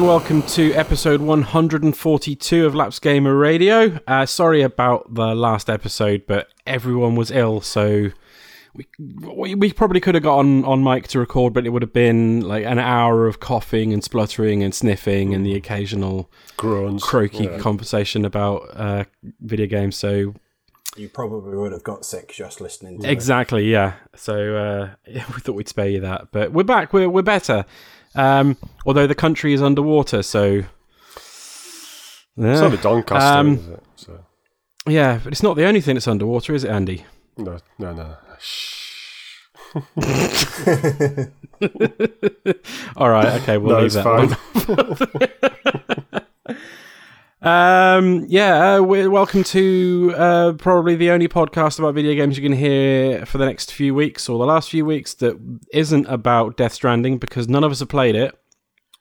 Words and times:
and 0.00 0.08
welcome 0.08 0.40
to 0.44 0.72
episode 0.72 1.20
142 1.20 2.64
of 2.64 2.74
Laps 2.74 2.98
Gamer 2.98 3.36
Radio. 3.36 4.00
Uh, 4.06 4.24
sorry 4.24 4.62
about 4.62 5.12
the 5.12 5.34
last 5.34 5.68
episode, 5.68 6.22
but 6.26 6.48
everyone 6.66 7.16
was 7.16 7.30
ill, 7.30 7.60
so 7.60 8.08
we, 8.72 8.86
we, 9.20 9.54
we 9.54 9.70
probably 9.74 10.00
could 10.00 10.14
have 10.14 10.24
got 10.24 10.38
on, 10.38 10.64
on 10.64 10.82
mic 10.82 11.06
to 11.08 11.18
record, 11.18 11.52
but 11.52 11.66
it 11.66 11.68
would 11.68 11.82
have 11.82 11.92
been 11.92 12.40
like 12.40 12.64
an 12.64 12.78
hour 12.78 13.26
of 13.26 13.40
coughing 13.40 13.92
and 13.92 14.02
spluttering 14.02 14.62
and 14.62 14.74
sniffing 14.74 15.34
and 15.34 15.44
the 15.44 15.54
occasional 15.54 16.30
Groans. 16.56 17.02
croaky 17.02 17.44
Yeah. 17.44 17.58
conversation 17.58 18.24
about 18.24 18.70
uh, 18.74 19.04
video 19.42 19.66
games. 19.66 19.96
So 19.96 20.34
You 20.96 21.10
probably 21.10 21.58
would 21.58 21.72
have 21.72 21.84
got 21.84 22.06
sick 22.06 22.32
just 22.32 22.62
listening 22.62 23.00
to 23.02 23.06
it. 23.06 23.12
Exactly, 23.12 23.70
yeah. 23.70 23.96
So 24.16 24.56
uh, 24.56 24.90
yeah, 25.06 25.24
we 25.34 25.40
thought 25.40 25.56
we'd 25.56 25.68
spare 25.68 25.90
you 25.90 26.00
that, 26.00 26.28
but 26.32 26.52
we're 26.52 26.64
back. 26.64 26.94
We're 26.94 27.10
we're 27.10 27.20
better. 27.20 27.66
Um, 28.14 28.56
although 28.84 29.06
the 29.06 29.14
country 29.14 29.52
is 29.52 29.62
underwater, 29.62 30.22
so 30.22 30.64
It's 31.16 31.86
yeah. 32.36 32.60
only 32.60 32.76
Doncaster, 32.78 33.38
Um, 33.38 33.54
is 33.56 33.68
it? 33.68 33.82
So, 33.96 34.24
yeah, 34.86 35.20
but 35.22 35.32
it's 35.32 35.42
not 35.42 35.56
the 35.56 35.64
only 35.66 35.80
thing 35.80 35.94
that's 35.94 36.08
underwater, 36.08 36.54
is 36.54 36.64
it, 36.64 36.70
Andy? 36.70 37.04
no, 37.36 37.58
no, 37.78 37.92
no. 37.94 38.16
Shh. 38.38 38.76
All 42.96 43.08
right, 43.10 43.40
okay, 43.42 43.56
we'll 43.58 43.76
No, 43.76 43.82
leave 43.82 43.86
it's 43.86 43.94
that. 43.94 44.04
fine. 46.46 46.60
Um, 47.42 48.26
yeah, 48.28 48.74
uh, 48.74 48.82
we 48.82 49.08
welcome 49.08 49.44
to 49.44 50.12
uh, 50.14 50.52
probably 50.54 50.94
the 50.94 51.10
only 51.10 51.26
podcast 51.26 51.78
about 51.78 51.94
video 51.94 52.14
games 52.14 52.36
you 52.36 52.42
can 52.42 52.56
hear 52.56 53.24
for 53.24 53.38
the 53.38 53.46
next 53.46 53.72
few 53.72 53.94
weeks 53.94 54.28
or 54.28 54.38
the 54.38 54.44
last 54.44 54.68
few 54.68 54.84
weeks 54.84 55.14
that 55.14 55.40
isn't 55.72 56.06
about 56.06 56.58
Death 56.58 56.74
Stranding 56.74 57.16
because 57.16 57.48
none 57.48 57.64
of 57.64 57.72
us 57.72 57.78
have 57.78 57.88
played 57.88 58.14
it, 58.14 58.38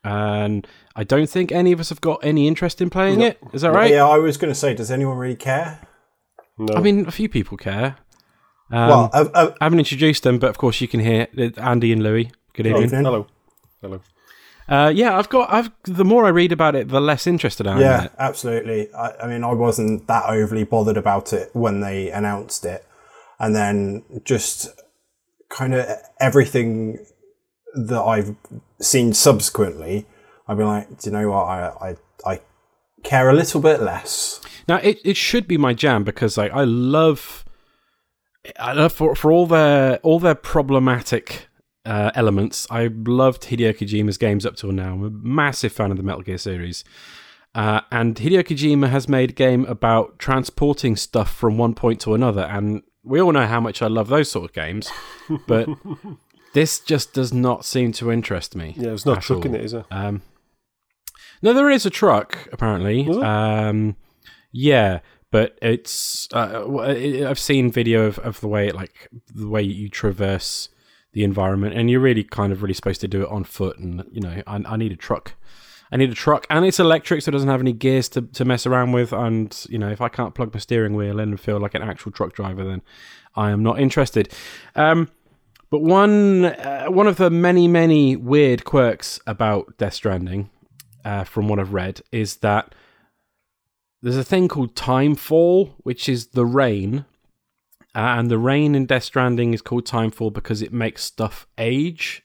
and 0.06 0.66
I 0.96 1.04
don't 1.04 1.30
think 1.30 1.52
any 1.52 1.74
of 1.74 1.82
us 1.82 1.90
have 1.90 2.00
got 2.00 2.24
any 2.24 2.48
interest 2.48 2.80
in 2.80 2.90
playing 2.90 3.20
it. 3.20 3.40
Is 3.52 3.64
that 3.64 3.74
right? 3.74 3.92
Yeah, 3.92 4.08
I 4.08 4.18
was 4.18 4.38
going 4.38 4.52
to 4.52 4.60
say, 4.60 4.74
does 4.74 4.90
anyone 4.90 5.18
really 5.18 5.36
care? 5.36 5.82
No. 6.58 6.76
I 6.76 6.82
mean, 6.82 7.08
a 7.08 7.12
few 7.12 7.28
people 7.28 7.58
care. 7.58 7.98
Um, 8.72 8.88
well, 8.90 9.10
uh, 9.12 9.26
uh, 9.34 9.54
I 9.60 9.66
haven't 9.66 9.80
introduced 9.80 10.24
them, 10.24 10.40
but 10.40 10.50
of 10.50 10.58
course 10.58 10.80
you 10.80 10.88
can 10.88 11.02
hear 11.02 11.28
it's 11.34 11.58
Andy 11.58 11.92
and 11.92 12.02
Louis. 12.02 12.32
Good 12.54 12.68
evening. 12.68 12.84
evening. 12.84 13.04
hello. 13.04 13.28
Hello. 13.82 14.02
Uh, 14.70 14.90
yeah, 14.90 15.18
I've 15.18 15.30
got. 15.30 15.52
I've 15.52 15.72
the 15.84 16.06
more 16.06 16.26
I 16.26 16.30
read 16.30 16.52
about 16.52 16.76
it, 16.76 16.90
the 16.90 17.02
less 17.02 17.26
interested 17.26 17.66
I 17.66 17.72
am. 17.72 17.78
in 17.78 17.84
yeah, 17.84 18.04
it. 18.06 18.12
absolutely. 18.20 18.94
I, 18.94 19.14
I 19.24 19.28
mean, 19.28 19.44
I 19.44 19.54
wasn't 19.54 20.08
that 20.08 20.30
overly 20.30 20.64
bothered 20.64 20.98
about 20.98 21.34
it 21.34 21.50
when 21.54 21.80
they 21.80 22.12
announced 22.12 22.66
it, 22.66 22.86
and 23.40 23.56
then 23.56 24.04
just 24.24 24.70
kind 25.50 25.74
of 25.74 25.88
everything 26.20 27.04
that 27.74 28.02
I've 28.02 28.36
seen 28.80 29.14
subsequently, 29.14 30.06
I've 30.48 30.58
been 30.58 30.68
like, 30.68 31.00
do 31.00 31.10
you 31.10 31.18
know 31.18 31.32
what? 31.32 31.46
I 31.46 31.70
I, 31.82 31.96
I 32.34 32.42
care 33.04 33.30
a 33.30 33.34
little 33.34 33.62
bit 33.62 33.82
less. 33.82 34.40
Now 34.68 34.78
it, 34.78 35.00
it 35.04 35.18
should 35.18 35.48
be 35.48 35.58
my 35.58 35.74
jam 35.74 36.04
because 36.04 36.38
like 36.38 36.52
I 36.52 36.64
love, 36.64 37.44
I 38.60 38.74
love 38.74 38.94
for 38.94 39.16
for 39.16 39.32
all 39.32 39.48
their 39.48 39.98
all 39.98 40.20
their 40.20 40.36
problematic 40.36 41.49
uh, 41.90 42.12
elements. 42.14 42.68
I 42.70 42.90
loved 42.94 43.44
Hideo 43.44 43.74
Kojima's 43.76 44.18
games 44.18 44.46
up 44.46 44.56
till 44.56 44.72
now. 44.72 44.94
I'm 44.94 45.04
a 45.04 45.10
massive 45.10 45.74
fan 45.74 45.90
of 45.90 45.98
the 45.98 46.04
Metal 46.04 46.22
Gear 46.22 46.38
series. 46.38 46.84
Uh, 47.56 47.82
and 47.92 48.16
Hideo 48.16 48.44
Kojima 48.44 48.90
has 48.90 49.10
made 49.10 49.32
a 49.32 49.34
game 49.34 49.66
about 49.66 50.20
transporting 50.20 50.96
stuff 50.96 51.36
from 51.36 51.58
one 51.58 51.74
point 51.74 52.00
to 52.02 52.14
another, 52.14 52.44
and 52.44 52.84
we 53.04 53.20
all 53.20 53.32
know 53.32 53.48
how 53.48 53.60
much 53.60 53.82
I 53.82 53.88
love 53.88 54.08
those 54.08 54.30
sort 54.30 54.46
of 54.46 54.54
games. 54.54 54.90
But 55.48 55.70
this 56.56 56.80
just 56.80 57.14
does 57.14 57.32
not 57.32 57.64
seem 57.64 57.92
to 57.94 58.12
interest 58.12 58.56
me. 58.56 58.74
Yeah, 58.76 58.86
there's 58.86 59.06
no 59.06 59.14
truck 59.16 59.46
in 59.46 59.54
it, 59.54 59.64
is 59.64 59.74
there? 59.74 59.86
Um, 59.92 60.24
no, 61.44 61.54
there 61.54 61.70
is 61.70 61.86
a 61.86 61.92
truck 61.92 62.50
apparently. 62.52 63.08
Um, 63.08 63.96
yeah, 64.52 65.02
but 65.30 65.56
it's 65.62 66.28
uh, 66.34 66.66
I've 67.28 67.38
seen 67.38 67.72
video 67.72 68.08
of, 68.08 68.18
of 68.20 68.42
the 68.42 68.48
way 68.48 68.70
it 68.70 68.76
like 68.76 69.08
the 69.36 69.48
way 69.48 69.62
you 69.62 69.88
traverse 69.88 70.70
the 71.14 71.24
environment, 71.24 71.76
and 71.76 71.90
you're 71.90 72.00
really 72.00 72.24
kind 72.24 72.52
of 72.52 72.62
really 72.62 72.74
supposed 72.74 73.02
to 73.02 73.08
do 73.08 73.24
it 73.24 73.30
on 73.30 73.44
foot. 73.44 73.78
And 73.80 74.06
you 74.12 74.22
know, 74.22 74.42
I, 74.46 74.62
I 74.66 74.78
need 74.78 74.92
a 74.92 74.96
truck. 74.96 75.36
I 75.92 75.98
need 75.98 76.12
a 76.12 76.16
truck, 76.16 76.46
and 76.50 76.66
it's 76.66 76.80
electric, 76.80 77.24
so 77.24 77.30
it 77.30 77.34
doesn't 77.34 77.50
have 77.50 77.62
any 77.62 77.74
gears 77.74 78.10
to, 78.10 78.22
to 78.22 78.46
mess 78.46 78.68
around 78.68 78.92
with. 78.92 79.12
And 79.12 79.66
you 79.70 79.80
know, 79.80 79.90
if 79.90 80.02
I 80.02 80.10
can't 80.10 80.36
plug 80.36 80.54
my 80.54 80.60
steering 80.60 80.94
wheel 80.94 81.20
in 81.20 81.30
and 81.30 81.40
feel 81.40 81.60
like 81.60 81.74
an 81.74 81.82
actual 81.82 82.12
truck 82.12 82.34
driver, 82.34 82.64
then 82.64 82.84
I 83.36 83.50
am 83.50 83.64
not 83.64 83.80
interested. 83.80 84.32
Um, 84.76 85.10
but 85.72 85.82
one 85.82 86.46
uh, 86.46 86.86
one 86.88 87.08
of 87.08 87.18
the 87.18 87.30
many 87.30 87.68
many 87.68 88.16
weird 88.16 88.66
quirks 88.66 89.20
about 89.26 89.78
Death 89.78 89.96
Stranding, 89.96 90.50
uh, 91.04 91.24
from 91.24 91.48
what 91.48 91.60
I've 91.60 91.74
read, 91.74 92.02
is 92.12 92.38
that 92.38 92.76
there's 94.02 94.18
a 94.18 94.24
thing 94.24 94.48
called 94.48 94.76
timefall, 94.76 95.74
which 95.80 96.08
is 96.08 96.28
the 96.28 96.46
rain, 96.46 97.06
uh, 97.96 98.16
and 98.18 98.30
the 98.30 98.38
rain 98.38 98.76
in 98.76 98.86
Death 98.86 99.04
Stranding 99.04 99.54
is 99.54 99.62
called 99.62 99.86
timefall 99.86 100.32
because 100.32 100.62
it 100.62 100.72
makes 100.72 101.04
stuff 101.04 101.48
age, 101.58 102.24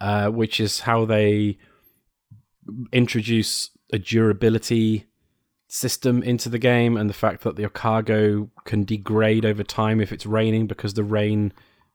uh, 0.00 0.28
which 0.28 0.60
is 0.60 0.80
how 0.80 1.04
they 1.04 1.58
introduce 2.92 3.70
a 3.92 3.98
durability 3.98 5.06
system 5.68 6.22
into 6.22 6.48
the 6.48 6.58
game, 6.58 6.96
and 6.96 7.10
the 7.10 7.14
fact 7.14 7.42
that 7.42 7.58
your 7.58 7.68
cargo 7.68 8.48
can 8.64 8.84
degrade 8.84 9.44
over 9.44 9.64
time 9.64 10.00
if 10.00 10.12
it's 10.12 10.26
raining 10.26 10.66
because 10.66 10.94
the 10.94 11.04
rain 11.04 11.52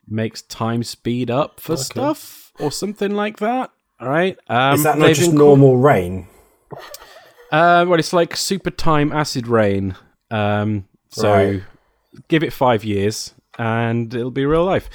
makes 0.08 0.42
time 0.42 0.84
speed 0.84 1.32
up 1.32 1.60
for 1.60 1.78
stuff 1.78 2.52
or 2.60 2.72
something 2.72 3.16
like 3.16 3.38
that. 3.38 3.72
All 4.00 4.10
right. 4.10 4.38
Um, 4.48 4.76
Is 4.76 4.84
that 4.84 4.98
not 4.98 5.14
just 5.14 5.32
normal 5.32 5.78
rain? 5.78 6.28
uh, 7.52 7.86
well, 7.88 8.00
it's 8.00 8.14
like 8.14 8.36
super 8.36 8.72
time 8.72 9.12
acid 9.12 9.48
rain. 9.48 9.96
Um, 10.30 10.88
so 11.10 11.32
Right. 11.34 11.64
Give 12.28 12.44
it 12.44 12.54
five 12.54 12.84
years 12.84 13.34
and 13.58 14.14
it'll 14.14 14.32
be 14.32 14.46
real 14.46 14.66
life. 14.66 14.90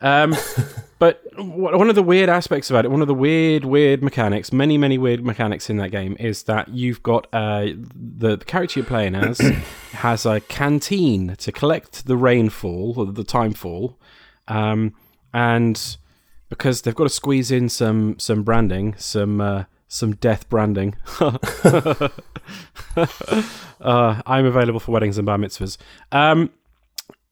Um, 0.00 0.36
but 0.98 1.22
one 1.36 1.88
of 1.88 1.94
the 1.94 2.02
weird 2.02 2.28
aspects 2.28 2.70
about 2.70 2.84
it, 2.84 2.90
one 2.90 3.00
of 3.00 3.08
the 3.08 3.14
weird, 3.14 3.64
weird 3.64 4.02
mechanics, 4.02 4.52
many, 4.52 4.78
many 4.78 4.98
weird 4.98 5.24
mechanics 5.24 5.70
in 5.70 5.76
that 5.78 5.90
game 5.90 6.16
is 6.18 6.44
that 6.44 6.68
you've 6.68 7.02
got 7.02 7.26
uh, 7.32 7.66
the, 7.94 8.36
the 8.36 8.44
character 8.44 8.80
you're 8.80 8.86
playing 8.86 9.14
as 9.14 9.38
has 9.92 10.26
a 10.26 10.40
canteen 10.42 11.34
to 11.36 11.52
collect 11.52 12.06
the 12.06 12.16
rainfall 12.16 12.94
or 12.96 13.06
the 13.06 13.24
timefall. 13.24 13.96
Um, 14.46 14.94
and 15.34 15.96
because 16.48 16.82
they've 16.82 16.94
got 16.94 17.04
to 17.04 17.10
squeeze 17.10 17.50
in 17.50 17.68
some 17.68 18.18
some 18.18 18.42
branding, 18.42 18.94
some 18.96 19.40
uh, 19.40 19.64
some 19.88 20.14
death 20.16 20.48
branding. 20.48 20.96
uh, 21.20 22.10
I'm 24.26 24.46
available 24.46 24.80
for 24.80 24.92
weddings 24.92 25.18
and 25.18 25.26
bar 25.26 25.36
mitzvahs. 25.38 25.76
Um, 26.12 26.50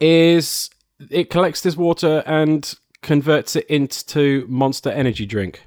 is 0.00 0.70
it 1.10 1.30
collects 1.30 1.60
this 1.60 1.76
water 1.76 2.22
and 2.26 2.74
converts 3.02 3.56
it 3.56 3.66
into 3.66 4.46
Monster 4.48 4.90
Energy 4.90 5.26
drink, 5.26 5.66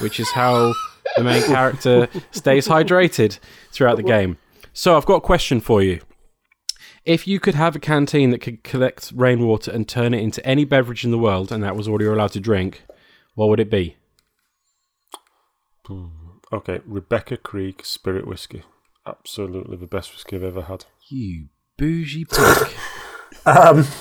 which 0.00 0.20
is 0.20 0.30
how 0.32 0.74
the 1.16 1.24
main 1.24 1.42
character 1.46 2.08
stays 2.30 2.68
hydrated 2.68 3.38
throughout 3.72 3.96
the 3.96 4.02
game. 4.02 4.38
So 4.72 4.96
I've 4.96 5.06
got 5.06 5.16
a 5.16 5.20
question 5.20 5.60
for 5.60 5.82
you. 5.82 6.00
If 7.04 7.26
you 7.26 7.40
could 7.40 7.54
have 7.54 7.74
a 7.74 7.80
canteen 7.80 8.30
that 8.30 8.40
could 8.40 8.62
collect 8.62 9.12
rainwater 9.14 9.70
and 9.70 9.88
turn 9.88 10.12
it 10.12 10.22
into 10.22 10.44
any 10.44 10.64
beverage 10.64 11.04
in 11.04 11.10
the 11.10 11.18
world, 11.18 11.50
and 11.50 11.62
that 11.62 11.74
was 11.74 11.88
all 11.88 12.02
you're 12.02 12.12
allowed 12.12 12.32
to 12.32 12.40
drink, 12.40 12.82
what 13.34 13.48
would 13.48 13.60
it 13.60 13.70
be? 13.70 13.96
Hmm, 15.86 16.08
okay, 16.52 16.80
Rebecca 16.84 17.38
Creek 17.38 17.84
Spirit 17.84 18.26
Whiskey. 18.26 18.62
Absolutely 19.06 19.78
the 19.78 19.86
best 19.86 20.12
whiskey 20.12 20.36
I've 20.36 20.42
ever 20.42 20.62
had. 20.62 20.84
You 21.08 21.48
bougie 21.78 22.26
prick. 22.26 22.76
Um, 23.46 23.86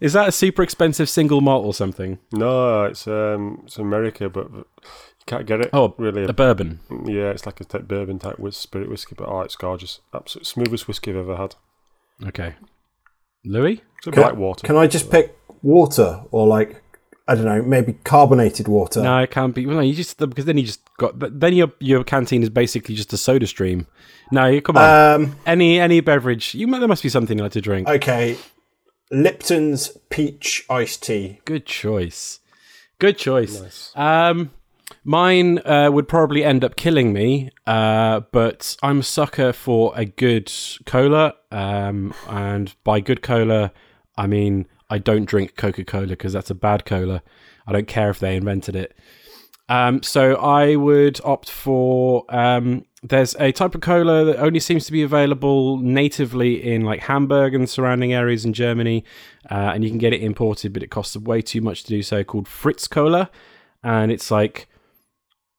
Is 0.00 0.12
that 0.12 0.28
a 0.28 0.32
super 0.32 0.62
expensive 0.62 1.08
single 1.08 1.40
malt 1.40 1.64
or 1.64 1.72
something? 1.72 2.18
No, 2.32 2.84
it's 2.84 3.08
um, 3.08 3.62
it's 3.64 3.78
America, 3.78 4.28
but 4.28 4.50
you 4.52 4.64
can't 5.26 5.46
get 5.46 5.60
it. 5.62 5.70
Oh, 5.72 5.94
really? 5.96 6.24
A 6.24 6.32
bourbon. 6.34 6.80
yeah, 7.06 7.30
it's 7.30 7.46
like 7.46 7.60
a 7.60 7.64
type 7.64 7.88
bourbon 7.88 8.18
type 8.18 8.38
with 8.38 8.54
spirit 8.54 8.90
whiskey, 8.90 9.14
but 9.16 9.26
oh, 9.28 9.40
it's 9.40 9.56
gorgeous. 9.56 10.00
Absolute 10.12 10.46
smoothest 10.46 10.86
whiskey 10.86 11.12
I've 11.12 11.16
ever 11.16 11.36
had. 11.36 11.54
Okay. 12.26 12.56
Louis? 13.44 13.80
It's 13.98 14.06
a 14.08 14.10
Can- 14.10 14.22
black 14.22 14.36
water. 14.36 14.66
can 14.66 14.76
I 14.76 14.86
just 14.86 15.10
pick 15.10 15.38
water 15.62 16.22
or 16.30 16.46
like 16.46 16.82
I 17.28 17.34
don't 17.34 17.44
know, 17.44 17.60
maybe 17.62 17.94
carbonated 18.04 18.68
water? 18.68 19.02
No, 19.02 19.18
it 19.18 19.32
can't 19.32 19.54
be. 19.54 19.66
Well, 19.66 19.76
no, 19.76 19.82
you 19.82 19.94
just 19.94 20.18
because 20.18 20.44
then 20.44 20.58
you 20.58 20.64
just 20.64 20.80
got. 20.96 21.14
Then 21.18 21.54
your 21.54 21.72
your 21.80 22.04
canteen 22.04 22.42
is 22.42 22.50
basically 22.50 22.94
just 22.94 23.12
a 23.12 23.16
Soda 23.16 23.46
Stream. 23.46 23.86
No, 24.30 24.60
come 24.60 24.76
on. 24.76 25.20
Um, 25.20 25.36
any 25.44 25.80
any 25.80 26.00
beverage. 26.00 26.54
You 26.54 26.70
there 26.70 26.86
must 26.86 27.02
be 27.02 27.08
something 27.08 27.36
you 27.36 27.42
like 27.42 27.52
to 27.52 27.60
drink. 27.60 27.88
okay, 27.88 28.36
Lipton's 29.10 29.96
peach 30.08 30.64
iced 30.70 31.02
tea. 31.02 31.40
Good 31.44 31.66
choice. 31.66 32.40
Good 32.98 33.18
choice. 33.18 33.92
Um, 33.94 34.50
mine 35.04 35.58
uh, 35.58 35.90
would 35.92 36.08
probably 36.08 36.44
end 36.44 36.64
up 36.64 36.76
killing 36.76 37.12
me, 37.12 37.50
uh, 37.66 38.20
but 38.32 38.76
I'm 38.82 39.00
a 39.00 39.02
sucker 39.02 39.52
for 39.52 39.92
a 39.96 40.04
good 40.04 40.50
cola. 40.86 41.34
Um, 41.50 42.14
and 42.28 42.74
by 42.84 43.00
good 43.00 43.20
cola, 43.20 43.72
I 44.16 44.26
mean 44.26 44.66
I 44.88 44.98
don't 44.98 45.24
drink 45.24 45.56
Coca 45.56 45.84
Cola 45.84 46.08
because 46.08 46.32
that's 46.32 46.50
a 46.50 46.54
bad 46.54 46.84
cola. 46.84 47.22
I 47.66 47.72
don't 47.72 47.88
care 47.88 48.10
if 48.10 48.20
they 48.20 48.36
invented 48.36 48.76
it. 48.76 48.96
Um, 49.68 50.02
so 50.02 50.36
I 50.36 50.76
would 50.76 51.20
opt 51.24 51.50
for. 51.50 52.24
Um, 52.28 52.84
there's 53.02 53.36
a 53.38 53.52
type 53.52 53.74
of 53.74 53.80
cola 53.80 54.24
that 54.24 54.38
only 54.38 54.60
seems 54.60 54.86
to 54.86 54.92
be 54.92 55.02
available 55.02 55.78
natively 55.78 56.62
in 56.72 56.82
like 56.82 57.00
Hamburg 57.00 57.54
and 57.54 57.68
surrounding 57.68 58.12
areas 58.12 58.44
in 58.44 58.52
Germany, 58.52 59.04
uh, 59.50 59.72
and 59.74 59.84
you 59.84 59.90
can 59.90 59.98
get 59.98 60.12
it 60.12 60.22
imported, 60.22 60.72
but 60.72 60.82
it 60.82 60.90
costs 60.90 61.16
way 61.16 61.42
too 61.42 61.60
much 61.60 61.84
to 61.84 61.88
do 61.88 62.02
so. 62.02 62.22
Called 62.24 62.48
Fritz 62.48 62.86
Cola, 62.86 63.30
and 63.82 64.10
it's 64.12 64.30
like 64.30 64.68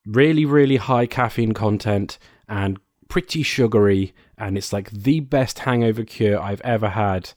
really, 0.06 0.46
really 0.46 0.78
high 0.78 1.06
caffeine 1.06 1.54
content 1.54 2.18
and 2.48 2.80
pretty 3.10 3.44
sugary, 3.44 4.14
and 4.38 4.58
it's 4.58 4.72
like 4.72 4.90
the 4.92 5.20
best 5.20 5.60
hangover 5.60 6.04
cure 6.04 6.42
I've 6.42 6.62
ever 6.62 6.90
had. 6.90 7.32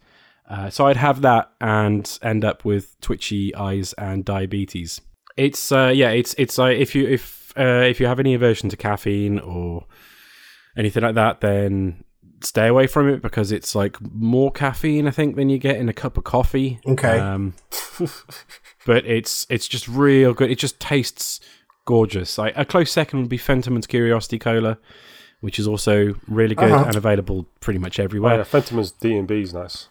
Uh, 0.50 0.69
so 0.69 0.87
I'd 0.88 0.97
have 0.97 1.23
that 1.23 1.52
and 1.61 2.19
end 2.23 2.44
up 2.44 2.64
with 2.64 3.00
twitchy 3.00 3.55
eyes 3.55 3.93
and 3.94 4.25
diabetes. 4.25 5.00
It's 5.37 5.70
uh, 5.70 5.93
yeah, 5.94 6.11
it's 6.11 6.35
it's 6.38 6.58
like 6.58 6.76
if 6.79 6.94
you 6.94 7.06
if 7.06 7.52
uh, 7.56 7.85
if 7.88 8.00
you 8.00 8.06
have 8.06 8.19
any 8.20 8.35
aversion 8.35 8.69
to 8.70 8.76
caffeine 8.76 9.38
or 9.38 9.85
anything 10.76 11.02
like 11.05 11.14
that, 11.14 11.41
then 11.41 12.02
stay 12.43 12.67
away 12.67 12.87
from 12.87 13.08
it 13.08 13.23
because 13.23 13.52
it's 13.52 13.75
like 13.75 13.97
more 14.12 14.50
caffeine 14.50 15.06
I 15.06 15.11
think 15.11 15.37
than 15.37 15.50
you 15.50 15.58
get 15.58 15.76
in 15.76 15.88
a 15.88 15.93
cup 15.93 16.17
of 16.19 16.25
coffee. 16.25 16.81
Okay. 16.87 17.19
Um, 17.19 17.55
but 18.87 19.06
it's 19.06 19.46
it's 19.50 19.69
just 19.69 19.87
real 19.88 20.35
good. 20.35 20.50
It 20.50 20.58
just 20.58 20.81
tastes 20.81 21.41
gorgeous. 21.87 22.38
Like 22.38 22.55
a 22.56 22.64
close 22.64 22.91
second 22.91 23.20
would 23.20 23.29
be 23.29 23.38
Fentiman's 23.38 23.87
Curiosity 23.87 24.38
Cola, 24.38 24.79
which 25.41 25.58
is 25.58 25.67
also 25.69 26.14
really 26.26 26.55
good 26.55 26.70
Uh-huh. 26.73 26.85
and 26.87 26.96
available 26.96 27.46
pretty 27.61 27.79
much 27.79 28.00
Oh, 28.00 28.05
everywhere. 28.05 28.37
yeah, 28.38 28.43
Fentiman's 28.44 28.91
D 28.93 29.17
and 29.17 29.29
B 29.29 29.43
is 29.43 29.55
nice. 29.55 29.88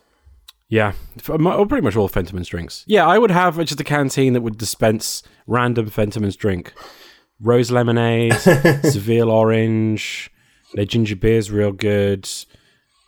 Yeah, 0.69 0.93
mo- 1.27 1.37
well, 1.57 1.65
pretty 1.65 1.83
much 1.83 1.95
all 1.95 2.07
Fentiman's 2.07 2.47
drinks. 2.47 2.83
Yeah, 2.87 3.07
I 3.07 3.17
would 3.17 3.31
have 3.31 3.57
just 3.65 3.79
a 3.81 3.83
canteen 3.83 4.33
that 4.33 4.41
would 4.41 4.57
dispense 4.57 5.23
random 5.47 5.89
Fentiman's 5.89 6.35
drink. 6.35 6.73
Rose 7.41 7.71
lemonade, 7.71 8.33
Seville 8.83 9.31
orange, 9.31 10.29
their 10.75 10.85
ginger 10.85 11.15
beer's 11.15 11.49
real 11.49 11.71
good. 11.71 12.29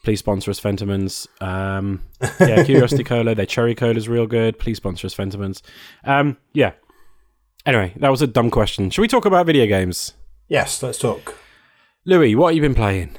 Please 0.04 0.18
sponsor 0.20 0.50
us, 0.50 0.60
Fentiman's. 0.60 1.28
Um, 1.40 2.02
yeah, 2.40 2.64
Curiosity 2.66 3.04
Cola, 3.04 3.36
their 3.36 3.46
cherry 3.46 3.76
cola's 3.76 4.10
real 4.10 4.26
good. 4.26 4.58
Please 4.58 4.78
sponsor 4.78 5.06
us, 5.06 5.14
Fentiman's. 5.14 5.62
Um, 6.04 6.38
yeah. 6.54 6.72
Anyway, 7.68 7.94
that 7.98 8.10
was 8.10 8.24
a 8.24 8.28
dumb 8.28 8.50
question. 8.50 8.90
Should 8.90 9.02
we 9.02 9.08
talk 9.08 9.26
about 9.26 9.46
video 9.46 9.68
games? 9.68 10.14
yes, 10.48 10.82
let's 10.82 10.98
talk. 10.98 11.38
Louis, 12.06 12.34
what 12.36 12.48
have 12.48 12.56
you 12.56 12.62
been 12.62 12.74
playing? 12.74 13.16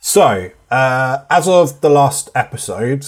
So, 0.00 0.50
uh, 0.70 1.24
as 1.28 1.48
of 1.48 1.80
the 1.80 1.88
last 1.90 2.30
episode, 2.34 3.04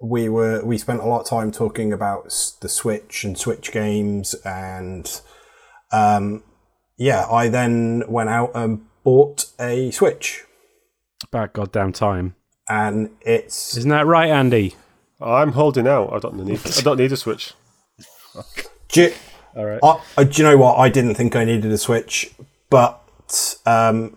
we 0.00 0.28
were 0.28 0.64
we 0.64 0.78
spent 0.78 1.00
a 1.00 1.06
lot 1.06 1.22
of 1.22 1.26
time 1.28 1.50
talking 1.50 1.92
about 1.92 2.24
the 2.60 2.68
Switch 2.68 3.24
and 3.24 3.36
Switch 3.38 3.72
games, 3.72 4.34
and 4.44 5.20
um, 5.92 6.42
yeah, 6.96 7.26
I 7.30 7.48
then 7.48 8.04
went 8.08 8.28
out 8.30 8.52
and 8.54 8.84
bought 9.04 9.46
a 9.60 9.90
Switch, 9.90 10.44
About 11.24 11.52
goddamn 11.52 11.92
time. 11.92 12.34
and 12.68 13.10
it's 13.22 13.76
Isn't 13.76 13.90
that 13.90 14.06
right, 14.06 14.30
Andy? 14.30 14.76
I'm 15.20 15.52
holding 15.52 15.88
out. 15.88 16.12
I 16.12 16.18
don't 16.20 16.36
need. 16.44 16.60
I 16.64 16.80
don't 16.80 16.98
need 16.98 17.10
a 17.12 17.16
Switch. 17.16 17.54
do, 18.88 19.02
you- 19.02 19.14
All 19.56 19.64
right. 19.66 19.80
I, 19.82 20.00
I, 20.18 20.24
do 20.24 20.40
you 20.42 20.48
know 20.48 20.56
what? 20.56 20.76
I 20.78 20.88
didn't 20.88 21.16
think 21.16 21.34
I 21.34 21.44
needed 21.44 21.72
a 21.72 21.78
Switch, 21.78 22.32
but 22.70 23.02
um, 23.66 24.16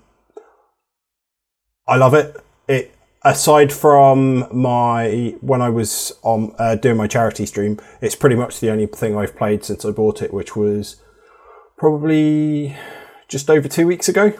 I 1.87 1.95
love 1.97 2.13
it. 2.13 2.37
It 2.67 2.93
aside 3.23 3.71
from 3.71 4.47
my 4.51 5.35
when 5.41 5.62
I 5.62 5.69
was 5.69 6.13
on 6.23 6.56
uh, 6.57 6.75
doing 6.75 6.97
my 6.97 7.07
charity 7.07 7.45
stream, 7.45 7.79
it's 8.01 8.15
pretty 8.15 8.35
much 8.35 8.59
the 8.59 8.71
only 8.71 8.88
thing 8.88 9.18
I've 9.18 9.35
played 9.35 9.63
since 9.63 9.85
I 9.85 9.91
bought 9.91 10.21
it, 10.21 10.33
which 10.33 10.56
was 10.56 11.01
probably 11.77 12.75
just 13.27 13.50
over 13.50 13.68
two 13.68 13.88
weeks 13.88 14.09
ago. 14.09 14.33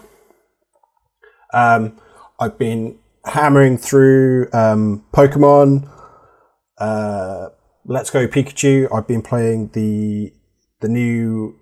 Um, 1.54 2.00
I've 2.40 2.58
been 2.58 2.98
hammering 3.26 3.78
through 3.78 4.50
um, 4.54 5.06
Pokemon. 5.14 5.90
Uh, 6.78 7.50
Let's 7.86 8.10
Go 8.10 8.28
Pikachu. 8.28 8.88
I've 8.94 9.08
been 9.08 9.22
playing 9.22 9.70
the 9.74 10.34
the 10.82 10.90
new 10.90 11.60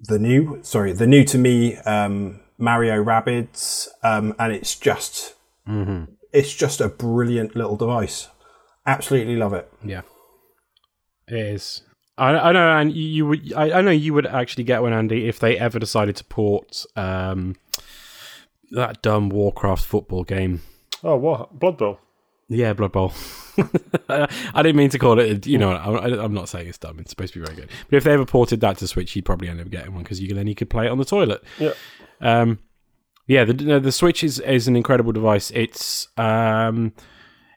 the 0.00 0.18
new 0.18 0.60
sorry 0.62 0.92
the 0.92 1.06
new 1.06 1.24
to 1.24 1.38
me 1.38 1.76
um, 1.78 2.40
Mario 2.58 3.02
Rabbids, 3.02 3.88
um, 4.02 4.34
and 4.38 4.52
it's 4.52 4.76
just 4.76 5.34
it's 6.36 6.54
just 6.54 6.82
a 6.82 6.88
brilliant 6.88 7.56
little 7.56 7.76
device. 7.76 8.28
Absolutely 8.84 9.36
love 9.36 9.54
it. 9.54 9.72
Yeah, 9.82 10.02
it 11.26 11.34
is. 11.34 11.82
I, 12.18 12.30
I 12.30 12.52
know, 12.52 12.76
and 12.76 12.92
you, 12.92 13.04
you 13.04 13.26
would. 13.26 13.52
I, 13.54 13.78
I 13.78 13.80
know 13.80 13.90
you 13.90 14.12
would 14.14 14.26
actually 14.26 14.64
get 14.64 14.82
one, 14.82 14.92
Andy, 14.92 15.28
if 15.28 15.38
they 15.38 15.58
ever 15.58 15.78
decided 15.78 16.14
to 16.16 16.24
port 16.24 16.84
um, 16.94 17.56
that 18.70 19.00
dumb 19.02 19.30
Warcraft 19.30 19.84
football 19.84 20.24
game. 20.24 20.62
Oh, 21.02 21.16
what 21.16 21.58
Blood 21.58 21.78
Bowl? 21.78 21.98
Yeah, 22.48 22.74
Blood 22.74 22.92
Bowl. 22.92 23.12
I 24.08 24.28
didn't 24.62 24.76
mean 24.76 24.90
to 24.90 24.98
call 24.98 25.18
it. 25.18 25.46
You 25.46 25.58
know, 25.58 25.72
I, 25.72 26.22
I'm 26.22 26.34
not 26.34 26.48
saying 26.48 26.68
it's 26.68 26.78
dumb. 26.78 26.98
It's 26.98 27.10
supposed 27.10 27.32
to 27.32 27.40
be 27.40 27.46
very 27.46 27.56
good. 27.56 27.70
But 27.88 27.96
if 27.96 28.04
they 28.04 28.12
ever 28.12 28.26
ported 28.26 28.60
that 28.60 28.76
to 28.78 28.86
Switch, 28.86 29.16
you'd 29.16 29.24
probably 29.24 29.48
end 29.48 29.60
up 29.60 29.70
getting 29.70 29.94
one 29.94 30.02
because 30.02 30.20
you 30.20 30.32
then 30.34 30.46
you 30.46 30.54
could 30.54 30.70
play 30.70 30.86
it 30.86 30.90
on 30.90 30.98
the 30.98 31.04
toilet. 31.04 31.42
Yeah. 31.58 31.72
Um, 32.20 32.58
yeah, 33.26 33.44
the 33.44 33.52
the 33.52 33.80
the 33.80 33.92
Switch 33.92 34.22
is 34.24 34.38
is 34.40 34.68
an 34.68 34.76
incredible 34.76 35.12
device. 35.12 35.50
It's 35.52 36.08
um, 36.16 36.92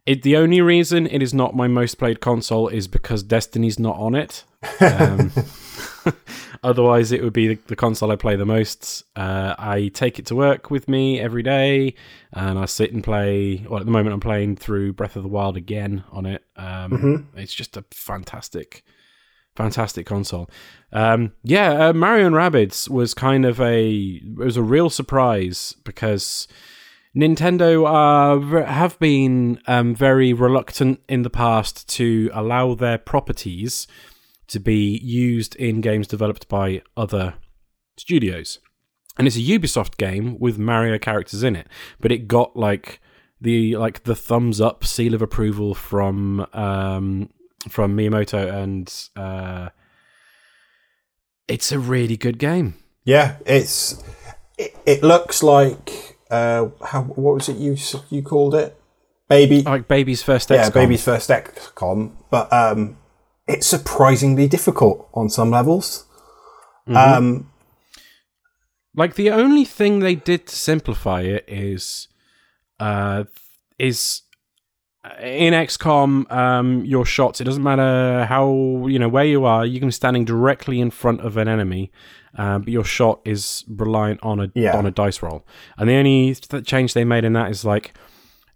it 0.06 0.24
the 0.24 0.38
only 0.38 0.62
reason 0.62 1.08
it 1.08 1.22
is 1.22 1.34
not 1.34 1.56
my 1.56 1.68
most 1.68 1.96
played 1.96 2.20
console 2.20 2.68
is 2.68 2.88
because 2.88 3.24
Destiny's 3.24 3.78
not 3.80 3.96
on 3.98 4.16
it. 4.16 4.44
Um, 4.82 5.32
otherwise, 6.64 7.12
it 7.12 7.24
would 7.24 7.34
be 7.34 7.50
the, 7.50 7.60
the 7.68 7.76
console 7.76 8.12
I 8.12 8.16
play 8.16 8.36
the 8.36 8.46
most. 8.46 9.04
Uh, 9.16 9.56
I 9.58 9.90
take 9.94 10.18
it 10.20 10.26
to 10.28 10.36
work 10.36 10.72
with 10.72 10.88
me 10.88 11.20
every 11.20 11.44
day, 11.44 11.94
and 12.34 12.58
I 12.58 12.66
sit 12.66 12.92
and 12.92 13.04
play. 13.04 13.66
Well, 13.70 13.80
at 13.80 13.86
the 13.86 13.92
moment, 13.92 14.14
I'm 14.14 14.20
playing 14.20 14.56
through 14.56 14.94
Breath 14.94 15.16
of 15.16 15.24
the 15.24 15.30
Wild 15.30 15.58
again 15.58 16.04
on 16.12 16.26
it. 16.26 16.44
Um, 16.58 17.30
It's 17.36 17.54
just 17.54 17.78
a 17.78 17.86
fantastic, 17.92 18.84
fantastic 19.60 20.06
console. 20.06 20.50
Um, 20.94 21.34
yeah, 21.44 21.90
uh, 21.90 21.94
Mario 21.94 22.28
and 22.28 22.36
Rabbids 22.36 22.88
was 22.88 23.14
kind 23.14 23.46
of 23.46 23.60
a 23.60 23.92
it 23.92 24.38
was 24.38 24.56
a 24.56 24.64
real 24.64 24.90
surprise 24.90 25.76
because 25.84 26.48
Nintendo 27.14 27.72
uh, 27.86 28.66
have 28.66 28.98
been 29.00 29.60
um, 29.68 29.94
very 29.94 30.32
reluctant 30.32 31.02
in 31.10 31.24
the 31.24 31.30
past 31.30 31.90
to 31.90 32.30
allow 32.34 32.74
their 32.74 32.98
properties 32.98 33.86
to 34.48 34.62
be 34.62 34.98
used 35.00 35.58
in 35.58 35.82
games 35.82 36.08
developed 36.08 36.48
by 36.48 36.82
other 36.96 37.34
studios. 37.98 38.60
And 39.18 39.28
it's 39.28 39.36
a 39.36 39.42
Ubisoft 39.42 39.98
game 39.98 40.40
with 40.40 40.58
Mario 40.58 40.98
characters 40.98 41.44
in 41.44 41.58
it, 41.58 41.68
but 42.00 42.14
it 42.14 42.30
got 42.30 42.56
like 42.56 43.02
the 43.42 43.76
like 43.76 44.04
the 44.04 44.16
thumbs 44.16 44.62
up 44.62 44.86
seal 44.86 45.14
of 45.14 45.22
approval 45.22 45.76
from 45.76 46.48
um, 46.54 47.30
from 47.68 47.98
Miyamoto, 47.98 48.52
and 48.54 48.94
uh, 49.16 49.70
it's 51.48 51.72
a 51.72 51.80
really 51.80 52.18
good 52.18 52.38
game. 52.38 52.76
Yeah, 53.04 53.38
it's 53.46 54.04
it, 54.58 54.76
it 54.86 55.04
looks 55.04 55.44
like 55.44 56.18
uh, 56.30 56.68
how 56.86 57.04
what 57.04 57.36
was 57.36 57.50
it 57.50 57.58
you 57.58 57.76
you 58.10 58.22
called 58.22 58.56
it? 58.56 58.76
Baby 59.28 59.62
Like 59.62 59.88
baby's 59.88 60.24
first 60.24 60.50
yeah, 60.50 60.70
baby's 60.70 61.04
first 61.04 61.30
XCOM, 61.30 62.12
but 62.32 62.52
um, 62.52 62.98
it's 63.48 63.68
surprisingly 63.68 64.48
difficult 64.48 65.08
on 65.14 65.30
some 65.30 65.52
levels. 65.52 66.06
Um, 66.88 67.52
Like 68.96 69.14
the 69.16 69.30
only 69.30 69.66
thing 69.66 70.00
they 70.00 70.16
did 70.16 70.48
to 70.48 70.56
simplify 70.56 71.22
it 71.22 71.46
is, 71.48 72.08
uh, 72.80 73.26
is 73.78 74.24
in 75.22 75.54
XCOM, 75.54 76.32
um, 76.32 76.86
your 76.86 77.06
shots. 77.06 77.42
It 77.42 77.46
doesn't 77.46 77.64
matter 77.64 78.26
how 78.26 78.86
you 78.88 79.00
know 79.00 79.10
where 79.10 79.26
you 79.26 79.46
are. 79.46 79.66
You 79.66 79.80
can 79.80 79.90
be 79.90 79.94
standing 79.94 80.26
directly 80.26 80.80
in 80.80 80.92
front 80.92 81.22
of 81.22 81.38
an 81.38 81.48
enemy, 81.48 81.92
uh, 82.38 82.60
but 82.60 82.70
your 82.70 82.84
shot 82.84 83.20
is 83.26 83.66
reliant 83.68 84.20
on 84.24 84.40
a 84.40 84.52
Yeah. 84.56 84.78
on 84.78 84.86
a 84.86 84.92
dice 84.92 85.22
roll. 85.22 85.46
And 85.78 85.90
the 85.90 85.94
only 85.96 86.36
th- 86.36 86.66
change 86.66 86.94
they 86.94 87.04
made 87.06 87.24
in 87.26 87.34
that 87.34 87.50
is 87.52 87.66
like, 87.66 87.94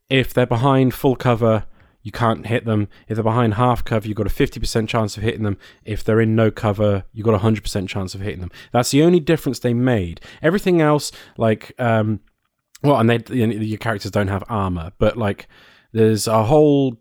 if 0.10 0.34
they're 0.34 0.46
behind 0.46 0.94
full 0.94 1.16
cover. 1.16 1.66
You 2.06 2.12
can't 2.12 2.46
hit 2.48 2.66
them. 2.66 2.90
If 3.08 3.16
they're 3.16 3.24
behind 3.24 3.54
half 3.54 3.86
cover, 3.86 4.06
you've 4.06 4.18
got 4.18 4.28
a 4.28 4.30
50% 4.30 4.90
chance 4.90 5.16
of 5.16 5.24
hitting 5.24 5.44
them. 5.44 5.58
If 5.86 6.04
they're 6.04 6.20
in 6.20 6.36
no 6.36 6.52
cover, 6.52 7.06
you've 7.14 7.24
got 7.24 7.34
a 7.34 7.38
100% 7.38 7.88
chance 7.88 8.14
of 8.14 8.20
hitting 8.20 8.42
them. 8.42 8.52
That's 8.74 8.92
the 8.92 9.04
only 9.04 9.22
difference 9.22 9.60
they 9.60 9.74
made. 9.74 10.20
Everything 10.42 10.82
else, 10.82 11.14
like, 11.38 11.72
um, 11.80 12.20
well, 12.84 13.00
and 13.00 13.10
they, 13.10 13.22
you 13.34 13.48
know, 13.48 13.54
your 13.56 13.78
characters 13.78 14.12
don't 14.12 14.28
have 14.28 14.44
armor, 14.50 14.92
but 14.98 15.16
like, 15.16 15.48
there's 15.94 16.28
a 16.28 16.44
whole 16.44 16.98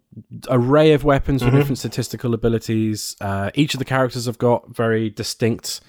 array 0.49 0.93
of 0.93 1.03
weapons 1.03 1.43
with 1.43 1.55
different 1.55 1.79
statistical 1.79 2.35
abilities. 2.35 3.17
Uh, 3.21 3.51
each 3.55 3.75
of 3.75 3.79
the 3.79 3.85
characters 3.85 4.27
have 4.27 4.39
got 4.39 4.69
very 4.75 5.11
distinct 5.11 5.81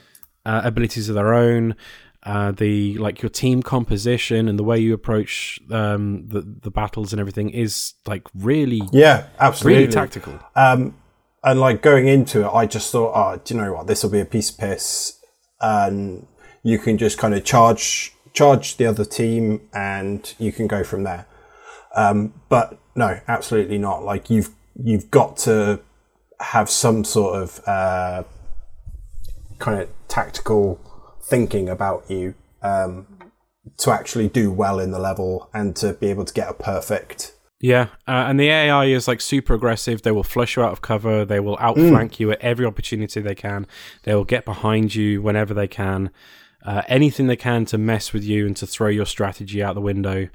uh, 0.46 0.62
abilities 0.64 1.10
of 1.10 1.16
their 1.16 1.34
own. 1.34 1.76
Uh, 2.24 2.52
the 2.54 2.98
like 3.00 3.22
your 3.22 3.30
team 3.30 3.62
composition 3.62 4.48
and 4.48 4.58
the 4.58 4.64
way 4.64 4.80
you 4.80 4.94
approach 4.94 5.60
um, 5.72 6.26
the 6.30 6.40
the 6.40 6.72
battles 6.72 7.12
and 7.12 7.20
everything 7.20 7.50
is 7.50 7.96
like 8.06 8.24
really 8.34 8.82
yeah, 8.94 9.28
absolutely. 9.40 9.82
really 9.82 9.92
tactical. 9.92 10.40
Um, 10.56 10.96
and 11.44 11.60
like 11.60 11.82
going 11.82 12.08
into 12.08 12.46
it, 12.46 12.50
I 12.54 12.66
just 12.66 12.90
thought, 12.94 13.12
oh, 13.14 13.42
do 13.44 13.54
you 13.54 13.60
know 13.60 13.74
what? 13.74 13.88
This 13.88 14.04
will 14.04 14.10
be 14.10 14.22
a 14.22 14.26
piece 14.26 14.50
of 14.50 14.58
piss. 14.58 15.20
and 15.60 16.26
you 16.64 16.80
can 16.80 16.98
just 16.98 17.18
kind 17.18 17.34
of 17.34 17.44
charge 17.44 18.14
charge 18.32 18.78
the 18.78 18.86
other 18.86 19.04
team, 19.06 19.68
and 19.74 20.34
you 20.40 20.54
can 20.54 20.68
go 20.68 20.84
from 20.84 21.04
there. 21.04 21.28
Um, 21.96 22.34
but 22.50 22.80
no, 22.96 23.20
absolutely 23.28 23.78
not. 23.78 24.04
Like 24.04 24.30
you've 24.30 24.50
you've 24.76 25.12
got 25.12 25.38
to 25.38 25.82
have 26.40 26.70
some 26.70 27.04
sort 27.04 27.42
of 27.42 27.62
uh, 27.68 28.24
kind 29.60 29.82
of 29.82 29.90
tactical 30.08 30.80
thinking 31.22 31.70
about 31.70 32.10
you 32.10 32.36
um, 32.62 33.08
to 33.78 33.92
actually 33.92 34.28
do 34.28 34.52
well 34.52 34.80
in 34.80 34.92
the 34.92 35.00
level 35.00 35.50
and 35.54 35.76
to 35.78 35.94
be 35.94 36.08
able 36.08 36.26
to 36.26 36.34
get 36.34 36.50
a 36.50 36.54
perfect. 36.54 37.34
Yeah, 37.60 37.88
uh, 38.10 38.26
and 38.28 38.38
the 38.38 38.50
AI 38.50 38.86
is 38.86 39.08
like 39.08 39.22
super 39.22 39.54
aggressive. 39.54 40.02
They 40.02 40.12
will 40.12 40.24
flush 40.24 40.58
you 40.58 40.64
out 40.64 40.74
of 40.74 40.82
cover. 40.82 41.24
They 41.24 41.40
will 41.40 41.58
outflank 41.62 42.20
you 42.20 42.30
at 42.32 42.42
every 42.42 42.66
opportunity 42.66 43.22
they 43.22 43.36
can. 43.36 43.68
They 44.04 44.14
will 44.14 44.26
get 44.26 44.44
behind 44.44 44.94
you 44.94 45.22
whenever 45.22 45.54
they 45.54 45.70
can. 45.70 46.10
Uh, 46.66 46.82
anything 46.90 47.28
they 47.28 47.38
can 47.38 47.64
to 47.66 47.78
mess 47.78 48.12
with 48.12 48.24
you 48.24 48.46
and 48.46 48.58
to 48.58 48.68
throw 48.68 48.90
your 48.90 49.06
strategy 49.06 49.64
out 49.64 49.76
the 49.76 49.82
window. 49.82 50.28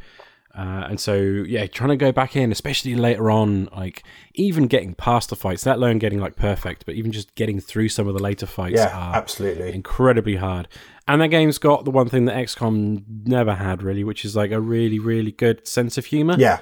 Uh, 0.59 0.87
and 0.91 0.99
so, 0.99 1.15
yeah, 1.15 1.67
trying 1.69 1.91
to 1.91 1.97
go 1.97 2.11
back 2.11 2.35
in, 2.35 2.51
especially 2.51 2.97
later 2.97 3.31
on, 3.31 3.67
like 3.77 4.03
even 4.35 4.67
getting 4.67 4.93
past 4.95 5.31
the 5.31 5.37
fights, 5.37 5.65
let 5.65 5.77
alone 5.77 5.99
getting 5.99 6.19
like 6.19 6.35
perfect, 6.35 6.85
but 6.85 6.97
even 6.97 7.13
just 7.13 7.33
getting 7.37 7.61
through 7.61 7.89
some 7.89 8.09
of 8.09 8.15
the 8.15 8.21
later 8.23 8.45
fights 8.47 8.75
Yeah, 8.75 8.97
are 8.97 9.15
absolutely. 9.15 9.73
incredibly 9.73 10.35
hard. 10.37 10.67
And 11.07 11.21
that 11.23 11.29
game's 11.29 11.59
got 11.59 11.85
the 11.85 11.93
one 11.93 12.09
thing 12.09 12.25
that 12.25 12.35
XCOM 12.37 13.05
never 13.25 13.55
had, 13.55 13.83
really, 13.85 14.03
which 14.03 14.25
is 14.25 14.35
like 14.35 14.51
a 14.51 14.61
really, 14.61 14.99
really 14.99 15.31
good 15.31 15.67
sense 15.69 15.97
of 15.97 16.07
humor. 16.07 16.35
Yeah, 16.37 16.59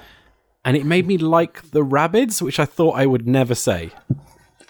And 0.63 0.77
it 0.77 0.85
made 0.85 1.07
me 1.07 1.17
like 1.17 1.71
the 1.71 1.83
Rabbids, 1.83 2.39
which 2.41 2.59
I 2.59 2.65
thought 2.65 2.91
I 2.99 3.07
would 3.07 3.27
never 3.27 3.55
say. 3.55 3.89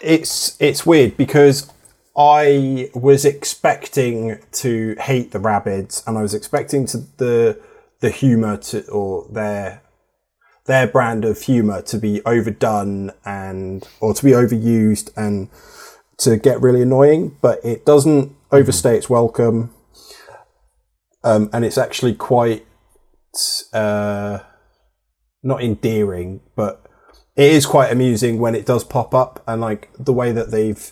it's 0.02 0.56
it's 0.62 0.86
weird 0.86 1.18
because 1.18 1.72
I 2.16 2.90
was 2.96 3.26
expecting 3.26 4.40
to 4.54 4.96
hate 5.00 5.32
the 5.32 5.40
rabbits, 5.40 6.04
and 6.08 6.18
I 6.18 6.22
was 6.22 6.34
expecting 6.34 6.86
to 6.88 6.98
the 7.18 7.60
the 8.00 8.10
humor 8.10 8.58
to 8.58 8.88
or 8.90 9.28
their 9.32 9.82
their 10.66 10.88
brand 10.88 11.26
of 11.26 11.42
humor 11.42 11.82
to 11.82 11.98
be 11.98 12.22
overdone 12.26 13.12
and 13.26 13.88
or 14.02 14.14
to 14.14 14.24
be 14.24 14.32
overused 14.32 15.10
and 15.16 15.50
to 16.18 16.36
get 16.38 16.62
really 16.62 16.82
annoying, 16.82 17.38
but 17.42 17.64
it 17.64 17.86
doesn't 17.86 18.36
overstay 18.52 18.98
its 18.98 19.10
welcome. 19.10 19.74
Um, 21.24 21.50
and 21.54 21.64
it's 21.64 21.78
actually 21.78 22.16
quite 22.16 22.66
uh, 23.74 24.40
not 25.44 25.64
endearing, 25.64 26.42
but 26.56 26.86
it 27.36 27.52
is 27.52 27.66
quite 27.66 27.92
amusing 27.92 28.40
when 28.40 28.56
it 28.56 28.66
does 28.66 28.84
pop 28.84 29.14
up 29.14 29.44
and 29.48 29.62
like 29.62 29.90
the 29.98 30.14
way 30.14 30.32
that 30.32 30.52
they've 30.52 30.92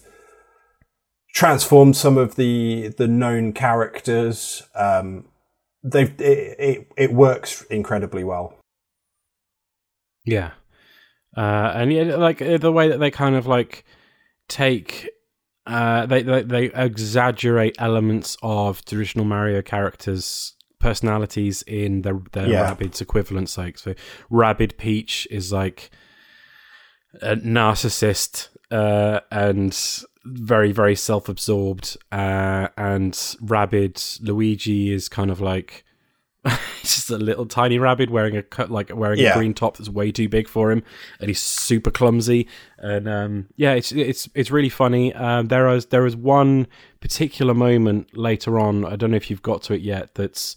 transformed 1.34 1.98
some 1.98 2.18
of 2.18 2.36
the 2.38 2.94
the 2.98 3.08
known 3.08 3.52
characters 3.52 4.64
um 4.74 5.26
they've 5.92 6.20
it, 6.20 6.60
it, 6.60 6.92
it 6.98 7.13
works 7.13 7.62
incredibly 7.70 8.24
well 8.24 8.58
Yeah. 10.25 10.51
Uh, 11.38 11.72
and 11.75 11.94
yeah, 11.94 12.15
like 12.15 12.42
uh, 12.42 12.58
the 12.58 12.72
way 12.72 12.88
that 12.89 13.00
they 13.00 13.12
kind 13.12 13.36
of 13.36 13.46
like 13.46 13.84
take, 14.48 15.10
uh, 15.68 16.06
they, 16.06 16.24
they 16.24 16.42
they 16.44 16.65
exaggerate 16.74 17.75
elements 17.77 18.38
of 18.42 18.84
traditional 18.86 19.25
Mario 19.25 19.62
characters' 19.62 20.56
personalities 20.80 21.62
in 21.68 22.01
their 22.04 22.22
their 22.32 22.48
Yeah. 22.48 22.74
Rabbids 22.74 23.01
equivalents. 23.01 23.58
Like 23.58 23.77
so, 23.77 23.94
Rabbid 24.30 24.77
Peach 24.77 25.27
is 25.30 25.51
like 25.51 25.92
a 27.22 27.36
narcissist 27.36 28.50
uh, 28.72 29.20
and 29.30 29.77
very 30.25 30.72
very 30.72 30.96
self 30.96 31.29
absorbed, 31.29 31.98
uh, 32.12 32.67
and 32.77 33.36
Rabbid 33.41 34.01
Luigi 34.22 34.91
is 34.91 35.08
kind 35.10 35.32
of 35.32 35.39
like. 35.41 35.84
Just 36.84 37.10
a 37.10 37.17
little 37.17 37.48
tiny 37.48 37.79
rabbit 37.79 38.12
wearing 38.12 38.38
a 38.38 38.44
cut 38.44 38.70
like 38.70 38.96
wearing 38.96 39.17
Yeah. 39.20 39.32
a 39.32 39.38
green 39.38 39.55
top 39.55 39.77
that's 39.77 39.89
way 39.89 40.12
too 40.12 40.29
big 40.29 40.48
for 40.48 40.72
him, 40.72 40.84
and 41.20 41.27
he's 41.27 41.41
super 41.41 41.89
clumsy. 41.89 42.48
And 42.77 43.10
um, 43.10 43.48
yeah, 43.55 43.74
it's 43.74 43.91
it's 43.91 44.29
it's 44.36 44.51
really 44.51 44.70
funny. 44.70 45.12
Um, 45.15 45.48
there 45.48 45.67
is 45.70 45.88
there 45.88 46.05
is 46.05 46.15
one 46.15 46.67
particular 47.01 47.55
moment 47.55 48.15
later 48.15 48.60
on. 48.60 48.86
I 48.86 48.96
don't 48.96 49.10
know 49.10 49.17
if 49.17 49.32
you've 49.32 49.41
got 49.41 49.63
to 49.63 49.74
it 49.74 49.82
yet. 49.82 50.13
That's 50.13 50.55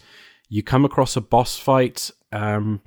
you 0.51 0.63
come 0.63 0.85
across 0.85 1.17
a 1.17 1.23
boss 1.23 1.57
fight, 1.59 2.11
um, 2.33 2.83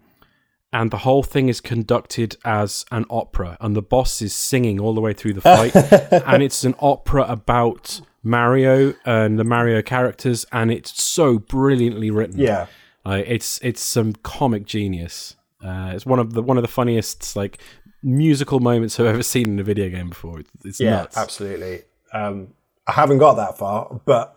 and 0.74 0.92
the 0.92 1.00
whole 1.00 1.24
thing 1.24 1.50
is 1.50 1.60
conducted 1.62 2.38
as 2.46 2.86
an 2.92 3.06
opera, 3.10 3.58
and 3.60 3.76
the 3.76 3.82
boss 3.82 4.22
is 4.22 4.34
singing 4.34 4.80
all 4.80 4.94
the 4.94 5.02
way 5.02 5.14
through 5.14 5.34
the 5.34 5.42
fight, 5.42 5.76
and 6.26 6.42
it's 6.42 6.64
an 6.64 6.76
opera 6.80 7.24
about 7.24 8.02
Mario 8.24 8.94
and 9.06 9.38
the 9.38 9.44
Mario 9.44 9.82
characters, 9.82 10.46
and 10.52 10.72
it's 10.72 11.02
so 11.02 11.40
brilliantly 11.40 12.12
written. 12.12 12.40
yeah 12.40 12.68
Like 13.06 13.26
it's 13.28 13.60
it's 13.62 13.82
some 13.82 14.14
comic 14.24 14.66
genius. 14.66 15.36
Uh, 15.64 15.92
it's 15.94 16.06
one 16.06 16.20
of 16.20 16.34
the 16.34 16.42
one 16.42 16.58
of 16.58 16.64
the 16.64 16.68
funniest 16.68 17.36
like 17.36 17.60
musical 18.04 18.60
moments 18.60 19.00
I've 19.00 19.06
ever 19.08 19.24
seen 19.24 19.50
in 19.50 19.60
a 19.60 19.64
video 19.64 19.90
game 19.90 20.10
before. 20.10 20.40
It's, 20.40 20.50
it's 20.66 20.80
yeah 20.80 21.02
nuts. 21.02 21.18
absolutely 21.18 21.84
um 22.14 22.54
i 22.88 22.92
haven't 22.94 23.20
got 23.20 23.36
that 23.36 23.58
far 23.58 24.02
but 24.06 24.36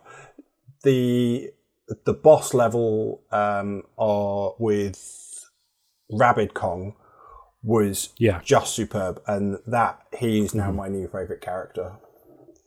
the 0.83 1.51
the 2.05 2.13
boss 2.13 2.53
level 2.55 3.23
um 3.33 3.83
are 3.99 4.55
with 4.59 4.99
Rabbid 6.19 6.55
Kong 6.55 6.95
was 7.63 8.11
Yeah. 8.19 8.41
just 8.45 8.75
superb 8.75 9.21
and 9.27 9.59
that 9.67 9.99
he's 10.19 10.55
now 10.55 10.71
my 10.71 10.89
new 10.89 11.07
favorite 11.09 11.41
character 11.41 11.93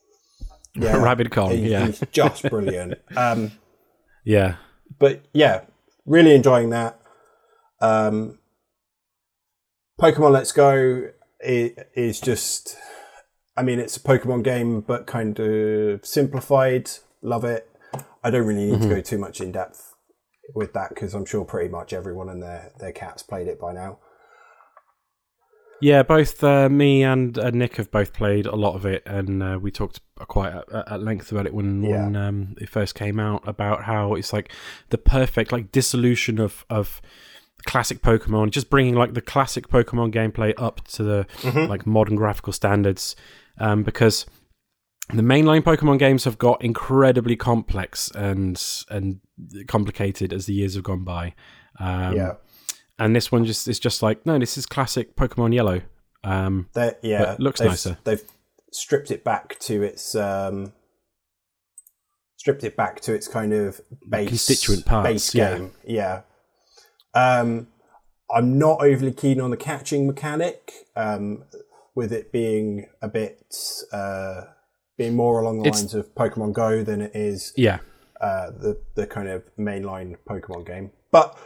yeah 0.75 0.95
Rabbid 0.97 1.31
Kong, 1.31 1.51
he- 1.51 1.69
yeah. 1.71 1.85
he's 1.87 2.03
just 2.11 2.43
brilliant 2.49 2.95
um 3.15 3.51
Yeah, 4.23 4.55
but 4.99 5.21
yeah, 5.33 5.61
really 6.05 6.35
enjoying 6.35 6.69
that. 6.71 6.99
Um, 7.79 8.39
Pokemon 10.01 10.31
Let's 10.31 10.51
Go 10.51 11.09
is 11.39 12.19
just, 12.19 12.75
I 13.55 13.63
mean, 13.63 13.79
it's 13.79 13.95
a 13.97 13.99
Pokemon 14.01 14.43
game, 14.43 14.81
but 14.81 15.07
kind 15.07 15.39
of 15.39 16.05
simplified. 16.05 16.89
Love 17.21 17.45
it. 17.45 17.69
I 18.23 18.29
don't 18.31 18.45
really 18.45 18.69
need 18.71 18.81
to 18.81 18.89
go 18.89 18.99
too 19.01 19.17
much 19.17 19.39
in 19.41 19.51
depth 19.53 19.86
with 20.55 20.73
that 20.73 20.89
because 20.89 21.13
I'm 21.13 21.25
sure 21.25 21.45
pretty 21.45 21.69
much 21.69 21.93
everyone 21.93 22.29
and 22.29 22.41
their 22.41 22.71
their 22.79 22.91
cats 22.91 23.23
played 23.23 23.47
it 23.47 23.59
by 23.59 23.73
now. 23.73 23.99
yeah. 25.81 26.03
Both 26.03 26.43
uh, 26.43 26.69
me 26.69 27.03
and 27.03 27.37
uh, 27.37 27.51
Nick 27.51 27.75
have 27.77 27.91
both 27.91 28.13
played 28.13 28.45
a 28.47 28.55
lot 28.55 28.75
of 28.75 28.85
it, 28.85 29.03
and 29.05 29.43
uh, 29.43 29.59
we 29.61 29.71
talked 29.71 29.99
quite 30.17 30.53
at, 30.53 30.91
at 30.91 31.03
length 31.03 31.31
about 31.31 31.45
it 31.45 31.53
when 31.53 31.83
Yeah. 31.83 32.03
when 32.05 32.15
um, 32.15 32.55
it 32.59 32.69
first 32.69 32.95
came 32.95 33.19
out. 33.19 33.47
About 33.47 33.83
how 33.83 34.15
it's 34.15 34.33
like 34.33 34.51
the 34.89 34.97
perfect 34.97 35.51
like 35.51 35.71
dissolution 35.71 36.39
of 36.39 36.65
of 36.69 37.01
classic 37.65 38.01
Pokemon, 38.01 38.51
just 38.51 38.69
bringing 38.69 38.95
like 38.95 39.13
the 39.13 39.21
classic 39.21 39.67
Pokemon 39.67 40.13
gameplay 40.13 40.53
up 40.57 40.83
to 40.87 41.03
the 41.03 41.27
like 41.67 41.85
modern 41.85 42.15
graphical 42.15 42.53
standards, 42.53 43.15
um, 43.59 43.83
because 43.83 44.25
the 45.09 45.21
mainline 45.21 45.61
Pokemon 45.61 45.99
games 45.99 46.25
have 46.25 46.37
got 46.37 46.61
incredibly 46.61 47.35
complex 47.35 48.11
and 48.11 48.61
and 48.89 49.19
complicated 49.67 50.33
as 50.33 50.45
the 50.45 50.53
years 50.53 50.75
have 50.75 50.83
gone 50.83 51.03
by. 51.03 51.33
Um, 51.79 52.15
yeah, 52.15 52.33
and 52.99 53.15
this 53.15 53.31
one 53.31 53.45
just 53.45 53.67
is 53.67 53.79
just 53.79 54.01
like 54.01 54.25
no, 54.25 54.37
this 54.37 54.57
is 54.57 54.65
classic 54.65 55.15
Pokemon 55.15 55.53
Yellow. 55.53 55.81
Um, 56.23 56.67
they 56.73 56.93
yeah 57.01 57.35
looks 57.39 57.59
they've, 57.59 57.69
nicer. 57.69 57.97
They've 58.03 58.23
stripped 58.71 59.11
it 59.11 59.23
back 59.23 59.57
to 59.59 59.81
its 59.81 60.13
um, 60.15 60.73
stripped 62.37 62.63
it 62.63 62.75
back 62.75 62.99
to 63.01 63.13
its 63.13 63.27
kind 63.27 63.53
of 63.53 63.79
base 64.07 64.29
Constituent 64.29 64.85
parts, 64.85 65.09
base 65.09 65.35
yeah. 65.35 65.57
game. 65.57 65.71
Yeah. 65.85 66.21
Um, 67.13 67.67
I'm 68.29 68.59
not 68.59 68.81
overly 68.81 69.13
keen 69.13 69.39
on 69.39 69.51
the 69.51 69.57
catching 69.57 70.05
mechanic, 70.05 70.71
um, 70.95 71.45
with 71.95 72.11
it 72.11 72.31
being 72.31 72.87
a 73.01 73.07
bit 73.07 73.55
uh, 73.91 74.41
being 74.97 75.15
more 75.15 75.39
along 75.39 75.59
the 75.61 75.67
It's- 75.67 75.81
lines 75.81 75.93
of 75.93 76.13
Pokemon 76.15 76.53
Go 76.53 76.83
than 76.83 77.01
it 77.01 77.11
is 77.15 77.53
yeah, 77.55 77.79
uh, 78.21 78.51
the 78.51 78.77
the 78.95 79.05
kind 79.07 79.29
of 79.29 79.43
mainline 79.57 80.15
Pokemon 80.29 80.65
game. 80.65 80.91
But 81.11 81.37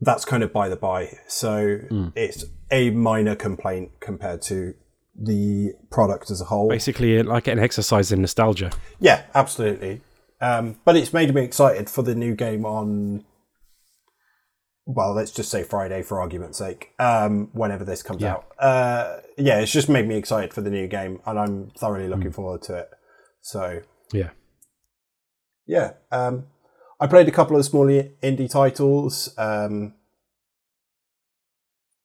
that's 0.00 0.24
kind 0.24 0.42
of 0.42 0.52
by 0.52 0.68
the 0.68 0.76
by. 0.76 1.18
So 1.28 1.78
Hmm. 1.88 2.08
it's 2.14 2.44
a 2.70 2.90
minor 2.90 3.34
complaint 3.36 3.92
compared 4.00 4.42
to 4.42 4.74
the 5.16 5.72
product 5.90 6.30
as 6.30 6.40
a 6.40 6.44
whole. 6.46 6.68
basically 6.68 7.22
like 7.22 7.46
an 7.46 7.58
exercise 7.58 8.10
in 8.10 8.20
nostalgia. 8.20 8.70
Yeah, 8.98 9.22
absolutely. 9.34 10.00
Um, 10.40 10.76
but 10.84 10.96
it's 10.96 11.12
made 11.12 11.32
me 11.32 11.42
excited 11.44 11.88
for 11.88 12.02
the 12.02 12.14
new 12.14 12.34
game 12.34 12.66
on. 12.66 13.24
Well, 14.86 15.14
let's 15.14 15.30
just 15.30 15.50
say 15.50 15.62
Friday 15.62 16.02
for 16.02 16.20
argument's 16.20 16.58
sake. 16.58 16.90
Um, 16.98 17.48
whenever 17.52 17.84
this 17.84 18.02
comes 18.02 18.22
Yeah. 18.22 18.34
out, 18.34 18.46
uh, 18.58 19.20
yeah, 19.38 19.60
it's 19.60 19.72
just 19.72 19.88
made 19.88 20.06
me 20.06 20.16
excited 20.16 20.52
for 20.52 20.60
the 20.60 20.70
new 20.70 20.86
game, 20.86 21.20
and 21.24 21.38
I'm 21.38 21.70
thoroughly 21.78 22.06
looking 22.08 22.26
Hmm. 22.26 22.32
forward 22.32 22.62
to 22.62 22.76
it. 22.76 22.90
So 23.40 23.80
Yeah, 24.12 24.30
yeah, 25.66 25.94
um, 26.12 26.46
I 27.00 27.06
played 27.06 27.28
a 27.28 27.32
couple 27.32 27.56
of 27.56 27.64
small 27.64 27.86
indie 27.86 28.50
titles, 28.50 29.36
um, 29.38 29.94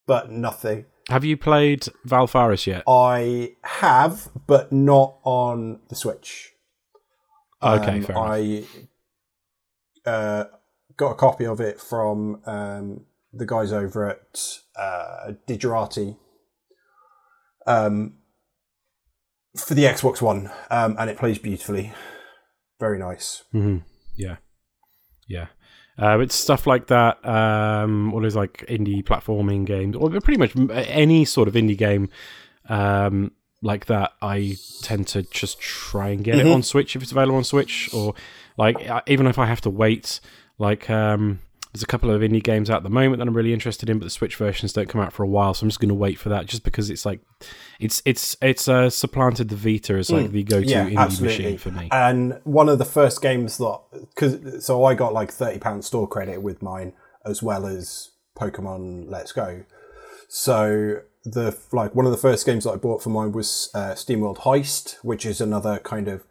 but 0.05 0.31
nothing. 0.31 0.85
have 1.09 1.25
you 1.25 1.35
played 1.37 1.87
Valfaris 2.07 2.65
yet? 2.67 2.83
I 2.87 3.55
have, 3.63 4.29
but 4.47 4.71
not 4.71 5.17
on 5.23 5.81
the 5.89 5.95
Switch. 5.95 6.53
Okay, 7.61 7.97
Um, 7.97 8.01
fair 8.03 8.15
enough. 8.15 8.31
I 10.05 10.09
uh, 10.09 10.45
got 10.99 11.11
a 11.11 11.15
copy 11.15 11.45
of 11.45 11.61
it 11.61 11.79
from 11.79 12.41
um, 12.45 13.05
the 13.31 13.45
guys 13.45 13.71
over 13.71 14.09
at 14.09 14.59
uh, 14.75 15.31
Digerati 15.47 16.17
um, 17.65 18.15
for 19.57 19.73
the 19.73 19.83
Xbox 19.83 20.21
One, 20.21 20.51
um, 20.69 20.95
and 20.99 21.09
it 21.09 21.17
plays 21.17 21.39
beautifully. 21.39 21.93
Very 22.79 22.99
nice. 22.99 23.43
hmm 23.51 23.77
Yeah, 24.15 24.37
yeah. 25.27 25.47
Uh, 25.97 26.19
it's 26.19 26.35
stuff 26.35 26.65
like 26.65 26.87
that. 26.87 27.25
Um, 27.27 28.11
what 28.11 28.23
is 28.25 28.35
like 28.35 28.65
indie 28.69 29.03
platforming 29.03 29.65
games, 29.65 29.95
or 29.95 30.09
pretty 30.21 30.37
much 30.37 30.53
any 30.71 31.25
sort 31.25 31.47
of 31.47 31.53
indie 31.55 31.77
game 31.77 32.09
um, 32.69 33.31
like 33.61 33.85
that. 33.87 34.11
I 34.21 34.55
tend 34.81 35.07
to 35.09 35.23
just 35.23 35.59
try 35.59 36.09
and 36.09 36.23
get 36.23 36.39
it 36.39 36.45
Mhm. 36.45 36.55
on 36.55 36.63
Switch 36.63 36.95
if 36.95 37.01
it's 37.03 37.11
available 37.11 37.35
on 37.37 37.43
Switch, 37.43 37.89
or 37.93 38.13
like 38.57 38.89
uh, 38.89 39.01
even 39.07 39.27
if 39.27 39.37
I 39.39 39.45
have 39.45 39.61
to 39.61 39.69
wait. 39.69 40.19
Like 40.59 40.89
um, 40.89 41.39
there's 41.73 41.83
a 41.83 41.87
couple 41.87 42.11
of 42.11 42.21
indie 42.21 42.43
games 42.43 42.69
out 42.69 42.77
at 42.77 42.83
the 42.83 42.89
moment 42.89 43.19
that 43.19 43.27
I'm 43.27 43.33
really 43.35 43.53
interested 43.53 43.89
in, 43.89 43.99
but 43.99 44.05
the 44.05 44.09
Switch 44.09 44.35
versions 44.35 44.73
don't 44.73 44.89
come 44.89 45.01
out 45.01 45.13
for 45.13 45.23
a 45.23 45.27
while, 45.27 45.53
so 45.53 45.63
I'm 45.63 45.69
just 45.69 45.79
going 45.79 45.89
to 45.89 45.95
wait 45.95 46.19
for 46.19 46.29
that. 46.29 46.45
Just 46.45 46.63
because 46.63 46.89
it's 46.89 47.05
like 47.05 47.21
it's 47.79 48.01
it's 48.05 48.35
it's 48.41 48.67
uh, 48.67 48.89
supplanted 48.89 49.49
the 49.49 49.55
Vita 49.55 49.93
as 49.93 50.11
like 50.11 50.31
the 50.31 50.43
go-to 50.43 50.67
yeah, 50.67 50.89
indie 50.89 50.97
absolutely. 50.97 51.43
machine 51.43 51.57
for 51.57 51.71
me. 51.71 51.87
And 51.91 52.39
one 52.43 52.69
of 52.69 52.79
the 52.79 52.85
first 52.85 53.21
games 53.21 53.57
that, 53.57 53.79
cause, 54.15 54.65
so 54.65 54.83
I 54.83 54.95
got 54.95 55.13
like 55.13 55.31
thirty 55.31 55.59
pound 55.59 55.85
store 55.85 56.07
credit 56.07 56.41
with 56.41 56.61
mine, 56.61 56.93
as 57.25 57.41
well 57.41 57.65
as 57.65 58.09
Pokemon 58.37 59.09
Let's 59.09 59.31
Go. 59.31 59.63
So 60.27 61.01
the 61.23 61.57
like 61.71 61.93
one 61.93 62.05
of 62.05 62.11
the 62.11 62.17
first 62.17 62.45
games 62.45 62.63
that 62.63 62.71
I 62.71 62.75
bought 62.77 63.03
for 63.03 63.09
mine 63.09 63.31
was 63.31 63.69
uh, 63.73 63.91
SteamWorld 63.91 64.39
Heist, 64.39 64.95
which 65.03 65.25
is 65.25 65.39
another 65.39 65.79
kind 65.79 66.07
of 66.07 66.23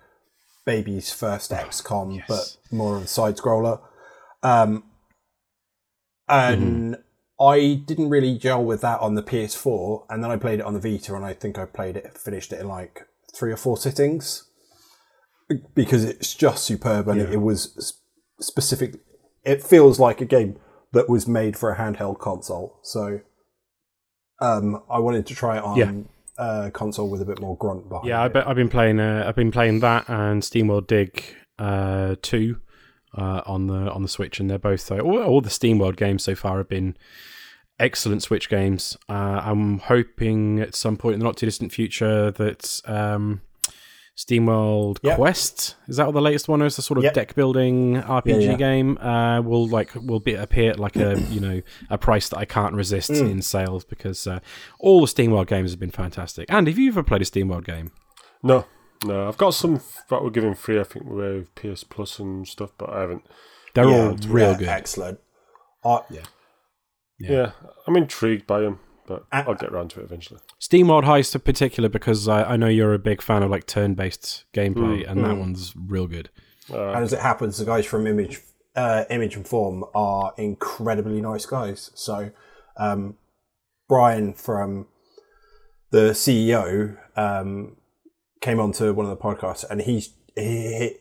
baby's 0.67 1.13
first 1.13 1.51
XCOM, 1.51 2.23
but 2.29 2.57
more 2.71 2.97
of 2.97 3.05
a 3.05 3.07
side 3.07 3.37
scroller. 3.37 3.81
Um, 4.43 4.85
and 6.29 6.97
I 7.41 7.83
didn't 7.87 8.11
really 8.11 8.37
gel 8.37 8.65
with 8.65 8.81
that 8.83 9.01
on 9.01 9.15
the 9.15 9.23
PS4, 9.23 10.05
and 10.11 10.23
then 10.23 10.31
I 10.31 10.37
played 10.37 10.61
it 10.61 10.65
on 10.67 10.75
the 10.75 10.81
Vita, 10.81 11.15
and 11.15 11.25
I 11.25 11.33
think 11.33 11.59
I 11.59 11.65
played 11.65 11.97
it, 11.97 12.17
finished 12.19 12.53
it 12.53 12.61
in 12.61 12.69
like 12.69 13.07
three 13.35 13.53
or 13.53 13.57
four 13.57 13.77
sittings 13.77 14.45
because 15.75 16.05
it's 16.05 16.35
just 16.35 16.65
superb, 16.65 17.09
and 17.09 17.21
it, 17.21 17.33
it 17.35 17.41
was 17.41 17.95
specific. 18.41 18.97
It 19.45 19.63
feels 19.63 19.99
like 19.99 20.21
a 20.21 20.25
game 20.27 20.59
that 20.93 21.09
was 21.09 21.27
made 21.27 21.57
for 21.57 21.73
a 21.73 21.77
handheld 21.77 22.19
console, 22.19 22.79
so 22.83 23.21
um, 24.41 24.83
I 24.91 24.99
wanted 24.99 25.27
to 25.27 25.35
try 25.35 25.57
it 25.59 25.65
on 25.65 25.77
Yeah. 25.77 25.93
a 26.67 26.71
console 26.71 27.09
with 27.09 27.23
a 27.23 27.25
bit 27.25 27.41
more 27.41 27.57
grunt 27.57 27.89
behind 27.89 28.09
Yeah, 28.09 28.21
I 28.23 28.51
I've 28.51 28.57
been 28.57 28.69
playing. 28.69 29.01
Uh, 29.01 29.25
I've 29.27 29.37
been 29.37 29.51
playing 29.51 29.81
that 29.81 30.09
and 30.09 30.43
SteamWorld 30.43 30.87
Dig 30.87 31.23
uh, 31.59 32.17
two 32.21 32.59
uh, 33.17 33.43
on 33.47 33.67
the 33.67 33.91
on 33.93 34.03
the 34.03 34.09
Switch, 34.09 34.41
and 34.41 34.51
they're 34.51 34.59
both 34.59 34.91
uh, 34.93 34.99
all, 34.99 35.23
all 35.23 35.41
the 35.41 35.49
SteamWorld 35.51 35.97
games 35.97 36.23
so 36.23 36.35
far 36.35 36.59
have 36.59 36.69
been 36.69 36.97
excellent 37.81 38.23
Switch 38.23 38.49
games. 38.49 38.97
Uh, 39.09 39.13
I'm 39.45 39.79
hoping 39.79 40.61
at 40.61 40.75
some 40.75 40.97
point 40.97 41.15
in 41.15 41.21
the 41.21 41.25
not 41.25 41.37
too 41.37 41.47
distant 41.47 41.73
future 41.73 42.31
that 42.33 42.81
um, 42.87 43.41
SteamWorld 44.17 44.99
Yep. 45.03 45.17
Quest 45.17 45.77
is 45.87 45.97
that 45.97 46.07
what 46.07 46.13
the 46.13 46.21
latest 46.21 46.49
one 46.49 46.61
is? 46.63 46.75
The 46.77 46.83
sort 46.83 46.99
of 46.99 47.05
Yep. 47.05 47.15
deck 47.15 47.35
building 47.37 48.03
RPG 48.03 48.25
Yeah, 48.27 48.51
yeah. 48.51 48.57
game 48.57 48.99
uh, 48.99 49.41
will 49.43 49.69
like 49.69 49.95
will 49.95 50.19
be 50.21 50.35
appear 50.35 50.71
at 50.73 50.81
like 50.81 50.97
a 50.97 51.21
you 51.31 51.39
know 51.41 51.63
a 51.89 51.99
price 51.99 52.29
that 52.31 52.39
I 52.39 52.45
can't 52.45 52.75
resist 52.75 53.11
Mm. 53.11 53.31
in 53.31 53.43
sales 53.43 53.85
because 53.85 54.27
uh, 54.27 54.41
all 54.81 55.01
the 55.01 55.07
SteamWorld 55.07 55.47
games 55.47 55.71
have 55.71 55.79
been 55.81 55.91
fantastic. 55.93 56.47
And 56.51 56.67
have 56.67 56.79
you 56.79 56.91
ever 56.91 57.03
played 57.05 57.23
a 57.23 57.25
SteamWorld 57.25 57.65
game? 57.65 57.93
No, 58.43 58.67
no. 59.05 59.29
I've 59.29 59.39
got 59.39 59.55
some 59.55 59.77
f- 59.77 60.05
that 60.11 60.23
were 60.23 60.31
giving 60.31 60.55
free. 60.55 60.79
I 60.81 60.85
think 60.85 61.05
with 61.07 61.55
PS 61.55 61.85
Plus 61.85 62.19
and 62.19 62.47
stuff, 62.47 62.71
but 62.79 62.91
I 62.91 63.01
haven't. 63.01 63.23
They're 63.75 63.89
Yeah, 63.89 64.09
all 64.09 64.17
real 64.29 64.53
yeah, 64.53 64.59
good. 64.59 64.69
excellent. 64.69 65.21
I, 65.85 66.01
Yeah. 66.11 66.23
Yeah, 67.21 67.51
I'm 67.87 67.97
intrigued 67.97 68.47
by 68.47 68.61
them, 68.61 68.79
but 69.07 69.25
Uh, 69.33 69.43
I'll 69.49 69.55
get 69.57 69.71
around 69.73 69.91
to 69.91 70.01
it 70.01 70.05
eventually. 70.05 70.39
SteamWorld 70.61 71.03
Heist 71.05 71.35
in 71.35 71.41
particular 71.41 71.89
because 71.89 72.29
I, 72.29 72.53
I 72.53 72.57
know 72.57 72.69
you're 72.69 72.95
a 72.95 72.99
big 72.99 73.23
fan 73.23 73.43
of 73.43 73.51
like 73.51 73.67
turn-based 73.67 74.45
gameplay, 74.55 75.05
Mm, 75.05 75.11
and 75.11 75.25
that 75.25 75.37
one's 75.37 75.75
real 75.77 76.07
good. 76.07 76.31
Uh, 76.73 76.91
And 76.93 77.03
as 77.05 77.13
it 77.13 77.19
happens, 77.21 77.59
the 77.59 77.65
guys 77.65 77.87
from 77.87 78.07
Image, 78.07 78.41
uh, 78.77 79.05
Image 79.11 79.35
and 79.35 79.47
Form 79.49 79.85
are 79.97 80.33
incredibly 80.37 81.21
nice 81.21 81.45
guys. 81.45 81.91
So, 81.95 82.31
um, 82.77 83.17
Brian 83.89 84.33
from 84.33 84.87
the 85.91 86.11
CEO 86.15 86.97
um, 87.17 87.78
came 88.41 88.61
onto 88.61 88.93
one 88.93 89.07
of 89.07 89.11
the 89.17 89.23
podcasts, 89.23 89.65
and 89.69 89.83
he's 89.83 90.15
he, 90.35 90.43
he- 90.79 90.97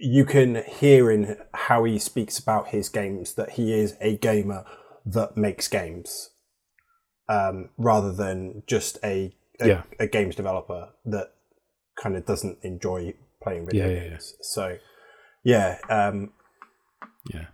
you 0.00 0.24
can 0.24 0.62
hear 0.64 1.10
in 1.10 1.36
how 1.54 1.84
he 1.84 1.98
speaks 1.98 2.38
about 2.38 2.68
his 2.68 2.88
games 2.88 3.34
that 3.34 3.50
he 3.50 3.72
is 3.72 3.96
a 4.00 4.16
gamer 4.16 4.64
that 5.06 5.36
makes 5.36 5.68
games, 5.68 6.30
um, 7.28 7.70
rather 7.76 8.12
than 8.12 8.62
just 8.66 8.98
a 9.04 9.34
a, 9.60 9.66
Yeah. 9.66 9.82
a 9.98 10.06
games 10.06 10.34
developer 10.36 10.90
that 11.04 11.32
kind 12.00 12.16
of 12.16 12.24
doesn't 12.26 12.58
enjoy 12.62 13.14
playing 13.42 13.66
video 13.66 13.88
Yeah, 13.88 13.94
yeah, 13.94 14.08
games. 14.10 14.34
So, 14.40 14.78
yeah, 15.44 15.78
um, 15.88 16.32
Yeah. 17.32 17.46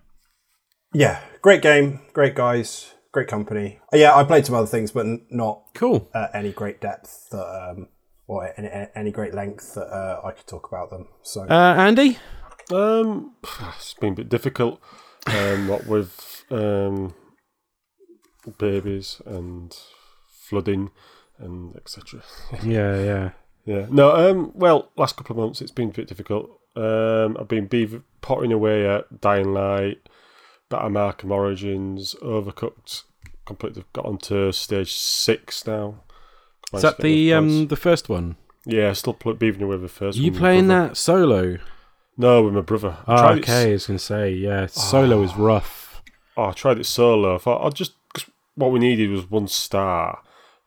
yeah, 0.93 1.23
great 1.41 1.63
game, 1.63 2.01
great 2.13 2.35
guys, 2.35 2.93
great 3.13 3.29
company. 3.29 3.81
Uh, 3.93 3.97
Yeah, 3.97 4.15
I 4.15 4.25
played 4.25 4.45
some 4.47 4.55
other 4.55 4.67
things, 4.67 4.93
but 4.93 5.07
not 5.31 5.63
Cool. 5.75 6.11
at 6.15 6.35
any 6.35 6.53
great 6.53 6.81
depth 6.81 7.29
that, 7.31 7.71
um, 7.71 7.89
or 8.27 8.53
any, 8.57 8.69
any 8.95 9.11
great 9.11 9.35
length 9.35 9.75
that 9.75 9.87
uh, 9.87 10.21
I 10.25 10.33
could 10.33 10.47
talk 10.47 10.67
about 10.69 10.91
them. 10.91 11.09
So, 11.23 11.43
Uh, 11.43 11.75
Andy? 11.79 12.19
Um, 12.73 13.35
it's 13.77 13.95
been 13.95 14.13
a 14.15 14.17
bit 14.17 14.29
difficult. 14.29 14.81
Um, 15.27 15.69
what 15.73 15.87
with 15.87 16.45
um, 16.51 17.15
babies 18.59 19.21
and 19.27 19.77
flooding 20.29 20.91
and 21.39 21.75
etc. 21.77 22.23
Yeah, 22.63 22.97
yeah. 23.03 23.31
Yeah. 23.67 23.87
No. 23.91 24.15
Um. 24.15 24.53
Well, 24.55 24.91
last 24.97 25.17
couple 25.17 25.35
of 25.35 25.43
months 25.45 25.63
it's 25.63 25.71
been 25.71 25.89
a 25.89 25.93
bit 25.93 26.09
difficult. 26.09 26.51
Um. 26.77 27.37
I've 27.41 27.49
been 27.49 27.69
beav- 27.69 28.03
potting 28.21 28.53
away 28.53 28.87
at 28.87 29.21
Dying 29.23 29.55
Light, 29.55 30.07
Batman 30.69 30.93
Arkham 31.13 31.31
Origins, 31.31 32.15
Overcooked. 32.23 33.05
Completely 33.47 33.85
got 33.95 34.05
onto 34.07 34.53
stage 34.53 34.93
six 34.93 35.67
now. 35.67 36.04
Is 36.77 36.83
that 36.83 36.99
the 36.99 37.35
um 37.35 37.69
the 37.69 37.77
first 37.77 38.09
one? 38.09 38.37
Yeah, 38.67 38.93
still 38.95 39.15
pl- 39.15 39.35
beaving 39.35 39.63
away 39.63 39.73
with 39.77 39.83
the 39.83 39.89
first. 39.89 40.19
Are 40.19 40.23
you 40.23 40.33
playing 40.33 40.69
that 40.69 40.97
solo? 40.97 41.59
No, 42.17 42.43
with 42.43 42.55
my 42.55 42.61
brother. 42.61 42.97
I 43.07 43.15
Oh, 43.15 43.33
it 43.35 43.39
okay, 43.41 43.71
I 43.71 43.73
was 43.73 43.87
gonna 43.87 43.99
say 43.99 44.31
yeah. 44.33 44.67
Solo 44.67 45.23
is 45.23 45.37
rough. 45.37 46.03
Oh, 46.37 46.45
I 46.47 46.53
tried 46.53 46.79
it 46.79 46.87
solo. 46.87 47.35
I 47.35 47.39
thought 47.39 47.63
I'll 47.63 47.71
just 47.71 47.93
'cause 48.13 48.25
what 48.55 48.71
we 48.73 48.79
needed 48.79 49.11
was 49.11 49.31
one 49.31 49.49
star 49.49 50.23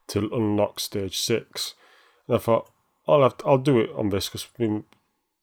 to 0.07 0.29
unlock 0.33 0.79
stage 0.79 1.17
six, 1.17 1.73
and 2.27 2.35
I 2.35 2.39
thought 2.39 2.69
I'll 3.07 3.23
have 3.23 3.37
to, 3.37 3.45
I'll 3.47 3.57
do 3.57 3.79
it 3.79 3.89
on 3.95 4.09
this 4.09 4.29
because 4.29 4.47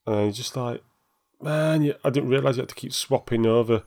and 0.07 0.35
just 0.35 0.57
like 0.57 0.83
man, 1.40 1.92
I 2.05 2.11
didn't 2.11 2.31
realize 2.31 2.57
you 2.57 2.62
had 2.62 2.68
to 2.70 2.74
keep 2.74 2.92
swapping 2.92 3.44
over 3.46 3.83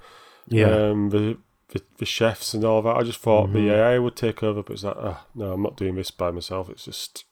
Yeah. 0.48 0.68
um, 0.90 1.10
the, 1.10 1.38
the 1.78 1.84
the 1.98 2.06
chefs 2.06 2.54
and 2.54 2.64
all 2.64 2.82
that. 2.82 2.96
I 2.96 3.04
just 3.04 3.20
thought 3.20 3.50
Mm-hmm. 3.50 3.68
the 3.68 3.74
AI 3.74 4.00
would 4.00 4.16
take 4.16 4.44
over, 4.44 4.64
but 4.64 4.74
it's 4.74 4.84
like 4.84 4.98
oh, 4.98 5.20
no, 5.36 5.54
I'm 5.54 5.62
not 5.64 5.78
doing 5.78 5.96
this 5.96 6.12
by 6.12 6.32
myself. 6.32 6.70
It's 6.70 6.86
just 6.86 7.26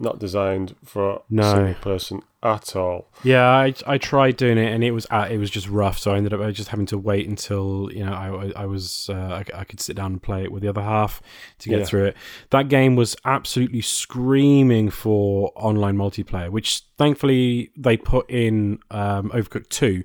not 0.00 0.20
designed 0.20 0.76
for 0.84 1.22
No. 1.28 1.42
a 1.42 1.54
single 1.56 1.74
person 1.82 2.22
at 2.40 2.76
all. 2.76 3.10
Yeah, 3.24 3.48
I 3.48 3.74
I 3.84 3.98
tried 3.98 4.36
doing 4.36 4.56
it 4.56 4.72
and 4.72 4.84
it 4.84 4.92
was 4.92 5.08
uh, 5.10 5.26
it 5.28 5.38
was 5.38 5.50
just 5.50 5.68
rough. 5.68 5.98
So 5.98 6.12
I 6.12 6.18
ended 6.18 6.32
up 6.32 6.52
just 6.52 6.68
having 6.68 6.86
to 6.86 6.98
wait 6.98 7.28
until 7.28 7.90
you 7.92 8.04
know 8.06 8.12
I 8.12 8.62
I 8.62 8.66
was 8.66 9.10
uh, 9.10 9.42
I, 9.42 9.60
I 9.60 9.64
could 9.64 9.80
sit 9.80 9.96
down 9.96 10.12
and 10.12 10.22
play 10.22 10.44
it 10.44 10.52
with 10.52 10.62
the 10.62 10.68
other 10.68 10.82
half 10.82 11.20
to 11.58 11.68
get 11.68 11.80
Yeah. 11.80 11.84
through 11.84 12.04
it. 12.04 12.16
That 12.50 12.68
game 12.68 12.94
was 12.94 13.16
absolutely 13.24 13.80
screaming 13.80 14.88
for 14.90 15.50
online 15.56 15.96
multiplayer, 15.96 16.48
which 16.50 16.82
thankfully 16.96 17.72
they 17.76 17.96
put 17.96 18.30
in 18.30 18.78
um, 18.92 19.30
Overcooked 19.30 19.68
two. 19.70 20.04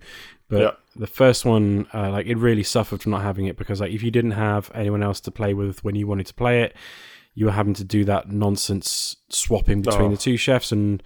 But 0.49 0.61
Yeah. 0.61 0.71
the 0.95 1.07
first 1.07 1.45
one, 1.45 1.87
uh, 1.93 2.09
like 2.11 2.25
it 2.27 2.37
really 2.37 2.63
suffered 2.63 3.01
from 3.01 3.11
not 3.13 3.21
having 3.23 3.45
it 3.45 3.57
because 3.57 3.81
like 3.81 3.91
if 3.91 4.03
you 4.03 4.11
didn't 4.11 4.31
have 4.31 4.69
anyone 4.75 5.01
else 5.03 5.19
to 5.21 5.31
play 5.31 5.53
with 5.53 5.83
when 5.83 5.95
you 5.95 6.05
wanted 6.07 6.27
to 6.27 6.33
play 6.33 6.61
it, 6.63 6.75
you 7.33 7.45
were 7.47 7.51
having 7.53 7.73
to 7.75 7.83
do 7.83 8.05
that 8.05 8.29
nonsense 8.31 9.15
swapping 9.29 9.81
between 9.81 10.07
Oh. 10.07 10.11
the 10.11 10.17
two 10.17 10.37
chefs 10.37 10.71
and 10.71 11.01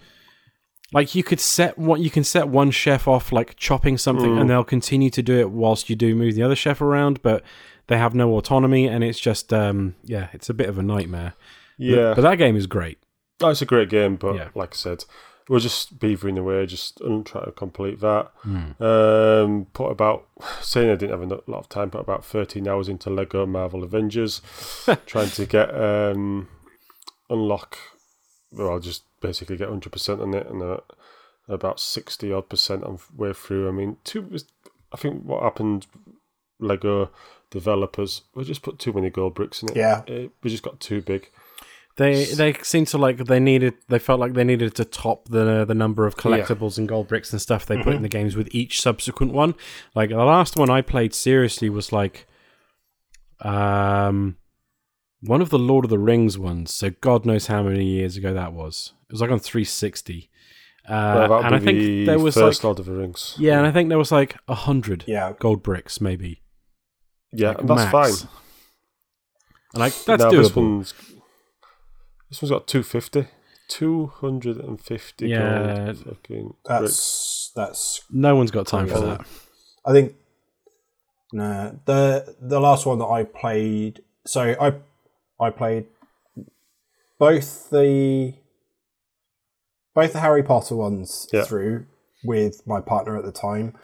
like 0.92 1.14
you 1.14 1.22
could 1.22 1.40
set 1.40 1.78
what 1.78 2.00
you 2.00 2.10
can 2.10 2.24
set 2.24 2.48
one 2.48 2.70
chef 2.70 3.06
off 3.08 3.30
like 3.32 3.56
chopping 3.56 3.96
something 3.98 4.30
Mm. 4.32 4.40
and 4.42 4.50
they'll 4.50 4.64
continue 4.64 5.10
to 5.10 5.22
do 5.22 5.38
it 5.38 5.50
whilst 5.50 5.88
you 5.90 5.96
do 5.96 6.14
move 6.14 6.34
the 6.34 6.42
other 6.42 6.56
chef 6.56 6.80
around 6.80 7.22
but 7.22 7.42
they 7.88 7.96
have 7.98 8.14
no 8.14 8.34
autonomy 8.36 8.86
and 8.86 9.02
it's 9.04 9.18
just 9.20 9.52
um 9.52 9.94
yeah 10.04 10.28
it's 10.32 10.48
a 10.50 10.54
bit 10.54 10.68
of 10.68 10.78
a 10.78 10.82
nightmare 10.82 11.34
But- 11.78 11.84
Yeah, 11.84 12.12
but, 12.14 12.22
that 12.22 12.36
game 12.38 12.56
is 12.56 12.66
great 12.66 12.98
Oh, 13.40 13.50
it's 13.50 13.62
a 13.62 13.66
great 13.66 13.88
game, 13.88 14.16
but 14.16 14.34
Yeah. 14.34 14.48
like 14.56 14.70
I 14.72 14.76
said, 14.76 15.04
we're 15.48 15.60
just 15.60 15.98
beavering 15.98 16.38
away, 16.38 16.66
just 16.66 16.98
trying 16.98 17.24
to 17.24 17.52
complete 17.56 18.00
that. 18.00 18.30
Hmm. 18.42 18.82
Um, 18.82 19.66
put 19.72 19.90
about 19.90 20.26
saying 20.60 20.90
I 20.90 20.94
didn't 20.96 21.18
have 21.18 21.30
a 21.30 21.50
lot 21.50 21.58
of 21.60 21.68
time, 21.68 21.90
put 21.90 22.00
about 22.00 22.24
thirteen 22.24 22.68
hours 22.68 22.88
into 22.88 23.10
Lego 23.10 23.46
Marvel 23.46 23.82
Avengers, 23.82 24.42
trying 25.06 25.30
to 25.30 25.46
get 25.46 25.74
um, 25.74 26.48
unlock. 27.30 27.76
Well, 28.52 28.78
just 28.78 29.04
basically 29.20 29.56
get 29.56 29.68
hundred 29.68 29.92
percent 29.92 30.20
on 30.20 30.34
it, 30.34 30.46
and 30.48 30.62
uh, 30.62 30.78
about 31.48 31.80
sixty 31.80 32.32
odd 32.32 32.48
percent 32.48 32.84
on 32.84 32.98
way 33.16 33.32
through. 33.32 33.68
I 33.68 33.72
mean, 33.72 33.96
too. 34.04 34.36
I 34.92 34.96
think 34.96 35.24
what 35.24 35.42
happened, 35.42 35.86
Lego 36.58 37.10
developers, 37.50 38.22
we 38.34 38.44
just 38.44 38.62
put 38.62 38.78
too 38.78 38.92
many 38.92 39.10
gold 39.10 39.34
bricks 39.34 39.62
in 39.62 39.70
it. 39.70 39.76
Yeah. 39.76 40.02
It- 40.06 40.32
we 40.42 40.50
just 40.50 40.62
got 40.62 40.80
too 40.80 41.00
big. 41.02 41.30
They 41.98 42.24
they 42.26 42.52
seem 42.62 42.84
to 42.86 42.98
like 42.98 43.18
they 43.26 43.40
needed 43.40 43.74
they 43.88 43.98
felt 43.98 44.20
like 44.20 44.32
they 44.34 44.44
needed 44.44 44.74
to 44.76 44.84
top 44.84 45.28
the 45.28 45.64
the 45.64 45.74
number 45.74 46.06
of 46.06 46.16
collectibles 46.16 46.78
and 46.78 46.88
gold 46.88 47.08
bricks 47.08 47.32
and 47.32 47.40
stuff 47.42 47.66
they 47.66 47.76
put 47.82 47.94
in 47.94 48.02
the 48.02 48.08
games 48.08 48.36
with 48.36 48.48
each 48.52 48.80
subsequent 48.80 49.32
one. 49.32 49.54
Like 49.94 50.10
the 50.10 50.16
last 50.24 50.56
one 50.56 50.70
I 50.70 50.80
played 50.80 51.12
seriously 51.12 51.68
was 51.68 51.92
like 51.92 52.26
um 53.40 54.36
one 55.20 55.40
of 55.40 55.50
the 55.50 55.58
Lord 55.58 55.84
of 55.84 55.90
the 55.90 55.98
Rings 55.98 56.38
ones. 56.38 56.72
So 56.72 56.90
God 57.00 57.26
knows 57.26 57.48
how 57.48 57.62
many 57.64 57.84
years 57.84 58.16
ago 58.16 58.32
that 58.32 58.52
was. 58.52 58.92
It 59.08 59.12
was 59.12 59.20
like 59.20 59.30
on 59.32 59.40
360. 59.40 60.30
Uh, 60.88 61.26
Well, 61.28 61.44
and 61.44 61.54
I 61.54 61.58
think 61.58 61.78
the 61.78 62.04
there 62.06 62.18
was 62.18 62.34
first 62.34 62.60
like 62.60 62.64
Lord 62.64 62.78
of 62.78 62.86
the 62.86 62.92
Rings. 62.92 63.34
yeah, 63.38 63.58
and 63.58 63.66
I 63.66 63.72
think 63.72 63.88
there 63.88 63.98
was 63.98 64.12
like 64.12 64.36
a 64.46 64.54
hundred 64.54 65.04
Yeah. 65.08 65.32
gold 65.38 65.62
bricks 65.64 66.00
maybe. 66.00 66.42
yeah, 67.32 67.48
like, 67.48 67.66
that's 67.66 67.92
max. 67.92 67.92
fine. 68.22 68.30
And 69.74 69.80
like 69.80 69.94
that's 70.04 70.22
now 70.22 70.30
doable. 70.30 70.42
this 70.42 70.56
one's 70.56 70.94
this 72.30 72.40
one's 72.42 72.50
got 72.50 72.66
250 72.66 73.26
250 73.68 75.28
Yeah. 75.28 75.84
gold 75.92 75.98
fucking 75.98 76.54
bricks. 76.64 76.64
That's 76.64 77.52
that's. 77.54 78.00
no 78.10 78.34
one's 78.36 78.50
got 78.50 78.66
time 78.66 78.88
for 78.88 79.00
that. 79.00 79.26
I 79.84 79.92
think. 79.92 80.14
Nah, 81.32 81.72
the 81.84 82.36
the 82.40 82.60
last 82.60 82.86
one 82.86 82.98
that 82.98 83.06
I 83.06 83.24
played. 83.24 84.02
So 84.26 84.54
I 84.60 84.74
I 85.40 85.50
played 85.50 85.86
both 87.18 87.68
the 87.70 88.34
both 89.94 90.12
the 90.12 90.20
Harry 90.20 90.42
Potter 90.42 90.76
ones 90.76 91.28
Yeah. 91.32 91.44
through 91.44 91.86
with 92.24 92.66
my 92.66 92.80
partner 92.80 93.16
at 93.16 93.24
the 93.24 93.32
time. 93.32 93.74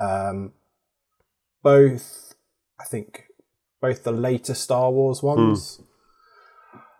Um, 0.00 0.52
both, 1.62 2.34
I 2.80 2.84
think, 2.84 3.24
both 3.80 4.04
the 4.04 4.12
later 4.12 4.54
Star 4.54 4.90
Wars 4.90 5.22
ones. 5.22 5.80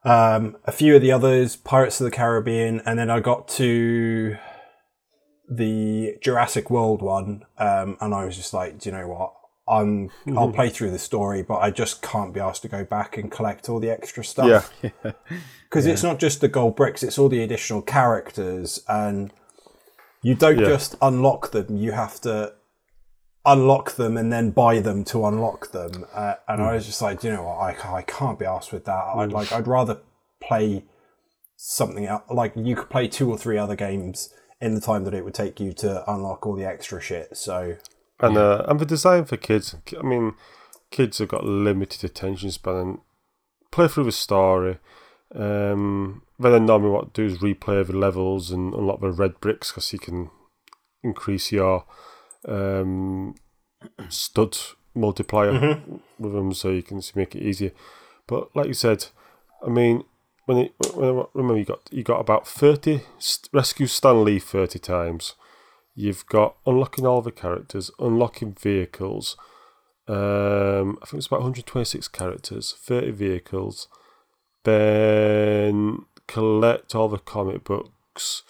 Um, 0.05 0.57
a 0.65 0.73
few 0.73 0.95
of 0.97 1.03
the 1.03 1.13
others, 1.13 1.57
Pirates 1.57 2.01
of 2.01 2.05
the 2.05 2.11
Caribbean, 2.11 2.81
and 2.85 2.99
then 2.99 3.11
I 3.11 3.21
got 3.21 3.49
to 3.49 4.37
the 5.49 6.17
Jurassic 6.23 6.71
World 6.71 7.01
one, 7.03 7.45
um, 7.59 7.97
and 8.01 8.15
I 8.15 8.25
was 8.25 8.37
just 8.37 8.53
like, 8.53 8.79
do 8.79 8.91
you 8.91 8.97
know 8.97 9.09
what? 9.09 9.33
I'm, 9.67 10.11
I'll 10.37 10.53
play 10.53 10.69
through 10.69 10.91
the 10.91 10.99
story, 10.99 11.43
but 11.43 11.57
I 11.59 11.71
just 11.71 12.03
can't 12.03 12.35
be 12.35 12.41
asked 12.41 12.63
to 12.63 12.69
go 12.69 12.85
back 12.85 13.17
and 13.17 13.31
collect 13.31 13.69
all 13.69 13.81
the 13.81 13.91
extra 13.91 14.23
stuff 14.23 14.71
yeah 14.83 14.91
because 15.65 15.87
it's 15.87 16.03
not 16.03 16.19
just 16.19 16.41
the 16.43 16.49
gold 16.49 16.77
bricks; 16.77 17.03
it's 17.03 17.19
all 17.19 17.31
the 17.31 17.43
additional 17.43 17.81
characters, 17.81 18.81
and 18.89 19.33
you 20.23 20.35
don't 20.35 20.59
Yeah. 20.59 20.67
just 20.67 20.97
unlock 21.01 21.53
them; 21.53 21.77
you 21.79 21.93
have 21.93 22.21
to 22.23 22.53
unlock 23.47 23.97
them 23.97 24.17
and 24.17 24.33
then 24.33 24.51
buy 24.51 24.81
them 24.81 25.05
to 25.05 25.27
unlock 25.27 25.73
them. 25.73 26.07
Uh, 26.15 26.35
and 26.49 26.63
I 26.63 26.75
was 26.75 26.87
just 26.87 27.03
like, 27.03 27.23
you 27.23 27.31
know 27.31 27.43
what, 27.43 27.59
I, 27.59 27.97
I 27.97 28.03
can't 28.03 28.39
be 28.39 28.47
asked 28.47 28.73
with 28.73 28.85
that. 28.87 29.05
I'd 29.15 29.33
like, 29.33 29.53
I'd 29.53 29.67
rather 29.67 30.01
play 30.41 30.85
something 31.57 32.07
else. 32.07 32.23
Like 32.31 32.53
you 32.57 32.77
could 32.77 32.91
play 32.91 33.09
two 33.09 33.31
or 33.31 33.37
three 33.37 33.59
other 33.59 33.77
games 33.77 34.33
in 34.61 34.75
the 34.75 34.81
time 34.81 35.05
that 35.05 35.15
it 35.15 35.25
would 35.25 35.35
take 35.35 35.61
you 35.61 35.73
to 35.75 36.11
unlock 36.11 36.47
all 36.47 36.55
the 36.55 36.67
extra 36.67 37.01
shit. 37.01 37.37
So 37.37 37.77
and 38.21 38.37
uh, 38.37 38.65
and 38.69 38.81
the 38.81 38.87
design 38.87 39.25
for 39.25 39.37
kids 39.37 39.75
I 39.99 40.03
mean 40.03 40.35
kids 40.91 41.19
have 41.19 41.29
got 41.29 41.45
limited 41.45 42.05
attention 42.05 42.51
span 42.51 42.99
play 43.71 43.89
through 43.89 44.05
the 44.05 44.13
story 44.13 44.79
um, 45.35 46.23
then 46.39 46.67
normally 46.67 46.91
what 46.91 47.13
do 47.13 47.25
is 47.25 47.39
replay 47.39 47.85
the 47.85 47.97
levels 47.97 48.51
and 48.51 48.73
unlock 48.73 49.01
the 49.01 49.11
red 49.11 49.41
bricks 49.41 49.71
because 49.71 49.93
you 49.93 49.99
can 49.99 50.31
increase 51.03 51.51
your 51.51 51.85
um, 52.47 53.35
stud 54.09 54.57
multiplier 54.95 55.81
with 56.19 56.33
them 56.33 56.53
so 56.55 56.71
you 56.71 56.83
can 56.83 57.03
make 57.15 57.35
it 57.35 57.43
easier 57.43 57.73
but 58.27 58.55
like 58.55 58.67
you 58.67 58.75
said 58.75 59.07
I 59.65 59.69
mean 59.69 60.05
when 60.47 60.59
it 60.59 60.75
when 60.95 61.19
I 61.19 61.25
remember 61.35 61.59
you 61.59 61.65
got 61.65 61.81
you 61.91 62.03
got 62.03 62.21
about 62.21 62.47
30 62.47 63.01
rescue 63.53 63.87
Stan 63.87 64.25
Lee 64.25 64.39
30 64.39 64.79
times 64.79 65.35
You've 65.95 66.27
got 66.27 66.57
unlocking 66.67 67.07
all 67.07 67.23
the 67.23 67.31
characters, 67.31 67.91
unlocking 68.01 68.55
vehicles. 68.55 69.37
Um, 70.09 70.99
I 71.01 71.07
think 71.07 71.19
it's 71.19 71.29
about 71.29 71.41
126 71.41 72.09
characters, 72.09 72.75
30 72.81 73.13
vehicles. 73.13 73.89
Then 74.65 76.07
collect 76.27 76.95
all 76.95 77.09
the 77.09 77.19
comic 77.19 77.65
books 77.65 78.43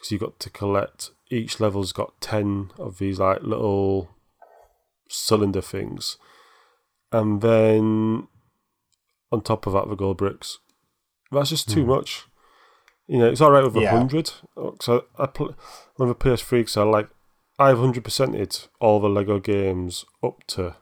because 0.00 0.10
you've 0.12 0.20
got 0.22 0.40
to 0.40 0.50
collect. 0.50 1.10
Each 1.30 1.60
level's 1.60 1.92
got 1.92 2.20
10 2.20 2.72
of 2.78 2.98
these 2.98 3.20
like 3.20 3.42
little 3.42 4.08
cylinder 5.08 5.60
things, 5.60 6.16
and 7.12 7.40
then 7.40 8.26
on 9.30 9.40
top 9.42 9.66
of 9.66 9.74
that, 9.74 9.88
the 9.88 9.94
gold 9.94 10.16
bricks. 10.16 10.58
That's 11.30 11.50
just 11.50 11.68
too 11.68 11.84
much. 11.86 12.24
You 13.06 13.18
know, 13.18 13.28
it's 13.28 13.40
all 13.40 13.50
right 13.52 13.62
with 13.62 13.76
a 13.76 13.80
Yeah. 13.80 13.90
hundred. 13.90 14.32
So 14.80 15.04
I 15.18 15.26
play 15.26 15.54
on 15.98 16.08
the 16.08 16.14
PS3 16.14 16.50
because 16.60 16.76
I 16.76 16.82
like 16.82 17.08
I've 17.58 17.78
hundred 17.78 18.04
percented 18.04 18.66
all 18.80 18.98
the 19.00 19.08
Lego 19.08 19.38
games 19.38 20.04
up 20.22 20.44
to 20.48 20.76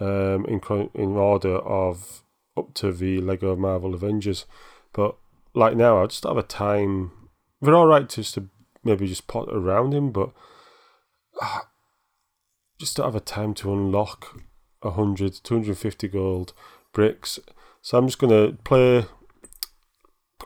um 0.00 0.44
in 0.46 0.60
in 0.94 1.16
order 1.16 1.56
of 1.56 2.22
up 2.56 2.74
to 2.74 2.92
the 2.92 3.20
Lego 3.20 3.56
Marvel 3.56 3.94
Avengers, 3.94 4.46
but 4.92 5.16
like 5.54 5.76
now 5.76 6.02
I 6.02 6.06
just 6.06 6.24
have 6.24 6.36
a 6.36 6.42
time. 6.42 7.10
They're 7.60 7.74
all 7.74 7.86
right 7.86 8.08
to 8.08 8.16
just 8.22 8.34
to 8.34 8.48
maybe 8.84 9.06
just 9.06 9.26
pot 9.26 9.48
around 9.50 9.92
him, 9.92 10.10
but 10.10 10.32
ah, 11.40 11.68
just 12.78 12.96
don't 12.96 13.06
have 13.06 13.14
a 13.14 13.20
time 13.20 13.54
to 13.54 13.72
unlock 13.72 14.40
100, 14.80 15.40
250 15.42 16.08
gold 16.08 16.52
bricks. 16.92 17.38
So 17.82 17.98
I'm 17.98 18.06
just 18.06 18.18
gonna 18.18 18.52
play 18.64 19.06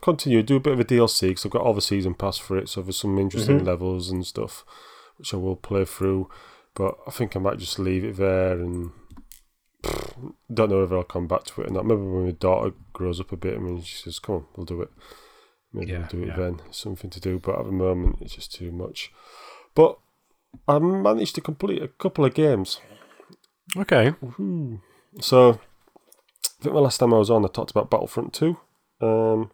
continue 0.02 0.42
do 0.42 0.56
a 0.56 0.60
bit 0.60 0.72
of 0.72 0.80
a 0.80 0.84
DLC 0.84 1.28
because 1.28 1.46
I've 1.46 1.52
got 1.52 1.62
all 1.62 1.74
the 1.74 1.80
season 1.80 2.14
pass 2.14 2.36
for 2.36 2.58
it, 2.58 2.68
so 2.68 2.82
there's 2.82 2.98
some 2.98 3.18
interesting 3.18 3.64
levels 3.64 4.10
and 4.10 4.26
stuff 4.26 4.64
which 5.16 5.32
I 5.32 5.36
will 5.36 5.56
play 5.56 5.84
through. 5.84 6.28
But 6.74 6.96
I 7.06 7.10
think 7.10 7.36
I 7.36 7.38
might 7.38 7.58
just 7.58 7.78
leave 7.78 8.04
it 8.04 8.16
there 8.16 8.52
and 8.52 8.90
pff, 9.82 10.34
don't 10.52 10.70
know 10.70 10.80
whether 10.80 10.96
I'll 10.96 11.04
come 11.04 11.28
back 11.28 11.44
to 11.44 11.62
it 11.62 11.70
or 11.70 11.72
not. 11.72 11.86
Maybe 11.86 12.00
when 12.00 12.24
my 12.24 12.30
daughter 12.32 12.72
grows 12.92 13.20
up 13.20 13.30
a 13.30 13.36
bit, 13.36 13.54
I 13.54 13.58
mean, 13.58 13.82
she 13.82 13.96
says, 13.96 14.18
"Come 14.18 14.34
on, 14.34 14.46
we'll 14.56 14.66
do 14.66 14.82
it." 14.82 14.90
Maybe 15.72 15.92
Yeah, 15.92 15.98
we'll 15.98 16.08
do 16.08 16.22
it 16.22 16.28
yeah. 16.28 16.36
then. 16.36 16.60
Something 16.70 17.10
to 17.10 17.20
do, 17.20 17.38
but 17.38 17.58
at 17.58 17.66
the 17.66 17.72
moment 17.72 18.18
it's 18.20 18.34
just 18.34 18.54
too 18.54 18.72
much. 18.72 19.12
But 19.74 19.98
I 20.68 20.78
managed 20.78 21.34
to 21.36 21.40
complete 21.40 21.82
a 21.82 21.88
couple 21.88 22.24
of 22.24 22.34
games. 22.34 22.80
Okay. 23.76 24.14
So 25.20 25.50
I 25.50 26.62
think 26.62 26.74
the 26.74 26.80
last 26.80 26.98
time 26.98 27.14
I 27.14 27.18
was 27.18 27.30
on, 27.30 27.44
I 27.44 27.48
talked 27.48 27.70
about 27.70 27.90
Battlefront 27.90 28.32
Two. 28.32 28.58
Um, 29.00 29.50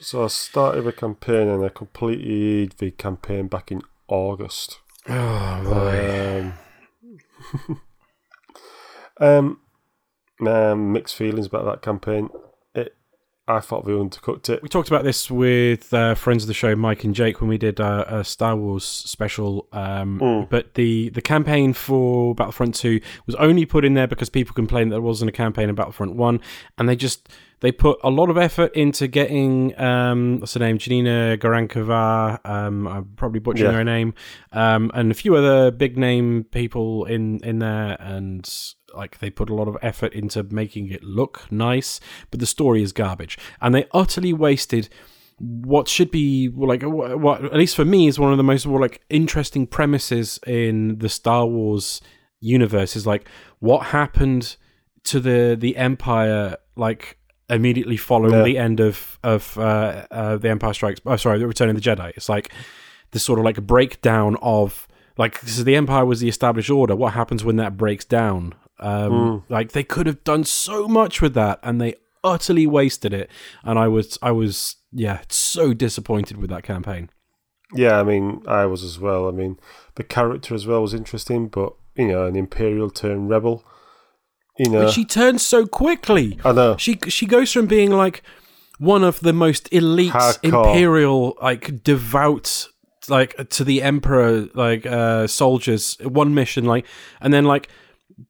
so 0.00 0.24
I 0.24 0.28
started 0.28 0.82
the 0.82 0.92
campaign 0.92 1.48
and 1.48 1.64
I 1.64 1.68
completed 1.68 2.72
the 2.78 2.90
campaign 2.92 3.48
back 3.48 3.70
in 3.70 3.82
August. 4.08 4.78
Oh 5.08 6.52
Um, 7.60 7.80
um, 10.40 10.46
um, 10.46 10.92
mixed 10.92 11.16
feelings 11.16 11.46
about 11.46 11.66
that 11.66 11.82
campaign. 11.82 12.30
I 13.56 13.60
thought 13.60 13.84
they 13.84 13.92
undercooked 13.92 14.48
it. 14.48 14.62
We 14.62 14.68
talked 14.68 14.88
about 14.88 15.04
this 15.04 15.30
with 15.30 15.92
uh, 15.92 16.14
friends 16.14 16.44
of 16.44 16.48
the 16.48 16.54
show, 16.54 16.74
Mike 16.76 17.04
and 17.04 17.14
Jake, 17.14 17.40
when 17.40 17.48
we 17.48 17.58
did 17.58 17.80
uh, 17.80 18.04
a 18.08 18.24
Star 18.24 18.56
Wars 18.56 18.84
special. 18.84 19.68
Um, 19.72 20.18
Mm. 20.20 20.48
But 20.50 20.74
the, 20.74 21.08
the 21.10 21.22
campaign 21.22 21.72
for 21.72 22.34
Battlefront 22.34 22.74
Two 22.74 23.00
was 23.26 23.34
only 23.36 23.64
put 23.66 23.84
in 23.84 23.94
there 23.94 24.06
because 24.06 24.28
people 24.28 24.54
complained 24.54 24.90
that 24.90 24.96
there 24.96 25.02
wasn't 25.02 25.28
a 25.28 25.32
campaign 25.32 25.68
in 25.68 25.74
Battlefront 25.74 26.14
One, 26.16 26.40
and 26.78 26.88
they 26.88 26.96
just 26.96 27.28
they 27.60 27.70
put 27.72 27.98
a 28.02 28.08
lot 28.10 28.30
of 28.30 28.38
effort 28.38 28.74
into 28.74 29.06
getting 29.06 29.78
um, 29.78 30.40
what's 30.40 30.54
her 30.54 30.60
name, 30.60 30.78
Janina 30.78 31.36
Garankova. 31.38 32.38
Um, 32.44 32.86
I'm 32.88 33.04
probably 33.16 33.40
butchering 33.40 33.70
Yeah. 33.72 33.76
her 33.78 33.84
name, 33.84 34.14
um, 34.52 34.90
and 34.94 35.10
a 35.10 35.14
few 35.14 35.34
other 35.36 35.70
big 35.70 35.96
name 35.98 36.44
people 36.50 37.04
in 37.04 37.38
in 37.44 37.58
there, 37.58 37.96
and 38.00 38.48
like 38.94 39.18
they 39.18 39.30
put 39.30 39.50
a 39.50 39.54
lot 39.54 39.68
of 39.68 39.76
effort 39.82 40.12
into 40.12 40.42
making 40.44 40.90
it 40.90 41.02
look 41.02 41.46
nice, 41.50 42.00
but 42.30 42.40
the 42.40 42.46
story 42.46 42.82
is 42.82 42.92
garbage, 42.92 43.38
and 43.60 43.74
they 43.74 43.86
utterly 43.92 44.32
wasted 44.32 44.88
what 45.38 45.88
should 45.88 46.10
be 46.10 46.50
like 46.54 46.82
what, 46.82 47.42
at 47.42 47.54
least 47.54 47.74
for 47.74 47.84
me 47.84 48.06
is 48.06 48.18
one 48.18 48.30
of 48.30 48.36
the 48.36 48.42
most 48.44 48.66
well, 48.66 48.80
like 48.80 49.00
interesting 49.08 49.66
premises 49.66 50.38
in 50.46 50.98
the 50.98 51.08
Star 51.08 51.46
Wars 51.46 52.02
universe 52.40 52.94
is 52.94 53.06
like 53.06 53.26
what 53.58 53.86
happened 53.86 54.56
to 55.04 55.18
the 55.18 55.56
the 55.58 55.76
Empire 55.78 56.56
like 56.76 57.16
immediately 57.48 57.96
following 57.96 58.32
Yeah. 58.34 58.42
the 58.42 58.58
end 58.58 58.80
of 58.80 59.18
of 59.24 59.56
uh, 59.58 60.06
uh, 60.10 60.36
the 60.36 60.50
Empire 60.50 60.74
Strikes. 60.74 61.00
Oh, 61.06 61.16
sorry, 61.16 61.38
the 61.38 61.46
Return 61.46 61.70
of 61.70 61.74
the 61.74 61.80
Jedi. 61.82 62.10
It's 62.16 62.28
like 62.28 62.52
this 63.12 63.22
sort 63.22 63.38
of 63.38 63.44
like 63.46 63.60
breakdown 63.62 64.36
of 64.42 64.86
like 65.16 65.38
so 65.38 65.62
the 65.62 65.74
Empire 65.74 66.04
was 66.04 66.20
the 66.20 66.28
established 66.28 66.70
order. 66.70 66.94
What 66.94 67.14
happens 67.14 67.44
when 67.44 67.56
that 67.56 67.76
breaks 67.78 68.04
down? 68.04 68.54
Um, 68.80 69.44
Like 69.48 69.72
they 69.72 69.84
could 69.84 70.06
have 70.06 70.22
done 70.24 70.44
so 70.44 70.88
much 70.88 71.20
with 71.22 71.34
that, 71.34 71.58
and 71.62 71.80
they 71.80 71.94
utterly 72.24 72.66
wasted 72.66 73.12
it. 73.12 73.30
And 73.64 73.78
I 73.78 73.88
was 73.88 74.18
I 74.22 74.30
was 74.32 74.76
yeah 74.92 75.20
so 75.28 75.72
disappointed 75.74 76.36
with 76.38 76.50
that 76.50 76.62
campaign. 76.62 77.10
Yeah, 77.74 78.00
I 78.00 78.02
mean, 78.02 78.42
I 78.48 78.66
was 78.66 78.82
as 78.82 78.98
well. 78.98 79.28
I 79.28 79.30
mean, 79.30 79.56
the 79.94 80.02
character 80.02 80.54
as 80.54 80.66
well 80.66 80.82
was 80.82 80.92
interesting, 80.94 81.48
but 81.48 81.72
you 81.94 82.08
know, 82.08 82.26
an 82.26 82.36
imperial 82.36 82.90
turned 82.90 83.30
rebel. 83.30 83.64
You 84.58 84.70
know, 84.70 84.84
But 84.84 84.92
she 84.92 85.04
turns 85.04 85.42
so 85.42 85.66
quickly. 85.66 86.38
I 86.44 86.52
know. 86.52 86.76
She 86.76 86.98
she 87.08 87.26
goes 87.26 87.52
from 87.52 87.66
being 87.66 87.90
like 87.90 88.22
one 88.78 89.04
of 89.04 89.20
the 89.20 89.32
most 89.32 89.68
elite 89.72 90.12
Hardcore. 90.12 90.44
imperial 90.44 91.36
like 91.42 91.84
devout 91.84 92.68
like 93.08 93.48
to 93.50 93.64
the 93.64 93.82
emperor 93.82 94.48
like 94.54 94.86
uh 94.86 95.26
soldiers 95.26 95.96
one 96.02 96.32
mission 96.34 96.64
like 96.64 96.86
and 97.20 97.32
then 97.32 97.44
like 97.44 97.68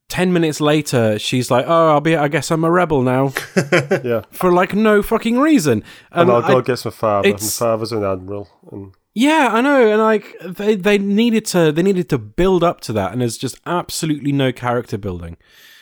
10 0.08 0.32
minutes 0.32 0.60
later 0.60 1.18
she's 1.18 1.50
like 1.50 1.64
oh 1.68 1.90
I'll 1.90 2.00
be 2.00 2.16
I 2.16 2.28
guess 2.28 2.50
I'm 2.50 2.64
a 2.64 2.70
rebel 2.70 3.02
now 3.02 3.32
yeah, 4.04 4.22
for 4.30 4.50
like 4.52 4.74
no 4.74 5.02
fucking 5.02 5.38
reason 5.38 5.84
and 6.10 6.22
and 6.22 6.30
I'll 6.30 6.42
go 6.42 6.56
I- 6.56 6.60
against 6.60 6.84
my 6.84 6.90
father. 6.90 7.30
My 7.30 7.36
father's 7.38 7.92
an 7.92 8.04
admiral, 8.04 8.48
and 8.70 8.92
yeah 9.14 9.50
I 9.52 9.60
know 9.60 9.90
and 9.92 10.00
like 10.02 10.36
they 10.42 10.74
they 10.76 10.98
needed 10.98 11.44
to 11.46 11.72
they 11.72 11.82
needed 11.82 12.08
to 12.10 12.18
build 12.18 12.62
up 12.64 12.80
to 12.82 12.92
that 12.94 13.12
and 13.12 13.20
there's 13.20 13.38
just 13.38 13.58
absolutely 13.66 14.32
no 14.32 14.52
character 14.52 14.98
building 14.98 15.36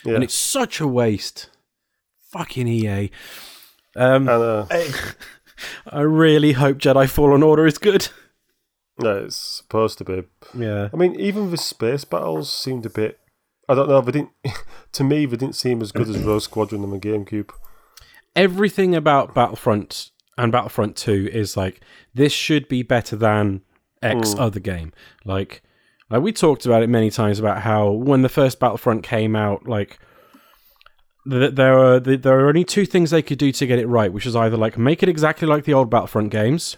yeah, 0.05 0.15
and 0.15 0.23
it's 0.23 0.35
such 0.35 0.79
a 0.79 0.87
waste 0.87 1.49
fucking 2.31 2.67
EA 2.67 3.09
um 3.95 4.27
and 4.27 4.29
uh, 4.29 4.65
I 5.87 6.01
really 6.01 6.53
hope 6.53 6.77
Jedi 6.77 7.09
Fallen 7.09 7.43
Order 7.43 7.65
is 7.65 7.77
good. 7.77 8.07
no, 8.97 9.25
it's 9.25 9.35
supposed 9.35 9.97
to 9.97 10.03
be. 10.05 10.23
Yeah. 10.57 10.89
I 10.93 10.95
mean, 10.95 11.19
even 11.19 11.51
the 11.51 11.57
space 11.57 12.05
battles 12.05 12.51
seemed 12.51 12.85
a 12.85 12.89
bit. 12.89 13.19
I 13.69 13.75
don't 13.75 13.87
know. 13.87 14.01
They 14.01 14.11
didn't. 14.11 14.31
to 14.93 15.03
me, 15.03 15.25
they 15.27 15.37
didn't 15.37 15.55
seem 15.55 15.81
as 15.81 15.91
good 15.91 16.09
as 16.09 16.17
Rogue 16.17 16.41
Squadron 16.41 16.83
on 16.83 16.89
the 16.89 16.97
GameCube. 16.99 17.51
Everything 18.35 18.95
about 18.95 19.35
Battlefront 19.35 20.09
and 20.37 20.51
Battlefront 20.51 20.95
2 20.95 21.29
is 21.31 21.55
like 21.55 21.81
this 22.13 22.33
should 22.33 22.67
be 22.67 22.81
better 22.81 23.15
than 23.15 23.61
X 24.01 24.33
hmm. 24.33 24.39
other 24.39 24.59
game. 24.59 24.91
Like 25.23 25.61
like 26.09 26.21
we 26.21 26.31
talked 26.31 26.65
about 26.65 26.81
it 26.81 26.89
many 26.89 27.11
times 27.11 27.39
about 27.39 27.61
how 27.61 27.91
when 27.91 28.23
the 28.23 28.29
first 28.29 28.59
Battlefront 28.59 29.03
came 29.03 29.35
out 29.35 29.67
like 29.67 29.99
th- 31.29 31.53
there 31.53 31.77
are 31.77 31.99
th- 31.99 32.21
there 32.21 32.39
are 32.39 32.47
only 32.47 32.63
two 32.63 32.85
things 32.85 33.11
they 33.11 33.21
could 33.21 33.37
do 33.37 33.51
to 33.51 33.67
get 33.67 33.79
it 33.79 33.87
right, 33.87 34.11
which 34.11 34.25
is 34.25 34.35
either 34.35 34.57
like 34.57 34.77
make 34.77 35.03
it 35.03 35.09
exactly 35.09 35.47
like 35.47 35.65
the 35.65 35.73
old 35.73 35.91
Battlefront 35.91 36.31
games 36.31 36.77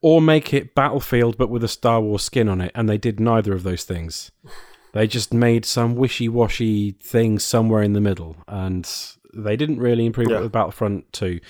or 0.00 0.20
make 0.20 0.52
it 0.52 0.74
Battlefield 0.74 1.36
but 1.38 1.50
with 1.50 1.62
a 1.62 1.68
Star 1.68 2.00
Wars 2.00 2.22
skin 2.22 2.48
on 2.48 2.60
it 2.60 2.72
and 2.74 2.88
they 2.88 2.98
did 2.98 3.20
neither 3.20 3.52
of 3.52 3.62
those 3.62 3.84
things. 3.84 4.32
They 4.92 5.06
just 5.06 5.32
made 5.34 5.64
some 5.64 5.94
wishy-washy 5.96 6.92
thing 6.92 7.38
somewhere 7.38 7.82
in 7.82 7.92
the 7.92 8.00
middle, 8.00 8.36
and 8.46 8.88
they 9.34 9.56
didn't 9.56 9.78
really 9.78 10.06
improve 10.06 10.30
Yeah. 10.30 10.38
it 10.38 10.42
with 10.42 10.52
Battlefront 10.52 11.12
2. 11.12 11.40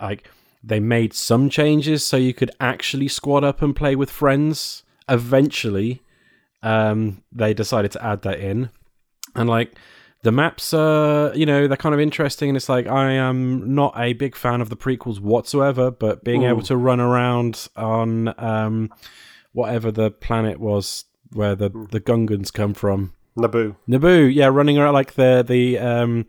Like 0.00 0.28
they 0.62 0.80
made 0.80 1.12
some 1.12 1.50
changes 1.50 2.04
so 2.04 2.16
you 2.16 2.32
could 2.32 2.50
actually 2.60 3.08
squad 3.08 3.44
up 3.44 3.60
and 3.62 3.74
play 3.76 3.96
with 3.96 4.10
friends. 4.10 4.82
Eventually, 5.08 6.00
um, 6.62 7.22
they 7.32 7.52
decided 7.52 7.92
to 7.92 8.04
add 8.04 8.22
that 8.22 8.40
in, 8.40 8.70
and 9.34 9.48
like 9.50 9.74
the 10.22 10.32
maps 10.32 10.72
are, 10.72 11.34
you 11.34 11.44
know, 11.44 11.68
they're 11.68 11.76
kind 11.76 11.94
of 11.94 12.00
interesting. 12.00 12.48
And 12.48 12.56
it's 12.56 12.70
like 12.70 12.86
I 12.86 13.10
am 13.12 13.74
not 13.74 13.92
a 13.98 14.14
big 14.14 14.34
fan 14.34 14.62
of 14.62 14.70
the 14.70 14.76
prequels 14.76 15.20
whatsoever, 15.20 15.90
but 15.90 16.24
being 16.24 16.44
able 16.44 16.62
to 16.62 16.76
run 16.76 17.00
around 17.00 17.68
on 17.76 18.32
um, 18.42 18.90
whatever 19.52 19.90
the 19.90 20.10
planet 20.10 20.58
was 20.58 21.04
where 21.34 21.54
the 21.54 21.68
the 21.90 22.00
Gungans 22.00 22.52
come 22.52 22.74
from. 22.74 23.12
Naboo. 23.36 23.76
Naboo, 23.88 24.32
yeah, 24.32 24.46
running 24.46 24.78
around 24.78 24.94
like 24.94 25.14
the 25.14 25.44
the 25.46 25.78
um, 25.78 26.26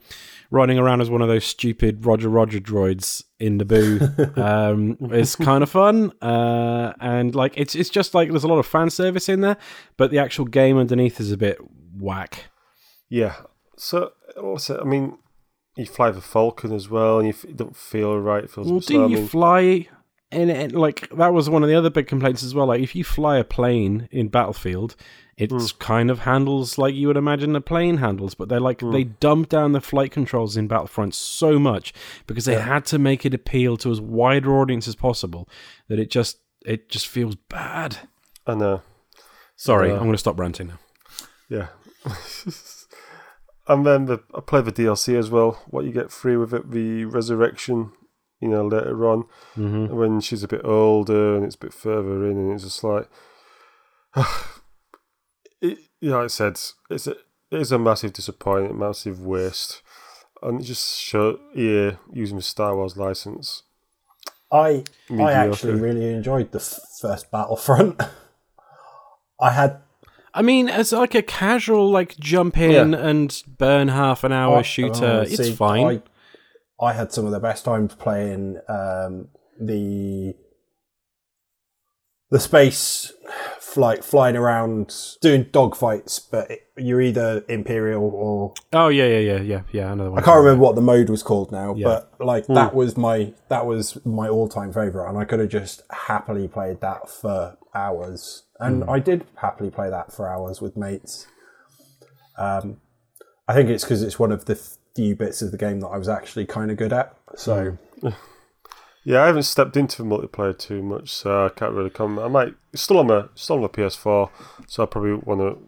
running 0.50 0.80
around 0.80 1.02
as 1.02 1.10
one 1.10 1.22
of 1.22 1.28
those 1.28 1.46
stupid 1.46 2.06
Roger 2.06 2.30
Roger 2.30 2.60
droids 2.60 3.24
in 3.40 3.60
Naboo 3.60 4.38
um, 4.38 4.98
is 5.14 5.36
kind 5.36 5.62
of 5.64 5.70
fun, 5.70 6.12
uh, 6.22 6.94
and 7.00 7.36
like 7.36 7.54
it's 7.58 7.76
it's 7.76 7.90
just 7.90 8.14
like 8.16 8.30
there's 8.30 8.44
a 8.44 8.48
lot 8.48 8.60
of 8.60 8.66
fan 8.66 8.90
service 8.90 9.30
in 9.30 9.42
there, 9.42 9.58
but 9.98 10.10
the 10.12 10.18
actual 10.20 10.46
game 10.46 10.78
underneath 10.78 11.20
is 11.20 11.32
a 11.32 11.38
bit 11.38 11.60
whack. 11.98 12.46
Yeah. 13.10 13.36
So, 13.78 14.14
also, 14.42 14.80
I 14.80 14.84
mean, 14.84 15.18
you 15.76 15.86
fly 15.86 16.10
the 16.10 16.22
Falcon 16.22 16.72
as 16.72 16.90
well, 16.90 17.20
and 17.20 17.28
you 17.28 17.34
f- 17.34 17.56
don't 17.56 17.76
feel 17.76 18.18
right. 18.20 18.46
It 18.46 18.50
feels 18.50 18.72
Well, 18.72 18.80
do 18.80 18.94
you 18.94 19.04
I 19.04 19.08
mean, 19.08 19.28
fly 19.28 19.88
in 20.32 20.50
it? 20.50 20.74
Like 20.74 21.10
that 21.12 21.34
was 21.34 21.50
one 21.50 21.64
of 21.64 21.70
the 21.70 21.76
other 21.76 21.90
big 21.90 22.08
complaints 22.08 22.44
as 22.44 22.54
well. 22.54 22.68
Like 22.68 22.82
if 22.82 22.96
you 22.96 23.04
fly 23.04 23.38
a 23.38 23.44
plane 23.44 24.08
in 24.12 24.28
Battlefield, 24.28 24.96
it 25.38 25.52
hmm. 25.52 25.66
kind 25.80 26.10
of 26.10 26.20
handles 26.20 26.78
like 26.78 26.96
you 26.96 27.08
would 27.08 27.18
imagine 27.18 27.56
a 27.56 27.62
plane 27.62 27.98
handles, 27.98 28.36
but 28.36 28.50
they're 28.50 28.60
like 28.60 28.80
they 28.80 29.04
hmm. 29.04 29.14
dumbed 29.20 29.50
down 29.50 29.72
the 29.72 29.82
flight 29.82 30.12
controls 30.12 30.58
in 30.58 30.68
Battlefront 30.68 31.14
so 31.16 31.60
much 31.60 31.94
because 32.28 32.46
they 32.46 32.60
had 32.60 32.86
to 32.88 33.00
make 33.00 33.26
it 33.26 33.34
appeal 33.34 33.78
to 33.78 33.92
as 33.92 34.02
wider 34.02 34.58
audience 34.58 34.88
as 34.88 34.96
possible 34.96 35.48
that 35.88 36.00
it 36.00 36.10
just 36.10 36.40
it 36.66 36.90
just 36.90 37.08
feels 37.08 37.36
bad. 37.36 37.98
I 38.48 38.56
know. 38.56 38.82
Sorry, 39.56 39.90
Yeah. 39.90 39.96
I'm 39.96 40.02
going 40.02 40.12
to 40.14 40.18
stop 40.18 40.40
ranting 40.40 40.68
now. 40.68 40.80
Yeah. 41.50 41.68
and 43.68 43.86
then 43.86 44.06
the, 44.06 44.20
I 44.34 44.42
play 44.42 44.62
the 44.62 44.72
DLC 44.72 45.18
as 45.18 45.30
well. 45.30 45.62
What 45.68 45.86
you 45.86 45.92
get 45.92 46.12
free 46.12 46.38
with 46.38 46.54
it, 46.54 46.72
the 46.72 47.06
resurrection, 47.06 47.92
you 48.42 48.48
know, 48.50 48.66
later 48.68 49.08
on 49.10 49.24
Mm-hmm. 49.58 49.96
when 49.96 50.20
she's 50.22 50.44
a 50.44 50.48
bit 50.48 50.62
older 50.66 51.36
and 51.36 51.46
it's 51.46 51.56
a 51.56 51.60
bit 51.60 51.74
further 51.74 52.26
in, 52.30 52.38
and 52.38 52.54
it's 52.54 52.64
just 52.64 52.84
like, 52.84 53.10
it, 55.62 55.78
you 56.02 56.10
know, 56.10 56.18
like 56.18 56.26
I 56.26 56.28
said, 56.28 56.60
it's 56.90 57.08
a 57.08 57.12
it 57.52 57.62
is 57.62 57.72
a 57.72 57.80
massive 57.80 58.14
disappointment, 58.14 58.78
massive 58.80 59.22
waste, 59.22 59.82
and 60.42 60.60
it 60.60 60.64
just 60.66 61.00
show 61.00 61.40
EA 61.56 61.92
using 62.12 62.38
the 62.38 62.44
Star 62.44 62.76
Wars 62.76 62.98
license. 62.98 63.64
I 64.52 64.84
I 65.10 65.32
actually 65.34 65.80
really 65.80 66.14
enjoyed 66.14 66.52
the 66.52 66.60
f- 66.60 66.80
first 67.02 67.32
Battlefront. 67.32 68.02
I 69.40 69.52
had 69.52 69.82
I 70.34 70.42
mean, 70.42 70.68
as 70.70 70.92
like 70.92 71.16
a 71.16 71.22
casual 71.22 71.90
like 71.90 72.18
jump 72.18 72.58
in 72.58 72.94
and 72.94 73.42
burn 73.48 73.88
half 73.90 74.24
an 74.24 74.32
hour 74.32 74.58
I- 74.58 74.62
shooter, 74.64 75.06
oh, 75.06 75.22
it's 75.22 75.38
see, 75.38 75.52
fine. 75.54 75.86
I, 75.86 76.02
I 76.80 76.94
had 76.94 77.12
some 77.12 77.26
of 77.26 77.32
the 77.32 77.40
best 77.40 77.66
times 77.66 77.96
playing 77.96 78.60
um, 78.68 79.30
the 79.60 80.36
the 82.32 82.40
space 82.40 83.14
flight, 83.60 84.04
flying 84.04 84.36
around, 84.36 84.96
doing 85.22 85.46
dogfights. 85.46 86.20
But 86.32 86.50
it, 86.50 86.62
you're 86.78 87.02
either 87.02 87.44
Imperial 87.48 88.10
or 88.14 88.54
Oh 88.74 88.88
yeah, 88.88 89.06
yeah, 89.06 89.20
yeah, 89.20 89.42
yeah, 89.42 89.62
yeah. 89.72 89.92
Another 89.92 90.12
one. 90.12 90.20
I 90.22 90.26
can't 90.26 90.38
remember 90.38 90.64
what 90.64 90.76
the 90.76 90.82
mode 90.82 91.10
was 91.10 91.24
called 91.24 91.52
now. 91.52 91.76
Yeah. 91.76 91.86
But 91.86 92.26
like 92.26 92.48
that 92.48 92.74
was 92.74 92.98
my 92.98 93.34
that 93.50 93.66
was 93.66 94.04
my 94.06 94.28
all 94.28 94.50
time 94.50 94.74
favorite, 94.74 95.08
and 95.10 95.18
I 95.18 95.26
could 95.26 95.40
have 95.40 95.50
just 95.50 95.84
happily 95.92 96.48
played 96.48 96.82
that 96.82 97.10
for 97.10 97.58
hours. 97.74 98.44
And 98.60 98.86
I 98.86 99.00
did 99.00 99.26
happily 99.36 99.70
play 99.70 99.90
that 99.90 100.14
for 100.14 100.30
hours 100.30 100.62
with 100.62 100.78
mates. 100.78 101.28
Um, 102.38 102.78
I 103.48 103.54
think 103.54 103.70
it's 103.70 103.84
because 103.84 104.02
it's 104.02 104.18
one 104.18 104.32
of 104.32 104.46
the 104.46 104.56
few 104.96 105.16
bits 105.16 105.42
of 105.42 105.52
the 105.52 105.58
game 105.58 105.80
that 105.82 105.88
I 105.88 105.98
was 105.98 106.10
actually 106.10 106.46
kind 106.46 106.72
of 106.72 106.78
good 106.78 106.94
at. 106.94 107.16
So 107.36 107.78
hmm. 108.02 108.10
Yeah, 109.08 109.22
I 109.22 109.28
haven't 109.28 109.44
stepped 109.44 109.78
into 109.78 110.02
the 110.02 110.10
multiplayer 110.10 110.58
too 110.58 110.82
much, 110.82 111.12
so 111.12 111.46
I 111.46 111.50
can't 111.50 111.74
really 111.74 111.92
comment. 111.92 112.26
I 112.26 112.28
might 112.28 112.56
still 112.74 112.98
on 112.98 113.06
my 113.06 113.26
still 113.36 113.58
on 113.58 113.62
my 113.62 113.68
PS4, 113.68 114.32
so 114.68 114.82
I 114.82 114.88
probably 114.88 115.14
want 115.14 115.42
to 115.42 115.60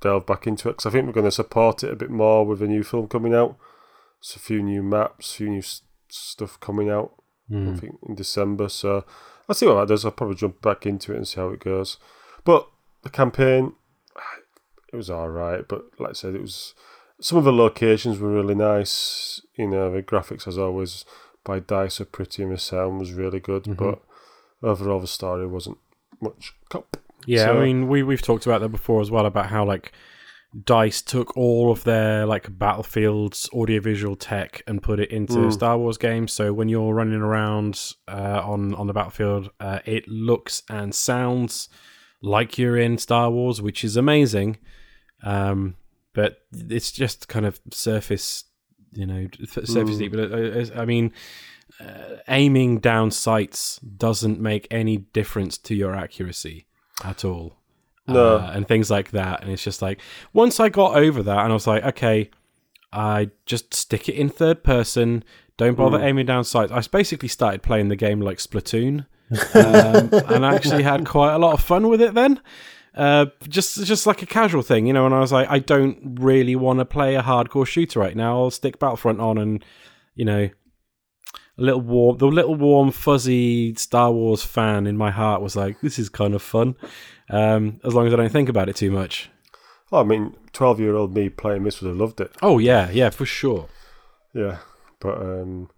delve 0.00 0.26
back 0.26 0.48
into 0.48 0.68
it 0.68 0.72
because 0.72 0.86
I 0.86 0.90
think 0.90 1.06
we're 1.06 1.12
going 1.12 1.24
to 1.24 1.30
support 1.30 1.84
it 1.84 1.92
a 1.92 1.96
bit 1.96 2.10
more 2.10 2.44
with 2.44 2.60
a 2.60 2.66
new 2.66 2.82
film 2.82 3.06
coming 3.06 3.34
out. 3.34 3.56
It's 4.18 4.34
a 4.34 4.40
few 4.40 4.64
new 4.64 4.82
maps, 4.82 5.32
a 5.32 5.36
few 5.36 5.50
new 5.50 5.58
s- 5.58 5.82
stuff 6.08 6.58
coming 6.58 6.90
out. 6.90 7.14
I 7.48 7.54
hmm. 7.54 7.74
think 7.76 7.98
in 8.08 8.16
December, 8.16 8.68
so 8.68 9.04
I'll 9.48 9.54
see 9.54 9.66
what 9.66 9.74
that 9.74 9.88
does. 9.88 10.04
I'll 10.04 10.10
probably 10.10 10.34
jump 10.34 10.60
back 10.60 10.84
into 10.84 11.12
it 11.12 11.18
and 11.18 11.28
see 11.28 11.40
how 11.40 11.50
it 11.50 11.60
goes. 11.60 11.98
But 12.42 12.68
the 13.04 13.10
campaign, 13.10 13.74
it 14.92 14.96
was 14.96 15.08
all 15.08 15.28
right. 15.28 15.68
But 15.68 15.84
like 16.00 16.10
I 16.10 16.14
said, 16.14 16.34
it 16.34 16.40
was 16.40 16.74
some 17.22 17.38
of 17.38 17.44
the 17.44 17.52
locations 17.52 18.18
were 18.18 18.30
really 18.32 18.54
nice. 18.54 19.40
You 19.56 19.68
know, 19.68 19.90
the 19.92 20.02
graphics, 20.02 20.46
as 20.46 20.58
always, 20.58 21.04
by 21.44 21.60
Dice 21.60 22.00
are 22.00 22.04
pretty, 22.04 22.42
and 22.42 22.52
the 22.52 22.58
sound 22.58 22.98
was 22.98 23.12
really 23.12 23.40
good. 23.40 23.76
But 23.76 24.00
overall, 24.62 25.00
the 25.00 25.06
story 25.06 25.46
wasn't 25.46 25.78
much. 26.20 26.52
Cop. 26.68 26.96
Yeah, 27.26 27.46
So- 27.46 27.60
I 27.60 27.64
mean, 27.64 27.88
we 27.88 28.02
we've 28.02 28.22
talked 28.22 28.46
about 28.46 28.60
that 28.60 28.68
before 28.70 29.00
as 29.00 29.10
well 29.10 29.26
about 29.26 29.46
how 29.46 29.64
like 29.64 29.92
Dice 30.64 31.00
took 31.00 31.34
all 31.36 31.70
of 31.70 31.84
their 31.84 32.26
like 32.26 32.58
Battlefield's 32.58 33.48
audiovisual 33.54 34.16
tech 34.16 34.62
and 34.66 34.82
put 34.82 35.00
it 35.00 35.10
into 35.10 35.50
Star 35.50 35.78
Wars 35.78 35.96
games. 35.98 36.32
So 36.32 36.52
when 36.52 36.68
you're 36.68 36.92
running 36.92 37.22
around 37.22 37.94
uh, 38.08 38.42
on 38.44 38.74
on 38.74 38.86
the 38.88 38.92
battlefield, 38.92 39.50
uh, 39.60 39.78
it 39.86 40.06
looks 40.08 40.62
and 40.68 40.94
sounds 40.94 41.68
like 42.22 42.58
you're 42.58 42.76
in 42.76 42.98
Star 42.98 43.30
Wars, 43.30 43.62
which 43.62 43.82
is 43.84 43.96
amazing. 43.96 44.58
Um, 45.24 45.76
but 46.12 46.42
it's 46.52 46.92
just 46.92 47.28
kind 47.28 47.46
of 47.46 47.60
surface, 47.70 48.44
you 48.92 49.06
know, 49.06 49.28
surface 49.46 49.96
deep. 49.96 50.12
But 50.12 50.32
uh, 50.32 50.36
uh, 50.36 50.66
I 50.76 50.84
mean, 50.84 51.12
uh, 51.80 52.16
aiming 52.28 52.78
down 52.78 53.10
sights 53.10 53.78
doesn't 53.78 54.40
make 54.40 54.66
any 54.70 54.98
difference 54.98 55.58
to 55.58 55.74
your 55.74 55.94
accuracy 55.94 56.66
at 57.04 57.24
all. 57.24 57.56
No. 58.06 58.36
Uh, 58.38 58.52
and 58.54 58.66
things 58.66 58.90
like 58.90 59.12
that. 59.12 59.42
And 59.42 59.50
it's 59.50 59.62
just 59.62 59.80
like, 59.80 60.00
once 60.32 60.58
I 60.60 60.68
got 60.68 60.96
over 60.96 61.22
that 61.22 61.38
and 61.38 61.50
I 61.50 61.54
was 61.54 61.66
like, 61.66 61.84
okay, 61.84 62.30
I 62.92 63.30
just 63.46 63.72
stick 63.72 64.08
it 64.08 64.14
in 64.14 64.28
third 64.28 64.64
person, 64.64 65.24
don't 65.56 65.76
bother 65.76 66.02
aiming 66.02 66.26
down 66.26 66.44
sights. 66.44 66.72
I 66.72 66.80
basically 66.90 67.28
started 67.28 67.62
playing 67.62 67.88
the 67.88 67.96
game 67.96 68.20
like 68.20 68.38
Splatoon, 68.38 69.06
um, 69.54 70.10
and 70.34 70.44
I 70.44 70.54
actually 70.54 70.82
had 70.82 71.06
quite 71.06 71.34
a 71.34 71.38
lot 71.38 71.54
of 71.54 71.62
fun 71.62 71.88
with 71.88 72.02
it 72.02 72.14
then. 72.14 72.40
Uh, 72.94 73.26
just 73.48 73.84
just 73.84 74.06
like 74.06 74.20
a 74.20 74.26
casual 74.26 74.62
thing, 74.62 74.86
you 74.86 74.92
know. 74.92 75.06
And 75.06 75.14
I 75.14 75.20
was 75.20 75.32
like, 75.32 75.48
I 75.50 75.58
don't 75.58 76.18
really 76.20 76.54
want 76.54 76.78
to 76.78 76.84
play 76.84 77.14
a 77.14 77.22
hardcore 77.22 77.66
shooter 77.66 77.98
right 77.98 78.14
now. 78.14 78.36
I'll 78.36 78.50
stick 78.50 78.78
Battlefront 78.78 79.20
on, 79.20 79.38
and 79.38 79.64
you 80.14 80.26
know, 80.26 80.50
a 81.58 81.62
little 81.62 81.80
warm, 81.80 82.18
the 82.18 82.26
little 82.26 82.54
warm, 82.54 82.90
fuzzy 82.90 83.74
Star 83.76 84.12
Wars 84.12 84.42
fan 84.44 84.86
in 84.86 84.96
my 84.98 85.10
heart 85.10 85.40
was 85.40 85.56
like, 85.56 85.80
this 85.80 85.98
is 85.98 86.10
kind 86.10 86.34
of 86.34 86.42
fun, 86.42 86.76
um, 87.30 87.80
as 87.82 87.94
long 87.94 88.06
as 88.06 88.12
I 88.12 88.16
don't 88.16 88.32
think 88.32 88.50
about 88.50 88.68
it 88.68 88.76
too 88.76 88.90
much. 88.90 89.30
Well, 89.90 90.02
I 90.02 90.04
mean, 90.04 90.36
twelve-year-old 90.52 91.14
me 91.14 91.30
playing 91.30 91.64
this 91.64 91.80
would 91.80 91.88
have 91.88 91.96
loved 91.96 92.20
it. 92.20 92.34
Oh 92.42 92.58
yeah, 92.58 92.90
yeah, 92.90 93.08
for 93.08 93.24
sure. 93.24 93.68
Yeah, 94.34 94.58
but 95.00 95.16
um, 95.16 95.70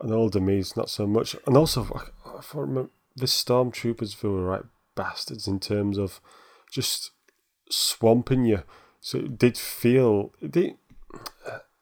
an 0.00 0.12
older 0.12 0.40
me's 0.40 0.76
not 0.76 0.90
so 0.90 1.06
much. 1.06 1.36
And 1.46 1.56
also, 1.56 1.86
I, 1.94 2.30
I 2.30 2.40
remember 2.54 2.90
this 3.16 3.44
stormtroopers 3.44 4.22
were 4.22 4.44
right 4.44 4.62
bastards 4.94 5.46
in 5.46 5.60
terms 5.60 5.98
of 5.98 6.20
just 6.70 7.10
swamping 7.70 8.44
you. 8.44 8.62
So 9.00 9.18
it 9.18 9.38
did 9.38 9.56
feel 9.58 10.32
it 10.40 10.52
didn't 10.52 10.78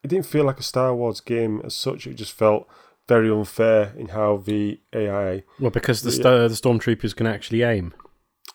it 0.03 0.09
didn't 0.09 0.25
feel 0.25 0.43
like 0.43 0.59
a 0.59 0.63
Star 0.63 0.93
Wars 0.93 1.21
game 1.21 1.61
as 1.63 1.75
such. 1.75 2.05
It 2.05 2.15
just 2.15 2.33
felt 2.33 2.67
very 3.07 3.29
unfair 3.29 3.93
in 3.97 4.09
how 4.09 4.37
the 4.37 4.79
AI. 4.93 5.43
Well, 5.59 5.71
because 5.71 6.01
the 6.01 6.11
st- 6.11 6.23
the 6.23 6.49
stormtroopers 6.49 7.15
can 7.15 7.27
actually 7.27 7.63
aim. 7.63 7.93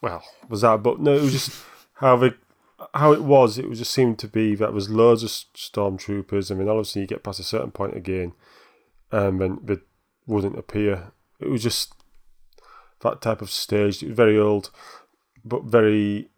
Well, 0.02 0.22
was 0.48 0.60
that? 0.60 0.82
But 0.82 1.00
no, 1.00 1.14
it 1.14 1.22
was 1.22 1.32
just 1.32 1.64
how 1.94 2.16
the 2.16 2.34
how 2.94 3.12
it 3.12 3.22
was. 3.22 3.58
It 3.58 3.68
was 3.68 3.78
just 3.78 3.92
seemed 3.92 4.18
to 4.20 4.28
be 4.28 4.54
that 4.54 4.72
was 4.72 4.90
loads 4.90 5.22
of 5.22 5.30
stormtroopers. 5.30 6.50
I 6.50 6.54
mean, 6.54 6.68
obviously 6.68 7.02
you 7.02 7.08
get 7.08 7.22
past 7.22 7.40
a 7.40 7.44
certain 7.44 7.70
point 7.70 7.96
again, 7.96 8.34
um, 9.10 9.40
and 9.40 9.40
then 9.40 9.58
they 9.64 9.76
wouldn't 10.26 10.58
appear. 10.58 11.12
It 11.40 11.48
was 11.48 11.62
just 11.62 11.94
that 13.02 13.20
type 13.20 13.40
of 13.42 13.50
stage. 13.50 14.00
Very 14.00 14.38
old, 14.38 14.70
but 15.44 15.64
very 15.64 16.30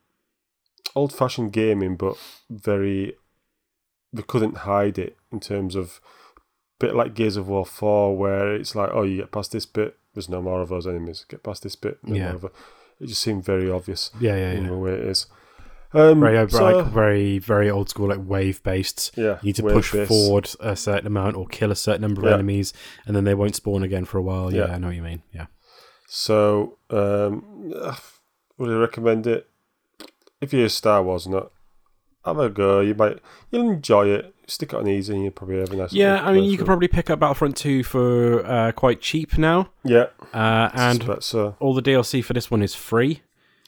old-fashioned 0.95 1.53
gaming, 1.53 1.97
but 1.97 2.17
very. 2.49 3.15
They 4.13 4.23
couldn't 4.23 4.59
hide 4.59 4.99
it 4.99 5.17
in 5.31 5.39
terms 5.39 5.77
of 5.77 6.01
bit 6.81 6.97
like 6.97 7.15
Gears 7.15 7.37
of 7.37 7.47
War 7.49 7.65
Four, 7.65 8.17
where 8.17 8.55
it's 8.57 8.75
like, 8.75 8.91
oh, 8.93 9.03
you 9.03 9.19
get 9.19 9.31
past 9.31 9.53
this 9.53 9.67
bit, 9.67 9.97
there's 10.15 10.29
no 10.29 10.43
more 10.43 10.61
of 10.63 10.69
those 10.69 10.87
enemies. 10.87 11.25
Get 11.29 11.45
past 11.45 11.63
this 11.63 11.77
bit, 11.77 11.99
no 12.03 12.17
Yeah. 12.17 12.25
more 12.29 12.35
of 12.37 12.45
it. 12.45 12.53
It 13.01 13.07
just 13.07 13.23
seemed 13.23 13.45
very 13.45 13.71
obvious 13.71 14.11
Yeah, 14.19 14.35
yeah, 14.37 14.51
in 14.53 14.65
yeah. 14.65 14.71
the 14.71 14.77
way 14.77 14.93
it 14.95 15.01
is. 15.05 15.27
Um, 15.93 16.21
Very, 16.21 16.49
so- 16.51 16.63
like, 16.79 16.87
very, 16.93 17.39
very 17.39 17.71
old 17.71 17.89
school, 17.89 18.09
like 18.09 18.21
wave 18.25 18.63
based. 18.65 19.13
yeah, 19.17 19.39
You 19.43 19.49
need 19.49 19.57
to 19.57 19.63
push 19.63 19.93
based. 19.93 20.09
forward 20.09 20.51
a 20.61 20.75
certain 20.77 21.07
amount 21.07 21.37
or 21.37 21.47
kill 21.47 21.71
a 21.71 21.77
certain 21.77 22.01
number 22.03 22.23
of 22.23 22.29
Yeah. 22.29 22.35
enemies, 22.35 22.73
and 23.07 23.15
then 23.15 23.25
they 23.25 23.35
won't 23.35 23.55
spawn 23.57 23.83
again 23.85 24.05
for 24.05 24.19
a 24.19 24.23
while. 24.23 24.53
Yeah, 24.53 24.67
Yeah. 24.67 24.75
I 24.75 24.79
know 24.79 24.89
what 24.89 24.97
you 24.97 25.03
mean. 25.03 25.23
Yeah. 25.33 25.47
So, 26.13 26.77
um, 26.91 27.73
would 28.59 28.69
I 28.69 28.75
recommend 28.75 29.29
it? 29.29 29.49
If 30.41 30.53
you're 30.53 30.65
a 30.67 30.69
Star 30.69 31.05
Wars 31.05 31.29
nut, 31.29 31.53
have 32.25 32.37
a 32.37 32.51
go. 32.51 32.81
You 32.81 32.97
might, 32.97 33.21
you'll 33.53 33.71
enjoy 33.71 34.09
it. 34.09 34.35
Stick 34.49 34.73
it 34.73 34.77
on 34.77 34.89
easy, 34.89 35.15
and 35.15 35.23
you'll 35.23 35.31
probably 35.31 35.61
have 35.61 35.71
a 35.71 35.77
nice. 35.77 35.93
Yeah, 35.93 36.21
I 36.27 36.33
mean, 36.33 36.43
you 36.43 36.57
could 36.59 36.67
probably 36.67 36.89
pick 36.89 37.11
up 37.11 37.21
Battlefront 37.21 37.57
2 37.57 37.85
for 37.85 38.45
uh, 38.45 38.73
quite 38.73 39.01
cheap 39.01 39.39
now, 39.39 39.71
yeah, 39.85 40.07
uh, 40.35 40.71
and 40.75 41.23
so 41.23 41.55
all 41.61 41.75
the 41.75 41.83
DLC 41.83 42.25
for 42.25 42.33
this 42.33 42.51
one 42.51 42.61
is 42.61 42.75
free. 42.75 43.23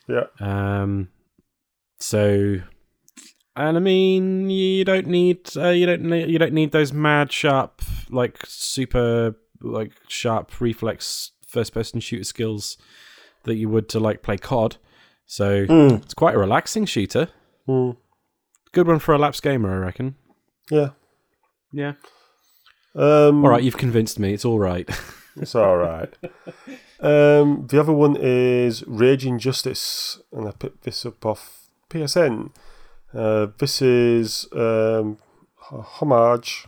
yeah, 0.08 0.24
Um, 0.40 1.10
so, 2.00 2.56
and 3.54 3.76
I 3.76 3.80
mean, 3.80 4.50
you 4.50 4.84
don't 4.84 5.06
need 5.06 5.56
uh, 5.56 5.68
you 5.68 5.86
don't 5.86 6.02
need 6.02 6.28
you 6.28 6.40
don't 6.40 6.54
need 6.54 6.72
those 6.72 6.92
mad 6.92 7.30
sharp 7.30 7.82
like 8.10 8.40
super 8.46 9.36
like 9.60 9.92
sharp 10.08 10.60
reflex 10.60 11.30
first 11.52 11.72
person 11.74 12.00
shooter 12.00 12.24
skills 12.24 12.76
that 13.44 13.56
you 13.56 13.68
would 13.68 13.88
to 13.90 14.00
like 14.00 14.22
play 14.22 14.36
COD. 14.38 14.76
So 15.26 15.66
Mm. 15.66 16.02
it's 16.02 16.14
quite 16.14 16.34
a 16.34 16.38
relaxing 16.38 16.86
shooter. 16.86 17.28
Mm, 17.68 17.96
Good 18.72 18.86
one 18.86 18.98
for 19.00 19.14
a 19.14 19.18
lapsed 19.18 19.42
gamer, 19.42 19.70
I 19.74 19.76
reckon. 19.86 20.14
yeah. 20.70 20.90
Yeah. 21.72 21.92
Um, 22.94 23.44
All 23.44 23.50
right, 23.50 23.62
you've 23.62 23.76
convinced 23.78 24.18
me. 24.18 24.32
It's 24.34 24.44
all 24.44 24.58
right. 24.58 24.88
It's 25.40 25.54
all 25.54 25.78
right. 25.78 26.12
um, 27.00 27.66
the 27.70 27.80
other 27.80 27.92
one 27.94 28.16
is 28.20 28.84
Raging 28.86 29.38
Justice, 29.38 30.20
and 30.30 30.46
I 30.46 30.50
picked 30.50 30.82
this 30.84 31.06
up 31.06 31.24
off 31.24 31.68
PSN. 31.88 32.50
Uh, 33.14 33.46
this 33.56 33.80
is 33.80 34.46
um, 34.52 35.16
homage 35.70 36.66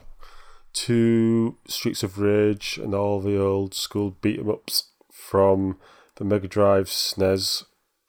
to 0.75 1.57
Streets 1.67 2.03
of 2.03 2.19
Rage 2.19 2.79
and 2.83 2.95
all 2.95 3.21
the 3.21 3.39
old 3.39 3.75
school 3.75 4.17
beat 4.21 4.39
'em 4.39 4.51
ups 4.51 4.91
from 5.13 5.79
the 6.17 6.25
Mega 6.25 6.49
Drive 6.49 6.89
SNES 6.89 7.65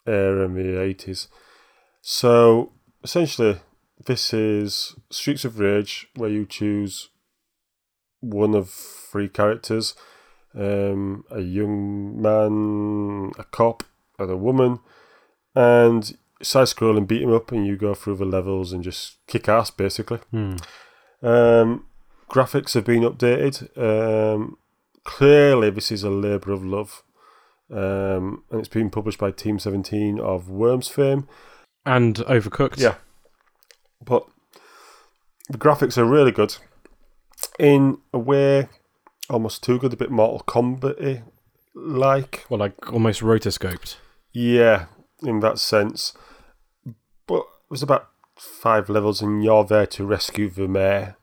era 0.06 0.44
in 0.44 0.54
the 0.54 0.80
eighties. 0.80 1.28
So 2.02 2.72
essentially, 3.02 3.60
this 4.06 4.32
is 4.34 4.94
Streets 5.10 5.44
of 5.44 5.58
Rage, 5.58 6.08
where 6.14 6.30
you 6.30 6.44
choose 6.44 7.08
one 8.20 8.54
of 8.54 8.70
three 8.70 9.28
characters 9.28 9.94
um, 10.56 11.24
a 11.30 11.40
young 11.40 12.20
man, 12.20 13.32
a 13.38 13.44
cop, 13.44 13.84
and 14.18 14.30
a 14.30 14.36
woman, 14.36 14.80
and 15.54 16.16
side 16.42 16.68
scroll 16.68 16.96
and 16.96 17.06
beat 17.06 17.22
him 17.22 17.32
up, 17.32 17.52
and 17.52 17.66
you 17.66 17.76
go 17.76 17.94
through 17.94 18.16
the 18.16 18.24
levels 18.24 18.72
and 18.72 18.82
just 18.82 19.18
kick 19.26 19.48
ass 19.48 19.70
basically. 19.70 20.18
Hmm. 20.30 20.56
Um, 21.22 21.86
graphics 22.30 22.74
have 22.74 22.84
been 22.84 23.02
updated. 23.02 23.76
Um, 23.76 24.58
clearly, 25.04 25.70
this 25.70 25.90
is 25.90 26.02
a 26.02 26.10
labour 26.10 26.52
of 26.52 26.64
love, 26.64 27.02
um, 27.70 28.44
and 28.50 28.60
it's 28.60 28.68
been 28.68 28.90
published 28.90 29.18
by 29.18 29.30
Team 29.30 29.58
Seventeen 29.58 30.18
of 30.18 30.48
Worms 30.48 30.88
fame. 30.88 31.28
And 31.84 32.16
overcooked. 32.16 32.78
Yeah. 32.78 32.96
But 34.04 34.26
the 35.48 35.58
graphics 35.58 35.96
are 35.96 36.04
really 36.04 36.32
good. 36.32 36.56
In 37.58 37.98
a 38.12 38.18
way, 38.18 38.68
almost 39.30 39.62
too 39.62 39.78
good, 39.78 39.92
a 39.92 39.96
bit 39.96 40.10
Mortal 40.10 40.44
Kombat 40.46 41.22
like. 41.74 42.44
Well, 42.48 42.60
like 42.60 42.92
almost 42.92 43.20
rotoscoped. 43.20 43.96
Yeah, 44.32 44.86
in 45.22 45.40
that 45.40 45.58
sense. 45.58 46.12
But 47.26 47.40
it 47.40 47.70
was 47.70 47.82
about 47.82 48.08
five 48.36 48.88
levels, 48.88 49.22
and 49.22 49.44
you're 49.44 49.64
there 49.64 49.86
to 49.86 50.04
rescue 50.04 50.50
the 50.50 50.68
mayor 50.68 51.16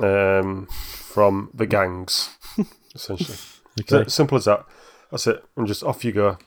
um, 0.00 0.66
from 0.66 1.50
the 1.54 1.66
gangs, 1.66 2.30
essentially. 2.94 3.38
Okay. 3.80 4.02
S- 4.06 4.14
Simple 4.14 4.38
as 4.38 4.44
that. 4.46 4.64
That's 5.10 5.26
it. 5.26 5.44
And 5.56 5.66
just 5.66 5.82
off 5.82 6.04
you 6.04 6.12
go. 6.12 6.38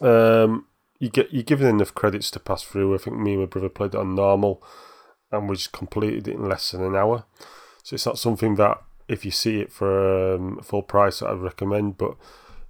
Um, 0.00 0.66
you 1.00 1.08
get 1.08 1.32
you're 1.32 1.42
given 1.42 1.66
enough 1.66 1.94
credits 1.94 2.30
to 2.32 2.40
pass 2.40 2.62
through. 2.62 2.94
I 2.94 2.98
think 2.98 3.16
me 3.18 3.32
and 3.32 3.40
my 3.40 3.46
brother 3.46 3.68
played 3.68 3.94
it 3.94 4.00
on 4.00 4.14
normal, 4.14 4.62
and 5.30 5.48
we 5.48 5.56
just 5.56 5.72
completed 5.72 6.28
it 6.28 6.34
in 6.34 6.48
less 6.48 6.70
than 6.70 6.82
an 6.82 6.96
hour. 6.96 7.24
So 7.82 7.94
it's 7.94 8.06
not 8.06 8.18
something 8.18 8.56
that 8.56 8.82
if 9.08 9.24
you 9.24 9.30
see 9.30 9.60
it 9.60 9.72
for 9.72 10.34
um, 10.34 10.60
full 10.62 10.82
price, 10.82 11.22
I'd 11.22 11.38
recommend. 11.38 11.96
But 11.98 12.14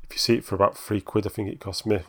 if 0.02 0.12
you 0.12 0.18
see 0.18 0.34
it 0.36 0.44
for 0.44 0.54
about 0.54 0.76
three 0.78 1.00
quid, 1.00 1.26
I 1.26 1.30
think 1.30 1.48
it 1.48 1.60
cost 1.60 1.86
me. 1.86 2.00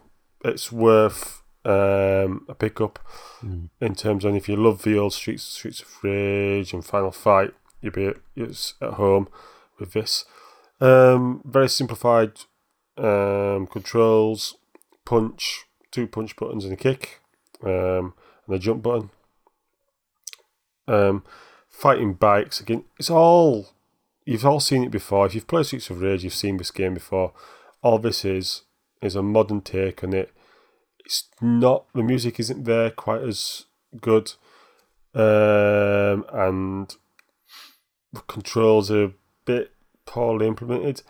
It's 0.45 0.71
worth 0.71 1.41
um, 1.65 2.45
a 2.47 2.55
pickup 2.58 2.99
Mm. 3.43 3.69
in 3.79 3.95
terms 3.95 4.25
of 4.25 4.36
if 4.36 4.49
you 4.49 4.58
love 4.58 4.84
the 4.84 4.97
old 4.97 5.13
Streets 5.13 5.43
Streets 5.43 5.82
of 5.82 6.03
Rage 6.03 6.73
and 6.73 6.84
Final 6.86 7.12
Fight, 7.12 7.51
you'll 7.82 7.94
be 7.94 8.13
it's 8.36 8.76
at 8.82 8.94
home 8.94 9.28
with 9.80 9.94
this. 9.94 10.26
Um, 10.82 11.42
very 11.46 11.70
simplified 11.70 12.32
um, 12.98 13.67
controls, 13.67 14.56
punch, 15.06 15.65
two 15.92 16.08
punch 16.08 16.36
buttons 16.36 16.65
and 16.65 16.73
a 16.73 16.77
kick, 16.77 17.21
um, 17.63 18.13
and 18.46 18.56
a 18.56 18.60
jump 18.60 18.84
button. 18.84 19.10
Um, 20.88 21.23
fighting 21.69 22.13
bikes 22.13 22.60
again. 22.60 22.86
It's 22.98 23.10
all 23.10 23.69
you've 24.25 24.46
all 24.46 24.60
seen 24.60 24.84
it 24.84 24.92
before. 24.92 25.25
If 25.25 25.36
you've 25.36 25.48
played 25.48 25.65
Streets 25.65 25.90
of 25.90 26.02
Rage, 26.02 26.23
you've 26.23 26.34
seen 26.34 26.58
this 26.58 26.71
game 26.71 26.94
before. 26.94 27.34
All 27.82 28.00
this 28.00 28.25
is 28.25 28.63
is 29.02 29.15
a 29.15 29.23
modern 29.23 29.62
take 29.62 30.04
on 30.04 30.13
it. 30.13 30.32
It's 31.06 31.30
not 31.42 31.86
the 31.94 32.04
music 32.04 32.40
isn't 32.40 32.65
there 32.65 32.92
quite 32.92 33.21
as 33.21 33.65
good, 34.00 34.34
um, 35.15 36.25
and 36.32 36.96
controls 38.27 38.91
are 38.91 39.03
a 39.05 39.13
bit 39.45 39.71
poorly 40.05 40.47
implemented. 40.47 41.01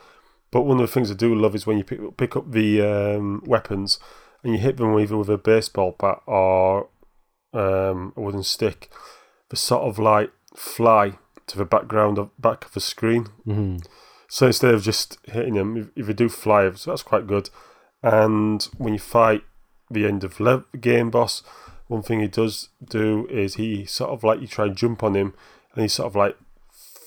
But 0.51 0.61
one 0.61 0.79
of 0.79 0.87
the 0.87 0.93
things 0.93 1.11
I 1.11 1.15
do 1.15 1.33
love 1.35 1.55
is 1.55 1.67
when 1.67 1.77
you 1.77 1.83
pick 1.83 2.17
pick 2.17 2.35
up 2.35 2.51
the 2.51 2.81
um, 2.81 3.43
weapons 3.45 3.99
and 4.43 4.53
you 4.53 4.59
hit 4.59 4.77
them 4.77 4.97
either 4.97 5.17
with 5.17 5.29
a 5.29 5.37
baseball 5.37 5.95
bat 5.99 6.21
or 6.25 6.89
um, 7.53 8.13
a 8.15 8.21
wooden 8.21 8.43
stick. 8.43 8.89
They 9.49 9.57
sort 9.57 9.83
of 9.83 9.99
like 9.99 10.31
fly 10.55 11.19
to 11.47 11.57
the 11.57 11.65
background 11.65 12.17
of 12.17 12.29
back 12.39 12.65
of 12.65 12.73
the 12.73 12.79
screen. 12.79 13.27
hmm 13.45 13.77
So 14.27 14.47
instead 14.47 14.73
of 14.73 14.83
just 14.83 15.17
hitting 15.25 15.55
them, 15.55 15.77
if, 15.77 15.87
if 15.95 16.07
you 16.07 16.13
do 16.13 16.29
fly, 16.29 16.71
so 16.73 16.91
that's 16.91 17.03
quite 17.03 17.27
good. 17.27 17.49
And 18.01 18.63
when 18.77 18.93
you 18.93 18.99
fight 18.99 19.43
the 19.91 20.05
end 20.05 20.23
of 20.23 20.39
le- 20.39 20.65
game 20.79 21.09
boss, 21.09 21.43
one 21.87 22.03
thing 22.03 22.21
he 22.21 22.27
does 22.27 22.69
do 22.83 23.27
is 23.27 23.55
he 23.55 23.85
sort 23.85 24.11
of 24.11 24.23
like 24.23 24.39
you 24.39 24.47
try 24.47 24.65
and 24.65 24.75
jump 24.75 25.03
on 25.03 25.15
him, 25.15 25.33
and 25.73 25.81
he 25.81 25.87
sort 25.87 26.07
of 26.07 26.15
like 26.15 26.37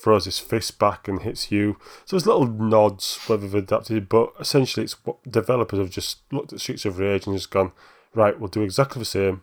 throws 0.03 0.25
his 0.25 0.37
fist 0.37 0.77
back 0.79 1.07
and 1.07 1.21
hits 1.21 1.49
you. 1.49 1.77
So 2.05 2.15
there's 2.17 2.27
little 2.27 2.45
nods 2.47 3.17
where 3.27 3.37
they've 3.37 3.55
adapted, 3.55 4.09
but 4.09 4.33
essentially 4.39 4.83
it's 4.83 5.03
what 5.05 5.23
developers 5.29 5.79
have 5.79 5.89
just 5.89 6.19
looked 6.31 6.51
at 6.51 6.59
Streets 6.59 6.83
of 6.85 6.99
Rage 6.99 7.25
and 7.25 7.35
just 7.35 7.49
gone, 7.51 7.71
right, 8.13 8.37
we'll 8.37 8.49
do 8.49 8.61
exactly 8.63 8.99
the 8.99 9.05
same, 9.05 9.41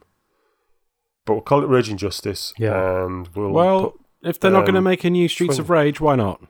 but 1.25 1.33
we'll 1.33 1.43
call 1.43 1.63
it 1.65 1.69
Raging 1.69 1.97
Justice, 1.97 2.53
Yeah. 2.59 3.05
and 3.07 3.29
we'll. 3.35 3.51
Well, 3.51 3.91
put, 3.93 4.01
if 4.31 4.39
they're 4.39 4.51
not 4.51 4.61
going 4.63 4.75
to 4.75 4.79
um, 4.79 4.85
make 4.85 5.03
a 5.05 5.11
new 5.11 5.29
Streets 5.29 5.59
of 5.59 5.71
Rage, 5.71 6.01
why 6.01 6.15
not? 6.15 6.43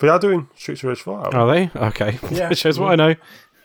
they 0.00 0.08
are 0.08 0.18
doing 0.18 0.48
Streets 0.56 0.82
of 0.82 0.88
Rage 0.88 1.00
4. 1.02 1.34
aren't 1.36 1.72
they? 1.74 1.78
Okay. 1.80 2.18
Yeah. 2.32 2.48
that 2.48 2.58
shows 2.58 2.78
what 2.80 2.90
I 2.92 2.96
know. 2.96 3.14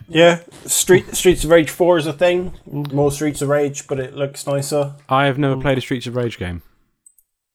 Yeah, 0.08 0.42
Street 0.66 1.16
Streets 1.16 1.44
of 1.44 1.50
Rage 1.50 1.72
Four 1.72 1.98
is 1.98 2.06
a 2.06 2.14
thing. 2.14 2.54
More 2.68 3.12
Streets 3.12 3.42
of 3.42 3.50
Rage, 3.50 3.88
but 3.88 4.00
it 4.00 4.14
looks 4.14 4.46
nicer. 4.46 4.94
I 5.10 5.26
have 5.26 5.40
never 5.40 5.60
played 5.60 5.80
a 5.80 5.82
Streets 5.82 6.06
of 6.06 6.16
Rage 6.16 6.38
game. 6.38 6.62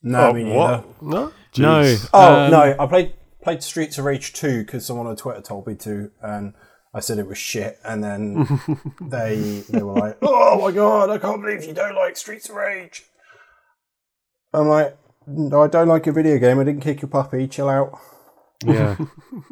No, 0.02 0.30
Oh, 0.30 0.32
me 0.32 0.42
neither. 0.42 0.56
what? 0.56 1.02
No? 1.02 1.32
No. 1.58 1.96
Oh 2.12 2.44
Um, 2.44 2.50
no, 2.50 2.76
I 2.78 2.86
played 2.86 3.14
played 3.42 3.62
Streets 3.62 3.98
of 3.98 4.04
Rage 4.04 4.32
two 4.32 4.64
because 4.64 4.84
someone 4.86 5.06
on 5.06 5.16
Twitter 5.16 5.40
told 5.40 5.66
me 5.66 5.74
to, 5.76 6.10
and 6.22 6.54
I 6.94 7.00
said 7.00 7.18
it 7.18 7.26
was 7.26 7.38
shit, 7.38 7.78
and 7.84 8.02
then 8.04 8.46
they 9.00 9.62
they 9.68 9.82
were 9.82 9.94
like, 9.98 10.18
"Oh 10.22 10.60
my 10.60 10.72
god, 10.72 11.10
I 11.10 11.18
can't 11.18 11.40
believe 11.42 11.64
you 11.64 11.72
don't 11.72 11.94
like 11.94 12.16
Streets 12.16 12.48
of 12.48 12.56
Rage." 12.56 13.04
I'm 14.52 14.68
like, 14.68 14.96
"No, 15.26 15.62
I 15.62 15.68
don't 15.68 15.88
like 15.88 16.06
a 16.06 16.12
video 16.12 16.38
game. 16.38 16.58
I 16.58 16.64
didn't 16.64 16.82
kick 16.82 17.02
your 17.02 17.08
puppy. 17.08 17.46
Chill 17.48 17.68
out." 17.68 17.98
Yeah. 18.64 18.96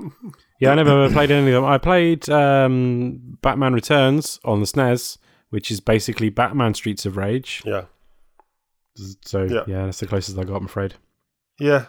yeah, 0.61 0.73
I 0.73 0.75
never 0.75 1.09
played 1.11 1.31
any 1.31 1.47
of 1.49 1.55
them. 1.55 1.65
I 1.65 1.79
played 1.79 2.29
um, 2.29 3.39
Batman 3.41 3.73
Returns 3.73 4.39
on 4.45 4.61
the 4.61 4.67
SNES, 4.67 5.17
which 5.49 5.71
is 5.71 5.81
basically 5.81 6.29
Batman 6.29 6.75
Streets 6.75 7.07
of 7.07 7.17
Rage. 7.17 7.63
Yeah. 7.65 7.85
So, 9.25 9.45
yeah, 9.45 9.63
Yeah. 9.67 9.85
that's 9.87 10.01
the 10.01 10.07
closest 10.07 10.37
I 10.39 10.45
got, 10.45 10.57
I'm 10.57 10.67
afraid. 10.67 10.95
Yeah, 11.59 11.87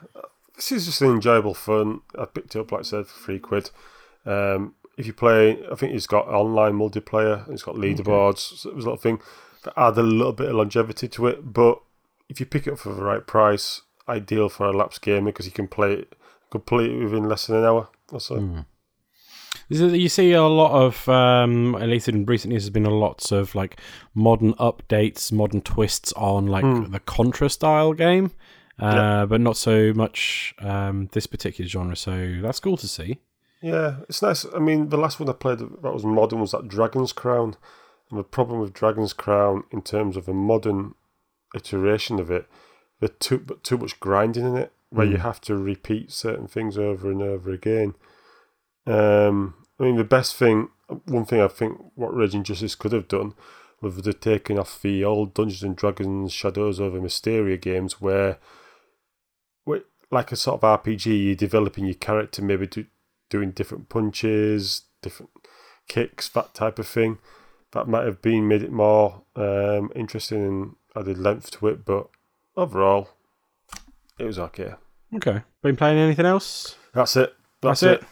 this 0.55 0.71
is 0.71 0.85
just 0.85 1.01
an 1.01 1.11
enjoyable 1.11 1.53
fun. 1.53 2.01
I 2.17 2.25
picked 2.25 2.55
it 2.55 2.59
up, 2.59 2.71
like 2.71 2.79
I 2.81 2.83
said, 2.83 3.07
for 3.07 3.19
three 3.23 3.39
quid. 3.39 3.69
Um, 4.25 4.75
if 4.97 5.05
you 5.07 5.13
play, 5.13 5.57
I 5.71 5.75
think 5.75 5.93
it's 5.93 6.07
got 6.07 6.27
online 6.27 6.73
multiplayer. 6.73 7.47
It's 7.49 7.63
got 7.63 7.75
leaderboards. 7.75 8.39
So 8.57 8.69
it 8.69 8.75
was 8.75 8.85
a 8.85 8.89
little 8.89 9.01
thing 9.01 9.21
that 9.63 9.73
add 9.77 9.97
a 9.97 10.03
little 10.03 10.33
bit 10.33 10.49
of 10.49 10.55
longevity 10.55 11.07
to 11.09 11.27
it. 11.27 11.53
But 11.53 11.79
if 12.27 12.39
you 12.39 12.45
pick 12.45 12.67
it 12.67 12.73
up 12.73 12.79
for 12.79 12.93
the 12.93 13.03
right 13.03 13.25
price, 13.25 13.81
ideal 14.07 14.49
for 14.49 14.65
a 14.65 14.71
lapsed 14.73 15.01
gamer 15.01 15.27
because 15.31 15.45
you 15.45 15.51
can 15.51 15.67
play 15.67 15.93
it 15.93 16.13
complete 16.51 16.97
within 17.01 17.29
less 17.29 17.45
than 17.47 17.57
an 17.57 17.63
hour 17.65 17.89
or 18.11 18.19
so. 18.19 18.65
Is 19.69 19.81
it- 19.81 19.93
You 19.99 20.09
see 20.09 20.31
a 20.33 20.43
lot 20.43 20.71
of, 20.71 21.07
um, 21.07 21.75
at 21.75 21.87
least 21.89 22.09
in 22.09 22.25
recent 22.25 22.51
years, 22.51 22.63
there's 22.63 22.71
been 22.71 22.85
a 22.87 22.89
lots 22.93 23.31
of 23.31 23.53
like 23.55 23.79
modern 24.15 24.53
updates, 24.55 25.31
modern 25.31 25.61
twists 25.61 26.11
on 26.13 26.47
like 26.47 26.63
Hmm. 26.65 26.91
the 26.91 26.99
Contra 26.99 27.49
style 27.49 27.93
game, 27.93 28.31
uh, 28.79 29.25
but 29.25 29.41
not 29.41 29.57
so 29.57 29.93
much 29.93 30.55
um, 30.59 31.09
this 31.11 31.27
particular 31.27 31.67
genre. 31.67 31.95
So 31.95 32.39
that's 32.41 32.59
cool 32.59 32.77
to 32.77 32.87
see. 32.87 33.19
Yeah, 33.61 33.97
it's 34.07 34.21
nice. 34.21 34.45
I 34.55 34.59
mean, 34.59 34.89
the 34.89 34.97
last 34.97 35.19
one 35.19 35.29
I 35.29 35.33
played 35.33 35.59
that 35.59 35.93
was 35.93 36.05
modern 36.05 36.39
was 36.39 36.51
that 36.51 36.67
Dragon's 36.67 37.13
Crown. 37.13 37.57
And 38.09 38.17
the 38.17 38.23
problem 38.23 38.59
with 38.59 38.73
Dragon's 38.73 39.13
Crown, 39.13 39.65
in 39.69 39.81
terms 39.81 40.17
of 40.17 40.27
a 40.27 40.33
modern 40.33 40.95
iteration 41.53 42.19
of 42.19 42.31
it, 42.31 42.47
there's 42.99 43.11
too 43.19 43.37
but 43.37 43.63
too 43.63 43.77
much 43.77 43.99
grinding 43.99 44.45
in 44.45 44.57
it, 44.57 44.71
where 44.89 45.05
you 45.05 45.17
have 45.17 45.39
to 45.41 45.55
repeat 45.55 46.11
certain 46.11 46.47
things 46.47 46.77
over 46.77 47.11
and 47.11 47.21
over 47.21 47.51
again. 47.51 47.93
Um, 48.87 49.53
I 49.79 49.83
mean, 49.83 49.97
the 49.97 50.03
best 50.03 50.35
thing, 50.35 50.69
one 51.05 51.25
thing 51.25 51.39
I 51.39 51.47
think 51.47 51.79
what 51.95 52.15
Raging 52.15 52.43
Justice 52.43 52.75
could 52.75 52.93
have 52.93 53.07
done, 53.07 53.35
was 53.81 53.95
the 53.95 54.13
taking 54.13 54.57
off 54.57 54.81
the 54.81 55.03
old 55.03 55.33
Dungeons 55.33 55.63
and 55.63 55.75
Dragons 55.75 56.33
Shadows 56.33 56.79
over 56.79 56.99
Mystara 56.99 57.61
games, 57.61 58.01
where 58.01 58.37
like 60.11 60.31
a 60.31 60.35
sort 60.35 60.63
of 60.63 60.83
RPG, 60.83 61.25
you're 61.25 61.35
developing 61.35 61.85
your 61.85 61.95
character, 61.95 62.41
maybe 62.41 62.67
do, 62.67 62.85
doing 63.29 63.51
different 63.51 63.89
punches, 63.89 64.83
different 65.01 65.31
kicks, 65.87 66.29
that 66.29 66.53
type 66.53 66.79
of 66.79 66.87
thing. 66.87 67.19
That 67.73 67.87
might 67.87 68.05
have 68.05 68.21
been 68.21 68.47
made 68.47 68.63
it 68.63 68.71
more 68.71 69.23
um, 69.35 69.91
interesting 69.95 70.43
and 70.43 70.75
added 70.95 71.19
length 71.19 71.51
to 71.51 71.67
it, 71.67 71.85
but 71.85 72.07
overall, 72.57 73.09
it 74.17 74.23
was 74.23 74.39
okay. 74.39 74.73
Okay. 75.15 75.43
Been 75.61 75.75
playing 75.75 75.99
anything 75.99 76.25
else? 76.25 76.75
That's 76.93 77.15
it. 77.15 77.33
That's, 77.61 77.81
That's 77.81 78.03
it. 78.03 78.07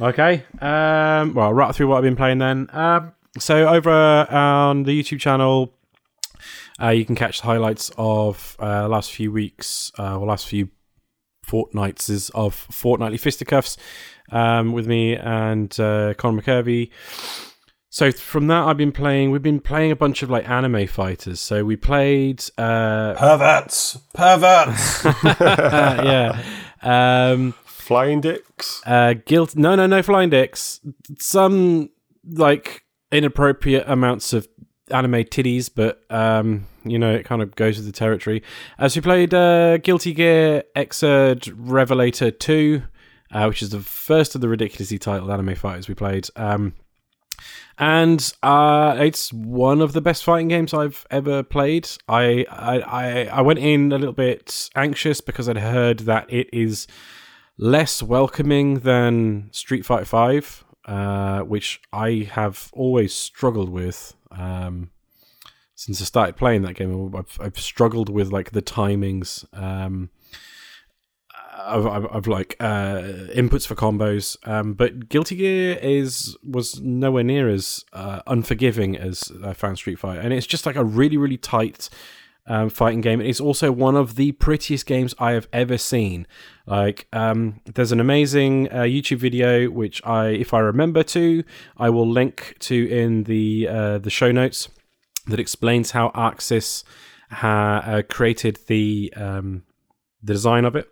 Okay. 0.00 0.44
Um, 0.60 1.34
well, 1.34 1.46
I'll 1.46 1.54
right 1.54 1.74
through 1.74 1.88
what 1.88 1.98
I've 1.98 2.02
been 2.02 2.16
playing 2.16 2.38
then. 2.38 2.68
Um, 2.72 3.12
so 3.38 3.68
over 3.68 3.90
on 3.90 4.84
the 4.84 5.00
YouTube 5.00 5.20
channel, 5.20 5.72
uh, 6.80 6.88
you 6.88 7.04
can 7.04 7.14
catch 7.14 7.40
the 7.40 7.46
highlights 7.46 7.90
of 7.96 8.56
uh, 8.58 8.88
last 8.88 9.12
few 9.12 9.30
weeks 9.32 9.92
uh, 9.98 10.18
or 10.18 10.26
last 10.26 10.46
few 10.46 10.68
fortnights 11.46 12.30
of 12.30 12.54
fortnightly 12.54 13.18
fisticuffs 13.18 13.76
um, 14.32 14.72
with 14.72 14.86
me 14.86 15.16
and 15.16 15.78
uh, 15.78 16.14
Conor 16.14 16.42
McCurvey. 16.42 16.90
So 17.88 18.12
from 18.12 18.48
that, 18.48 18.64
I've 18.64 18.76
been 18.76 18.92
playing. 18.92 19.30
We've 19.30 19.42
been 19.42 19.60
playing 19.60 19.90
a 19.90 19.96
bunch 19.96 20.22
of 20.22 20.28
like 20.28 20.48
anime 20.48 20.86
fighters. 20.86 21.40
So 21.40 21.64
we 21.64 21.76
played. 21.76 22.44
Uh, 22.58 23.14
Perverts, 23.14 23.98
perverts. 24.12 25.04
yeah. 25.40 26.42
Um, 26.82 27.54
Flying 27.64 28.20
dicks. 28.20 28.82
Uh, 28.84 29.14
guilt. 29.24 29.54
No, 29.56 29.76
no, 29.76 29.86
no. 29.86 30.02
Flying 30.02 30.28
dicks. 30.28 30.80
Some 31.18 31.90
like 32.28 32.82
inappropriate 33.12 33.84
amounts 33.86 34.32
of 34.32 34.46
anime 34.90 35.24
titties, 35.24 35.70
but 35.74 36.02
um, 36.10 36.66
you 36.90 36.98
know, 36.98 37.12
it 37.12 37.24
kind 37.24 37.42
of 37.42 37.54
goes 37.56 37.76
with 37.76 37.86
the 37.86 37.92
territory. 37.92 38.42
As 38.78 38.96
we 38.96 39.02
played 39.02 39.34
uh, 39.34 39.78
Guilty 39.78 40.12
Gear 40.12 40.64
Xrd 40.74 41.52
Revelator 41.56 42.30
Two, 42.30 42.82
uh, 43.30 43.46
which 43.46 43.62
is 43.62 43.70
the 43.70 43.80
first 43.80 44.34
of 44.34 44.40
the 44.40 44.48
ridiculously 44.48 44.98
titled 44.98 45.30
anime 45.30 45.54
fighters 45.54 45.88
we 45.88 45.94
played. 45.94 46.28
Um, 46.36 46.74
and 47.78 48.32
uh, 48.42 48.96
it's 48.98 49.32
one 49.32 49.82
of 49.82 49.92
the 49.92 50.00
best 50.00 50.24
fighting 50.24 50.48
games 50.48 50.72
I've 50.72 51.06
ever 51.10 51.42
played. 51.42 51.88
I, 52.08 52.46
I 52.48 52.78
I 52.80 53.24
I 53.26 53.40
went 53.42 53.58
in 53.58 53.92
a 53.92 53.98
little 53.98 54.14
bit 54.14 54.70
anxious 54.74 55.20
because 55.20 55.48
I'd 55.48 55.58
heard 55.58 56.00
that 56.00 56.32
it 56.32 56.48
is 56.52 56.86
less 57.58 58.02
welcoming 58.02 58.80
than 58.80 59.50
Street 59.52 59.84
Fighter 59.84 60.06
Five, 60.06 60.64
uh, 60.86 61.40
which 61.40 61.80
I 61.92 62.28
have 62.32 62.70
always 62.72 63.12
struggled 63.14 63.68
with 63.68 64.14
um, 64.30 64.90
since 65.76 66.00
I 66.00 66.04
started 66.04 66.36
playing 66.36 66.62
that 66.62 66.74
game. 66.74 67.14
I've, 67.14 67.38
I've 67.40 67.58
struggled 67.58 68.08
with 68.08 68.32
like 68.32 68.50
the 68.50 68.62
timings. 68.62 69.44
Um, 69.56 70.10
of, 71.58 71.86
of, 71.86 72.04
of 72.06 72.26
like 72.26 72.54
uh, 72.60 73.00
inputs 73.34 73.66
for 73.66 73.74
combos, 73.74 74.36
um, 74.46 74.74
but 74.74 75.08
Guilty 75.08 75.36
Gear 75.36 75.78
is 75.80 76.36
was 76.44 76.80
nowhere 76.82 77.24
near 77.24 77.48
as 77.48 77.82
uh, 77.94 78.20
unforgiving 78.26 78.94
as 78.96 79.32
I 79.42 79.54
found 79.54 79.78
Street 79.78 79.98
Fighter, 79.98 80.20
and 80.20 80.34
it's 80.34 80.46
just 80.46 80.66
like 80.66 80.76
a 80.76 80.84
really 80.84 81.16
really 81.16 81.38
tight 81.38 81.88
um, 82.46 82.68
fighting 82.68 83.00
game. 83.00 83.20
It's 83.20 83.40
also 83.40 83.72
one 83.72 83.96
of 83.96 84.16
the 84.16 84.32
prettiest 84.32 84.86
games 84.86 85.14
I 85.18 85.32
have 85.32 85.48
ever 85.52 85.78
seen. 85.78 86.26
Like, 86.66 87.06
um, 87.12 87.60
there's 87.64 87.92
an 87.92 88.00
amazing 88.00 88.70
uh, 88.70 88.82
YouTube 88.82 89.18
video 89.18 89.68
which 89.70 90.04
I, 90.04 90.28
if 90.28 90.54
I 90.54 90.60
remember 90.60 91.02
to, 91.04 91.44
I 91.76 91.90
will 91.90 92.08
link 92.08 92.56
to 92.60 92.88
in 92.88 93.24
the 93.24 93.68
uh, 93.68 93.98
the 93.98 94.10
show 94.10 94.30
notes 94.32 94.68
that 95.26 95.40
explains 95.40 95.92
how 95.92 96.10
ArcSys 96.10 96.84
ha- 97.30 97.82
uh, 97.84 98.02
created 98.02 98.58
the 98.66 99.12
um, 99.16 99.62
the 100.22 100.32
design 100.32 100.64
of 100.64 100.76
it. 100.76 100.88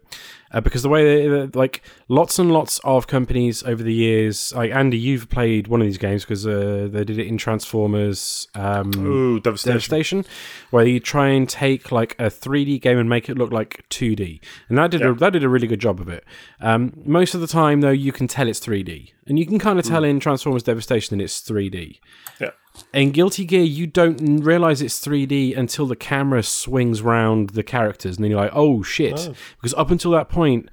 Uh, 0.53 0.61
because 0.61 0.85
the 0.85 0.89
way 0.89 1.27
they, 1.27 1.47
like 1.59 1.83
lots 2.07 2.39
and 2.39 2.53
lots 2.53 2.79
of 2.85 3.09
companies 3.09 3.65
over 3.65 3.83
the 3.83 3.93
years, 3.93 4.53
like 4.55 4.71
Andy, 4.71 4.97
you've 4.97 5.29
played 5.29 5.67
one 5.67 5.81
of 5.81 5.87
these 5.87 5.99
games 5.99 6.23
because 6.23 6.47
uh, 6.47 6.87
they 6.89 7.03
did 7.03 7.19
it 7.19 7.27
in 7.27 7.37
Transformers. 7.37 8.47
Um, 8.55 8.93
Ooh, 8.95 9.41
devastation. 9.41 9.73
Devastation, 9.73 10.25
where 10.71 10.87
you 10.87 11.01
try 11.01 11.31
and 11.31 11.49
take 11.49 11.91
like 11.91 12.15
a 12.21 12.27
3D 12.27 12.81
game 12.81 12.99
and 12.99 13.09
make 13.09 13.29
it 13.29 13.37
look 13.37 13.51
like 13.51 13.85
2D, 13.91 14.41
and 14.69 14.79
that 14.79 14.93
did 14.93 15.03
a, 15.03 15.13
that 15.15 15.31
did 15.31 15.43
a 15.43 15.49
really 15.49 15.67
good 15.67 15.81
job 15.81 16.01
of 16.01 16.09
it. 16.09 16.25
Um, 16.61 16.93
most 17.05 17.35
of 17.35 17.41
the 17.41 17.49
time, 17.49 17.81
though, 17.81 17.91
you 17.91 18.13
can 18.13 18.29
tell 18.29 18.47
it's 18.47 18.61
3D, 18.61 19.11
and 19.27 19.41
you 19.41 19.47
can 19.47 19.59
kind 19.59 19.81
of 19.81 19.85
tell 19.85 20.05
in 20.05 20.21
Transformers 20.21 20.63
Devastation 20.63 21.19
that 21.19 21.25
it's 21.25 21.41
3D. 21.41 21.99
Yeah. 22.39 22.51
In 22.93 23.11
Guilty 23.13 23.45
Gear, 23.45 23.63
you 23.63 23.87
don't 23.87 24.41
realize 24.41 24.83
it's 24.83 25.05
3D 25.05 25.57
until 25.57 25.87
the 25.87 25.97
camera 25.97 26.43
swings 26.43 27.03
round 27.03 27.51
the 27.51 27.63
characters, 27.63 28.17
and 28.17 28.25
then 28.25 28.31
you're 28.31 28.41
like, 28.41 28.53
"Oh 28.55 28.83
shit!" 28.83 29.17
Because 29.57 29.75
up 29.75 29.91
until 29.91 30.11
that 30.13 30.29
point, 30.29 30.69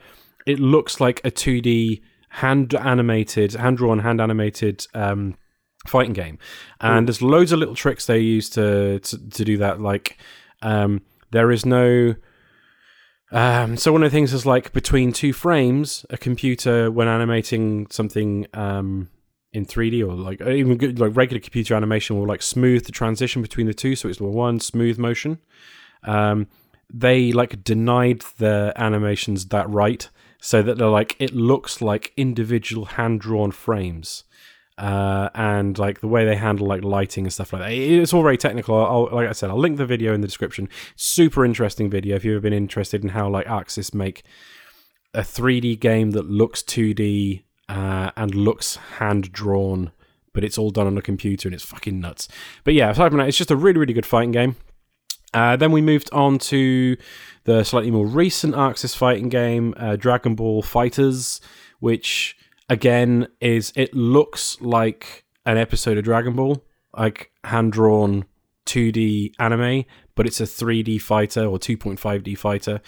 it 0.45 0.59
looks 0.59 0.99
like 0.99 1.21
a 1.23 1.31
2D 1.31 2.01
hand 2.29 2.73
animated, 2.73 3.53
hand 3.53 3.77
drawn, 3.77 3.99
hand 3.99 4.21
animated 4.21 4.87
um, 4.93 5.35
fighting 5.85 6.13
game, 6.13 6.37
and 6.79 7.07
there's 7.07 7.21
loads 7.21 7.51
of 7.51 7.59
little 7.59 7.75
tricks 7.75 8.05
they 8.05 8.19
use 8.19 8.49
to 8.51 8.99
to, 8.99 9.29
to 9.29 9.45
do 9.45 9.57
that. 9.57 9.79
Like, 9.79 10.17
um, 10.61 11.01
there 11.31 11.51
is 11.51 11.65
no. 11.65 12.15
Um, 13.31 13.77
so 13.77 13.93
one 13.93 14.03
of 14.03 14.11
the 14.11 14.15
things 14.15 14.33
is 14.33 14.45
like 14.45 14.73
between 14.73 15.13
two 15.13 15.33
frames, 15.33 16.05
a 16.09 16.17
computer 16.17 16.91
when 16.91 17.07
animating 17.07 17.87
something 17.89 18.45
um, 18.53 19.09
in 19.53 19.65
3D 19.65 20.01
or 20.01 20.13
like 20.13 20.41
even 20.41 20.77
good, 20.77 20.99
like 20.99 21.15
regular 21.15 21.39
computer 21.39 21.75
animation 21.75 22.17
will 22.17 22.27
like 22.27 22.41
smooth 22.41 22.85
the 22.85 22.91
transition 22.91 23.41
between 23.41 23.67
the 23.67 23.73
two, 23.73 23.95
so 23.95 24.07
it's 24.07 24.21
one 24.21 24.59
smooth 24.59 24.97
motion. 24.97 25.39
Um, 26.03 26.47
they 26.93 27.31
like 27.31 27.63
denied 27.63 28.23
the 28.37 28.73
animations 28.75 29.47
that 29.47 29.69
right, 29.69 30.09
so 30.39 30.61
that 30.61 30.77
they're 30.77 30.87
like 30.87 31.15
it 31.19 31.35
looks 31.35 31.81
like 31.81 32.13
individual 32.15 32.85
hand 32.85 33.21
drawn 33.21 33.51
frames. 33.51 34.23
Uh, 34.77 35.29
and 35.35 35.77
like 35.77 35.99
the 35.99 36.07
way 36.07 36.25
they 36.25 36.35
handle 36.35 36.65
like 36.65 36.83
lighting 36.83 37.25
and 37.25 37.31
stuff 37.31 37.53
like 37.53 37.61
that. 37.61 37.71
It's 37.71 38.13
all 38.13 38.23
very 38.23 38.37
technical. 38.37 38.83
I'll, 38.83 39.09
like 39.11 39.29
I 39.29 39.31
said, 39.33 39.51
I'll 39.51 39.59
link 39.59 39.77
the 39.77 39.85
video 39.85 40.11
in 40.15 40.21
the 40.21 40.27
description. 40.27 40.69
Super 40.95 41.45
interesting 41.45 41.87
video 41.87 42.15
if 42.15 42.25
you've 42.25 42.37
ever 42.37 42.41
been 42.41 42.53
interested 42.53 43.03
in 43.03 43.09
how 43.09 43.29
like 43.29 43.45
ArcSys 43.45 43.93
make 43.93 44.23
a 45.13 45.21
3D 45.21 45.79
game 45.79 46.11
that 46.11 46.31
looks 46.31 46.63
2D 46.63 47.43
uh, 47.71 48.11
and 48.17 48.35
looks 48.35 48.75
hand 48.75 49.31
drawn, 49.31 49.91
but 50.33 50.43
it's 50.43 50.57
all 50.57 50.71
done 50.71 50.87
on 50.87 50.97
a 50.97 51.01
computer 51.01 51.47
and 51.47 51.55
it's 51.55 51.63
fucking 51.63 52.01
nuts. 52.01 52.27
But 52.65 52.73
yeah, 52.73 52.89
aside 52.89 53.09
from 53.09 53.19
that, 53.19 53.29
it's 53.29 53.37
just 53.37 53.49
a 53.49 53.55
really 53.55 53.79
really 53.79 53.93
good 53.93 54.05
fighting 54.05 54.31
game. 54.31 54.57
Uh, 55.33 55.55
then 55.55 55.71
we 55.71 55.79
moved 55.79 56.09
on 56.11 56.37
to 56.37 56.97
the 57.45 57.63
slightly 57.63 57.89
more 57.89 58.05
recent 58.05 58.53
ArcSys 58.53 58.95
fighting 58.95 59.29
game, 59.29 59.73
uh, 59.77 59.95
Dragon 59.95 60.35
Ball 60.35 60.61
FighterZ, 60.61 61.39
which 61.79 62.35
again 62.67 63.27
is 63.39 63.71
it 63.77 63.93
looks 63.93 64.59
like 64.59 65.23
an 65.45 65.57
episode 65.57 65.97
of 65.97 66.03
Dragon 66.03 66.35
Ball, 66.35 66.61
like 66.97 67.31
hand 67.45 67.71
drawn 67.71 68.25
2D 68.65 69.31
anime, 69.39 69.85
but 70.15 70.27
it's 70.27 70.41
a 70.41 70.43
3D 70.43 71.01
fighter 71.01 71.45
or 71.45 71.57
2.5D 71.57 72.37
fighter. 72.37 72.81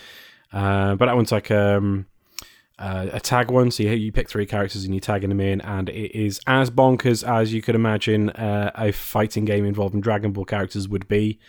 Uh, 0.52 0.96
but 0.96 1.06
that 1.06 1.16
one's 1.16 1.32
like 1.32 1.50
um, 1.50 2.06
uh, 2.80 3.08
a 3.12 3.20
tag 3.20 3.52
one, 3.52 3.72
so 3.72 3.84
you, 3.84 3.92
you 3.92 4.12
pick 4.12 4.30
three 4.30 4.46
characters 4.46 4.84
and 4.84 4.94
you're 4.94 5.02
tagging 5.02 5.30
them 5.30 5.40
in, 5.40 5.62
and 5.62 5.90
it 5.90 6.18
is 6.18 6.40
as 6.48 6.72
bonkers 6.72 7.28
as 7.28 7.54
you 7.54 7.62
could 7.62 7.76
imagine 7.76 8.30
uh, 8.32 8.72
a 8.76 8.92
fighting 8.92 9.46
game 9.46 9.66
involving 9.66 10.02
Dragon 10.02 10.32
Ball 10.32 10.46
characters 10.46 10.88
would 10.88 11.08
be. 11.08 11.40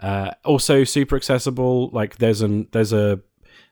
Uh, 0.00 0.30
also 0.44 0.84
super 0.84 1.16
accessible. 1.16 1.90
Like 1.90 2.16
there's 2.16 2.40
an 2.40 2.68
there's 2.72 2.92
a 2.92 3.20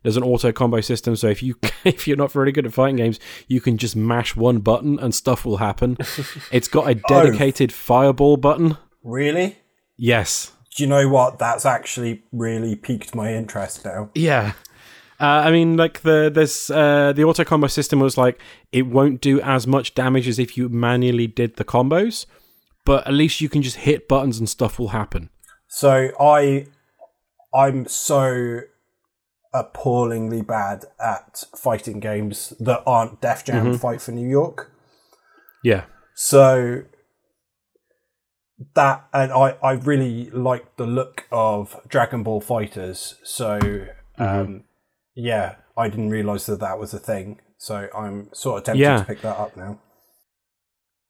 there's 0.02 0.16
an 0.16 0.22
auto 0.22 0.52
combo 0.52 0.80
system, 0.80 1.16
so 1.16 1.28
if 1.28 1.42
you 1.42 1.56
if 1.84 2.06
you're 2.06 2.16
not 2.16 2.30
very 2.32 2.52
good 2.52 2.66
at 2.66 2.72
fighting 2.72 2.96
games, 2.96 3.18
you 3.46 3.60
can 3.60 3.78
just 3.78 3.96
mash 3.96 4.36
one 4.36 4.58
button 4.58 4.98
and 4.98 5.14
stuff 5.14 5.44
will 5.44 5.56
happen. 5.56 5.96
it's 6.52 6.68
got 6.68 6.88
a 6.88 6.94
dedicated 6.94 7.70
oh. 7.70 7.74
fireball 7.74 8.36
button. 8.36 8.76
Really? 9.02 9.58
Yes. 9.96 10.52
Do 10.76 10.84
you 10.84 10.88
know 10.88 11.08
what? 11.08 11.38
That's 11.38 11.66
actually 11.66 12.22
really 12.30 12.76
piqued 12.76 13.14
my 13.14 13.34
interest 13.34 13.84
now. 13.84 14.10
Yeah. 14.14 14.52
Uh, 15.20 15.42
I 15.46 15.50
mean, 15.50 15.76
like 15.76 16.02
the 16.02 16.30
there's 16.32 16.70
uh, 16.70 17.12
the 17.12 17.24
auto 17.24 17.44
combo 17.44 17.66
system 17.66 17.98
was 17.98 18.16
like 18.16 18.40
it 18.70 18.86
won't 18.86 19.20
do 19.20 19.40
as 19.40 19.66
much 19.66 19.94
damage 19.94 20.28
as 20.28 20.38
if 20.38 20.56
you 20.56 20.68
manually 20.68 21.26
did 21.26 21.56
the 21.56 21.64
combos, 21.64 22.26
but 22.84 23.06
at 23.06 23.12
least 23.12 23.40
you 23.40 23.48
can 23.48 23.60
just 23.62 23.78
hit 23.78 24.06
buttons 24.06 24.38
and 24.38 24.48
stuff 24.48 24.78
will 24.78 24.88
happen. 24.88 25.30
So 25.66 26.10
I, 26.20 26.66
I'm 27.52 27.86
so 27.86 28.60
appallingly 29.52 30.42
bad 30.42 30.84
at 31.00 31.44
fighting 31.56 31.98
games 31.98 32.52
that 32.60 32.82
aren't 32.86 33.20
Def 33.20 33.44
Jam 33.44 33.66
mm-hmm. 33.66 33.76
Fight 33.76 34.00
for 34.00 34.12
New 34.12 34.28
York. 34.28 34.70
Yeah. 35.64 35.84
So 36.14 36.82
that 38.74 39.08
and 39.12 39.32
I 39.32 39.56
I 39.62 39.72
really 39.72 40.30
like 40.30 40.76
the 40.76 40.86
look 40.86 41.26
of 41.32 41.76
Dragon 41.88 42.22
Ball 42.22 42.40
FighterZ. 42.40 43.14
So 43.24 43.58
mm-hmm. 43.58 44.58
Yeah, 45.18 45.56
I 45.76 45.88
didn't 45.88 46.10
realize 46.10 46.46
that 46.46 46.60
that 46.60 46.78
was 46.78 46.94
a 46.94 46.98
thing. 46.98 47.40
So 47.56 47.88
I'm 47.94 48.30
sort 48.32 48.58
of 48.58 48.64
tempted 48.64 48.80
yeah. 48.80 48.98
to 48.98 49.04
pick 49.04 49.20
that 49.22 49.36
up 49.36 49.56
now. 49.56 49.80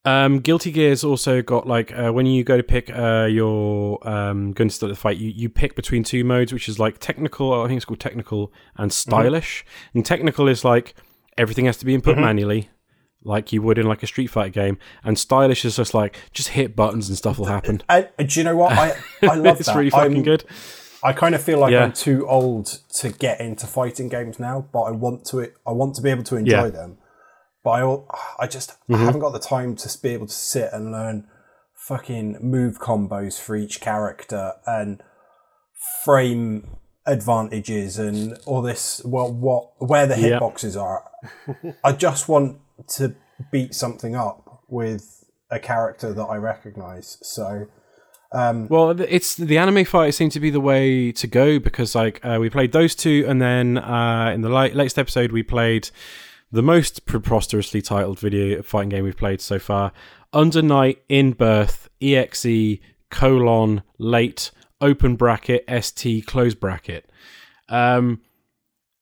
Um, 0.07 0.41
Guilty 0.41 0.71
Gear's 0.71 1.05
also 1.05 1.43
got 1.43 1.67
like 1.67 1.93
uh, 1.93 2.11
when 2.11 2.25
you 2.25 2.43
go 2.43 2.57
to 2.57 2.63
pick 2.63 2.89
uh, 2.91 3.27
your 3.31 4.07
um, 4.09 4.53
gun 4.53 4.69
to 4.69 4.75
start 4.75 4.89
the 4.89 4.97
fight, 4.97 5.19
you, 5.19 5.29
you 5.29 5.51
pick 5.51 5.77
between 5.77 6.05
two 6.05 6.25
modes, 6.25 6.55
which 6.55 6.71
is 6.71 6.79
like 6.79 6.99
technical. 6.99 7.53
I 7.53 7.67
think 7.67 7.77
it's 7.77 7.85
called 7.85 8.01
technical 8.01 8.51
and 8.77 8.91
mm-hmm. 8.91 9.11
stylish. 9.11 9.67
Mm-hmm. 9.67 9.99
And 9.99 10.07
technical 10.07 10.49
is 10.49 10.65
like 10.65 10.95
everything 11.37 11.67
has 11.67 11.77
to 11.79 11.85
be 11.85 11.95
input 11.95 12.15
mm-hmm. 12.15 12.25
manually, 12.25 12.71
like 13.23 13.53
you 13.53 13.61
would 13.61 13.77
in 13.77 13.87
like 13.87 14.03
a 14.03 14.07
Street 14.07 14.29
Fighter 14.29 14.49
game. 14.49 14.79
And 15.05 15.19
stylish 15.19 15.67
is 15.67 15.77
just 15.77 15.93
like 15.93 16.17
just 16.33 16.49
hit 16.51 16.75
buttons 16.75 17.11
and 17.11 17.19
stuff 17.19 17.39
will 17.39 17.47
happen. 17.47 17.83
And, 17.91 18.09
do 18.27 18.41
you 18.41 18.45
know 18.45 18.57
what? 18.57 18.73
I 18.73 18.97
I 19.23 19.35
love 19.35 19.61
it's 19.61 19.67
that. 19.67 19.77
really 19.77 19.91
fucking 19.91 20.17
I'm, 20.17 20.23
good. 20.23 20.45
I 21.03 21.13
kind 21.13 21.35
of 21.35 21.43
feel 21.43 21.59
like 21.59 21.73
yeah. 21.73 21.85
I'm 21.85 21.93
too 21.93 22.27
old 22.29 22.81
to 23.01 23.11
get 23.11 23.41
into 23.41 23.67
fighting 23.67 24.09
games 24.09 24.39
now, 24.39 24.69
but 24.73 24.83
I 24.83 24.91
want 24.91 25.25
to. 25.27 25.51
I 25.67 25.73
want 25.73 25.95
to 25.97 26.03
be 26.03 26.11
able 26.11 26.25
to 26.25 26.37
enjoy 26.37 26.65
yeah. 26.65 26.71
them 26.71 26.99
but 27.69 27.83
I, 27.83 28.45
I 28.45 28.47
just 28.47 28.71
mm-hmm. 28.71 28.95
I 28.95 28.99
haven't 28.99 29.21
got 29.21 29.33
the 29.33 29.39
time 29.39 29.77
to 29.77 29.99
be 30.03 30.11
able 30.11 30.27
to 30.27 30.33
sit 30.33 30.71
and 30.73 30.93
learn 30.93 31.27
fucking 31.75 32.39
move 32.41 32.79
combos 32.79 33.41
for 33.41 33.57
each 33.57 33.81
character 33.81 34.53
and 34.67 35.03
frame 36.05 36.77
advantages 37.07 37.99
and 37.99 38.39
all 38.45 38.61
this 38.61 39.01
well 39.05 39.33
what 39.33 39.71
where 39.79 40.07
the 40.07 40.15
hitboxes 40.15 40.75
yep. 40.75 40.83
are 40.83 41.75
i 41.85 41.91
just 41.93 42.29
want 42.29 42.59
to 42.87 43.15
beat 43.51 43.75
something 43.75 44.15
up 44.15 44.63
with 44.69 45.25
a 45.51 45.59
character 45.59 46.13
that 46.13 46.25
i 46.25 46.37
recognize 46.37 47.17
so 47.23 47.67
um, 48.33 48.69
well, 48.69 49.01
it's 49.01 49.37
the 49.37 49.57
anime 49.59 49.85
fight 49.85 50.15
seemed 50.15 50.33
to 50.33 50.41
be 50.41 50.51
the 50.51 50.61
way 50.61 51.13
to 51.13 51.27
go 51.27 51.59
because 51.59 51.95
like 51.95 52.25
uh, 52.25 52.39
we 52.41 52.51
played 52.51 52.73
those 52.73 52.95
two, 52.95 53.25
and 53.27 53.41
then 53.41 53.79
uh, 53.79 54.31
in 54.35 54.43
the 54.43 54.51
latest 54.51 54.99
episode 54.99 55.33
we 55.33 55.43
played 55.43 55.91
the 56.53 56.63
most 56.63 57.07
preposterously 57.07 57.83
titled 57.83 58.19
video 58.19 58.63
fighting 58.63 58.91
game 58.91 59.05
we've 59.05 59.17
played 59.17 59.41
so 59.41 59.59
far. 59.59 59.93
Under 60.33 60.61
Night 60.61 61.03
In-Birth 61.09 61.89
EXE 62.03 62.79
colon 63.11 63.83
late 63.97 64.51
open 64.81 65.17
bracket 65.17 65.65
ST 65.83 66.27
close 66.27 66.55
bracket. 66.55 67.11
Um, 67.69 68.21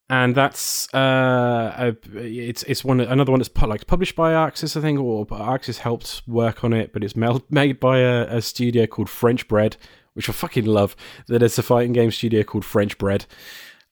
and 0.09 0.35
that's 0.35 0.93
uh, 0.93 1.73
a, 1.77 1.95
it's 2.15 2.63
it's 2.63 2.83
one 2.83 3.01
another 3.01 3.31
one 3.31 3.39
that's 3.39 3.49
pu- 3.49 3.67
like 3.67 3.87
published 3.87 4.15
by 4.15 4.31
ArcSys, 4.31 4.77
I 4.77 4.81
think, 4.81 4.99
or 4.99 5.25
ArcSys 5.25 5.79
helped 5.79 6.21
work 6.27 6.63
on 6.63 6.71
it, 6.71 6.93
but 6.93 7.03
it's 7.03 7.15
made 7.15 7.79
by 7.79 7.99
a, 7.99 8.37
a, 8.37 8.41
studio 8.41 8.87
called 8.87 9.09
French 9.09 9.47
Bread, 9.49 9.75
which 10.13 10.29
I 10.29 10.31
fucking 10.31 10.65
love. 10.65 10.95
That 11.27 11.43
it's 11.43 11.57
a 11.57 11.63
fighting 11.63 11.91
game 11.91 12.11
studio 12.11 12.43
called 12.43 12.63
French 12.63 12.97
Bread. 12.97 13.25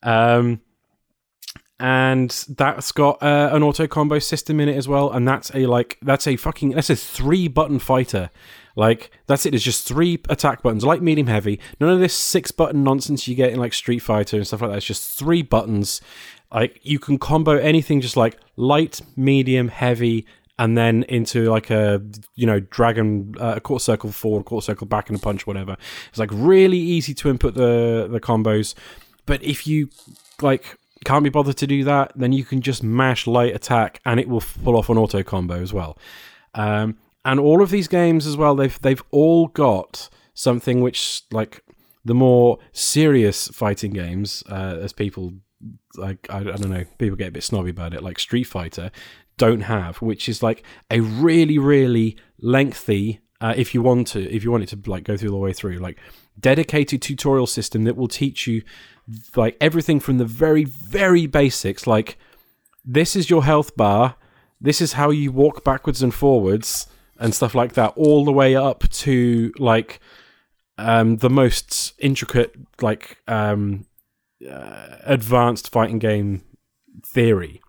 Um, 0.04 0.62
and 1.80 2.30
that's 2.50 2.94
got 2.94 3.22
uh, 3.22 3.50
an 3.52 3.62
auto 3.62 3.86
combo 3.86 4.20
system 4.20 4.62
in 4.62 4.70
it 4.70 4.78
as 4.78 4.88
well 4.88 5.12
and 5.12 5.28
that's 5.28 5.54
a 5.54 5.66
like 5.66 5.98
that's 6.02 6.26
a 6.26 6.38
fucking 6.38 6.70
that's 6.70 6.90
a 6.90 6.96
three 6.96 7.50
button 7.50 7.80
fighter 7.80 8.30
like 8.76 9.12
that's 9.28 9.46
it 9.46 9.56
it's 9.56 9.64
just 9.64 9.88
three 9.88 10.20
attack 10.30 10.62
buttons 10.62 10.84
like 10.84 11.02
medium 11.02 11.28
heavy. 11.28 11.60
None 11.80 11.90
of 11.90 12.00
this 12.00 12.14
six 12.14 12.52
button 12.52 12.84
nonsense 12.84 13.28
you 13.28 13.36
get 13.36 13.52
in 13.52 13.60
like 13.60 13.74
street 13.74 14.00
fighter 14.00 14.38
and 14.38 14.46
stuff 14.46 14.62
like 14.62 14.72
that. 14.72 14.78
It's 14.78 14.86
just 14.86 15.18
three 15.18 15.42
buttons. 15.42 16.02
Like 16.54 16.80
you 16.84 17.00
can 17.00 17.18
combo 17.18 17.58
anything 17.58 18.02
just 18.02 18.18
like 18.18 18.38
light 18.56 19.02
medium 19.16 19.70
heavy 19.70 20.26
and 20.58 20.78
then 20.78 21.04
into 21.04 21.50
like 21.50 21.70
a 21.70 22.02
you 22.36 22.46
know 22.46 22.60
dragon 22.60 23.34
uh, 23.40 23.54
a 23.58 23.60
quarter 23.60 23.84
circle 23.84 24.12
forward 24.12 24.46
quarter 24.46 24.66
circle 24.66 24.88
back 24.88 25.10
and 25.10 25.18
a 25.18 25.22
punch 25.22 25.48
whatever. 25.48 25.78
It's 26.10 26.20
like 26.20 26.30
really 26.32 26.80
easy 26.80 27.14
to 27.16 27.30
input 27.30 27.56
the 27.56 28.08
the 28.10 28.20
combos. 28.20 28.74
But 29.26 29.42
if 29.44 29.66
you 29.66 29.90
like 30.42 30.78
can't 31.04 31.24
be 31.24 31.30
bothered 31.30 31.58
to 31.58 31.68
do 31.68 31.84
that, 31.86 32.14
then 32.16 32.32
you 32.34 32.44
can 32.44 32.62
just 32.62 32.84
mash 32.84 33.28
light 33.28 33.56
attack 33.56 34.02
and 34.06 34.20
it 34.20 34.28
will 34.28 34.44
pull 34.64 34.76
off 34.78 34.90
an 34.90 34.98
auto 34.98 35.24
combo 35.24 35.62
as 35.62 35.74
well. 35.74 35.98
Um, 36.54 36.98
and 37.26 37.40
all 37.40 37.62
of 37.62 37.72
these 37.72 37.88
games 37.88 38.28
as 38.28 38.38
well, 38.38 38.56
they've 38.56 38.80
they've 38.82 39.04
all 39.12 39.48
got 39.48 40.10
something 40.36 40.80
which 40.82 41.24
like 41.32 41.64
the 42.06 42.14
more 42.14 42.60
serious 42.72 43.48
fighting 43.48 43.92
games, 43.92 44.44
uh, 44.50 44.78
as 44.82 44.94
people 44.94 45.34
like 45.96 46.28
I, 46.30 46.40
I 46.40 46.44
don't 46.44 46.70
know, 46.70 46.86
people 47.00 47.18
get 47.18 47.30
a 47.30 47.32
bit 47.32 47.44
snobby 47.44 47.72
about 47.72 47.94
it, 47.96 48.04
like 48.04 48.20
Street 48.20 48.44
Fighter, 48.46 48.92
don't 49.38 49.62
have, 49.62 49.98
which 50.02 50.30
is 50.30 50.44
like 50.44 50.64
a 50.92 51.02
really 51.02 51.58
really 51.58 52.18
lengthy. 52.40 53.22
Uh, 53.42 53.54
if 53.58 53.74
you 53.74 53.82
want 53.82 54.08
to, 54.08 54.22
if 54.34 54.44
you 54.44 54.52
want 54.52 54.64
it 54.64 54.70
to 54.70 54.90
like 54.90 55.04
go 55.04 55.18
through 55.18 55.30
the 55.30 55.36
way 55.36 55.52
through, 55.52 55.78
like 55.78 55.98
dedicated 56.40 57.02
tutorial 57.02 57.48
system 57.48 57.84
that 57.84 57.98
will 57.98 58.08
teach 58.08 58.48
you 58.48 58.62
like 59.36 59.58
everything 59.62 60.00
from 60.00 60.18
the 60.18 60.26
very 60.26 60.64
very 60.64 61.26
basics 61.28 61.88
like 61.88 62.18
this 62.84 63.16
is 63.16 63.30
your 63.30 63.44
health 63.44 63.76
bar 63.78 64.16
this 64.60 64.82
is 64.82 64.94
how 64.94 65.12
you 65.12 65.32
walk 65.32 65.64
backwards 65.64 66.02
and 66.02 66.14
forwards 66.14 66.88
and 67.18 67.34
stuff 67.34 67.56
like 67.56 67.74
that 67.74 67.94
all 67.96 68.26
the 68.26 68.32
way 68.32 68.56
up 68.56 68.88
to 68.90 69.54
like 69.58 70.00
um, 70.78 71.18
the 71.18 71.30
most 71.30 71.94
intricate 72.00 72.56
like 72.82 73.18
um, 73.28 73.86
uh, 74.50 74.98
advanced 75.06 75.72
fighting 75.72 76.00
game 76.00 76.44
theory 77.06 77.62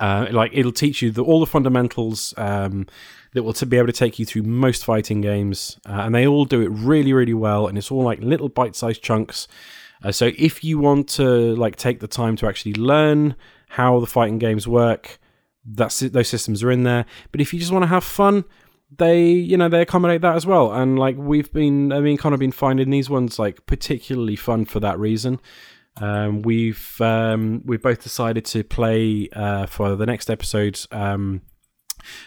uh, 0.00 0.26
like 0.32 0.50
it'll 0.52 0.72
teach 0.72 1.00
you 1.00 1.12
the, 1.12 1.22
all 1.22 1.38
the 1.38 1.46
fundamentals 1.46 2.34
um, 2.36 2.86
that 3.34 3.44
will 3.44 3.52
to 3.52 3.66
be 3.66 3.76
able 3.76 3.86
to 3.86 3.92
take 3.92 4.18
you 4.18 4.26
through 4.26 4.42
most 4.42 4.84
fighting 4.84 5.20
games, 5.20 5.78
uh, 5.88 6.02
and 6.02 6.14
they 6.14 6.26
all 6.26 6.44
do 6.44 6.60
it 6.60 6.68
really, 6.68 7.12
really 7.12 7.34
well. 7.34 7.66
And 7.66 7.78
it's 7.78 7.90
all 7.90 8.02
like 8.02 8.20
little 8.20 8.48
bite-sized 8.48 9.00
chunks. 9.00 9.46
Uh, 10.02 10.10
so 10.10 10.32
if 10.36 10.64
you 10.64 10.78
want 10.78 11.08
to 11.10 11.54
like 11.54 11.76
take 11.76 12.00
the 12.00 12.08
time 12.08 12.34
to 12.36 12.48
actually 12.48 12.74
learn 12.74 13.36
how 13.68 14.00
the 14.00 14.06
fighting 14.06 14.38
games 14.38 14.66
work, 14.66 15.20
that's 15.64 16.00
those 16.00 16.28
systems 16.28 16.64
are 16.64 16.70
in 16.72 16.82
there. 16.82 17.06
But 17.30 17.40
if 17.40 17.52
you 17.52 17.60
just 17.60 17.70
want 17.70 17.84
to 17.84 17.88
have 17.88 18.02
fun, 18.02 18.44
they 18.98 19.24
you 19.24 19.56
know 19.56 19.68
they 19.68 19.82
accommodate 19.82 20.20
that 20.22 20.36
as 20.36 20.46
well. 20.46 20.72
And 20.72 20.98
like 20.98 21.16
we've 21.16 21.52
been, 21.52 21.92
I 21.92 22.00
mean, 22.00 22.16
kind 22.16 22.34
of 22.34 22.40
been 22.40 22.52
finding 22.52 22.90
these 22.90 23.08
ones 23.08 23.38
like 23.38 23.66
particularly 23.66 24.36
fun 24.36 24.64
for 24.64 24.80
that 24.80 24.98
reason. 24.98 25.40
Um, 25.98 26.42
we've 26.42 27.00
um, 27.00 27.62
we've 27.64 27.82
both 27.82 28.02
decided 28.02 28.44
to 28.46 28.64
play 28.64 29.28
uh, 29.32 29.66
for 29.66 29.96
the 29.96 30.06
next 30.06 30.30
episode. 30.30 30.80
Um, 30.90 31.42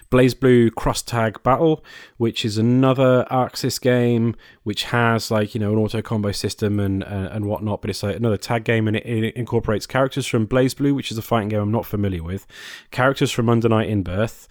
BlazBlue 0.10 0.74
Cross 0.76 1.04
Tag 1.04 1.42
Battle, 1.44 1.84
which 2.18 2.46
is 2.46 2.58
another 2.58 3.26
ArcSys 3.30 3.82
game 3.82 4.36
which 4.64 4.86
has 4.86 5.30
like 5.32 5.54
you 5.54 5.60
know 5.60 5.74
an 5.74 5.80
auto 5.80 6.02
combo 6.02 6.32
system 6.32 6.80
and 6.80 7.04
uh, 7.04 7.30
and 7.32 7.46
whatnot, 7.46 7.82
but 7.82 7.90
it's 7.90 8.04
like 8.04 8.16
another 8.16 8.38
tag 8.38 8.64
game 8.64 8.88
and 8.88 8.98
it, 8.98 9.06
it, 9.06 9.36
incorporates 9.36 9.86
characters 9.86 10.26
from 10.26 10.48
BlazBlue, 10.48 10.96
which 10.96 11.12
is 11.12 11.18
a 11.18 11.22
fighting 11.22 11.50
game 11.50 11.62
I'm 11.62 11.72
not 11.72 11.86
familiar 11.86 12.24
with, 12.24 12.48
characters 12.92 13.32
from 13.32 13.50
Under 13.50 13.68
Night 13.68 13.90
In-Birth, 13.90 14.48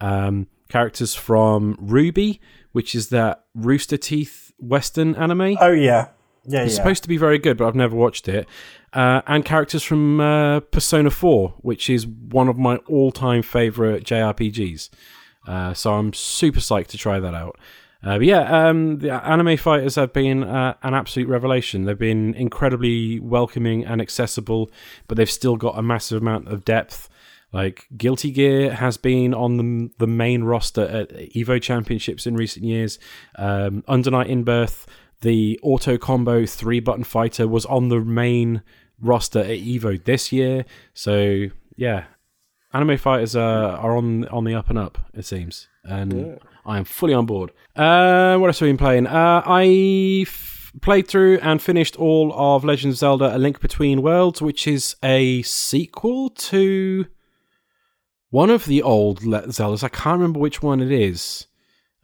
um, 0.00 0.46
characters 0.68 1.14
from 1.14 1.76
RWBY, 1.76 2.40
which 2.72 2.94
is 2.94 3.08
that 3.08 3.44
Rooster 3.54 3.96
Teeth 3.96 4.52
Western 4.58 5.14
anime. 5.14 5.56
Oh 5.60 5.72
yeah, 5.72 6.08
yeah, 6.44 6.62
It's 6.62 6.72
yeah. 6.72 6.76
supposed 6.76 7.02
to 7.02 7.08
be 7.08 7.16
very 7.16 7.38
good, 7.38 7.56
but 7.56 7.66
I've 7.66 7.74
never 7.74 7.96
watched 7.96 8.28
it. 8.28 8.46
Uh, 8.92 9.20
and 9.26 9.44
characters 9.44 9.82
from 9.82 10.20
uh, 10.20 10.60
Persona 10.60 11.10
4, 11.10 11.54
which 11.58 11.90
is 11.90 12.06
one 12.06 12.48
of 12.48 12.56
my 12.56 12.76
all 12.88 13.12
time 13.12 13.42
favorite 13.42 14.04
JRPGs. 14.04 14.88
Uh, 15.46 15.74
so 15.74 15.94
I'm 15.94 16.12
super 16.12 16.60
psyched 16.60 16.88
to 16.88 16.98
try 16.98 17.20
that 17.20 17.34
out. 17.34 17.58
Uh, 18.02 18.18
but 18.18 18.26
yeah, 18.26 18.68
um, 18.68 18.98
the 18.98 19.10
anime 19.10 19.56
fighters 19.56 19.96
have 19.96 20.12
been 20.12 20.44
uh, 20.44 20.74
an 20.82 20.94
absolute 20.94 21.28
revelation. 21.28 21.84
They've 21.84 21.98
been 21.98 22.32
incredibly 22.34 23.18
welcoming 23.18 23.84
and 23.84 24.00
accessible, 24.00 24.70
but 25.08 25.16
they've 25.16 25.30
still 25.30 25.56
got 25.56 25.76
a 25.76 25.82
massive 25.82 26.22
amount 26.22 26.46
of 26.48 26.64
depth. 26.64 27.08
Like 27.52 27.86
Guilty 27.96 28.30
Gear 28.30 28.74
has 28.74 28.96
been 28.96 29.32
on 29.32 29.56
the 29.56 29.90
the 29.98 30.06
main 30.06 30.44
roster 30.44 30.82
at 30.82 31.08
Evo 31.10 31.60
Championships 31.60 32.26
in 32.26 32.36
recent 32.36 32.64
years. 32.64 32.98
Um, 33.36 33.84
Under 33.88 34.10
Night 34.10 34.28
In-Birth, 34.28 34.86
the 35.22 35.58
auto 35.62 35.96
combo 35.96 36.44
three 36.44 36.80
button 36.80 37.04
fighter 37.04 37.48
was 37.48 37.64
on 37.66 37.88
the 37.88 38.00
main 38.00 38.62
roster 39.00 39.40
at 39.40 39.58
Evo 39.58 40.02
this 40.04 40.30
year. 40.30 40.66
So 40.92 41.46
yeah, 41.76 42.04
anime 42.72 42.98
fighters 42.98 43.34
are 43.34 43.76
are 43.76 43.96
on 43.96 44.28
on 44.28 44.44
the 44.44 44.54
up 44.54 44.68
and 44.68 44.78
up. 44.78 44.98
It 45.14 45.24
seems, 45.24 45.68
and 45.84 46.38
I 46.66 46.76
am 46.76 46.84
fully 46.84 47.14
on 47.14 47.24
board. 47.24 47.50
Uh, 47.74 48.36
what 48.36 48.48
else 48.48 48.58
have 48.58 48.66
we 48.66 48.72
been 48.72 48.76
playing? 48.78 49.06
Uh, 49.06 49.42
I 49.46 50.24
f- 50.26 50.72
played 50.82 51.08
through 51.08 51.38
and 51.38 51.62
finished 51.62 51.96
all 51.96 52.30
of 52.34 52.62
Legend 52.62 52.92
of 52.92 52.98
Zelda: 52.98 53.34
A 53.34 53.38
Link 53.38 53.60
Between 53.60 54.02
Worlds, 54.02 54.42
which 54.42 54.66
is 54.66 54.96
a 55.02 55.40
sequel 55.42 56.28
to 56.30 57.06
one 58.30 58.50
of 58.50 58.66
the 58.66 58.82
old 58.82 59.20
Zeldas. 59.20 59.82
I 59.82 59.88
can't 59.88 60.18
remember 60.18 60.40
which 60.40 60.62
one 60.62 60.80
it 60.80 60.92
is. 60.92 61.46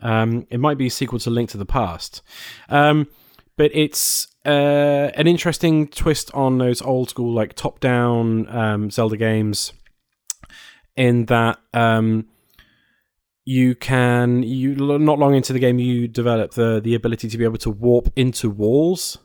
Um, 0.00 0.46
it 0.50 0.60
might 0.60 0.78
be 0.78 0.86
a 0.86 0.90
sequel 0.90 1.18
to 1.20 1.30
Link 1.30 1.50
to 1.50 1.58
the 1.58 1.66
Past. 1.66 2.22
Um, 2.68 3.08
but 3.56 3.70
it's 3.74 4.28
uh, 4.44 5.10
an 5.14 5.26
interesting 5.26 5.88
twist 5.88 6.30
on 6.34 6.58
those 6.58 6.82
old 6.82 7.10
school, 7.10 7.32
like 7.32 7.54
top 7.54 7.80
down 7.80 8.48
um, 8.48 8.90
Zelda 8.90 9.16
games, 9.16 9.72
in 10.96 11.26
that 11.26 11.58
um, 11.72 12.26
you 13.44 13.74
can, 13.74 14.42
you 14.42 14.74
not 14.74 15.18
long 15.18 15.34
into 15.34 15.52
the 15.52 15.58
game, 15.58 15.78
you 15.78 16.08
develop 16.08 16.52
the, 16.52 16.80
the 16.82 16.94
ability 16.94 17.28
to 17.28 17.38
be 17.38 17.44
able 17.44 17.58
to 17.58 17.70
warp 17.70 18.08
into 18.16 18.50
walls. 18.50 19.18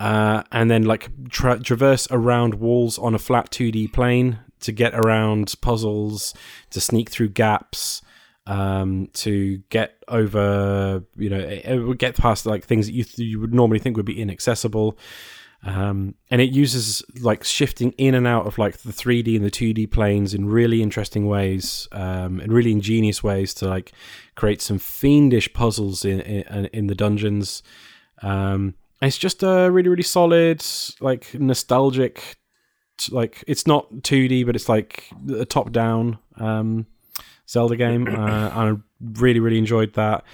Uh, 0.00 0.42
and 0.50 0.70
then 0.70 0.82
like 0.82 1.08
tra- 1.28 1.60
traverse 1.60 2.08
around 2.10 2.54
walls 2.54 2.98
on 2.98 3.14
a 3.14 3.18
flat 3.18 3.50
2D 3.50 3.92
plane 3.92 4.40
to 4.64 4.72
get 4.72 4.94
around 4.94 5.54
puzzles, 5.60 6.34
to 6.70 6.80
sneak 6.80 7.10
through 7.10 7.28
gaps, 7.28 8.02
um, 8.46 9.08
to 9.14 9.58
get 9.70 10.02
over, 10.08 11.02
you 11.16 11.30
know, 11.30 11.38
it, 11.38 11.78
would 11.78 11.98
get 11.98 12.16
past 12.16 12.46
like 12.46 12.64
things 12.64 12.86
that 12.86 12.92
you 12.92 13.04
th- 13.04 13.28
you 13.28 13.40
would 13.40 13.54
normally 13.54 13.78
think 13.78 13.96
would 13.96 14.04
be 14.06 14.20
inaccessible. 14.20 14.98
Um, 15.66 16.14
and 16.30 16.42
it 16.42 16.52
uses 16.52 17.02
like 17.20 17.42
shifting 17.42 17.92
in 17.92 18.14
and 18.14 18.26
out 18.26 18.46
of 18.46 18.58
like 18.58 18.78
the 18.78 18.92
3D 18.92 19.34
and 19.36 19.44
the 19.44 19.50
2D 19.50 19.90
planes 19.90 20.34
in 20.34 20.44
really 20.44 20.82
interesting 20.82 21.26
ways, 21.26 21.88
um, 21.92 22.38
in 22.40 22.52
really 22.52 22.70
ingenious 22.70 23.22
ways 23.22 23.54
to 23.54 23.68
like 23.68 23.92
create 24.34 24.60
some 24.60 24.78
fiendish 24.78 25.52
puzzles 25.54 26.04
in 26.04 26.20
in, 26.20 26.66
in 26.66 26.86
the 26.86 26.94
dungeons. 26.94 27.62
Um, 28.22 28.74
it's 29.00 29.16
just 29.18 29.42
a 29.42 29.70
really 29.70 29.88
really 29.88 30.02
solid, 30.02 30.62
like 31.00 31.32
nostalgic, 31.32 32.36
like 33.10 33.44
it's 33.46 33.66
not 33.66 33.92
2D, 34.02 34.46
but 34.46 34.56
it's 34.56 34.68
like 34.68 35.10
a 35.38 35.44
top 35.44 35.72
down. 35.72 36.18
Um, 36.36 36.86
Zelda 37.48 37.76
game. 37.76 38.08
Uh, 38.08 38.48
I 38.48 38.76
really, 39.00 39.40
really 39.40 39.58
enjoyed 39.58 39.94
that. 39.94 40.24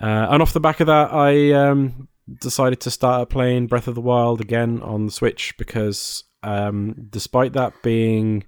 Uh, 0.00 0.28
and 0.30 0.42
off 0.42 0.52
the 0.52 0.60
back 0.60 0.80
of 0.80 0.86
that, 0.86 1.12
I 1.12 1.52
um, 1.52 2.08
decided 2.40 2.80
to 2.80 2.90
start 2.90 3.30
playing 3.30 3.66
Breath 3.66 3.88
of 3.88 3.94
the 3.94 4.00
Wild 4.00 4.40
again 4.40 4.82
on 4.82 5.06
the 5.06 5.12
Switch 5.12 5.56
because, 5.56 6.24
um, 6.42 7.08
despite 7.10 7.54
that 7.54 7.82
being, 7.82 8.44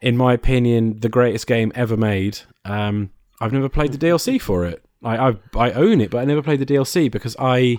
in 0.00 0.16
my 0.16 0.32
opinion, 0.32 1.00
the 1.00 1.08
greatest 1.08 1.46
game 1.46 1.72
ever 1.74 1.96
made, 1.96 2.38
um, 2.64 3.10
I've 3.40 3.52
never 3.52 3.68
played 3.68 3.92
the 3.92 3.98
DLC 3.98 4.40
for 4.40 4.64
it. 4.64 4.84
I, 5.02 5.28
I 5.28 5.36
I 5.56 5.72
own 5.72 6.00
it, 6.00 6.10
but 6.10 6.18
I 6.18 6.24
never 6.24 6.42
played 6.42 6.60
the 6.60 6.66
DLC 6.66 7.10
because 7.10 7.36
I. 7.38 7.78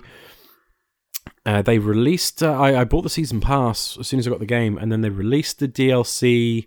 Uh, 1.45 1.61
they 1.61 1.77
released. 1.77 2.41
Uh, 2.41 2.51
I, 2.59 2.81
I 2.81 2.83
bought 2.83 3.01
the 3.01 3.09
season 3.09 3.39
pass 3.41 3.97
as 3.99 4.07
soon 4.07 4.19
as 4.19 4.27
I 4.27 4.31
got 4.31 4.39
the 4.39 4.45
game, 4.45 4.77
and 4.77 4.91
then 4.91 5.01
they 5.01 5.09
released 5.09 5.59
the 5.59 5.67
DLC 5.67 6.65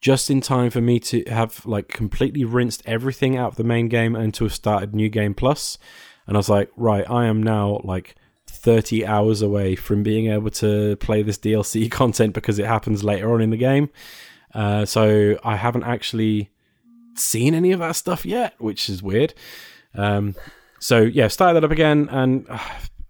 just 0.00 0.30
in 0.30 0.40
time 0.42 0.70
for 0.70 0.82
me 0.82 1.00
to 1.00 1.24
have 1.30 1.64
like 1.64 1.88
completely 1.88 2.44
rinsed 2.44 2.82
everything 2.84 3.38
out 3.38 3.52
of 3.52 3.56
the 3.56 3.64
main 3.64 3.88
game 3.88 4.14
and 4.14 4.34
to 4.34 4.44
have 4.44 4.54
started 4.54 4.94
New 4.94 5.08
Game 5.08 5.32
Plus. 5.34 5.78
And 6.26 6.36
I 6.36 6.38
was 6.38 6.50
like, 6.50 6.70
right, 6.76 7.08
I 7.08 7.24
am 7.26 7.42
now 7.42 7.80
like 7.84 8.14
30 8.46 9.06
hours 9.06 9.42
away 9.42 9.76
from 9.76 10.02
being 10.02 10.30
able 10.30 10.50
to 10.50 10.96
play 10.96 11.22
this 11.22 11.38
DLC 11.38 11.90
content 11.90 12.34
because 12.34 12.58
it 12.58 12.66
happens 12.66 13.02
later 13.02 13.32
on 13.32 13.40
in 13.40 13.50
the 13.50 13.56
game. 13.56 13.88
Uh, 14.54 14.84
so 14.84 15.38
I 15.42 15.56
haven't 15.56 15.84
actually 15.84 16.50
seen 17.16 17.54
any 17.54 17.72
of 17.72 17.80
that 17.80 17.96
stuff 17.96 18.24
yet, 18.24 18.54
which 18.58 18.88
is 18.88 19.02
weird. 19.02 19.34
Um, 19.94 20.34
so 20.80 21.00
yeah, 21.00 21.28
started 21.28 21.54
that 21.54 21.64
up 21.64 21.70
again. 21.70 22.08
And 22.10 22.46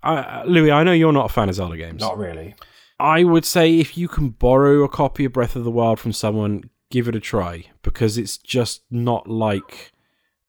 uh, 0.04 0.44
Louis, 0.46 0.70
I 0.70 0.82
know 0.82 0.92
you're 0.92 1.12
not 1.12 1.26
a 1.30 1.32
fan 1.32 1.48
of 1.48 1.54
Zelda 1.54 1.76
games. 1.76 2.00
Not 2.00 2.18
really. 2.18 2.54
I 3.00 3.24
would 3.24 3.44
say 3.44 3.78
if 3.78 3.96
you 3.98 4.08
can 4.08 4.30
borrow 4.30 4.82
a 4.84 4.88
copy 4.88 5.24
of 5.24 5.32
Breath 5.32 5.56
of 5.56 5.64
the 5.64 5.70
Wild 5.70 5.98
from 5.98 6.12
someone, 6.12 6.70
give 6.90 7.08
it 7.08 7.16
a 7.16 7.20
try 7.20 7.64
because 7.82 8.16
it's 8.16 8.38
just 8.38 8.82
not 8.90 9.28
like 9.28 9.92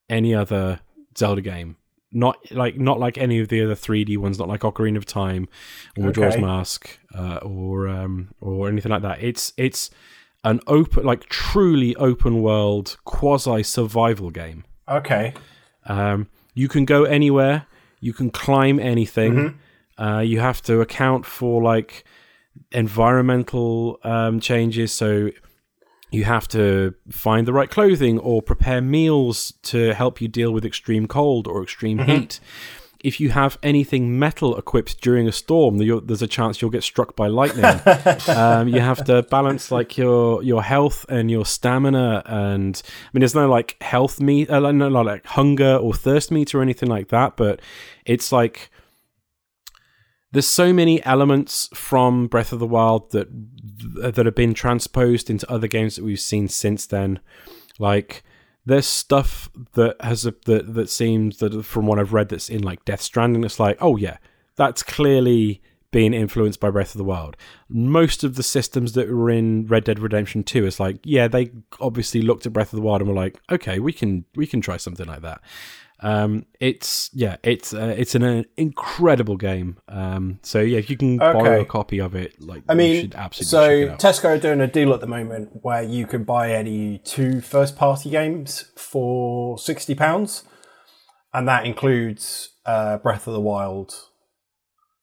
any 0.09 0.33
other 0.35 0.79
Zelda 1.17 1.41
game. 1.41 1.77
Not 2.11 2.37
like 2.51 2.77
not 2.77 2.99
like 2.99 3.17
any 3.17 3.39
of 3.39 3.49
the 3.49 3.61
other 3.61 3.75
3D 3.75 4.17
ones, 4.17 4.39
not 4.39 4.47
like 4.47 4.61
Ocarina 4.61 4.95
of 4.97 5.05
Time 5.05 5.49
or 5.97 6.05
Majora's 6.05 6.35
Okay. 6.35 6.41
Mask 6.41 6.97
uh, 7.13 7.37
or 7.37 7.87
um, 7.89 8.29
or 8.39 8.69
anything 8.69 8.91
like 8.91 9.01
that. 9.01 9.21
It's 9.21 9.51
it's 9.57 9.89
an 10.45 10.61
open, 10.67 11.03
like 11.03 11.25
truly 11.25 11.93
open 11.97 12.41
world 12.41 12.95
quasi 13.03 13.63
survival 13.63 14.29
game. 14.29 14.63
Okay. 14.87 15.33
Um, 15.87 16.29
you 16.53 16.67
can 16.69 16.85
go 16.85 17.03
anywhere. 17.03 17.65
You 18.05 18.13
can 18.13 18.29
climb 18.29 18.77
anything. 18.79 19.35
Uh, 19.97 20.19
you 20.31 20.39
have 20.39 20.61
to 20.63 20.73
account 20.81 21.25
for 21.25 21.61
like 21.73 22.03
environmental 22.71 23.99
um, 24.03 24.39
changes. 24.39 24.91
So 24.91 25.31
you 26.11 26.23
have 26.23 26.47
to 26.49 26.93
find 27.09 27.47
the 27.47 27.53
right 27.53 27.69
clothing 27.69 28.19
or 28.19 28.41
prepare 28.41 28.81
meals 28.81 29.53
to 29.63 29.79
help 29.93 30.21
you 30.21 30.27
deal 30.27 30.51
with 30.51 30.63
extreme 30.65 31.07
cold 31.07 31.47
or 31.47 31.63
extreme 31.63 31.99
heat. 31.99 32.39
If 33.05 33.19
you 33.19 33.29
have 33.29 33.59
anything 33.61 34.17
metal 34.17 34.57
equipped 34.57 34.99
during 34.99 35.27
a 35.27 35.31
storm, 35.31 35.77
there's 35.77 36.23
a 36.23 36.27
chance 36.27 36.59
you'll 36.59 36.71
get 36.71 36.83
struck 36.83 37.15
by 37.15 37.27
lightning. 37.27 37.65
um, 38.35 38.67
you 38.67 38.79
have 38.79 39.03
to 39.05 39.21
balance 39.23 39.71
like 39.71 39.95
your 39.95 40.41
your 40.41 40.63
health 40.63 41.05
and 41.07 41.29
your 41.29 41.45
stamina, 41.45 42.23
and 42.25 42.81
I 42.85 43.09
mean, 43.13 43.21
there's 43.21 43.35
no 43.35 43.47
like 43.47 43.77
health 43.81 44.19
meet, 44.19 44.49
uh, 44.49 44.59
no, 44.59 44.71
no 44.71 45.01
like 45.01 45.25
hunger 45.25 45.75
or 45.75 45.93
thirst 45.93 46.31
meter 46.31 46.59
or 46.59 46.61
anything 46.63 46.89
like 46.89 47.09
that, 47.09 47.37
but 47.37 47.61
it's 48.05 48.31
like 48.31 48.71
there's 50.31 50.47
so 50.47 50.73
many 50.73 51.01
elements 51.05 51.69
from 51.73 52.27
Breath 52.27 52.51
of 52.51 52.59
the 52.59 52.67
Wild 52.67 53.11
that 53.11 53.27
that 53.31 54.25
have 54.25 54.35
been 54.35 54.53
transposed 54.53 55.29
into 55.29 55.49
other 55.49 55.67
games 55.67 55.95
that 55.95 56.03
we've 56.03 56.19
seen 56.19 56.47
since 56.47 56.85
then. 56.85 57.19
Like 57.79 58.23
there's 58.65 58.87
stuff 58.87 59.49
that 59.73 59.95
has 60.01 60.25
a, 60.25 60.33
that 60.45 60.73
that 60.73 60.89
seems 60.89 61.37
that 61.37 61.63
from 61.63 61.85
what 61.85 61.99
I've 61.99 62.13
read 62.13 62.29
that's 62.29 62.49
in 62.49 62.63
like 62.63 62.83
Death 62.85 63.01
Stranding. 63.01 63.43
It's 63.43 63.59
like 63.59 63.77
oh 63.79 63.95
yeah, 63.95 64.17
that's 64.55 64.83
clearly 64.83 65.61
being 65.91 66.13
influenced 66.13 66.59
by 66.59 66.69
Breath 66.69 66.93
of 66.93 66.97
the 66.97 67.05
Wild. 67.05 67.37
Most 67.69 68.23
of 68.23 68.35
the 68.35 68.43
systems 68.43 68.93
that 68.93 69.07
were 69.07 69.29
in 69.29 69.65
Red 69.67 69.85
Dead 69.85 69.99
Redemption 69.99 70.43
2 70.43 70.65
is 70.65 70.79
like 70.79 70.99
yeah, 71.03 71.27
they 71.27 71.51
obviously 71.79 72.21
looked 72.21 72.45
at 72.45 72.53
Breath 72.53 72.73
of 72.73 72.77
the 72.77 72.85
Wild 72.85 73.01
and 73.01 73.09
were 73.09 73.15
like 73.15 73.39
okay, 73.51 73.79
we 73.79 73.93
can 73.93 74.25
we 74.35 74.47
can 74.47 74.61
try 74.61 74.77
something 74.77 75.07
like 75.07 75.21
that. 75.21 75.41
Um, 76.05 76.45
it's 76.59 77.09
yeah, 77.13 77.37
it's 77.41 77.73
uh, 77.73 77.95
it's 77.97 78.13
an, 78.13 78.23
uh, 78.23 78.43
incredible 78.57 79.37
game. 79.37 79.77
Um, 79.87 80.37
so 80.43 80.59
yeah, 80.59 80.77
if 80.77 80.87
you 80.87 80.97
can 80.97 81.17
borrow 81.17 81.61
a 81.61 81.65
copy 81.65 81.97
of 81.97 82.13
it, 82.13 82.39
like 82.39 82.61
I 82.69 82.73
you 82.73 82.77
mean, 82.77 83.01
should 83.01 83.15
absolutely 83.15 83.49
so 83.49 83.67
check 83.67 83.87
it 83.87 83.91
out. 83.91 83.99
Tesco 83.99 84.25
are 84.25 84.39
doing 84.39 84.61
a 84.61 84.67
deal 84.67 84.93
at 84.93 84.99
the 85.01 85.07
moment 85.07 85.49
where 85.63 85.81
you 85.81 86.05
can 86.05 86.23
buy 86.23 86.51
any 86.51 86.99
two 86.99 87.41
first 87.41 87.75
party 87.75 88.11
games 88.11 88.71
for 88.75 89.57
sixty 89.57 89.95
pounds, 89.95 90.43
and 91.33 91.47
that 91.47 91.65
includes 91.65 92.49
uh, 92.67 92.99
Breath 92.99 93.25
of 93.25 93.33
the 93.33 93.41
Wild. 93.41 93.91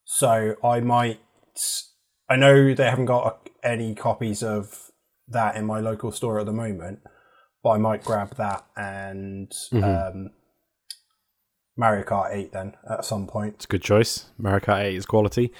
So 0.04 0.54
I 0.62 0.78
might, 0.78 1.18
I 2.28 2.36
know 2.36 2.74
they 2.74 2.84
haven't 2.84 3.06
got 3.06 3.48
any 3.64 3.96
copies 3.96 4.40
of 4.44 4.92
that 5.26 5.56
in 5.56 5.64
my 5.66 5.80
local 5.80 6.12
store 6.12 6.38
at 6.38 6.46
the 6.46 6.52
moment, 6.52 7.00
but 7.64 7.70
I 7.70 7.78
might 7.78 8.04
grab 8.04 8.36
that 8.36 8.64
and 8.76 9.50
um, 9.72 10.30
Mario 11.74 12.04
Kart 12.04 12.34
8 12.34 12.52
then 12.52 12.76
at 12.88 13.04
some 13.04 13.26
point. 13.26 13.54
It's 13.54 13.64
a 13.64 13.68
good 13.68 13.82
choice. 13.82 14.26
Mario 14.36 14.60
Kart 14.60 14.82
8 14.82 14.94
is 14.94 15.06
quality. 15.06 15.52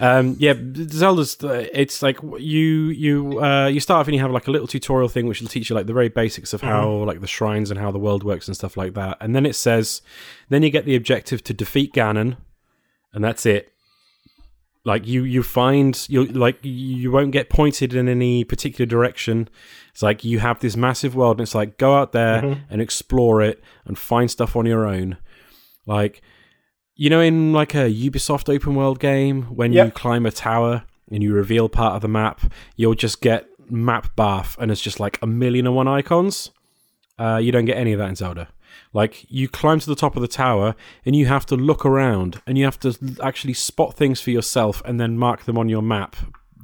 Um, 0.00 0.36
yeah, 0.38 0.54
Zelda's. 0.88 1.42
Uh, 1.42 1.66
it's 1.72 2.02
like 2.02 2.18
you 2.22 2.86
you 2.88 3.42
uh, 3.42 3.66
you 3.66 3.78
start 3.78 4.00
off 4.00 4.06
and 4.06 4.14
you 4.14 4.22
have 4.22 4.30
like 4.30 4.48
a 4.48 4.50
little 4.50 4.66
tutorial 4.66 5.08
thing 5.08 5.26
which 5.26 5.42
will 5.42 5.48
teach 5.48 5.68
you 5.68 5.76
like 5.76 5.86
the 5.86 5.92
very 5.92 6.08
basics 6.08 6.54
of 6.54 6.62
how 6.62 6.90
like 7.04 7.20
the 7.20 7.26
shrines 7.26 7.70
and 7.70 7.78
how 7.78 7.90
the 7.90 7.98
world 7.98 8.24
works 8.24 8.48
and 8.48 8.56
stuff 8.56 8.76
like 8.76 8.94
that. 8.94 9.18
And 9.20 9.36
then 9.36 9.44
it 9.44 9.54
says, 9.54 10.00
then 10.48 10.62
you 10.62 10.70
get 10.70 10.86
the 10.86 10.96
objective 10.96 11.44
to 11.44 11.54
defeat 11.54 11.92
Ganon, 11.92 12.38
and 13.12 13.22
that's 13.22 13.44
it. 13.44 13.72
Like 14.84 15.06
you 15.06 15.24
you 15.24 15.42
find 15.42 16.02
you 16.08 16.24
like 16.24 16.60
you 16.62 17.10
won't 17.12 17.32
get 17.32 17.50
pointed 17.50 17.92
in 17.92 18.08
any 18.08 18.42
particular 18.42 18.86
direction. 18.86 19.50
It's 19.90 20.02
like 20.02 20.24
you 20.24 20.38
have 20.38 20.60
this 20.60 20.78
massive 20.78 21.14
world, 21.14 21.36
and 21.36 21.42
it's 21.42 21.54
like 21.54 21.76
go 21.76 21.94
out 21.94 22.12
there 22.12 22.64
and 22.70 22.80
explore 22.80 23.42
it 23.42 23.62
and 23.84 23.98
find 23.98 24.30
stuff 24.30 24.56
on 24.56 24.64
your 24.64 24.86
own. 24.86 25.18
Like, 25.88 26.20
you 26.94 27.08
know, 27.08 27.20
in 27.20 27.52
like 27.52 27.74
a 27.74 27.90
Ubisoft 27.90 28.54
open 28.54 28.74
world 28.74 29.00
game, 29.00 29.44
when 29.44 29.72
you 29.72 29.90
climb 29.90 30.26
a 30.26 30.30
tower 30.30 30.84
and 31.10 31.22
you 31.22 31.32
reveal 31.32 31.68
part 31.68 31.94
of 31.94 32.02
the 32.02 32.08
map, 32.08 32.40
you'll 32.76 32.94
just 32.94 33.22
get 33.22 33.48
map 33.70 34.14
bath, 34.14 34.56
and 34.60 34.70
it's 34.70 34.82
just 34.82 35.00
like 35.00 35.18
a 35.22 35.26
million 35.26 35.66
and 35.66 35.74
one 35.74 35.88
icons. 35.88 36.50
Uh, 37.18 37.36
you 37.36 37.50
don't 37.50 37.64
get 37.64 37.78
any 37.78 37.92
of 37.92 37.98
that 37.98 38.10
in 38.10 38.16
Zelda. 38.16 38.48
Like, 38.92 39.24
you 39.30 39.48
climb 39.48 39.80
to 39.80 39.86
the 39.86 39.96
top 39.96 40.14
of 40.14 40.22
the 40.22 40.28
tower, 40.28 40.74
and 41.06 41.16
you 41.16 41.26
have 41.26 41.46
to 41.46 41.56
look 41.56 41.86
around, 41.86 42.42
and 42.46 42.58
you 42.58 42.64
have 42.64 42.78
to 42.80 42.96
actually 43.22 43.54
spot 43.54 43.94
things 43.94 44.20
for 44.20 44.30
yourself, 44.30 44.82
and 44.84 45.00
then 45.00 45.18
mark 45.18 45.44
them 45.44 45.56
on 45.56 45.70
your 45.70 45.82
map 45.82 46.16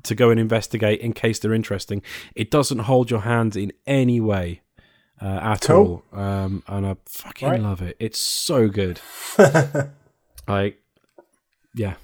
to 0.03 0.15
go 0.15 0.31
and 0.31 0.39
investigate 0.39 1.01
in 1.01 1.15
case 1.15 1.39
they're 1.39 1.55
interesting. 1.55 2.03
It 2.35 2.51
doesn't 2.51 2.81
hold 2.81 3.11
your 3.11 3.21
hand 3.21 3.57
in 3.57 3.73
any 3.87 4.21
way 4.21 4.61
uh, 5.21 5.41
at 5.43 5.63
Cool. 5.63 6.03
all, 6.13 6.21
um, 6.21 6.63
and 6.67 6.87
I 6.87 6.97
fucking 7.07 7.49
Right. 7.49 7.61
love 7.61 7.83
it. 7.83 7.97
It's 8.01 8.19
so 8.19 8.69
good. 8.69 9.01
like, 10.49 10.81
yeah, 11.75 11.95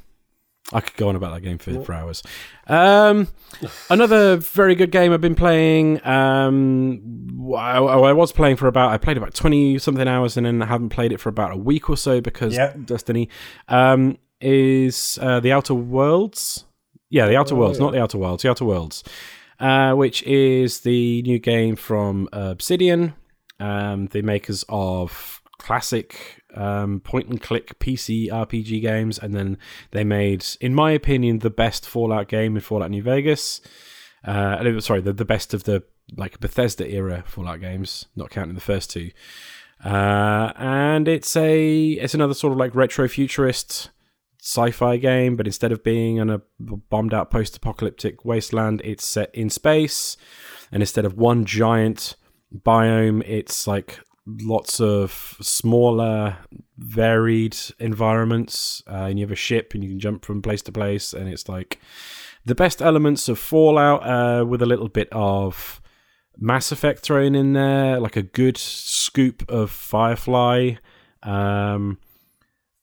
I 0.73 0.81
could 0.81 0.97
go 0.97 1.09
on 1.09 1.17
about 1.17 1.35
that 1.35 1.41
game 1.41 1.59
for, 1.59 1.83
for 1.85 1.93
hours. 1.93 2.23
Um, 2.67 3.29
another 3.89 4.37
very 4.37 4.75
good 4.75 4.91
game 4.91 5.13
I've 5.13 5.21
been 5.21 5.35
playing. 5.35 6.05
Um, 6.07 7.53
I, 7.57 7.79
I 7.79 8.13
was 8.13 8.33
playing 8.33 8.57
for 8.57 8.69
about 8.69 8.91
I 8.91 8.99
played 8.99 9.17
about 9.17 9.35
twenty 9.35 9.79
something 9.79 10.07
hours, 10.09 10.37
and 10.37 10.47
then 10.47 10.63
I 10.63 10.67
haven't 10.67 10.91
played 10.91 11.13
it 11.13 11.19
for 11.21 11.29
about 11.29 11.53
a 11.53 11.57
week 11.57 11.91
or 11.91 11.97
so 11.97 12.21
because 12.21 12.55
Yep. 12.55 12.87
Destiny. 12.87 13.29
Um, 13.69 14.19
is 14.41 15.19
uh, 15.21 15.39
the 15.41 15.53
Outer 15.53 15.75
Worlds? 15.75 16.65
Yeah, 17.11 17.27
the 17.27 17.37
Outer 17.37 17.57
Worlds, 17.57 17.79
not 17.79 17.93
the 17.93 18.01
Outer 18.01 18.17
Worlds. 18.19 18.43
The 18.43 18.51
Outer 18.51 18.65
Worlds, 18.65 19.05
uh, 19.61 19.93
which 19.93 20.23
is 20.25 20.81
the 20.81 21.23
new 21.23 21.39
game 21.39 21.77
from 21.77 22.29
Obsidian, 22.33 23.15
um, 23.61 24.07
the 24.07 24.23
makers 24.23 24.65
of 24.69 25.43
classic 25.59 26.43
um, 26.55 27.01
point 27.01 27.29
and 27.29 27.41
click 27.41 27.79
PC 27.79 28.29
RPG 28.29 28.81
games, 28.81 29.19
and 29.19 29.35
then 29.35 29.59
they 29.91 30.03
made, 30.03 30.47
in 30.61 30.75
my 30.75 30.91
opinion, 30.93 31.41
the 31.41 31.51
best 31.51 31.87
Fallout 31.87 32.29
game 32.29 32.57
in 32.57 32.63
Fallout 32.63 32.91
New 32.91 33.03
Vegas. 33.03 33.61
Uh, 34.25 34.81
sorry, 34.81 35.01
the, 35.01 35.13
the 35.13 35.25
best 35.25 35.55
of 35.55 35.65
the 35.65 35.83
like 36.17 36.41
Bethesda 36.41 36.91
era 36.91 37.23
Fallout 37.27 37.61
games, 37.61 38.07
not 38.17 38.31
counting 38.31 38.55
the 38.55 38.61
first 38.61 38.91
two. 38.91 39.11
Uh, 39.85 40.53
and 40.57 41.09
it's 41.09 41.37
a 41.37 41.91
it's 41.93 42.15
another 42.15 42.35
sort 42.35 42.53
of 42.53 42.59
like 42.59 42.75
retro 42.75 43.09
futurist 43.09 43.91
sci-fi 44.43 44.97
game, 44.97 45.37
but 45.37 45.47
instead 45.47 45.73
of 45.73 45.85
being 45.85 46.21
on 46.21 46.31
a 46.31 46.41
bombed 46.59 47.13
out 47.13 47.31
post-apocalyptic 47.31 48.25
wasteland, 48.25 48.81
it's 48.85 49.05
set 49.05 49.35
in 49.35 49.51
space, 49.51 50.17
and 50.73 50.83
instead 50.83 51.05
of 51.05 51.17
one 51.17 51.45
giant 51.45 52.17
biome, 52.55 53.23
it's 53.27 53.67
like 53.67 54.01
lots 54.27 54.81
of 54.81 55.37
smaller, 55.41 56.37
varied 56.79 57.57
environments. 57.79 58.83
Uh, 58.89 59.07
and 59.09 59.19
you 59.19 59.25
have 59.25 59.33
a 59.33 59.37
ship, 59.37 59.75
and 59.75 59.85
you 59.85 59.91
can 59.91 60.01
jump 60.01 60.25
from 60.25 60.43
place 60.43 60.63
to 60.63 60.73
place, 60.73 61.13
and 61.13 61.29
it's 61.29 61.49
like 61.49 61.79
the 62.45 62.55
best 62.55 62.81
elements 62.81 63.29
of 63.29 63.39
Fallout 63.39 64.07
uh, 64.07 64.45
with 64.45 64.63
a 64.63 64.67
little 64.67 64.89
bit 64.89 65.09
of 65.13 65.81
Mass 66.39 66.73
Effect 66.73 67.01
thrown 67.01 67.35
in 67.35 67.53
there, 67.53 68.01
like 68.01 68.17
a 68.17 68.23
good 68.23 68.57
scoop 68.57 69.45
of 69.51 69.71
Firefly. 69.71 70.75
Um, 71.23 71.99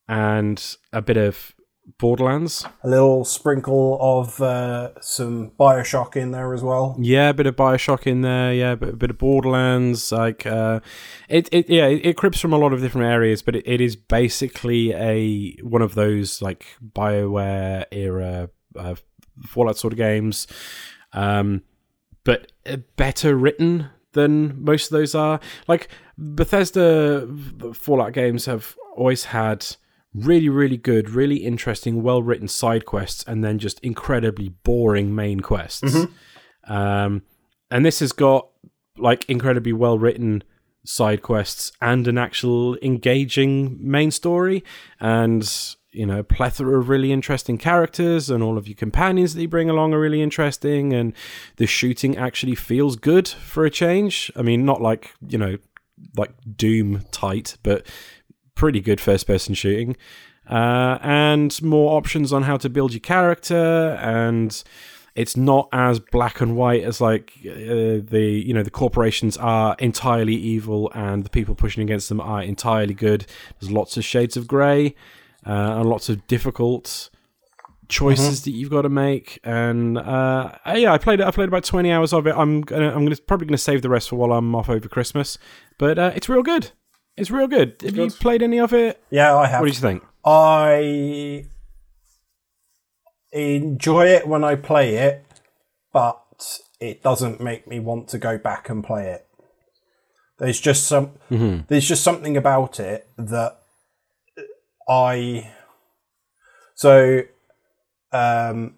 and 0.08 0.78
a 0.94 1.02
bit 1.02 1.18
of 1.18 1.54
Borderlands. 2.00 2.66
A 2.84 2.90
little 2.90 3.24
sprinkle 3.24 3.98
of 4.02 4.42
uh, 4.42 5.00
some 5.02 5.52
Bioshock 5.52 6.16
in 6.16 6.32
there 6.32 6.54
as 6.54 6.62
well. 6.62 6.96
Yeah, 7.00 7.30
a 7.30 7.34
bit 7.34 7.48
of 7.48 7.56
Bioshock 7.56 8.06
in 8.06 8.22
there. 8.22 8.54
Yeah, 8.54 8.72
a 8.72 8.76
bit, 8.76 8.90
a 8.90 8.98
bit 8.98 9.10
of 9.10 9.18
Borderlands. 9.18 10.12
Like, 10.12 10.46
uh, 10.46 10.82
it, 11.30 11.48
it, 11.52 11.70
yeah, 11.70 11.88
it, 11.88 12.06
it 12.06 12.18
crips 12.18 12.40
from 12.40 12.54
a 12.54 12.58
lot 12.58 12.74
of 12.74 12.82
different 12.82 13.08
areas, 13.08 13.42
but 13.42 13.56
it, 13.56 13.64
it 13.66 13.82
is 13.82 13.96
basically 13.96 14.94
a 14.94 15.58
one 15.64 15.82
of 15.82 15.96
those 15.96 16.42
like 16.42 16.66
Bioware 16.84 17.86
era 17.92 18.50
uh, 18.76 18.96
Fallout 19.46 19.78
sort 19.78 19.94
of 19.94 19.98
games, 19.98 20.48
um, 21.14 21.64
but 22.24 22.52
uh, 22.66 22.78
better 22.96 23.36
written 23.36 23.90
than 24.12 24.64
most 24.64 24.92
of 24.92 24.98
those 24.98 25.16
are. 25.16 25.40
Like 25.68 25.90
Bethesda 26.18 27.28
Fallout 27.74 28.14
games 28.14 28.46
have 28.46 28.76
always 28.96 29.26
had 29.26 29.66
really, 30.22 30.50
really 30.50 30.78
good, 30.78 31.10
really 31.10 31.38
interesting, 31.38 32.04
well 32.04 32.22
written 32.22 32.48
side 32.48 32.86
quests, 32.86 33.24
and 33.28 33.44
then 33.44 33.60
just 33.60 33.80
incredibly 33.80 34.50
boring 34.50 35.14
main 35.16 35.40
quests. 35.40 35.96
Um, 36.66 37.24
and 37.72 37.86
this 37.86 38.00
has 38.00 38.12
got 38.12 38.50
like 38.98 39.30
incredibly 39.30 39.74
well 39.74 39.98
written 39.98 40.44
side 40.84 41.22
quests 41.22 41.72
and 41.82 42.08
an 42.08 42.18
actual 42.18 42.78
engaging 42.82 43.78
main 43.80 44.12
story, 44.12 44.64
and 45.00 45.76
you 45.92 46.06
know, 46.06 46.20
a 46.20 46.24
plethora 46.24 46.80
of 46.80 46.90
really 46.90 47.12
interesting 47.12 47.58
characters, 47.58 48.30
and 48.30 48.44
all 48.44 48.58
of 48.58 48.68
your 48.68 48.76
companions 48.76 49.34
that 49.34 49.42
you 49.42 49.48
bring 49.48 49.70
along 49.70 49.94
are 49.94 50.00
really 50.00 50.22
interesting, 50.22 50.94
and 50.94 51.14
the 51.56 51.66
shooting 51.66 52.18
actually 52.18 52.56
feels 52.56 52.96
good 52.96 53.28
for 53.28 53.66
a 53.66 53.72
change. 53.72 54.32
I 54.36 54.42
mean, 54.42 54.66
not 54.66 54.82
like 54.82 55.12
you 55.28 55.38
know, 55.38 55.58
like 56.16 56.32
Doom 56.56 57.06
tight, 57.12 57.58
but 57.64 57.86
pretty 58.58 58.82
good 58.82 59.00
first 59.00 59.28
person 59.28 59.54
shooting. 59.54 59.96
Uh, 60.50 60.98
and 61.02 61.62
more 61.62 61.98
options 61.98 62.32
on 62.34 62.44
how 62.44 62.58
to 62.58 62.70
build 62.70 62.94
your 62.94 63.02
character 63.02 63.98
and 64.02 64.64
it's 65.14 65.36
not 65.36 65.68
as 65.74 66.00
black 66.00 66.40
and 66.40 66.56
white 66.56 66.84
as 66.84 67.02
like 67.02 67.34
uh, 67.46 68.00
the 68.14 68.42
you 68.46 68.54
know 68.54 68.64
the 68.64 68.72
corporations 68.72 69.36
are 69.36 69.76
entirely 69.80 70.36
evil 70.36 70.92
and 70.94 71.26
the 71.26 71.30
people 71.30 71.56
pushing 71.56 71.84
against 71.84 72.08
them 72.08 72.22
are 72.22 72.42
entirely 72.42 72.94
good. 72.94 73.26
There's 73.60 73.72
lots 73.72 73.98
of 73.98 74.06
shades 74.06 74.38
of 74.38 74.48
gray 74.48 74.96
uh, 75.46 75.80
and 75.80 75.90
lots 75.90 76.08
of 76.08 76.26
difficult 76.28 77.10
choices 77.90 78.44
that 78.44 78.52
you've 78.52 78.70
got 78.70 78.82
to 78.82 78.90
make 78.90 79.40
and 79.46 79.98
uh, 79.98 80.52
yeah 80.76 80.92
i 80.92 80.98
played 80.98 81.22
it 81.22 81.26
i 81.26 81.32
played 81.32 81.48
about 81.48 81.64
20 81.64 81.90
hours 81.90 82.12
of 82.12 82.28
it. 82.28 82.36
I'm 82.36 82.60
gonna 82.60 82.90
i'm 82.94 83.06
gonna 83.06 83.16
probably 83.16 83.48
gonna 83.48 83.58
save 83.58 83.82
the 83.82 83.88
rest 83.90 84.10
for 84.10 84.18
while 84.18 84.34
i'm 84.34 84.54
off 84.56 84.70
over 84.70 84.90
christmas 84.90 85.38
but 85.78 85.98
uh, 85.98 86.12
it's 86.14 86.28
real 86.28 86.44
good 86.44 86.72
it's 87.18 87.32
real 87.32 87.48
good. 87.48 87.76
Have 87.82 87.96
you 87.98 88.10
played 88.10 88.42
any 88.44 88.60
of 88.60 88.74
it? 88.74 89.02
Yeah, 89.10 89.36
I 89.36 89.48
have. 89.48 89.62
what 89.62 89.68
do 89.68 89.74
you 89.74 89.80
think? 89.80 90.04
I 90.24 91.46
enjoy 93.32 94.08
it 94.08 94.28
when 94.28 94.44
I 94.44 94.56
play 94.56 94.96
it, 94.96 95.26
but 95.94 96.22
it 96.80 97.02
doesn't 97.04 97.42
make 97.42 97.68
me 97.68 97.80
want 97.80 98.08
to 98.10 98.18
go 98.18 98.38
back 98.38 98.70
and 98.70 98.84
play 98.84 99.10
it. 99.10 99.26
There's 100.40 100.60
just 100.60 100.86
some 100.86 101.12
there's 101.68 101.88
just 101.88 102.04
something 102.04 102.38
about 102.38 102.80
it 102.80 103.08
that 103.18 103.58
I 104.88 105.52
so 106.76 107.22
um 108.12 108.76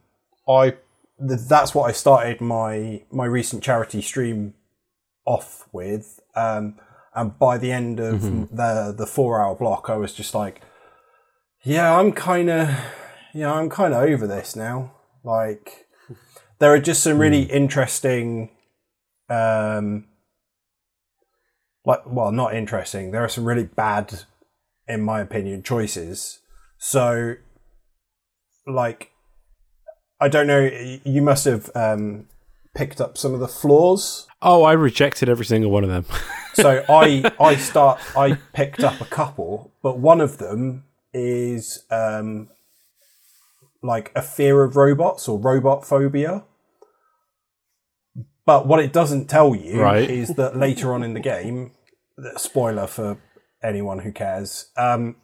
I 0.47 0.77
that's 1.19 1.75
what 1.75 1.89
I 1.89 1.91
started 1.91 2.39
my 2.39 3.01
my 3.11 3.25
recent 3.25 3.61
charity 3.61 4.01
stream 4.01 4.53
off 5.25 5.67
with. 5.73 6.21
Um 6.35 6.75
and 7.15 7.37
by 7.39 7.57
the 7.57 7.71
end 7.71 7.99
of 7.99 8.21
the 8.55 8.93
the 8.97 9.07
4 9.07 9.41
hour 9.41 9.55
block 9.55 9.89
I 9.89 9.97
was 9.97 10.13
just 10.13 10.33
like 10.33 10.61
yeah, 11.63 11.97
I'm 11.97 12.11
kind 12.11 12.49
of, 12.49 12.69
yeah, 13.33 13.51
I'm 13.51 13.69
kind 13.69 13.93
of 13.93 14.03
over 14.03 14.25
this 14.25 14.55
now. 14.55 14.93
Like, 15.23 15.87
there 16.59 16.73
are 16.73 16.79
just 16.79 17.03
some 17.03 17.19
really 17.19 17.43
interesting, 17.43 18.49
um, 19.29 20.05
like, 21.85 22.01
well, 22.05 22.31
not 22.31 22.55
interesting. 22.55 23.11
There 23.11 23.23
are 23.23 23.29
some 23.29 23.45
really 23.45 23.65
bad, 23.65 24.23
in 24.87 25.01
my 25.01 25.19
opinion, 25.19 25.63
choices. 25.63 26.39
So, 26.77 27.35
like, 28.65 29.11
I 30.21 30.29
don't 30.29 30.47
know. 30.47 30.69
You 31.03 31.21
must 31.21 31.45
have 31.45 31.69
um, 31.75 32.27
picked 32.75 33.01
up 33.01 33.17
some 33.17 33.33
of 33.33 33.39
the 33.39 33.47
flaws. 33.47 34.27
oh 34.41 34.63
i 34.63 34.71
rejected 34.73 35.27
every 35.29 35.45
single 35.45 35.71
one 35.71 35.83
of 35.83 35.89
them 35.89 36.05
So 36.53 36.83
I 36.89 37.31
I 37.39 37.55
start 37.55 38.01
I 38.17 38.33
picked 38.53 38.83
up 38.83 38.99
a 38.99 39.05
couple, 39.05 39.71
but 39.81 39.97
one 39.99 40.19
of 40.19 40.39
them 40.39 40.83
is 41.13 41.85
um, 41.89 42.49
like 43.81 44.11
a 44.13 44.21
fear 44.21 44.63
of 44.63 44.75
robots 44.75 45.27
or 45.29 45.39
robot 45.39 45.85
phobia. 45.85 46.43
But 48.45 48.67
what 48.67 48.79
it 48.79 48.91
doesn't 48.91 49.27
tell 49.29 49.55
you 49.55 49.79
Right. 49.81 50.09
is 50.09 50.29
that 50.35 50.57
later 50.57 50.93
on 50.93 51.03
in 51.03 51.13
the 51.13 51.19
game, 51.21 51.71
spoiler 52.35 52.87
for 52.87 53.17
anyone 53.63 53.99
who 53.99 54.11
cares, 54.11 54.69
um, 54.75 55.15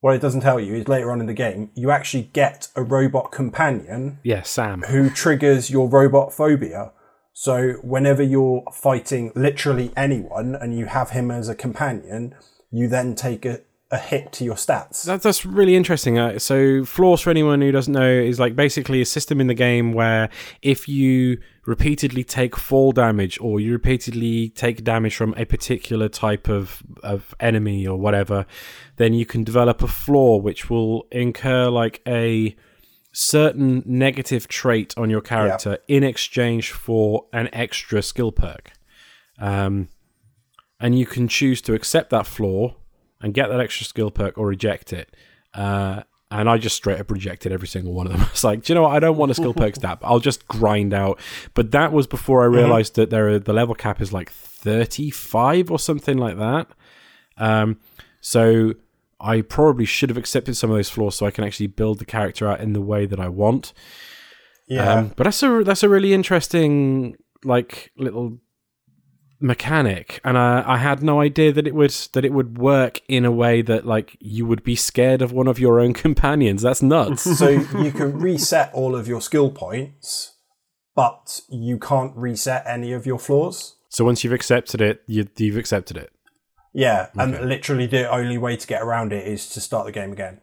what 0.00 0.14
it 0.14 0.20
doesn't 0.20 0.42
tell 0.42 0.60
you 0.60 0.74
is 0.74 0.88
later 0.88 1.10
on 1.10 1.20
in 1.20 1.26
the 1.26 1.34
game, 1.34 1.70
you 1.74 1.90
actually 1.90 2.30
get 2.32 2.68
a 2.76 2.82
robot 2.82 3.32
companion 3.32 4.18
Yeah, 4.22 4.42
Sam. 4.42 4.82
who 4.82 5.10
triggers 5.10 5.70
your 5.70 5.88
robot 5.88 6.32
phobia. 6.32 6.92
So 7.32 7.72
whenever 7.82 8.22
you're 8.22 8.64
fighting 8.72 9.32
literally 9.34 9.92
anyone 9.96 10.54
and 10.54 10.76
you 10.76 10.86
have 10.86 11.10
him 11.10 11.30
as 11.30 11.48
a 11.48 11.54
companion, 11.54 12.34
you 12.70 12.88
then 12.88 13.14
take 13.14 13.44
a, 13.44 13.60
a 13.90 13.98
hit 13.98 14.32
to 14.34 14.44
your 14.44 14.56
stats. 14.56 15.04
That, 15.04 15.22
that's 15.22 15.46
really 15.46 15.74
interesting. 15.76 16.18
Uh, 16.18 16.38
so, 16.38 16.84
Flaws, 16.84 17.20
for 17.20 17.30
anyone 17.30 17.60
who 17.60 17.72
doesn't 17.72 17.92
know, 17.92 18.08
is 18.10 18.38
like 18.40 18.54
basically 18.56 19.00
a 19.00 19.06
system 19.06 19.40
in 19.40 19.46
the 19.46 19.54
game 19.54 19.92
where 19.92 20.28
if 20.62 20.88
you 20.88 21.38
repeatedly 21.68 22.24
take 22.24 22.56
fall 22.56 22.92
damage 22.92 23.38
or 23.42 23.60
you 23.60 23.72
repeatedly 23.72 24.48
take 24.48 24.82
damage 24.82 25.14
from 25.14 25.34
a 25.36 25.44
particular 25.44 26.08
type 26.08 26.48
of, 26.48 26.82
of 27.02 27.34
enemy 27.40 27.86
or 27.86 27.98
whatever, 27.98 28.46
then 28.96 29.12
you 29.12 29.26
can 29.26 29.44
develop 29.44 29.82
a 29.82 29.86
flaw 29.86 30.38
which 30.38 30.70
will 30.70 31.06
incur 31.12 31.68
like 31.68 32.00
a 32.08 32.56
certain 33.12 33.82
negative 33.84 34.48
trait 34.48 34.94
on 34.96 35.10
your 35.10 35.20
character 35.20 35.76
in 35.88 36.02
exchange 36.02 36.72
for 36.72 37.26
an 37.34 37.50
extra 37.52 38.00
skill 38.00 38.32
perk. 38.32 38.72
Um, 39.38 39.90
and 40.80 40.98
you 40.98 41.04
can 41.04 41.28
choose 41.28 41.60
to 41.62 41.74
accept 41.74 42.08
that 42.10 42.26
flaw 42.26 42.76
and 43.20 43.34
get 43.34 43.48
that 43.50 43.60
extra 43.60 43.84
skill 43.84 44.10
perk 44.10 44.38
or 44.38 44.46
reject 44.46 44.94
it. 44.94 45.14
Uh, 45.52 46.04
and 46.30 46.48
I 46.48 46.58
just 46.58 46.76
straight 46.76 47.00
up 47.00 47.10
rejected 47.10 47.52
every 47.52 47.68
single 47.68 47.92
one 47.94 48.06
of 48.06 48.12
them. 48.12 48.22
It's 48.30 48.44
like, 48.44 48.62
do 48.62 48.72
you 48.72 48.74
know 48.74 48.82
what? 48.82 48.92
I 48.94 48.98
don't 48.98 49.16
want 49.16 49.30
a 49.30 49.34
skill 49.34 49.54
perk 49.54 49.74
stat. 49.76 49.98
I'll 50.02 50.20
just 50.20 50.46
grind 50.46 50.92
out. 50.92 51.18
But 51.54 51.70
that 51.70 51.92
was 51.92 52.06
before 52.06 52.42
I 52.42 52.46
realized 52.46 52.96
that 52.96 53.10
there 53.10 53.28
are, 53.28 53.38
the 53.38 53.52
level 53.52 53.74
cap 53.74 54.00
is 54.00 54.12
like 54.12 54.30
35 54.30 55.70
or 55.70 55.78
something 55.78 56.18
like 56.18 56.36
that. 56.36 56.68
Um, 57.38 57.78
so 58.20 58.74
I 59.20 59.40
probably 59.40 59.84
should 59.84 60.10
have 60.10 60.18
accepted 60.18 60.56
some 60.56 60.70
of 60.70 60.76
those 60.76 60.90
flaws 60.90 61.16
so 61.16 61.26
I 61.26 61.30
can 61.30 61.44
actually 61.44 61.68
build 61.68 61.98
the 61.98 62.04
character 62.04 62.46
out 62.48 62.60
in 62.60 62.72
the 62.72 62.80
way 62.82 63.06
that 63.06 63.18
I 63.20 63.28
want. 63.28 63.72
yeah. 64.66 64.92
Um, 64.94 65.12
but 65.16 65.24
that's 65.24 65.42
a 65.42 65.62
that's 65.64 65.82
a 65.82 65.88
really 65.88 66.12
interesting 66.12 67.16
like 67.44 67.90
little 67.96 68.38
mechanic, 69.40 70.20
and 70.24 70.36
I, 70.36 70.62
I 70.66 70.76
had 70.78 71.02
no 71.02 71.20
idea 71.20 71.52
that 71.52 71.66
it 71.66 71.74
would 71.74 71.90
that 72.12 72.24
it 72.24 72.32
would 72.32 72.58
work 72.58 73.00
in 73.08 73.24
a 73.24 73.30
way 73.32 73.62
that 73.62 73.86
like 73.86 74.16
you 74.20 74.46
would 74.46 74.62
be 74.62 74.76
scared 74.76 75.22
of 75.22 75.32
one 75.32 75.46
of 75.46 75.58
your 75.58 75.80
own 75.80 75.92
companions. 76.04 76.62
That's 76.62 76.82
nuts. 76.82 77.22
so 77.38 77.48
you 77.48 77.92
can 77.92 78.18
reset 78.18 78.72
all 78.72 78.94
of 78.96 79.08
your 79.08 79.20
skill 79.20 79.50
points, 79.50 80.34
but 80.94 81.40
you 81.48 81.78
can't 81.78 82.16
reset 82.16 82.64
any 82.66 82.92
of 82.92 83.06
your 83.06 83.18
flaws. 83.18 83.76
so 83.88 84.04
once 84.04 84.24
you've 84.24 84.32
accepted 84.32 84.80
it, 84.80 85.02
you, 85.06 85.28
you've 85.36 85.56
accepted 85.56 85.96
it. 85.96 86.12
Yeah, 86.74 87.08
and 87.16 87.32
literally 87.48 87.86
the 87.86 88.08
only 88.08 88.38
way 88.38 88.56
to 88.56 88.66
get 88.66 88.82
around 88.82 89.12
it 89.12 89.26
is 89.26 89.48
to 89.50 89.60
start 89.60 89.86
the 89.86 89.92
game 89.92 90.12
again. 90.12 90.40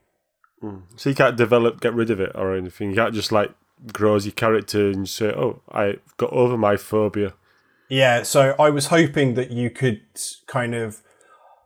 Hmm. 0.60 0.80
So 0.96 1.10
you 1.10 1.16
can't 1.16 1.38
develop, 1.38 1.80
get 1.80 1.93
rid 1.93 2.10
of 2.10 2.20
it 2.20 2.32
or 2.36 2.56
anything. 2.56 2.89
You 2.89 2.96
can't 2.96 3.14
just 3.14 3.32
like 3.32 3.52
grow 3.93 4.16
as 4.16 4.26
your 4.26 4.34
character 4.34 4.88
and 4.89 5.08
say, 5.08 5.28
"Oh, 5.28 5.62
I 5.72 5.98
got 6.18 6.32
over 6.34 6.58
my 6.58 6.78
phobia." 6.78 7.34
Yeah, 7.89 8.23
so 8.23 8.55
I 8.57 8.69
was 8.69 8.88
hoping 8.88 9.36
that 9.36 9.51
you 9.51 9.69
could 9.69 10.01
kind 10.47 10.73
of 10.73 11.01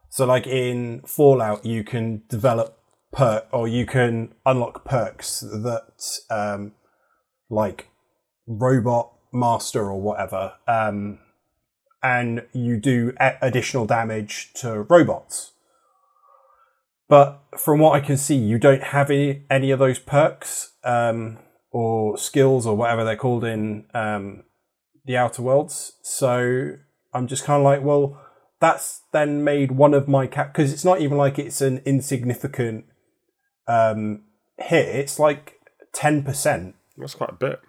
so 0.09 0.25
like 0.25 0.47
in 0.47 1.01
Fallout 1.05 1.65
you 1.65 1.83
can 1.83 2.23
develop 2.27 2.79
perk 3.11 3.47
or 3.51 3.67
you 3.67 3.85
can 3.85 4.33
unlock 4.45 4.85
perks 4.85 5.39
that 5.39 6.19
um 6.29 6.73
like 7.49 7.87
robot 8.47 9.13
master 9.31 9.85
or 9.85 10.01
whatever 10.01 10.53
um 10.67 11.19
and 12.01 12.45
you 12.53 12.77
do 12.77 13.13
additional 13.41 13.85
damage 13.85 14.53
to 14.53 14.83
robots. 14.83 15.51
But 17.07 17.41
from 17.57 17.79
what 17.79 17.95
I 17.95 17.99
can 17.99 18.17
see, 18.17 18.35
you 18.35 18.57
don't 18.57 18.83
have 18.83 19.09
any, 19.09 19.43
any 19.49 19.71
of 19.71 19.79
those 19.79 19.99
perks 19.99 20.73
um, 20.83 21.39
or 21.71 22.17
skills 22.17 22.65
or 22.65 22.77
whatever 22.77 23.03
they're 23.03 23.15
called 23.15 23.43
in 23.43 23.85
um, 23.93 24.43
the 25.05 25.17
Outer 25.17 25.41
Worlds. 25.41 25.93
So 26.01 26.73
I'm 27.13 27.27
just 27.27 27.43
kind 27.43 27.59
of 27.59 27.63
like, 27.63 27.83
well, 27.83 28.21
that's 28.59 29.01
then 29.11 29.43
made 29.43 29.71
one 29.71 29.93
of 29.93 30.07
my 30.07 30.27
cap 30.27 30.53
because 30.53 30.73
it's 30.73 30.85
not 30.85 31.01
even 31.01 31.17
like 31.17 31.39
it's 31.39 31.61
an 31.61 31.81
insignificant 31.85 32.85
um, 33.67 34.23
hit. 34.57 34.87
It's 34.95 35.19
like 35.19 35.59
ten 35.93 36.23
percent. 36.23 36.75
That's 36.97 37.15
quite 37.15 37.31
a 37.31 37.35
bit. 37.35 37.61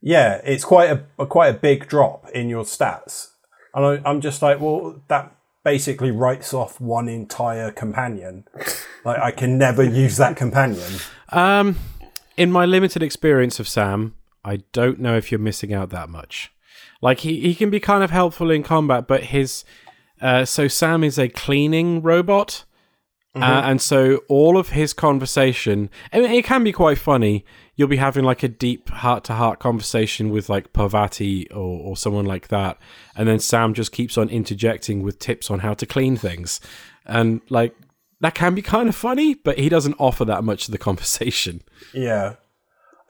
Yeah, 0.00 0.40
it's 0.44 0.64
quite 0.64 0.90
a, 0.90 1.04
a 1.18 1.26
quite 1.26 1.48
a 1.48 1.58
big 1.58 1.88
drop 1.88 2.28
in 2.30 2.48
your 2.48 2.64
stats, 2.64 3.30
and 3.74 3.84
I, 3.84 4.08
I'm 4.08 4.20
just 4.20 4.42
like, 4.42 4.60
well, 4.60 5.02
that 5.08 5.34
basically 5.64 6.10
writes 6.10 6.54
off 6.54 6.80
one 6.80 7.08
entire 7.08 7.70
companion. 7.70 8.44
like 9.04 9.18
I 9.18 9.30
can 9.30 9.58
never 9.58 9.82
use 9.82 10.16
that 10.18 10.36
companion. 10.36 10.92
Um, 11.30 11.76
in 12.36 12.52
my 12.52 12.64
limited 12.64 13.02
experience 13.02 13.58
of 13.58 13.66
Sam, 13.68 14.14
I 14.44 14.58
don't 14.72 15.00
know 15.00 15.16
if 15.16 15.30
you're 15.30 15.38
missing 15.38 15.72
out 15.72 15.90
that 15.90 16.08
much. 16.08 16.52
Like 17.00 17.20
he, 17.20 17.40
he 17.40 17.54
can 17.54 17.70
be 17.70 17.80
kind 17.80 18.02
of 18.02 18.10
helpful 18.10 18.50
in 18.50 18.62
combat, 18.62 19.06
but 19.06 19.24
his 19.24 19.64
uh, 20.20 20.44
so 20.44 20.68
Sam 20.68 21.04
is 21.04 21.18
a 21.18 21.28
cleaning 21.28 22.02
robot, 22.02 22.64
uh, 23.36 23.62
and 23.64 23.80
so 23.80 24.22
all 24.28 24.58
of 24.58 24.70
his 24.70 24.92
conversation, 24.92 25.90
I 26.12 26.20
mean, 26.20 26.32
it 26.32 26.44
can 26.44 26.64
be 26.64 26.72
quite 26.72 26.98
funny. 26.98 27.44
You'll 27.76 27.86
be 27.86 27.98
having 27.98 28.24
like 28.24 28.42
a 28.42 28.48
deep 28.48 28.88
heart 28.88 29.22
to 29.24 29.34
heart 29.34 29.60
conversation 29.60 30.30
with 30.30 30.48
like 30.48 30.72
Parvati 30.72 31.48
or, 31.50 31.80
or 31.80 31.96
someone 31.96 32.24
like 32.24 32.48
that, 32.48 32.78
and 33.14 33.28
then 33.28 33.38
Sam 33.38 33.74
just 33.74 33.92
keeps 33.92 34.18
on 34.18 34.28
interjecting 34.28 35.02
with 35.02 35.20
tips 35.20 35.50
on 35.52 35.60
how 35.60 35.74
to 35.74 35.86
clean 35.86 36.16
things, 36.16 36.60
and 37.06 37.40
like 37.48 37.76
that 38.20 38.34
can 38.34 38.54
be 38.54 38.62
kind 38.62 38.88
of 38.88 38.96
funny, 38.96 39.34
but 39.34 39.58
he 39.58 39.68
doesn't 39.68 39.94
offer 39.98 40.24
that 40.24 40.42
much 40.42 40.64
to 40.64 40.72
the 40.72 40.78
conversation. 40.88 41.62
Yeah. 41.92 42.36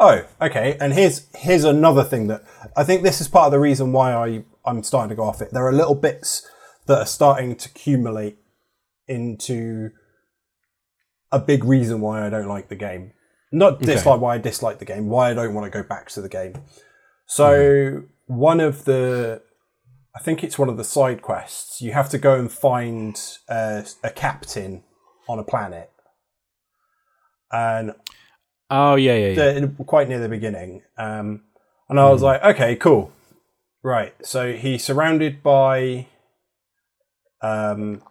Oh, 0.00 0.24
okay. 0.40 0.76
And 0.80 0.92
here's 0.92 1.26
here's 1.34 1.64
another 1.64 2.04
thing 2.04 2.28
that 2.28 2.44
I 2.76 2.84
think 2.84 3.02
this 3.02 3.20
is 3.20 3.28
part 3.28 3.46
of 3.46 3.52
the 3.52 3.58
reason 3.58 3.92
why 3.92 4.14
I 4.14 4.44
I'm 4.64 4.82
starting 4.82 5.08
to 5.10 5.16
go 5.16 5.24
off 5.24 5.42
it. 5.42 5.50
There 5.52 5.66
are 5.66 5.72
little 5.72 5.94
bits 5.94 6.48
that 6.86 6.98
are 6.98 7.06
starting 7.06 7.56
to 7.56 7.68
accumulate 7.68 8.38
into 9.06 9.90
a 11.32 11.38
big 11.38 11.64
reason 11.64 12.00
why 12.00 12.26
I 12.26 12.30
don't 12.30 12.48
like 12.48 12.68
the 12.68 12.76
game. 12.76 13.12
Not 13.50 13.80
dislike 13.80 14.20
why 14.20 14.34
I 14.34 14.38
dislike 14.38 14.78
the 14.78 14.84
game, 14.84 15.08
why 15.08 15.30
I 15.30 15.34
don't 15.34 15.54
want 15.54 15.70
to 15.70 15.82
go 15.82 15.86
back 15.86 16.10
to 16.10 16.20
the 16.20 16.28
game. 16.28 16.54
So 17.26 18.04
one 18.26 18.60
of 18.60 18.84
the 18.84 19.42
I 20.14 20.20
think 20.20 20.42
it's 20.42 20.58
one 20.58 20.68
of 20.68 20.76
the 20.76 20.84
side 20.84 21.22
quests. 21.22 21.80
You 21.80 21.92
have 21.92 22.08
to 22.10 22.18
go 22.18 22.38
and 22.38 22.50
find 22.50 23.20
uh, 23.48 23.82
a 24.02 24.10
captain 24.10 24.82
on 25.28 25.38
a 25.38 25.44
planet. 25.44 25.90
And 27.52 27.94
Oh 28.70 28.96
yeah, 28.96 29.14
yeah, 29.14 29.28
yeah. 29.28 29.60
the, 29.60 29.84
quite 29.84 30.08
near 30.08 30.18
the 30.20 30.28
beginning. 30.28 30.82
Um, 30.96 31.42
and 31.88 31.98
I 31.98 32.10
was 32.10 32.22
like, 32.22 32.42
okay, 32.42 32.76
cool. 32.76 33.12
Right. 33.82 34.14
So 34.22 34.52
he's 34.52 34.84
surrounded 34.84 35.42
by 35.42 36.06
um, 37.40 38.02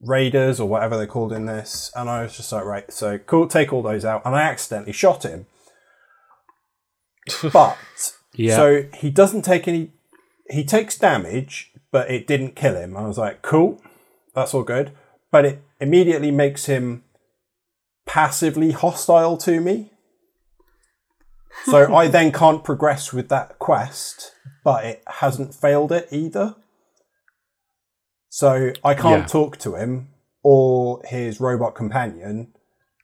raiders 0.00 0.60
or 0.60 0.68
whatever 0.68 0.96
they're 0.96 1.06
called 1.06 1.32
in 1.32 1.46
this. 1.46 1.90
And 1.96 2.08
I 2.08 2.22
was 2.22 2.36
just 2.36 2.52
like, 2.52 2.64
right, 2.64 2.92
so 2.92 3.18
cool, 3.18 3.48
take 3.48 3.72
all 3.72 3.82
those 3.82 4.04
out. 4.04 4.22
And 4.24 4.34
I 4.34 4.42
accidentally 4.42 4.92
shot 4.92 5.24
him. 5.24 5.46
But, 7.52 7.78
Yeah. 8.34 8.56
so 8.56 8.84
he 8.94 9.10
doesn't 9.10 9.42
take 9.42 9.68
any, 9.68 9.92
he 10.50 10.64
takes 10.64 10.98
damage, 10.98 11.72
but 11.92 12.10
it 12.10 12.26
didn't 12.26 12.56
kill 12.56 12.74
him. 12.76 12.96
I 12.96 13.06
was 13.06 13.16
like, 13.18 13.42
cool, 13.42 13.80
that's 14.34 14.54
all 14.54 14.64
good. 14.64 14.92
But 15.30 15.44
it 15.44 15.62
immediately 15.80 16.30
makes 16.30 16.66
him 16.66 17.04
passively 18.06 18.72
hostile 18.72 19.36
to 19.38 19.60
me. 19.60 19.90
So 21.64 21.94
I 22.00 22.08
then 22.08 22.32
can't 22.32 22.64
progress 22.64 23.12
with 23.12 23.28
that 23.28 23.58
quest, 23.58 24.32
but 24.64 24.84
it 24.84 25.02
hasn't 25.06 25.54
failed 25.54 25.92
it 25.92 26.08
either. 26.10 26.56
So 28.28 28.72
I 28.84 28.94
can't 28.94 29.22
Yeah. 29.22 29.26
talk 29.26 29.58
to 29.58 29.74
him 29.74 30.08
or 30.42 31.02
his 31.04 31.40
robot 31.40 31.74
companion, 31.74 32.52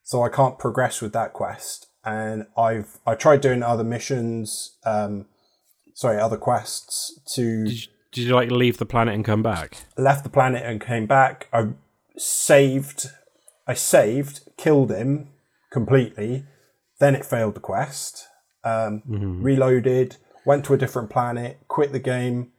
so 0.03 0.23
I 0.23 0.29
can't 0.29 0.59
progress 0.59 1.01
with 1.03 1.13
that 1.13 1.33
quest. 1.33 1.87
And 2.05 2.47
I've 2.57 2.99
I 3.07 3.15
tried 3.15 3.43
doing 3.43 3.63
other 3.63 3.85
missions, 3.85 4.77
um, 4.85 5.27
sorry, 5.95 6.19
other 6.19 6.39
quests 6.39 7.21
to 7.35 7.65
Did 7.67 7.73
you, 7.85 7.89
did 8.13 8.25
you 8.25 8.35
like 8.35 8.51
leave 8.51 8.79
the 8.79 8.87
planet 8.87 9.15
and 9.15 9.25
come 9.25 9.43
back? 9.43 9.85
left 9.99 10.25
the 10.25 10.31
planet 10.31 10.63
and 10.65 10.81
came 10.81 11.07
back. 11.07 11.49
I 11.53 11.69
saved, 12.17 13.11
I 13.69 13.75
saved, 13.75 14.41
killed 14.57 14.91
him 14.91 15.29
completely. 15.71 16.45
Then 16.99 17.15
it 17.15 17.25
failed 17.25 17.55
the 17.55 17.61
quest. 17.61 18.27
Um, 18.65 19.03
Reloaded, 19.07 20.17
went 20.45 20.65
to 20.65 20.75
a 20.75 20.79
different 20.79 21.11
planet, 21.11 21.59
quit 21.69 21.93
the 21.93 22.01
game, 22.01 22.51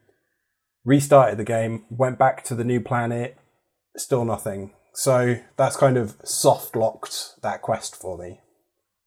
restarted 0.86 1.38
the 1.38 1.44
game, 1.44 1.84
went 1.90 2.18
back 2.18 2.44
to 2.46 2.56
the 2.56 2.64
new 2.64 2.80
planet. 2.80 3.38
Still 3.98 4.24
nothing. 4.24 4.72
So 4.94 5.38
that's 5.58 5.76
kind 5.76 5.98
of 5.98 6.16
soft 6.24 6.76
locked 6.76 7.42
that 7.42 7.62
quest 7.62 7.96
for 7.96 8.18
me. 8.18 8.40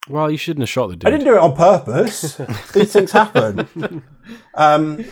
Well, 0.09 0.30
you 0.30 0.36
shouldn't 0.36 0.62
have 0.62 0.68
shot 0.68 0.88
the 0.88 0.96
dude. 0.96 1.07
I 1.07 1.11
didn't 1.11 1.26
do 1.26 1.36
it 1.36 1.40
on 1.40 1.57
purpose. 1.57 2.36
These 2.74 2.92
things 2.92 3.12
happen. 3.12 4.03
Um, 4.55 5.05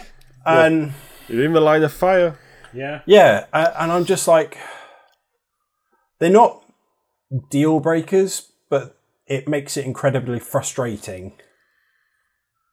and 0.45 0.93
You're 1.29 1.45
in 1.45 1.53
the 1.53 1.61
line 1.61 1.85
of 1.85 1.93
fire. 1.93 2.37
Yeah. 2.73 3.03
yeah, 3.07 3.47
and 3.53 3.91
I'm 3.93 4.05
just 4.05 4.27
like, 4.29 4.59
they're 6.19 6.31
not 6.31 6.63
deal 7.51 7.81
breakers, 7.81 8.53
but 8.69 8.99
it 9.27 9.49
makes 9.49 9.77
it 9.77 9.85
incredibly 9.87 10.41
frustrating. 10.41 11.33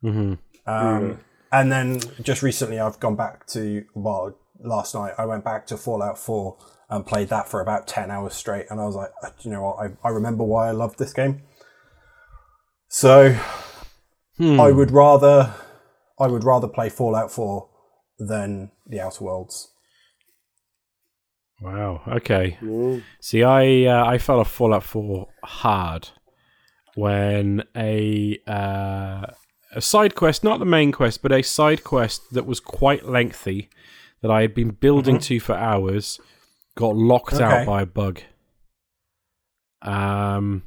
hmm 0.01 0.33
Um, 0.65 1.19
And 1.51 1.71
then 1.71 1.99
just 2.21 2.41
recently, 2.43 2.79
I've 2.79 2.99
gone 2.99 3.15
back 3.15 3.47
to 3.47 3.85
well, 3.93 4.37
last 4.59 4.93
night 4.95 5.13
I 5.17 5.25
went 5.25 5.43
back 5.43 5.65
to 5.67 5.77
Fallout 5.77 6.17
Four 6.17 6.57
and 6.89 7.05
played 7.05 7.29
that 7.29 7.47
for 7.47 7.61
about 7.61 7.87
ten 7.87 8.11
hours 8.11 8.33
straight, 8.33 8.65
and 8.69 8.79
I 8.79 8.85
was 8.85 8.95
like, 8.95 9.11
"Uh, 9.23 9.29
you 9.41 9.51
know 9.51 9.61
what, 9.61 9.77
I, 9.79 10.07
I 10.07 10.11
remember 10.11 10.43
why 10.43 10.67
I 10.67 10.71
loved 10.71 10.99
this 10.99 11.13
game. 11.13 11.43
So 12.89 13.35
Hmm. 14.37 14.59
I 14.59 14.71
would 14.71 14.91
rather 14.91 15.53
I 16.19 16.27
would 16.27 16.43
rather 16.43 16.67
play 16.67 16.89
Fallout 16.89 17.31
Four 17.31 17.69
than 18.19 18.71
the 18.85 18.99
Outer 18.99 19.23
Worlds. 19.23 19.71
Wow. 21.61 22.01
Okay. 22.07 22.57
See, 23.19 23.43
I 23.43 23.85
uh, 23.85 24.05
I 24.05 24.17
fell 24.19 24.39
off 24.39 24.51
Fallout 24.51 24.83
4 24.83 25.27
hard 25.43 26.09
when 26.95 27.63
a 27.75 28.39
uh, 28.47 29.25
a 29.73 29.81
side 29.81 30.15
quest, 30.15 30.43
not 30.43 30.59
the 30.59 30.65
main 30.65 30.91
quest, 30.91 31.21
but 31.21 31.31
a 31.31 31.41
side 31.41 31.83
quest 31.83 32.21
that 32.31 32.45
was 32.45 32.59
quite 32.59 33.05
lengthy 33.05 33.69
that 34.21 34.31
I 34.31 34.41
had 34.41 34.53
been 34.53 34.69
building 34.71 35.19
to 35.19 35.39
for 35.39 35.53
hours, 35.55 36.19
got 36.75 36.95
locked 36.95 37.33
Okay. 37.33 37.43
out 37.43 37.65
by 37.65 37.81
a 37.83 37.85
bug. 37.85 38.21
Um, 39.81 40.63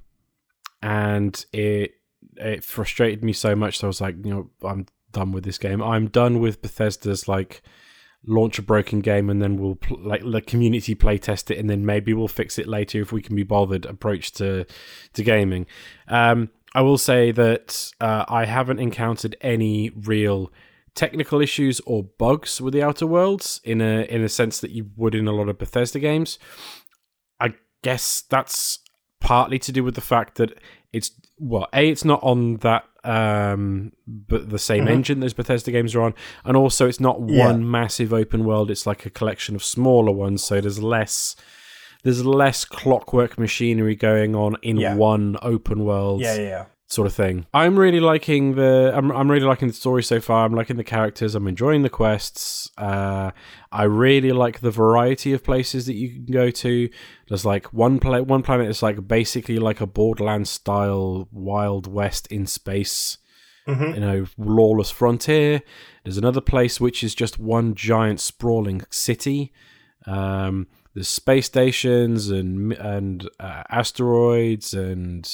and 0.82 1.44
it 1.52 1.92
it 2.36 2.64
frustrated 2.64 3.22
me 3.24 3.32
so 3.32 3.54
much 3.54 3.78
that 3.80 3.86
I 3.86 3.88
was 3.88 4.00
like, 4.00 4.16
you 4.24 4.32
know, 4.34 4.50
I'm 4.66 4.86
done 5.12 5.32
with 5.32 5.44
this 5.44 5.58
game. 5.58 5.82
I'm 5.82 6.06
done 6.08 6.40
with 6.40 6.62
Bethesda's 6.62 7.26
like 7.28 7.62
launch 8.26 8.58
a 8.58 8.62
broken 8.62 9.00
game 9.00 9.30
and 9.30 9.40
then 9.40 9.56
we'll 9.56 9.76
pl- 9.76 9.98
like 10.00 10.22
the 10.30 10.40
community 10.40 10.94
play 10.94 11.16
test 11.16 11.50
it 11.50 11.58
and 11.58 11.70
then 11.70 11.86
maybe 11.86 12.12
we'll 12.12 12.28
fix 12.28 12.58
it 12.58 12.68
later 12.68 13.00
if 13.00 13.12
we 13.12 13.22
can 13.22 13.34
be 13.34 13.42
bothered 13.42 13.86
approach 13.86 14.32
to 14.32 14.66
to 15.12 15.22
gaming. 15.22 15.66
Um 16.08 16.50
i 16.72 16.80
will 16.80 16.98
say 16.98 17.32
that 17.32 17.90
uh, 18.00 18.24
i 18.28 18.44
haven't 18.44 18.78
encountered 18.78 19.34
any 19.40 19.90
real 19.90 20.52
technical 20.94 21.40
issues 21.40 21.80
or 21.86 22.04
bugs 22.04 22.60
with 22.60 22.74
the 22.74 22.82
outer 22.82 23.06
worlds 23.06 23.60
in 23.64 23.80
a 23.80 24.02
in 24.02 24.22
a 24.22 24.28
sense 24.28 24.60
that 24.60 24.70
you 24.70 24.90
would 24.96 25.14
in 25.14 25.28
a 25.28 25.32
lot 25.32 25.48
of 25.48 25.58
bethesda 25.58 25.98
games. 25.98 26.38
I 27.38 27.54
guess 27.82 28.22
that's 28.22 28.80
partly 29.20 29.58
to 29.60 29.72
do 29.72 29.84
with 29.84 29.94
the 29.94 30.00
fact 30.00 30.36
that 30.36 30.58
it's 30.92 31.10
well 31.40 31.66
a 31.72 31.88
it's 31.88 32.04
not 32.04 32.22
on 32.22 32.56
that 32.58 32.84
um 33.02 33.92
but 34.06 34.50
the 34.50 34.58
same 34.58 34.86
engine 34.86 35.20
those 35.20 35.32
bethesda 35.32 35.70
games 35.70 35.94
are 35.94 36.02
on 36.02 36.14
and 36.44 36.54
also 36.56 36.86
it's 36.86 37.00
not 37.00 37.18
Yeah. 37.26 37.46
one 37.46 37.68
massive 37.70 38.12
open 38.12 38.44
world 38.44 38.70
it's 38.70 38.86
like 38.86 39.06
a 39.06 39.10
collection 39.10 39.54
of 39.56 39.64
smaller 39.64 40.12
ones 40.12 40.44
so 40.44 40.60
there's 40.60 40.82
less 40.82 41.34
there's 42.02 42.24
less 42.26 42.64
clockwork 42.66 43.38
machinery 43.38 43.94
going 43.96 44.34
on 44.36 44.56
in 44.62 44.76
Yeah. 44.76 44.94
one 44.96 45.36
open 45.40 45.84
world 45.84 46.20
yeah, 46.20 46.34
yeah. 46.36 46.64
Sort 46.90 47.06
of 47.06 47.14
thing. 47.14 47.46
I'm 47.54 47.78
really 47.78 48.00
liking 48.00 48.56
the 48.56 48.92
I'm 48.94 49.10
I'm 49.12 49.30
really 49.30 49.46
liking 49.46 49.68
the 49.68 49.74
story 49.74 50.02
so 50.02 50.20
far. 50.20 50.44
I'm 50.44 50.54
liking 50.54 50.76
the 50.76 50.84
characters. 50.84 51.34
I'm 51.36 51.46
enjoying 51.46 51.82
the 51.82 51.90
quests. 51.90 52.70
Uh, 52.76 53.30
I 53.70 53.84
really 53.84 54.32
like 54.32 54.60
the 54.60 54.72
variety 54.72 55.32
of 55.32 55.44
places 55.44 55.86
that 55.86 55.94
you 55.94 56.08
can 56.10 56.26
go 56.26 56.50
to. 56.50 56.88
There's 57.28 57.44
like 57.44 57.72
one 57.72 58.00
pla- 58.00 58.22
one 58.22 58.42
planet 58.42 58.68
is 58.68 58.82
like 58.82 59.06
basically 59.06 59.58
like 59.58 59.80
a 59.80 59.86
Borderlands 59.86 60.50
style 60.50 61.28
Wild 61.30 61.86
West 61.86 62.26
in 62.26 62.46
space. 62.46 63.18
Mhm. 63.68 63.94
You 63.94 64.00
know, 64.00 64.26
lawless 64.36 64.90
frontier. 64.90 65.62
There's 66.02 66.18
another 66.18 66.40
place 66.40 66.80
which 66.80 67.04
is 67.04 67.14
just 67.14 67.38
one 67.38 67.74
giant 67.74 68.18
sprawling 68.20 68.82
city. 68.90 69.52
Um, 70.06 70.66
there's 70.94 71.08
space 71.08 71.46
stations 71.46 72.30
and 72.30 72.72
and 72.72 73.28
uh, 73.38 73.62
asteroids 73.70 74.74
and 74.74 75.30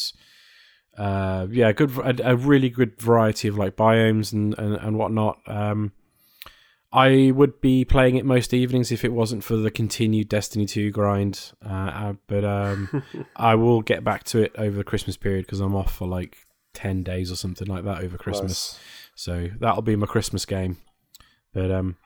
uh, 0.97 1.47
yeah, 1.51 1.73
good 1.73 1.97
a, 1.99 2.31
a 2.31 2.37
really 2.37 2.71
good 2.71 3.01
variety 3.01 3.49
of 3.49 3.59
like 3.59 3.77
biomes 3.77 4.33
and 4.33 4.59
and, 4.59 4.75
and 4.77 4.99
whatnot. 4.99 5.39
Um, 5.47 5.93
I 6.93 7.31
would 7.35 7.61
be 7.61 7.85
playing 7.85 8.17
it 8.17 8.25
most 8.25 8.55
evenings 8.55 8.91
if 8.91 9.05
it 9.05 9.13
wasn't 9.13 9.45
for 9.45 9.57
the 9.57 9.71
continued 9.71 10.29
Destiny 10.29 10.65
2 10.65 10.91
grind. 10.91 11.53
Uh, 11.65 11.69
uh, 11.69 12.13
but 12.27 12.45
um, 12.45 13.03
I 13.37 13.55
will 13.55 13.83
get 13.83 14.03
back 14.03 14.25
to 14.25 14.43
it 14.43 14.53
over 14.57 14.79
the 14.79 14.85
Christmas 14.85 15.17
period 15.17 15.45
because 15.45 15.61
I'm 15.61 15.75
off 15.75 15.95
for 15.95 16.09
like 16.09 16.47
10 16.73 17.03
days 17.03 17.31
or 17.31 17.37
something 17.37 17.67
like 17.67 17.85
that 17.85 18.03
over 18.03 18.17
Christmas. 18.17 18.79
So 19.15 19.49
that'll 19.59 19.83
be 19.83 19.97
my 19.97 20.07
Christmas 20.07 20.47
game. 20.47 20.79
But 21.53 21.71
um, 21.71 21.97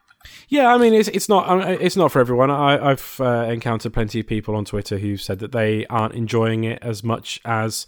yeah, 0.49 0.75
I 0.75 0.79
mean, 0.79 0.95
it's 0.95 1.09
it's 1.09 1.29
not 1.29 1.69
it's 1.81 1.97
not 1.97 2.13
for 2.13 2.21
everyone. 2.21 2.51
I, 2.51 2.91
I've 2.91 3.21
uh, 3.21 3.47
encountered 3.49 3.93
plenty 3.93 4.21
of 4.21 4.27
people 4.27 4.55
on 4.55 4.65
Twitter 4.65 4.99
who've 4.99 5.21
said 5.21 5.39
that 5.41 5.53
they 5.53 5.87
aren't 5.87 6.15
enjoying 6.15 6.65
it 6.65 6.79
as 6.83 7.03
much 7.03 7.41
as 7.45 7.87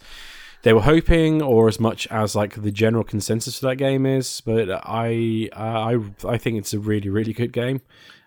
they 0.63 0.73
were 0.73 0.81
hoping, 0.81 1.41
or 1.41 1.67
as 1.67 1.79
much 1.79 2.07
as 2.07 2.35
like 2.35 2.61
the 2.61 2.71
general 2.71 3.03
consensus 3.03 3.59
for 3.59 3.67
that 3.67 3.75
game 3.77 4.05
is. 4.05 4.41
But 4.41 4.69
I 4.71 5.49
I 5.53 5.99
I 6.27 6.37
think 6.37 6.57
it's 6.57 6.73
a 6.73 6.79
really 6.79 7.09
really 7.09 7.33
good 7.33 7.53
game. 7.53 7.81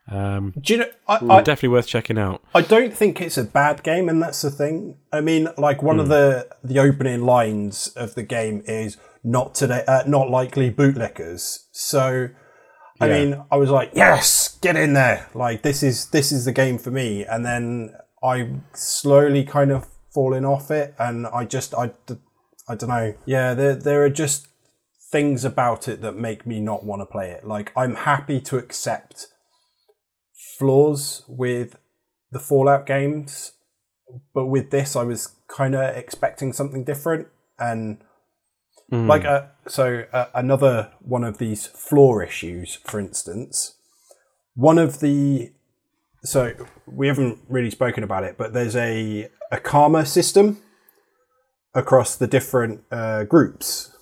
Um, 0.09 0.55
Do 0.61 0.73
you 0.75 0.79
know? 0.81 0.87
I, 1.09 1.15
I, 1.17 1.43
definitely 1.43 1.71
worth 1.71 1.89
checking 1.89 2.17
out. 2.17 2.41
I 2.55 2.63
don't 2.63 2.95
think 2.95 3.21
it's 3.21 3.37
a 3.37 3.43
bad 3.43 3.83
game, 3.83 4.09
and 4.09 4.23
that's 4.23 4.41
the 4.43 4.53
thing. 4.53 4.99
I 5.13 5.21
mean, 5.21 5.49
like 5.59 5.83
one 5.83 5.99
of 5.99 6.09
the 6.09 6.49
the 6.63 6.79
opening 6.79 7.25
lines 7.25 7.89
of 7.97 8.15
the 8.15 8.23
game 8.23 8.63
is 8.67 8.97
not 9.25 9.57
today, 9.57 9.83
uh, 9.89 10.05
not 10.07 10.31
likely 10.31 10.71
bootlickers. 10.71 11.65
So, 11.73 12.29
I 13.01 13.07
Yeah. 13.09 13.25
mean, 13.25 13.43
I 13.51 13.57
was 13.57 13.71
like, 13.71 13.91
yes, 13.95 14.57
get 14.61 14.77
in 14.77 14.93
there. 14.93 15.29
Like 15.35 15.63
this 15.63 15.83
is 15.83 16.09
this 16.11 16.31
is 16.31 16.45
the 16.45 16.53
game 16.53 16.79
for 16.79 16.93
me. 16.93 17.25
And 17.25 17.45
then 17.45 17.91
I 18.23 18.61
slowly 18.75 19.43
kind 19.45 19.73
of 19.73 19.89
falling 20.15 20.45
off 20.45 20.71
it, 20.71 20.95
and 21.01 21.27
I 21.27 21.45
just 21.45 21.75
I 21.75 21.91
I 22.69 22.75
don't 22.75 22.89
know. 22.89 23.15
Yeah, 23.25 23.55
there 23.55 23.75
there 23.75 24.03
are 24.05 24.11
just 24.11 24.49
things 25.11 25.45
about 25.45 25.87
it 25.89 26.03
that 26.03 26.17
make 26.17 26.47
me 26.47 26.61
not 26.61 26.85
want 26.85 27.01
to 27.01 27.07
play 27.07 27.31
it. 27.31 27.47
Like 27.47 27.73
I'm 27.77 27.95
happy 27.95 28.41
to 28.43 28.59
accept 28.59 29.29
flaws 30.59 31.25
with 31.29 31.77
the 32.33 32.41
Fallout 32.41 32.87
games, 32.87 33.53
but 34.35 34.47
with 34.47 34.71
this, 34.71 34.97
I 34.97 35.05
was 35.05 35.37
kind 35.49 35.75
of 35.75 35.97
expecting 35.97 36.53
something 36.53 36.85
different. 36.85 37.29
And 37.59 37.99
like, 38.91 39.25
uh, 39.25 39.47
so 39.67 40.05
uh, 40.13 40.27
another 40.35 40.93
one 41.01 41.25
of 41.25 41.39
these 41.39 41.67
flaw 41.67 42.21
issues, 42.21 42.77
for 42.85 43.01
instance, 43.01 43.77
one 44.55 44.79
of 44.79 45.01
the 45.01 45.53
so 46.23 46.53
we 46.87 47.07
haven't 47.07 47.39
really 47.49 47.71
spoken 47.71 48.03
about 48.03 48.25
it, 48.25 48.37
but 48.37 48.53
there's 48.53 48.77
a 48.77 49.29
a 49.53 49.61
karma 49.61 50.05
system 50.05 50.59
across 51.77 52.17
the 52.17 52.27
different 52.27 52.83
uh, 52.91 53.23
groups. 53.25 53.95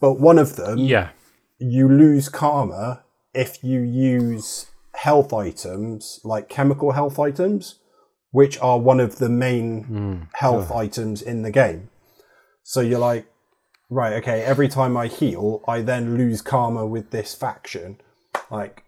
But 0.00 0.14
one 0.14 0.38
of 0.38 0.56
them, 0.56 0.78
Yeah, 0.78 1.10
you 1.58 1.88
lose 1.88 2.28
karma 2.28 3.04
if 3.34 3.62
you 3.62 3.80
use 3.80 4.66
health 4.94 5.32
items 5.32 6.20
like 6.24 6.48
chemical 6.48 6.92
health 6.92 7.18
items, 7.18 7.76
which 8.30 8.58
are 8.60 8.78
one 8.78 8.98
of 9.00 9.16
the 9.18 9.28
main 9.28 10.26
health 10.34 10.72
items 10.72 11.22
in 11.22 11.42
the 11.42 11.50
game. 11.50 11.90
So 12.62 12.80
you're 12.80 12.98
like, 12.98 13.26
right, 13.90 14.14
okay, 14.14 14.42
every 14.42 14.68
time 14.68 14.96
I 14.96 15.06
heal, 15.06 15.62
I 15.68 15.82
then 15.82 16.16
lose 16.18 16.42
karma 16.42 16.84
with 16.86 17.10
this 17.10 17.34
faction. 17.34 18.00
Like, 18.50 18.82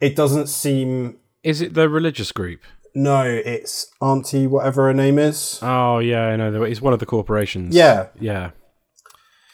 it 0.00 0.14
doesn't 0.16 0.48
seem. 0.48 1.18
is 1.42 1.60
it 1.60 1.74
the 1.74 1.88
religious 1.88 2.32
group? 2.32 2.60
No, 2.94 3.24
it's 3.24 3.90
Auntie, 4.00 4.46
whatever 4.46 4.86
her 4.86 4.94
name 4.94 5.18
is. 5.18 5.58
Oh 5.62 5.98
yeah, 5.98 6.26
I 6.26 6.36
know. 6.36 6.62
It's 6.62 6.82
one 6.82 6.92
of 6.92 6.98
the 6.98 7.06
corporations. 7.06 7.74
Yeah. 7.74 8.08
yeah. 8.20 8.50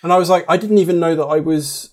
And 0.03 0.13
I 0.13 0.19
was 0.19 0.29
like, 0.29 0.45
I 0.49 0.57
didn't 0.57 0.79
even 0.79 1.01
know 1.01 1.15
that 1.15 1.25
I 1.25 1.41
was 1.41 1.91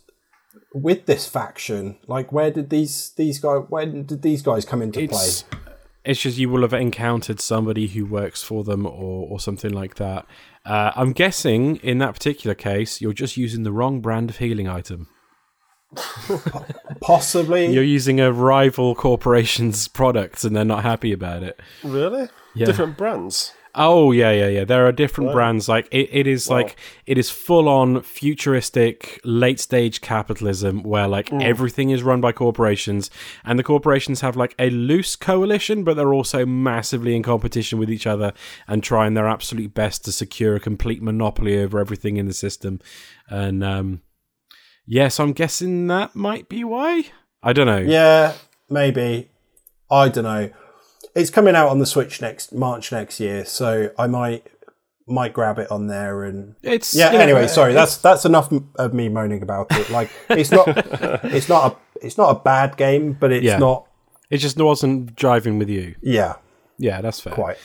with 0.74 1.06
this 1.06 1.28
faction. 1.28 1.98
Like, 2.08 2.32
where 2.32 2.52
did 2.52 2.70
these 2.70 3.12
these 3.16 3.40
guys? 3.40 3.64
When 3.70 4.06
did 4.06 4.22
these 4.22 4.42
guys 4.42 4.66
come 4.66 4.82
into 4.82 5.02
It's 5.02 5.44
play? 5.44 5.60
it's 6.04 6.22
just 6.22 6.38
you 6.38 6.50
will 6.50 6.62
have 6.62 6.74
encountered 6.74 7.40
somebody 7.40 7.88
who 7.88 8.06
works 8.06 8.44
for 8.44 8.64
them 8.64 8.86
or 8.86 9.28
or 9.30 9.40
something 9.40 9.72
like 9.72 9.96
that. 9.96 10.26
Uh, 10.66 10.92
I'm 10.96 11.14
guessing 11.14 11.78
in 11.78 12.00
that 12.00 12.14
particular 12.14 12.56
case, 12.56 13.02
you're 13.02 13.14
just 13.14 13.38
using 13.38 13.64
the 13.64 13.72
wrong 13.72 14.02
brand 14.02 14.30
of 14.32 14.38
healing 14.38 14.68
item. 14.68 15.08
Possibly. 17.02 17.68
You're 17.68 17.84
using 17.84 18.20
a 18.20 18.32
rival 18.32 18.96
corporation's 18.96 19.88
products, 19.88 20.44
and 20.44 20.56
they're 20.56 20.66
not 20.66 20.84
happy 20.84 21.12
about 21.12 21.44
it. 21.44 21.60
Really? 21.84 22.30
Yeah. 22.54 22.66
Different 22.66 22.98
brands. 22.98 23.54
Oh 23.78 24.14
yeah, 24.14 24.32
yeah, 24.32 24.48
yeah. 24.48 24.64
There 24.64 24.88
are 24.88 24.94
different 24.94 25.34
brands. 25.34 25.68
Like 25.68 25.90
it, 25.92 26.08
it 26.10 26.28
is 26.28 26.48
Wow. 26.48 26.56
like 26.58 26.78
it 27.06 27.18
is 27.18 27.30
full 27.30 27.68
on 27.68 28.02
futuristic 28.04 29.20
late 29.26 29.60
stage 29.60 30.00
capitalism 30.00 30.82
where 30.84 31.10
like 31.10 31.30
everything 31.34 31.90
is 31.90 32.02
run 32.02 32.22
by 32.22 32.32
corporations 32.32 33.10
and 33.44 33.60
the 33.60 33.64
corporations 33.64 34.22
have 34.22 34.38
like 34.38 34.56
a 34.58 34.70
loose 34.70 35.18
coalition, 35.18 35.84
but 35.84 35.98
they're 35.98 36.14
also 36.14 36.46
massively 36.46 37.18
in 37.18 37.22
competition 37.24 37.78
with 37.78 37.90
each 37.92 38.08
other 38.08 38.32
and 38.66 38.82
trying 38.82 39.14
their 39.14 39.28
absolute 39.28 39.74
best 39.74 40.06
to 40.06 40.14
secure 40.14 40.56
a 40.56 40.60
complete 40.62 41.02
monopoly 41.04 41.60
over 41.62 41.78
everything 41.78 42.16
in 42.16 42.28
the 42.28 42.34
system. 42.34 42.80
And 43.28 43.62
um 43.62 44.02
yes, 44.86 45.20
I'm 45.20 45.34
guessing 45.34 45.88
that 45.88 46.16
might 46.16 46.50
be 46.50 46.64
why. 46.64 47.06
I 47.44 47.54
don't 47.54 47.68
know. 47.68 47.78
Yeah, 47.78 48.34
maybe. 48.70 49.30
I 49.92 50.10
don't 50.10 50.24
know. 50.24 50.50
It's 51.16 51.30
coming 51.30 51.56
out 51.56 51.70
on 51.70 51.80
the 51.80 51.86
Switch 51.86 52.22
next 52.22 52.54
March 52.54 52.92
next 52.92 53.20
year, 53.20 53.46
so 53.46 53.92
I 53.98 54.08
might 54.08 54.48
might 55.08 55.34
grab 55.34 55.60
it 55.60 55.70
on 55.70 55.86
there 55.86 56.24
and 56.24 56.56
It's 56.64 56.96
yeah. 56.96 57.12
know, 57.12 57.20
anyway, 57.20 57.48
sorry. 57.48 57.74
That's 57.74 57.98
that's 57.98 58.26
enough 58.26 58.52
of 58.78 58.94
me 58.94 59.08
moaning 59.10 59.44
about 59.44 59.68
it. 59.72 59.90
Like 59.92 60.10
it's 60.30 60.52
not 60.52 60.68
it's 61.26 61.48
not 61.48 61.74
a 61.74 62.06
it's 62.06 62.18
not 62.18 62.36
a 62.36 62.40
bad 62.40 62.76
game, 62.78 63.14
but 63.14 63.32
it's 63.32 63.46
Yeah. 63.46 63.58
not. 63.60 63.88
it 64.32 64.38
just 64.38 64.58
wasn't 64.58 65.16
driving 65.16 65.60
with 65.60 65.70
you. 65.70 65.96
Yeah, 66.02 66.36
Yeah, 66.80 67.02
that's 67.02 67.20
fair. 67.20 67.34
quite. 67.34 67.58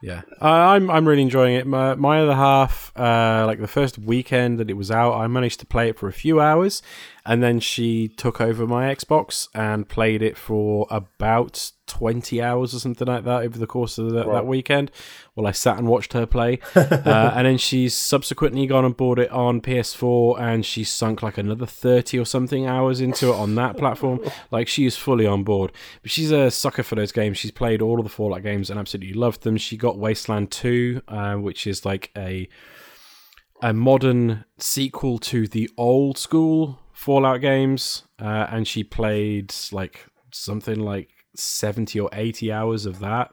Yeah, 0.00 0.22
uh, 0.40 0.44
I'm 0.44 0.90
I'm 0.90 1.08
really 1.08 1.22
enjoying 1.22 1.56
it. 1.56 1.66
My, 1.66 1.94
my 1.96 2.20
other 2.20 2.34
half, 2.34 2.92
uh, 2.96 3.44
like 3.46 3.60
the 3.60 3.66
first 3.66 3.98
weekend 3.98 4.60
that 4.60 4.70
it 4.70 4.74
was 4.74 4.90
out, 4.90 5.14
I 5.14 5.26
managed 5.26 5.58
to 5.60 5.66
play 5.66 5.88
it 5.88 5.98
for 5.98 6.08
a 6.08 6.12
few 6.12 6.40
hours, 6.40 6.82
and 7.28 7.42
then 7.42 7.60
she 7.60 8.08
took 8.08 8.40
over 8.40 8.66
my 8.66 8.92
Xbox 8.92 9.48
and 9.54 9.86
played 9.86 10.22
it 10.22 10.34
for 10.34 10.86
about 10.88 11.72
twenty 11.86 12.40
hours 12.40 12.74
or 12.74 12.78
something 12.78 13.06
like 13.06 13.24
that 13.24 13.42
over 13.42 13.58
the 13.58 13.66
course 13.66 13.98
of 13.98 14.12
the, 14.12 14.24
that 14.24 14.46
weekend. 14.46 14.90
While 15.34 15.46
I 15.46 15.52
sat 15.52 15.76
and 15.76 15.86
watched 15.86 16.14
her 16.14 16.24
play, 16.24 16.58
uh, 16.74 17.32
and 17.36 17.46
then 17.46 17.58
she's 17.58 17.92
subsequently 17.92 18.66
gone 18.66 18.86
and 18.86 18.96
bought 18.96 19.18
it 19.18 19.30
on 19.30 19.60
PS4, 19.60 20.40
and 20.40 20.64
she 20.64 20.84
sunk 20.84 21.22
like 21.22 21.36
another 21.36 21.66
thirty 21.66 22.18
or 22.18 22.24
something 22.24 22.66
hours 22.66 23.02
into 23.02 23.28
it 23.28 23.36
on 23.36 23.54
that 23.56 23.76
platform. 23.76 24.20
Like 24.50 24.68
she 24.68 24.86
is 24.86 24.96
fully 24.96 25.26
on 25.26 25.42
board. 25.42 25.72
But 26.00 26.10
she's 26.10 26.30
a 26.30 26.50
sucker 26.50 26.82
for 26.82 26.94
those 26.94 27.12
games. 27.12 27.36
She's 27.36 27.50
played 27.50 27.82
all 27.82 27.98
of 27.98 28.04
the 28.04 28.10
Fallout 28.10 28.42
games 28.42 28.70
and 28.70 28.78
absolutely 28.78 29.12
loved 29.12 29.42
them. 29.42 29.58
She 29.58 29.76
got 29.76 29.98
Wasteland 29.98 30.50
Two, 30.50 31.02
uh, 31.08 31.34
which 31.34 31.66
is 31.66 31.84
like 31.84 32.10
a 32.16 32.48
a 33.60 33.74
modern 33.74 34.44
sequel 34.56 35.18
to 35.18 35.46
the 35.46 35.68
old 35.76 36.16
school 36.16 36.78
Fallout 36.98 37.40
games, 37.40 38.02
uh, 38.20 38.46
and 38.50 38.66
she 38.66 38.82
played 38.82 39.54
like 39.70 40.04
something 40.32 40.80
like 40.80 41.08
seventy 41.36 42.00
or 42.00 42.10
eighty 42.12 42.50
hours 42.50 42.86
of 42.86 42.98
that. 42.98 43.32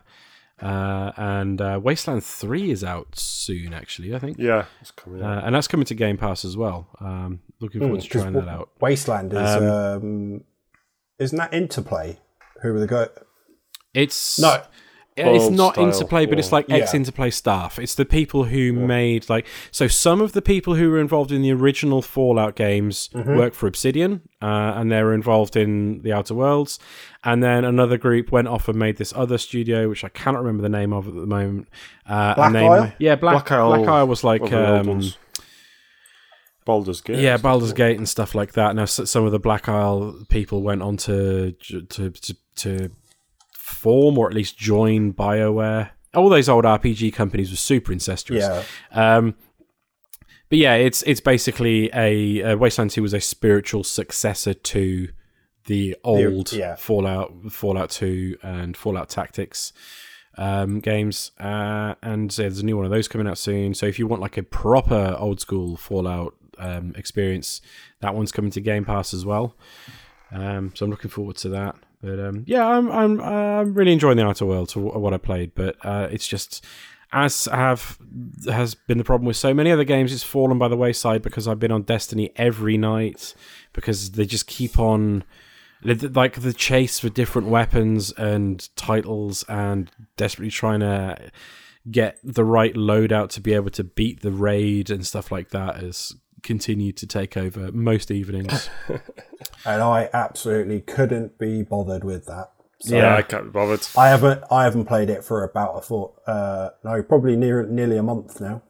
Uh, 0.62 1.12
and 1.18 1.60
uh, 1.60 1.80
Wasteland 1.82 2.24
Three 2.24 2.70
is 2.70 2.84
out 2.84 3.08
soon, 3.18 3.74
actually. 3.74 4.14
I 4.16 4.20
think, 4.20 4.38
Yeah, 4.38 4.66
it's 4.82 4.92
coming 4.92 5.24
out. 5.24 5.40
uh, 5.40 5.46
and 5.48 5.56
that's 5.56 5.68
coming 5.68 5.86
to 5.88 5.96
Game 5.96 6.16
Pass 6.16 6.46
as 6.46 6.56
well. 6.56 6.88
Um, 7.02 7.40
looking 7.60 7.82
forward 7.82 8.02
to 8.02 8.08
trying 8.08 8.34
that 8.34 8.48
out. 8.48 8.70
Wasteland 8.80 9.34
is 9.34 9.40
um, 9.40 10.44
isn't 11.18 11.38
that 11.38 11.52
Interplay? 11.54 12.20
Who 12.62 12.72
were 12.72 12.80
the 12.80 12.88
go? 12.88 13.08
It's 13.96 14.38
No, 14.40 14.50
Yeah, 14.50 14.64
it's 15.18 15.50
not 15.50 15.76
style 15.76 15.86
interplay, 15.88 16.26
but 16.26 16.40
it's 16.40 16.52
like 16.52 16.70
ex 16.70 16.94
Yeah. 16.94 16.98
interplay 17.00 17.30
staff. 17.30 17.80
It's 17.80 17.96
the 17.96 18.06
people 18.06 18.44
who 18.46 18.74
made 18.74 19.30
like 19.30 19.46
so. 19.72 19.88
Some 19.88 20.20
of 20.22 20.34
the 20.34 20.42
people 20.42 20.76
who 20.76 20.90
were 20.90 21.00
involved 21.00 21.32
in 21.32 21.42
the 21.42 21.52
original 21.54 22.02
Fallout 22.02 22.56
games 22.56 23.10
work 23.14 23.54
for 23.54 23.68
Obsidian, 23.68 24.22
uh, 24.42 24.74
and 24.76 24.92
they 24.92 25.02
were 25.02 25.14
involved 25.14 25.56
in 25.56 26.02
the 26.02 26.12
Outer 26.12 26.34
Worlds. 26.36 26.80
And 27.24 27.42
then 27.42 27.64
another 27.66 27.98
group 27.98 28.32
went 28.32 28.48
off 28.48 28.68
and 28.68 28.78
made 28.78 28.98
this 28.98 29.14
other 29.16 29.38
studio, 29.38 29.88
which 29.90 30.04
I 30.04 30.10
cannot 30.10 30.40
remember 30.40 30.62
the 30.64 30.70
name 30.70 30.92
of 30.94 31.08
at 31.08 31.16
the 31.16 31.26
moment. 31.26 31.70
Uh, 32.08 32.36
Black 32.36 32.48
and 32.48 32.56
they, 32.56 32.68
Isle? 32.68 32.94
yeah, 33.00 33.16
Black, 33.16 33.34
Black 33.48 33.52
Isle- 33.52 33.76
Black 33.78 33.88
Isle 33.90 34.08
was 34.08 34.24
like 34.24 34.42
What 34.42 34.52
were 34.52 34.58
the 34.62 34.78
old 34.80 34.88
um. 34.90 35.02
Baldur's 36.66 37.02
Gate. 37.02 37.20
yeah, 37.20 37.38
Baldur's 37.38 37.74
Gate 37.74 37.98
and 37.98 38.10
stuff 38.10 38.34
like 38.34 38.54
that. 38.54 38.76
Now, 38.76 38.86
some 38.86 39.24
of 39.26 39.32
the 39.32 39.40
Black 39.40 39.70
Isle 39.70 40.16
people 40.30 40.64
went 40.64 40.82
on 40.82 40.98
to 40.98 41.52
to 41.52 41.82
to, 41.84 42.12
to 42.58 42.92
form 43.66 44.16
or 44.18 44.28
at 44.28 44.34
least 44.34 44.58
join 44.58 45.12
Bioware. 45.12 45.90
All 46.14 46.30
those 46.30 46.48
old 46.48 46.66
RPG 46.66 47.14
companies 47.14 47.50
were 47.50 47.58
super 47.58 47.92
incestuous. 47.92 48.44
yeah, 48.44 48.64
Um, 49.18 49.36
but 50.50 50.60
yeah, 50.60 50.76
it's 50.76 51.02
it's 51.04 51.20
basically 51.20 51.90
a, 51.94 52.44
uh 52.44 52.58
Wasteland 52.58 52.92
Two 52.92 53.02
was 53.02 53.14
a 53.14 53.20
spiritual 53.20 53.84
successor 53.84 54.54
to 54.54 55.10
the 55.66 55.98
old 56.04 56.54
yeah. 56.54 56.76
Fallout, 56.76 57.34
Fallout 57.52 57.90
Two, 57.90 58.38
and 58.44 58.78
Fallout 58.78 59.10
Tactics 59.10 59.74
um, 60.38 60.80
games. 60.80 61.32
Uh, 61.40 61.96
and 62.04 62.30
there's 62.32 62.60
a 62.60 62.66
new 62.66 62.78
one 62.78 62.86
of 62.86 62.92
those 62.92 63.08
coming 63.08 63.28
out 63.28 63.40
soon. 63.40 63.74
So 63.74 63.88
if 63.88 63.98
you 63.98 64.06
want 64.06 64.22
like 64.22 64.38
a 64.38 64.44
proper 64.44 65.16
old 65.18 65.40
school 65.40 65.76
Fallout 65.76 66.36
um, 66.60 66.94
experience, 66.96 67.62
that 68.02 68.14
one's 68.14 68.32
coming 68.32 68.52
to 68.52 68.62
Game 68.62 68.86
Pass 68.86 69.12
as 69.12 69.26
well. 69.26 69.56
Um, 70.32 70.72
so 70.76 70.86
I'm 70.86 70.92
looking 70.92 71.12
forward 71.12 71.38
to 71.38 71.50
that. 71.50 71.76
But 72.02 72.20
um, 72.20 72.44
yeah, 72.46 72.68
I'm 72.68 72.92
I'm 72.92 73.22
I'm 73.22 73.74
really 73.74 73.94
enjoying 73.94 74.18
the 74.18 74.26
Outer 74.26 74.46
Worlds 74.46 74.76
what 74.76 75.14
I 75.14 75.18
played. 75.18 75.56
But 75.56 75.76
uh, 75.84 76.08
it's 76.12 76.28
just 76.28 76.64
as 77.12 77.46
have 77.46 77.98
has 78.48 78.76
been 78.76 78.98
the 78.98 79.04
problem 79.04 79.26
with 79.26 79.38
so 79.38 79.54
many 79.54 79.72
other 79.72 79.84
games, 79.84 80.14
it's 80.14 80.24
fallen 80.24 80.58
by 80.58 80.68
the 80.68 80.78
wayside 80.78 81.22
because 81.22 81.48
I've 81.48 81.60
been 81.60 81.72
on 81.72 81.84
Destiny 81.84 82.32
every 82.36 82.78
night 82.78 83.34
because 83.74 84.12
they 84.12 84.26
just 84.26 84.48
keep 84.48 84.78
on 84.78 85.24
like 85.84 86.42
the 86.42 86.54
chase 86.54 87.00
for 87.00 87.10
different 87.10 87.48
weapons 87.48 88.12
and 88.14 88.68
titles 88.76 89.44
and 89.48 89.92
desperately 90.18 90.52
trying 90.52 90.80
to 90.80 91.32
get 91.90 92.18
the 92.24 92.44
right 92.44 92.74
loadout 92.74 93.30
to 93.30 93.42
be 93.42 93.54
able 93.54 93.70
to 93.70 93.84
beat 93.84 94.22
the 94.22 94.32
raid 94.32 94.90
and 94.90 95.06
stuff 95.06 95.32
like 95.32 95.50
that 95.50 95.78
has 95.78 96.16
continued 96.46 96.96
to 96.98 97.08
take 97.08 97.36
over 97.36 97.72
most 97.74 98.10
evenings. 98.12 98.70
and 99.66 99.82
I 99.82 100.10
absolutely 100.14 100.80
couldn't 100.82 101.38
be 101.38 101.64
bothered 101.64 102.06
with 102.06 102.26
that. 102.28 102.52
So 102.80 102.96
Yeah, 102.96 103.16
I 103.16 103.22
can't 103.22 103.46
be 103.46 103.50
bothered. 103.50 103.86
I 103.98 104.08
haven't 104.10 104.44
I 104.50 104.64
haven't 104.64 104.86
played 104.86 105.10
it 105.10 105.24
for 105.24 105.44
about 105.44 105.78
a 105.78 105.82
thought 105.82 106.22
uh 106.28 106.70
no 106.84 107.04
probably 107.04 107.36
near 107.36 107.66
nearly 107.66 107.98
a 107.98 108.04
month 108.04 108.40
now. 108.40 108.62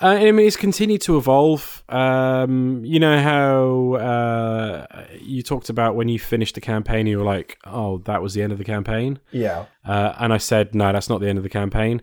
Uh, 0.00 0.08
I 0.08 0.32
mean, 0.32 0.46
it's 0.46 0.56
continued 0.56 1.00
to 1.02 1.16
evolve. 1.16 1.82
Um, 1.88 2.84
you 2.84 2.98
know 3.00 3.20
how 3.22 3.94
uh, 3.94 5.06
you 5.18 5.42
talked 5.42 5.70
about 5.70 5.94
when 5.94 6.08
you 6.08 6.18
finished 6.18 6.54
the 6.56 6.60
campaign, 6.60 7.06
you 7.06 7.18
were 7.18 7.24
like, 7.24 7.58
"Oh, 7.64 7.98
that 7.98 8.20
was 8.20 8.34
the 8.34 8.42
end 8.42 8.52
of 8.52 8.58
the 8.58 8.64
campaign," 8.64 9.20
Yeah, 9.30 9.66
uh, 9.86 10.14
and 10.18 10.32
I 10.32 10.38
said, 10.38 10.74
"No, 10.74 10.92
that's 10.92 11.08
not 11.08 11.20
the 11.20 11.28
end 11.28 11.38
of 11.38 11.44
the 11.44 11.50
campaign." 11.50 12.02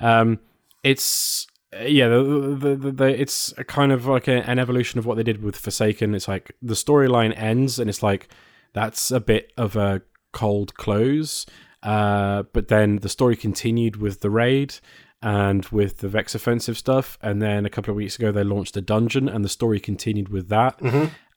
Um, 0.00 0.40
it's 0.82 1.46
yeah, 1.72 2.08
the, 2.08 2.56
the, 2.58 2.76
the, 2.76 2.92
the, 2.92 3.20
it's 3.20 3.52
a 3.58 3.64
kind 3.64 3.92
of 3.92 4.06
like 4.06 4.28
a, 4.28 4.48
an 4.48 4.58
evolution 4.58 4.98
of 4.98 5.06
what 5.06 5.16
they 5.16 5.22
did 5.22 5.42
with 5.42 5.56
Forsaken. 5.56 6.14
It's 6.14 6.28
like 6.28 6.56
the 6.62 6.74
storyline 6.74 7.36
ends, 7.36 7.78
and 7.78 7.90
it's 7.90 8.02
like 8.02 8.28
that's 8.72 9.10
a 9.10 9.20
bit 9.20 9.52
of 9.56 9.76
a 9.76 10.02
cold 10.32 10.74
close. 10.74 11.46
Uh, 11.82 12.44
but 12.52 12.68
then 12.68 12.96
the 12.96 13.08
story 13.08 13.36
continued 13.36 13.96
with 13.96 14.20
the 14.20 14.30
raid 14.30 14.74
and 15.22 15.64
with 15.66 15.98
the 15.98 16.08
Vex 16.08 16.34
offensive 16.34 16.78
stuff. 16.78 17.18
And 17.22 17.40
then 17.42 17.66
a 17.66 17.70
couple 17.70 17.90
of 17.90 17.96
weeks 17.96 18.16
ago, 18.16 18.32
they 18.32 18.44
launched 18.44 18.76
a 18.76 18.80
dungeon, 18.80 19.28
and 19.28 19.44
the 19.44 19.48
story 19.48 19.80
continued 19.80 20.28
with 20.28 20.48
that. 20.48 20.80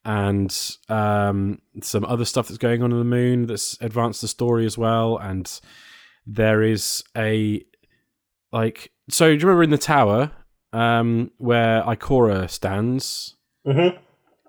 And 0.03 0.77
um, 0.89 1.61
some 1.83 2.05
other 2.05 2.25
stuff 2.25 2.47
that's 2.47 2.57
going 2.57 2.81
on 2.81 2.91
in 2.91 2.97
the 2.97 3.03
moon 3.03 3.45
that's 3.45 3.77
advanced 3.81 4.21
the 4.21 4.27
story 4.27 4.65
as 4.65 4.77
well. 4.77 5.17
And 5.17 5.59
there 6.25 6.63
is 6.63 7.03
a 7.15 7.63
like 8.51 8.91
so. 9.09 9.27
Do 9.27 9.33
you 9.33 9.39
remember 9.47 9.63
in 9.63 9.69
the 9.71 9.77
tower 9.77 10.31
um, 10.73 11.31
where 11.37 11.81
Ikora 11.83 12.49
stands? 12.49 13.35
Mhm. 13.65 13.97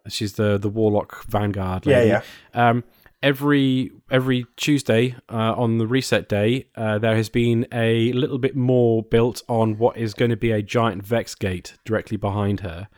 She's 0.09 0.35
the 0.35 0.59
the 0.59 0.69
warlock 0.69 1.25
vanguard. 1.27 1.87
yeah, 1.87 1.97
lady. 1.99 2.09
yeah. 2.09 2.23
Um, 2.55 2.85
every 3.23 3.91
every 4.11 4.47
Tuesday 4.57 5.15
uh, 5.31 5.55
on 5.57 5.79
the 5.79 5.87
reset 5.87 6.29
day, 6.29 6.67
uh, 6.77 6.99
there 6.99 7.15
has 7.17 7.29
been 7.29 7.67
a 7.73 8.13
little 8.13 8.39
bit 8.39 8.57
more 8.57 9.03
built 9.03 9.43
on 9.49 9.79
what 9.79 9.97
is 9.97 10.13
going 10.15 10.31
to 10.31 10.37
be 10.37 10.51
a 10.51 10.63
giant 10.63 11.05
Vex 11.07 11.35
gate 11.35 11.75
directly 11.85 12.17
behind 12.17 12.61
her, 12.61 12.89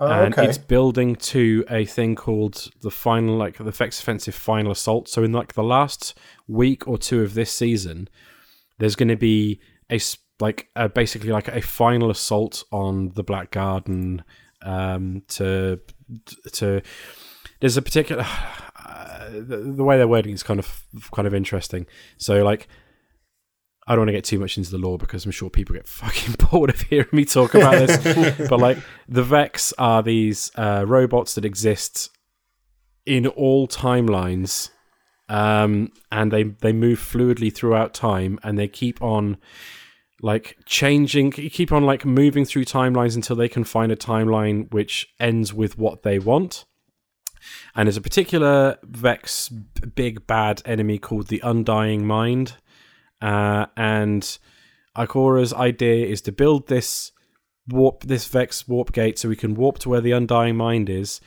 Oh, 0.00 0.06
and 0.10 0.32
okay. 0.32 0.46
it's 0.48 0.58
building 0.58 1.16
to 1.16 1.64
a 1.68 1.84
thing 1.84 2.14
called 2.14 2.70
the 2.82 2.90
final, 2.90 3.36
like 3.36 3.58
the 3.58 3.70
Vex 3.72 4.00
offensive 4.00 4.34
final 4.34 4.72
assault. 4.72 5.08
So 5.08 5.22
in 5.24 5.32
like 5.32 5.52
the 5.54 5.62
last 5.64 6.16
week 6.46 6.86
or 6.88 6.96
two 6.96 7.20
of 7.22 7.34
this 7.34 7.50
season, 7.52 8.08
there's 8.78 8.96
going 8.96 9.08
to 9.08 9.16
be 9.16 9.60
a 9.90 9.98
like 10.40 10.68
a, 10.76 10.88
basically 10.88 11.30
like 11.30 11.48
a 11.48 11.60
final 11.60 12.10
assault 12.10 12.64
on 12.72 13.10
the 13.10 13.22
Black 13.22 13.50
Garden 13.50 14.24
um, 14.62 15.22
to 15.28 15.80
to 16.52 16.82
there's 17.60 17.76
a 17.76 17.82
particular 17.82 18.26
uh, 18.84 19.28
the, 19.30 19.72
the 19.76 19.84
way 19.84 19.96
they're 19.96 20.08
wording 20.08 20.32
is 20.34 20.42
kind 20.42 20.60
of 20.60 20.84
kind 21.12 21.26
of 21.26 21.34
interesting. 21.34 21.86
So 22.16 22.42
like. 22.44 22.68
I 23.90 23.92
don't 23.92 24.00
want 24.00 24.08
to 24.08 24.12
get 24.12 24.24
too 24.24 24.38
much 24.38 24.58
into 24.58 24.70
the 24.70 24.76
lore 24.76 24.98
because 24.98 25.24
I'm 25.24 25.30
sure 25.30 25.48
people 25.48 25.74
get 25.74 25.88
fucking 25.88 26.34
bored 26.50 26.68
of 26.68 26.78
hearing 26.82 27.08
me 27.10 27.24
talk 27.24 27.54
about 27.54 27.72
this. 27.72 28.36
but 28.50 28.60
like 28.60 28.76
the 29.08 29.22
Vex 29.22 29.72
are 29.78 30.02
these 30.02 30.52
uh, 30.56 30.84
robots 30.86 31.34
that 31.36 31.46
exist 31.46 32.10
in 33.06 33.26
all 33.26 33.66
timelines, 33.66 34.68
um, 35.30 35.90
and 36.12 36.30
they 36.30 36.42
they 36.42 36.74
move 36.74 37.00
fluidly 37.00 37.52
throughout 37.52 37.94
time, 37.94 38.38
and 38.42 38.58
they 38.58 38.68
keep 38.68 39.00
on 39.02 39.38
like 40.20 40.58
changing 40.66 41.32
you 41.36 41.50
keep 41.50 41.70
on 41.72 41.84
like 41.84 42.04
moving 42.04 42.44
through 42.44 42.64
timelines 42.64 43.14
until 43.14 43.36
they 43.36 43.48
can 43.48 43.64
find 43.64 43.92
a 43.92 43.96
timeline 43.96 44.72
which 44.72 45.08
ends 45.20 45.54
with 45.54 45.78
what 45.78 46.02
they 46.02 46.18
want. 46.18 46.64
And 47.74 47.86
there's 47.86 47.96
a 47.96 48.02
particular 48.02 48.78
vex 48.82 49.48
big 49.48 50.26
bad 50.26 50.60
enemy 50.64 50.98
called 50.98 51.28
the 51.28 51.40
undying 51.44 52.06
mind 52.06 52.54
uh, 53.20 53.66
and 53.76 54.38
ikora's 54.96 55.52
idea 55.54 56.06
is 56.06 56.20
to 56.22 56.32
build 56.32 56.66
this 56.68 57.12
warp 57.68 58.02
this 58.04 58.26
vex 58.26 58.66
warp 58.66 58.92
gate 58.92 59.18
so 59.18 59.28
we 59.28 59.36
can 59.36 59.54
warp 59.54 59.78
to 59.78 59.88
where 59.88 60.00
the 60.00 60.12
undying 60.12 60.56
mind 60.56 60.88
is 60.88 61.20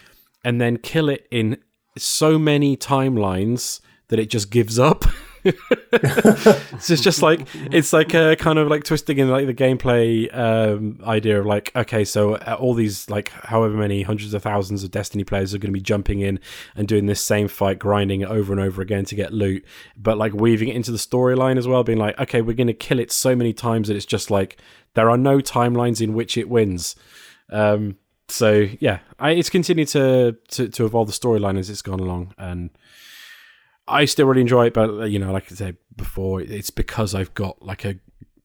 and 0.44 0.60
then 0.60 0.78
kill 0.78 1.08
it 1.08 1.28
in 1.32 1.58
so 1.98 2.40
many 2.40 2.76
timelines 2.76 3.80
that 4.08 4.20
it 4.20 4.30
just 4.30 4.50
gives 4.50 4.80
up 4.80 5.06
it's 5.94 6.88
just, 6.88 7.04
just 7.04 7.22
like 7.22 7.48
it's 7.72 7.94
like 7.94 8.14
a 8.14 8.36
kind 8.36 8.60
of 8.60 8.68
like 8.68 8.84
twisting 8.84 9.18
in 9.18 9.30
like 9.30 9.48
the 9.48 9.54
gameplay 9.54 10.34
um, 10.38 11.00
idea 11.04 11.40
of 11.40 11.46
like 11.46 11.72
okay 11.76 12.06
so 12.06 12.36
uh, 12.36 12.58
all 12.60 12.74
these 12.74 13.10
like 13.10 13.30
however 13.30 13.76
many 13.76 14.04
hundreds 14.04 14.34
of 14.34 14.44
thousands 14.44 14.84
of 14.84 14.92
destiny 14.92 15.24
players 15.24 15.54
are 15.54 15.58
going 15.58 15.72
to 15.72 15.78
be 15.78 15.82
jumping 15.82 16.20
in 16.20 16.40
and 16.76 16.88
doing 16.88 17.08
this 17.08 17.22
same 17.22 17.48
fight 17.48 17.80
grinding 17.80 18.22
it 18.22 18.30
over 18.30 18.54
and 18.54 18.62
over 18.62 18.82
again 18.82 19.04
to 19.06 19.16
get 19.16 19.34
loot 19.34 19.66
but 19.98 20.18
like 20.18 20.34
weaving 20.34 20.70
it 20.70 20.76
into 20.76 20.92
the 20.92 20.98
storyline 20.98 21.58
as 21.58 21.68
well 21.68 21.84
being 21.84 21.98
like 21.98 22.18
okay 22.20 22.42
we're 22.42 22.56
going 22.56 22.68
to 22.68 22.74
kill 22.74 23.00
it 23.00 23.12
so 23.12 23.36
many 23.36 23.54
times 23.54 23.88
that 23.88 23.96
it's 23.98 24.06
just 24.06 24.30
like 24.30 24.58
there 24.94 25.10
are 25.10 25.18
no 25.18 25.40
timelines 25.40 26.02
in 26.02 26.14
which 26.14 26.38
it 26.38 26.50
wins. 26.50 26.96
Um, 27.50 27.98
so 28.28 28.68
yeah 28.80 29.00
I, 29.20 29.32
it's 29.32 29.50
continued 29.50 29.90
to, 29.90 30.38
to 30.50 30.70
to 30.70 30.86
evolve 30.86 31.08
the 31.08 31.14
storyline 31.14 31.60
as 31.60 31.70
it's 31.70 31.82
gone 31.82 32.00
along 32.00 32.34
and 32.38 32.70
I 33.92 34.06
still 34.06 34.28
really 34.28 34.42
enjoy 34.42 34.68
it, 34.68 34.74
but 34.74 34.90
uh, 34.90 35.04
you 35.04 35.20
know, 35.20 35.32
like 35.32 35.52
I 35.52 35.56
said 35.56 35.78
before, 35.96 36.42
it's 36.42 36.70
because 36.70 37.14
I've 37.14 37.34
got 37.34 37.62
like 37.62 37.86
a 37.86 37.96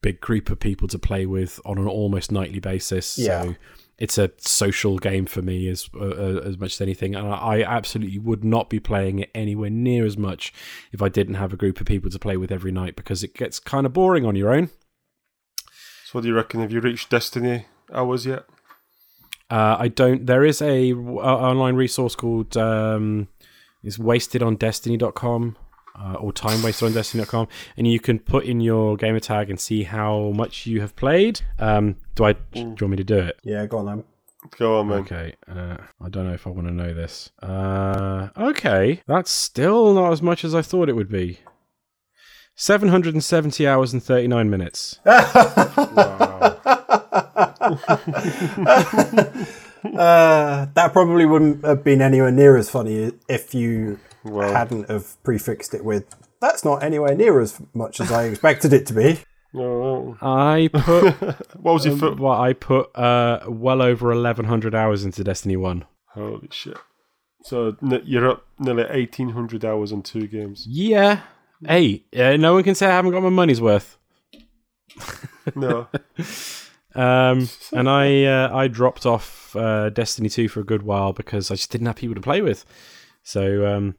big 0.02 0.20
group 0.20 0.51
of 0.51 0.60
people 0.60 0.89
to 0.89 0.98
play 0.98 1.27
with 1.27 1.60
on 1.64 1.78
an 1.78 1.89
almost 1.89 2.31
nightly 2.31 2.60
basis. 2.60 3.18
Yeah. 3.18 3.43
So 3.43 3.55
it's 3.98 4.18
a 4.18 4.31
social 4.39 4.98
game 4.98 5.24
for 5.27 5.40
me 5.43 5.68
as 5.68 5.89
uh, 5.94 6.05
uh, 6.05 6.40
as 6.44 6.59
much 6.59 6.74
as 6.74 6.81
anything, 6.81 7.14
and 7.14 7.27
I 7.28 7.62
absolutely 7.62 8.18
would 8.18 8.44
not 8.44 8.68
be 8.68 8.78
playing 8.78 9.20
it 9.20 9.31
anywhere 9.35 9.70
near 9.70 10.05
as 10.05 10.18
much 10.18 10.52
if 10.93 11.01
I 11.01 11.09
didn't 11.09 11.35
have 11.35 11.52
a 11.52 11.56
group 11.56 11.81
of 11.81 11.86
people 11.86 12.10
to 12.10 12.18
play 12.18 12.36
with 12.36 12.52
every 12.52 12.73
night 12.73 12.97
because 12.97 13.23
it 13.23 13.35
gets 13.35 13.59
kind 13.59 13.86
of 13.86 13.93
boring 13.93 14.27
on 14.27 14.36
your 14.36 14.52
own. 14.52 14.70
So, 16.05 16.12
what 16.12 16.23
do 16.23 16.28
you 16.28 16.35
reckon? 16.35 16.60
Have 16.60 16.73
you 16.73 16.81
reached 16.81 17.10
Destiny 17.10 17.66
hours 17.93 18.27
yet? 18.27 18.44
Uh, 19.48 19.77
I 19.78 19.89
don't. 19.89 20.27
There 20.27 20.44
is 20.44 20.60
a 20.60 20.93
uh, 20.93 20.97
online 20.97 21.77
resource 21.77 22.14
called 22.14 22.56
um, 22.56 23.28
is 23.87 23.99
wastedondestiny.com 23.99 25.57
uh, 25.99 26.15
or 26.15 26.33
time 26.33 26.63
wasted 26.63 26.87
on 26.89 26.93
destiny.com 26.93 27.49
and 27.77 27.87
you 27.87 27.99
can 27.99 28.19
put 28.19 28.45
in 28.45 28.61
your 28.61 28.97
gamer 28.97 29.21
tag 29.21 29.49
and 29.49 29.59
see 29.59 29.85
how 29.85 30.33
much 30.35 30.67
you 30.67 30.81
have 30.81 30.95
played. 30.97 31.41
Um, 31.59 31.97
do 32.15 32.25
I? 32.25 32.33
Do 32.33 32.39
you 32.61 32.67
want 32.67 32.89
me 32.89 32.97
to 32.97 33.05
do 33.05 33.19
it? 33.19 33.39
Yeah, 33.43 33.67
go 33.67 33.79
on 33.79 33.87
then. 33.87 34.05
Go 34.59 34.79
on, 34.79 34.89
man. 34.89 34.99
Okay. 34.99 35.35
Uh, 35.49 35.77
I 36.01 36.09
don't 36.09 36.27
know 36.27 36.35
if 36.35 36.47
I 36.47 36.51
want 36.51 36.69
to 36.69 36.73
know 36.73 36.95
this. 36.95 37.31
Uh, 37.43 38.29
okay. 38.37 39.03
That's 39.07 39.31
still 39.31 39.95
not 39.95 40.13
as 40.13 40.23
much 40.23 40.45
as 40.45 40.55
I 40.55 40.63
thought 40.63 40.89
it 40.89 40.95
would 40.95 41.11
be. 41.11 41.41
770 42.55 43.67
hours 43.67 43.93
and 43.93 44.03
39 44.03 44.51
minutes. 44.51 45.01
Wow. 45.97 46.57
Uh, 49.99 50.67
that 50.75 50.93
probably 50.93 51.25
wouldn't 51.27 51.65
have 51.65 51.83
been 51.85 52.01
anywhere 52.03 52.31
near 52.31 52.57
as 52.57 52.69
funny 52.71 53.13
if 53.29 53.55
you 53.55 53.99
Well. 54.25 54.53
hadn't 54.53 54.91
have 54.91 55.23
prefixed 55.25 55.75
it 55.75 55.85
with 55.85 56.05
that's 56.41 56.65
not 56.65 56.83
anywhere 56.83 57.15
near 57.15 57.41
as 57.41 57.61
much 57.75 57.99
as 58.01 58.13
I 58.13 58.25
expected 58.25 58.73
it 58.73 58.87
to 58.87 58.95
be. 58.95 59.21
No. 59.55 60.19
I 60.21 60.69
put 60.71 61.15
What 61.61 61.73
was 61.73 61.87
your 61.87 61.97
foot? 61.97 62.21
well, 62.21 62.39
I 62.39 62.53
put 62.53 62.95
uh, 62.95 63.41
well 63.49 63.81
over 63.81 64.09
1100 64.09 64.75
hours 64.75 65.03
into 65.03 65.25
Destiny 65.25 65.57
1. 65.57 65.85
Holy 66.13 66.49
shit. 66.51 66.77
So 67.43 67.75
n- 67.83 68.03
you're 68.05 68.29
up 68.29 68.45
nearly 68.59 68.85
1800 68.85 69.65
hours 69.65 69.93
on 69.93 70.03
two 70.03 70.27
games. 70.27 70.67
Yeah. 70.69 71.21
Hey, 71.67 72.05
uh, 72.15 72.37
no 72.37 72.53
one 72.55 72.65
can 72.65 72.75
say 72.75 72.87
I 72.87 72.91
haven't 72.97 73.13
got 73.13 73.23
my 73.23 73.31
money's 73.31 73.61
worth. 73.63 73.97
No. 75.55 75.89
Um, 76.97 77.48
and 77.73 77.89
I 77.89 78.24
uh, 78.24 78.56
I 78.56 78.68
dropped 78.68 79.06
off 79.06 79.55
uh, 79.55 79.90
Destiny 79.90 80.28
2 80.28 80.48
for 80.48 80.60
a 80.60 80.64
good 80.64 80.82
while 80.82 81.12
because 81.12 81.51
I 81.51 81.55
just 81.55 81.70
didn't 81.70 81.86
have 81.86 81.97
people 81.97 82.14
to 82.14 82.20
play 82.20 82.43
with. 82.43 82.64
So 83.23 83.66
um, 83.66 83.97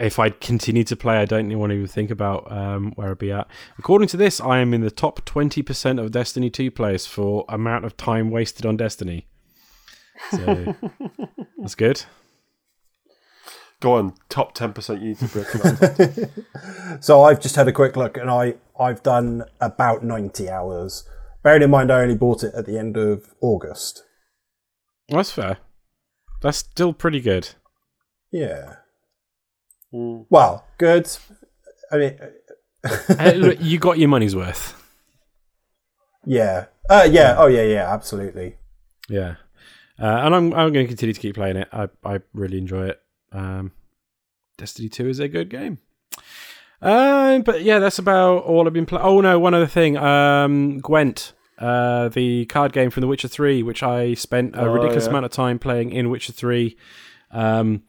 if 0.00 0.18
I'd 0.18 0.40
continued 0.40 0.86
to 0.88 0.96
play, 0.96 1.18
I 1.18 1.26
don't 1.26 1.56
want 1.58 1.70
to 1.70 1.74
even 1.74 1.86
think 1.86 2.10
about 2.10 2.50
um, 2.50 2.92
where 2.92 3.10
I'd 3.10 3.18
be 3.18 3.32
at. 3.32 3.48
According 3.78 4.08
to 4.08 4.16
this, 4.16 4.40
I 4.40 4.58
am 4.58 4.72
in 4.72 4.80
the 4.80 4.90
top 4.90 5.20
20% 5.26 6.00
of 6.00 6.10
Destiny 6.10 6.48
2 6.48 6.70
players 6.70 7.06
for 7.06 7.44
amount 7.48 7.84
of 7.84 7.96
time 7.96 8.30
wasted 8.30 8.64
on 8.64 8.76
Destiny. 8.76 9.26
So 10.30 10.74
that's 11.58 11.74
good. 11.74 12.04
Go 13.80 13.94
on, 13.94 14.14
top 14.28 14.56
10% 14.56 15.00
you 15.00 15.08
need 15.08 15.18
to 15.18 16.18
break. 16.18 16.30
So 17.02 17.22
I've 17.22 17.40
just 17.40 17.56
had 17.56 17.66
a 17.66 17.72
quick 17.72 17.96
look 17.96 18.16
and 18.16 18.30
I, 18.30 18.54
I've 18.78 19.02
done 19.02 19.44
about 19.60 20.04
90 20.04 20.50
hours. 20.50 21.04
Bearing 21.42 21.62
in 21.62 21.70
mind 21.70 21.90
I 21.90 22.02
only 22.02 22.16
bought 22.16 22.42
it 22.44 22.54
at 22.54 22.66
the 22.66 22.78
end 22.78 22.96
of 22.96 23.32
August. 23.40 24.04
That's 25.08 25.30
fair. 25.32 25.58
That's 26.42 26.58
still 26.58 26.92
pretty 26.92 27.20
good. 27.20 27.50
Yeah. 28.30 28.76
Mm. 29.92 30.26
Well, 30.30 30.64
good. 30.78 31.08
I 31.92 31.96
mean, 31.96 32.18
Hey, 33.18 33.34
look, 33.36 33.58
you 33.60 33.78
got 33.78 33.98
your 33.98 34.08
money's 34.08 34.34
worth. 34.36 34.74
yeah. 36.24 36.66
Uh, 36.88 37.06
yeah. 37.10 37.34
Oh, 37.38 37.46
yeah, 37.46 37.62
yeah, 37.62 37.92
absolutely. 37.92 38.56
Yeah, 39.08 39.36
uh, 40.00 40.04
and 40.24 40.34
I'm 40.34 40.54
I'm 40.54 40.72
going 40.72 40.86
to 40.86 40.88
continue 40.88 41.12
to 41.12 41.20
keep 41.20 41.34
playing 41.34 41.56
it. 41.56 41.68
I 41.72 41.88
I 42.04 42.20
really 42.32 42.58
enjoy 42.58 42.86
it. 42.90 43.00
Um, 43.32 43.72
Destiny 44.56 44.88
Two 44.88 45.08
is 45.08 45.18
a 45.18 45.26
good 45.26 45.48
game. 45.50 45.78
Um, 46.82 47.42
but 47.42 47.62
yeah, 47.62 47.78
that's 47.78 47.98
about 47.98 48.44
all 48.44 48.66
I've 48.66 48.72
been 48.72 48.86
playing. 48.86 49.04
Oh 49.04 49.20
no, 49.20 49.38
one 49.38 49.54
other 49.54 49.66
thing. 49.66 49.96
Um, 49.96 50.78
Gwent, 50.78 51.32
uh, 51.58 52.08
the 52.08 52.46
card 52.46 52.72
game 52.72 52.90
from 52.90 53.02
The 53.02 53.06
Witcher 53.06 53.28
Three, 53.28 53.62
which 53.62 53.82
I 53.82 54.14
spent 54.14 54.56
a 54.56 54.60
Oh, 54.62 54.72
ridiculous 54.72 55.04
yeah. 55.04 55.10
amount 55.10 55.26
of 55.26 55.30
time 55.32 55.58
playing 55.58 55.92
in 55.92 56.08
Witcher 56.10 56.32
Three. 56.32 56.76
Um, 57.30 57.82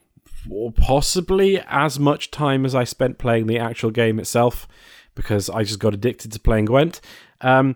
possibly 0.75 1.59
as 1.67 1.99
much 1.99 2.31
time 2.31 2.65
as 2.65 2.75
I 2.75 2.83
spent 2.83 3.17
playing 3.17 3.47
the 3.47 3.59
actual 3.59 3.91
game 3.91 4.19
itself, 4.19 4.67
because 5.15 5.49
I 5.49 5.63
just 5.63 5.79
got 5.79 5.93
addicted 5.93 6.31
to 6.33 6.39
playing 6.39 6.65
Gwent. 6.65 6.99
Um, 7.41 7.75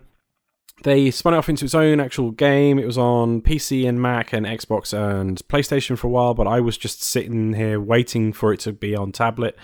they 0.82 1.10
spun 1.10 1.32
it 1.32 1.38
off 1.38 1.48
into 1.48 1.64
its 1.64 1.74
own 1.74 2.00
actual 2.00 2.30
game. 2.32 2.78
It 2.78 2.84
was 2.86 2.98
on 2.98 3.40
PC 3.40 3.88
and 3.88 4.00
Mac 4.00 4.32
and 4.34 4.44
Xbox 4.44 4.92
and 4.92 5.38
PlayStation 5.48 5.96
for 5.96 6.06
a 6.08 6.10
while, 6.10 6.34
but 6.34 6.46
I 6.46 6.60
was 6.60 6.76
just 6.76 7.02
sitting 7.02 7.54
here 7.54 7.80
waiting 7.80 8.32
for 8.34 8.52
it 8.52 8.60
to 8.60 8.72
be 8.72 8.94
on 8.94 9.10
tablet. 9.12 9.56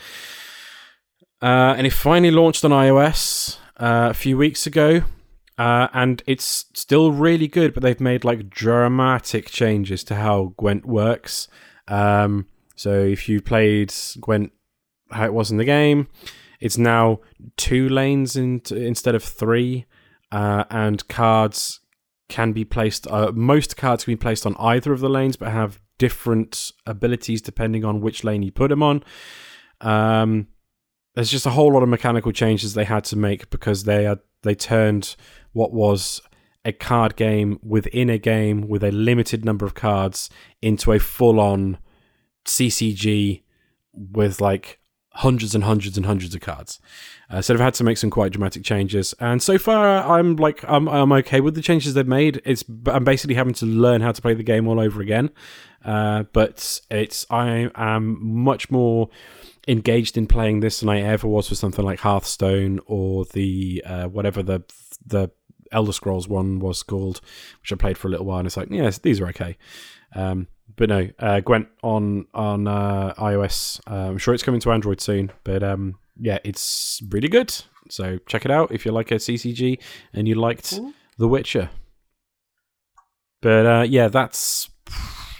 Uh, 1.42 1.74
and 1.76 1.86
it 1.86 1.92
finally 1.92 2.30
launched 2.30 2.64
on 2.64 2.70
iOS 2.70 3.58
uh, 3.78 4.08
a 4.10 4.14
few 4.14 4.38
weeks 4.38 4.66
ago. 4.66 5.02
Uh, 5.58 5.88
and 5.92 6.22
it's 6.26 6.66
still 6.72 7.12
really 7.12 7.48
good, 7.48 7.74
but 7.74 7.82
they've 7.82 8.00
made 8.00 8.24
like 8.24 8.48
dramatic 8.48 9.50
changes 9.50 10.02
to 10.04 10.14
how 10.14 10.54
Gwent 10.56 10.86
works. 10.86 11.48
Um, 11.88 12.46
so 12.74 13.02
if 13.02 13.28
you 13.28 13.40
played 13.42 13.92
Gwent 14.20 14.52
how 15.10 15.26
it 15.26 15.34
was 15.34 15.50
in 15.50 15.58
the 15.58 15.64
game, 15.64 16.08
it's 16.60 16.78
now 16.78 17.20
two 17.56 17.88
lanes 17.88 18.36
in 18.36 18.62
instead 18.70 19.14
of 19.14 19.22
three 19.22 19.84
uh, 20.30 20.64
and 20.70 21.06
cards 21.08 21.80
can 22.28 22.52
be 22.52 22.64
placed. 22.64 23.06
Uh, 23.08 23.30
most 23.34 23.76
cards 23.76 24.04
can 24.04 24.12
be 24.12 24.16
placed 24.16 24.46
on 24.46 24.56
either 24.58 24.92
of 24.92 25.00
the 25.00 25.10
lanes, 25.10 25.36
but 25.36 25.50
have 25.50 25.80
different 25.98 26.72
abilities 26.86 27.42
depending 27.42 27.84
on 27.84 28.00
which 28.00 28.24
lane 28.24 28.42
you 28.42 28.50
put 28.50 28.70
them 28.70 28.82
on. 28.82 29.04
Um, 29.80 30.46
there's 31.14 31.30
just 31.30 31.46
a 31.46 31.50
whole 31.50 31.72
lot 31.72 31.82
of 31.82 31.88
mechanical 31.88 32.32
changes 32.32 32.74
they 32.74 32.84
had 32.84 33.04
to 33.04 33.16
make 33.16 33.50
because 33.50 33.84
they 33.84 34.04
had 34.04 34.18
they 34.42 34.54
turned 34.54 35.14
what 35.52 35.72
was 35.72 36.20
a 36.64 36.72
card 36.72 37.16
game 37.16 37.58
within 37.62 38.08
a 38.08 38.18
game 38.18 38.68
with 38.68 38.84
a 38.84 38.90
limited 38.90 39.44
number 39.44 39.66
of 39.66 39.74
cards 39.74 40.30
into 40.60 40.92
a 40.92 40.98
full-on 40.98 41.78
CCG 42.44 43.42
with 43.92 44.40
like 44.40 44.78
hundreds 45.14 45.54
and 45.54 45.64
hundreds 45.64 45.96
and 45.96 46.06
hundreds 46.06 46.34
of 46.34 46.40
cards. 46.40 46.80
Uh, 47.30 47.42
so 47.42 47.52
they've 47.52 47.60
had 47.60 47.74
to 47.74 47.84
make 47.84 47.98
some 47.98 48.10
quite 48.10 48.32
dramatic 48.32 48.64
changes, 48.64 49.14
and 49.20 49.42
so 49.42 49.58
far 49.58 50.02
I'm 50.18 50.36
like 50.36 50.64
I'm 50.68 50.88
I'm 50.88 51.12
okay 51.12 51.40
with 51.40 51.54
the 51.54 51.62
changes 51.62 51.94
they've 51.94 52.06
made. 52.06 52.40
It's 52.44 52.64
I'm 52.86 53.04
basically 53.04 53.34
having 53.34 53.54
to 53.54 53.66
learn 53.66 54.00
how 54.00 54.12
to 54.12 54.22
play 54.22 54.34
the 54.34 54.42
game 54.42 54.66
all 54.68 54.80
over 54.80 55.00
again, 55.00 55.30
uh, 55.84 56.24
but 56.32 56.80
it's 56.90 57.26
I 57.30 57.70
am 57.74 58.18
much 58.20 58.70
more 58.70 59.10
engaged 59.68 60.16
in 60.16 60.26
playing 60.26 60.60
this 60.60 60.80
than 60.80 60.88
I 60.88 61.00
ever 61.00 61.28
was 61.28 61.48
with 61.48 61.58
something 61.58 61.84
like 61.84 62.00
Hearthstone 62.00 62.80
or 62.86 63.24
the 63.26 63.82
uh, 63.86 64.06
whatever 64.06 64.42
the 64.42 64.62
the 65.04 65.30
Elder 65.70 65.92
Scrolls 65.92 66.28
one 66.28 66.58
was 66.58 66.82
called, 66.82 67.20
which 67.60 67.72
I 67.72 67.76
played 67.76 67.98
for 67.98 68.08
a 68.08 68.10
little 68.10 68.26
while, 68.26 68.38
and 68.38 68.46
it's 68.46 68.56
like 68.56 68.70
yes, 68.70 68.98
these 68.98 69.20
are 69.20 69.28
okay. 69.28 69.56
Um, 70.14 70.48
but 70.76 70.88
no, 70.88 71.08
uh, 71.18 71.40
Gwent 71.40 71.68
on 71.82 72.26
on 72.34 72.66
uh, 72.66 73.14
iOS. 73.18 73.80
Uh, 73.90 74.10
I'm 74.10 74.18
sure 74.18 74.34
it's 74.34 74.42
coming 74.42 74.60
to 74.60 74.72
Android 74.72 75.00
soon. 75.00 75.30
But 75.44 75.62
um, 75.62 75.98
yeah, 76.18 76.38
it's 76.44 77.02
really 77.10 77.28
good. 77.28 77.54
So 77.88 78.18
check 78.26 78.44
it 78.44 78.50
out 78.50 78.72
if 78.72 78.86
you 78.86 78.92
like 78.92 79.10
a 79.10 79.16
CCG 79.16 79.78
and 80.12 80.28
you 80.28 80.34
liked 80.34 80.78
The 81.18 81.28
Witcher. 81.28 81.70
But 83.40 83.66
uh, 83.66 83.86
yeah, 83.88 84.08
that's 84.08 84.70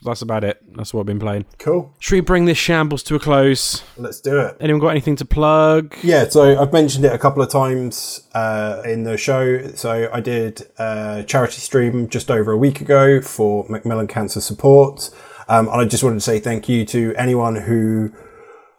that's 0.05 0.23
about 0.23 0.45
it. 0.45 0.61
That's 0.77 0.93
what 0.93 1.01
I've 1.01 1.07
been 1.07 1.19
playing. 1.19 1.47
Cool. 1.59 1.95
Should 1.99 2.15
we 2.15 2.21
bring 2.21 2.45
this 2.45 2.59
shambles 2.59 3.03
to 3.05 3.15
a 3.15 3.19
close? 3.19 3.83
Let's 3.97 4.21
do 4.21 4.39
it. 4.39 4.57
Anyone 4.61 4.81
got 4.81 4.89
anything 4.89 5.17
to 5.17 5.25
plug? 5.25 5.95
Yeah, 6.03 6.29
so 6.29 6.61
I've 6.61 6.73
mentioned 6.73 7.05
it 7.05 7.13
a 7.13 7.19
couple 7.19 7.43
of 7.43 7.51
times 7.51 8.29
uh, 8.35 8.83
in 8.85 9.05
the 9.05 9.17
show. 9.17 9.69
So 9.75 10.11
I 10.13 10.21
did 10.21 10.63
a 10.79 11.25
charity 11.27 11.61
stream 11.61 12.09
just 12.09 12.31
over 12.31 12.53
a 12.53 12.57
week 12.57 12.81
ago 12.81 13.21
for 13.21 13.67
Macmillan 13.69 14.09
Cancer 14.09 14.41
Support. 14.41 15.11
Um, 15.49 15.69
and 15.69 15.81
I 15.81 15.85
just 15.85 16.03
wanted 16.03 16.17
to 16.17 16.21
say 16.21 16.41
thank 16.41 16.69
you 16.69 16.85
to 16.87 17.15
anyone 17.17 17.57
who 17.57 18.13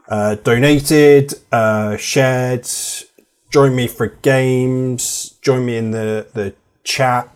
uh, 0.08 0.36
donated, 0.36 1.34
uh, 1.52 1.98
shared, 1.98 2.68
joined 3.50 3.76
me 3.76 3.88
for 3.88 4.08
games, 4.08 5.36
joined 5.42 5.66
me 5.66 5.78
in 5.78 5.92
the, 5.92 6.28
the 6.34 6.54
chat, 6.84 7.30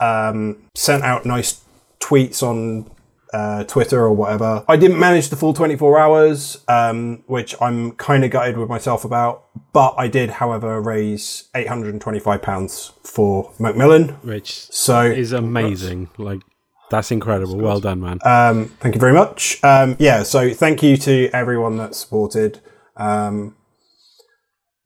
um, 0.00 0.58
sent 0.74 1.02
out 1.02 1.24
nice 1.24 1.62
tweets 2.00 2.42
on 2.42 2.90
uh, 3.32 3.64
Twitter 3.64 4.00
or 4.00 4.12
whatever. 4.12 4.64
I 4.68 4.76
didn't 4.76 4.98
manage 4.98 5.28
the 5.28 5.36
full 5.36 5.52
24 5.54 5.98
hours, 5.98 6.64
um, 6.68 7.22
which 7.26 7.54
I'm 7.60 7.92
kind 7.92 8.24
of 8.24 8.30
gutted 8.30 8.56
with 8.56 8.68
myself 8.68 9.04
about. 9.04 9.44
But 9.72 9.94
I 9.98 10.08
did, 10.08 10.30
however, 10.30 10.80
raise 10.80 11.48
£825 11.54 12.92
for 13.06 13.52
Macmillan. 13.58 14.08
Which 14.22 14.52
So 14.70 15.02
is 15.02 15.32
amazing. 15.32 16.08
Like 16.16 16.40
that's 16.90 17.10
incredible. 17.10 17.56
Well 17.58 17.80
done, 17.80 18.00
man. 18.00 18.18
um, 18.24 18.66
thank 18.80 18.94
you 18.94 19.00
very 19.00 19.12
much. 19.12 19.62
Um, 19.62 19.96
yeah, 19.98 20.22
so 20.22 20.52
thank 20.54 20.82
you 20.82 20.96
to 20.98 21.28
everyone 21.34 21.76
that 21.76 21.94
supported. 21.94 22.60
Um, 22.96 23.56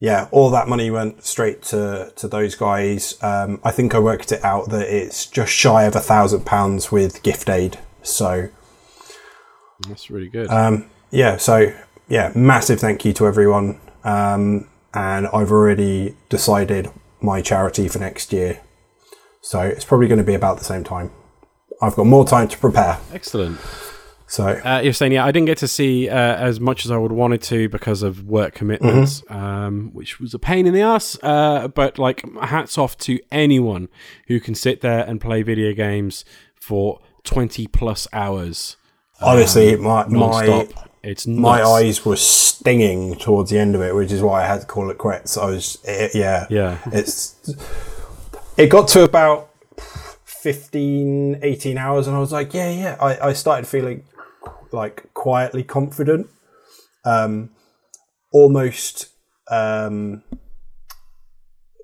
yeah, 0.01 0.27
all 0.33 0.51
that 0.51 0.67
money 0.67 0.91
went 0.91 1.25
straight 1.25 1.63
to, 1.63 2.13
to 2.17 2.27
those 2.27 2.57
guys. 2.57 3.23
Um, 3.23 3.61
I 3.63 3.71
think 3.71 3.95
I 3.95 4.01
worked 4.01 4.33
it 4.33 4.45
out 4.45 4.69
that 4.71 4.89
it's 4.93 5.27
just 5.27 5.53
shy 5.53 5.85
of 5.85 5.95
a 5.95 6.01
thousand 6.01 6.45
pounds 6.45 6.91
with 6.91 7.23
gift 7.23 7.49
aid. 7.49 7.79
So 8.03 8.49
that's 9.89 10.11
really 10.11 10.29
good. 10.29 10.49
Um, 10.49 10.91
yeah, 11.11 11.37
so 11.37 11.73
yeah, 12.09 12.33
massive 12.35 12.81
thank 12.81 13.05
you 13.05 13.13
to 13.15 13.27
everyone. 13.27 13.81
Um, 14.05 14.69
and 14.95 15.27
I've 15.29 15.51
already 15.51 16.17
decided 16.29 16.91
my 17.21 17.41
charity 17.41 17.89
for 17.89 17.99
next 17.99 18.33
year. 18.33 18.61
So 19.41 19.61
it's 19.61 19.85
probably 19.85 20.09
going 20.09 20.19
to 20.19 20.25
be 20.25 20.35
about 20.35 20.59
the 20.59 20.65
same 20.65 20.85
time. 20.85 21.11
I've 21.81 21.97
got 21.97 22.07
more 22.07 22.25
time 22.25 22.49
to 22.49 22.59
prepare. 22.59 22.99
Excellent. 23.13 23.59
So 24.27 24.47
Uh, 24.47 24.81
you're 24.83 24.93
saying, 24.93 25.13
yeah, 25.13 25.27
I 25.27 25.31
didn't 25.31 25.47
get 25.47 25.59
to 25.59 25.69
see 25.69 26.09
uh, 26.09 26.15
as 26.15 26.59
much 26.59 26.87
as 26.87 26.91
I 26.91 26.97
would 26.97 27.13
wanted 27.13 27.43
to 27.43 27.69
because 27.69 28.03
of 28.03 28.25
work 28.25 28.55
commitments, 28.55 29.23
um, 29.29 29.91
which 29.93 30.21
was 30.21 30.33
a 30.33 30.39
pain 30.39 30.67
in 30.67 30.73
the 30.73 30.81
ass. 30.81 31.19
Uh, 31.23 31.69
but 31.69 31.99
like, 31.99 32.25
hats 32.41 32.79
off 32.79 32.97
to 32.99 33.19
anyone 33.31 33.89
who 34.29 34.41
can 34.41 34.55
sit 34.55 34.81
there 34.81 35.05
and 35.05 35.21
play 35.21 35.43
video 35.43 35.75
games 35.75 36.25
for 36.55 37.01
20 37.25 37.67
plus 37.69 38.09
hours 38.13 38.77
honestly, 39.23 39.77
my 39.77 40.07
my 40.07 40.47
non-stop. 40.47 40.91
it's 41.03 41.27
my 41.27 41.63
eyes 41.63 42.05
were 42.05 42.17
stinging 42.17 43.17
towards 43.17 43.51
the 43.51 43.59
end 43.59 43.75
of 43.75 43.83
it, 43.83 43.95
which 43.95 44.13
is 44.13 44.23
why 44.23 44.43
I 44.43 44.47
had 44.47 44.63
to 44.63 44.67
call 44.67 44.91
it 44.91 44.99
quits. 44.99 45.37
I 45.37 45.47
was, 45.47 45.79
it, 45.85 46.15
yeah, 46.15 46.47
Yeah. 46.51 46.79
It's 46.87 47.37
it 48.57 48.69
got 48.69 48.89
to 48.89 49.03
about 49.03 49.51
15, 50.25 51.41
18 51.43 51.79
hours, 51.79 52.07
and 52.07 52.17
I 52.17 52.21
was 52.21 52.33
like, 52.33 52.53
yeah, 52.55 52.71
yeah. 52.71 52.97
I, 53.01 53.29
I 53.29 53.33
started 53.33 53.67
feeling 53.67 54.05
like 54.73 55.13
quietly 55.15 55.63
confident, 55.63 56.29
um, 57.05 57.51
almost, 58.33 59.09
um, 59.51 60.23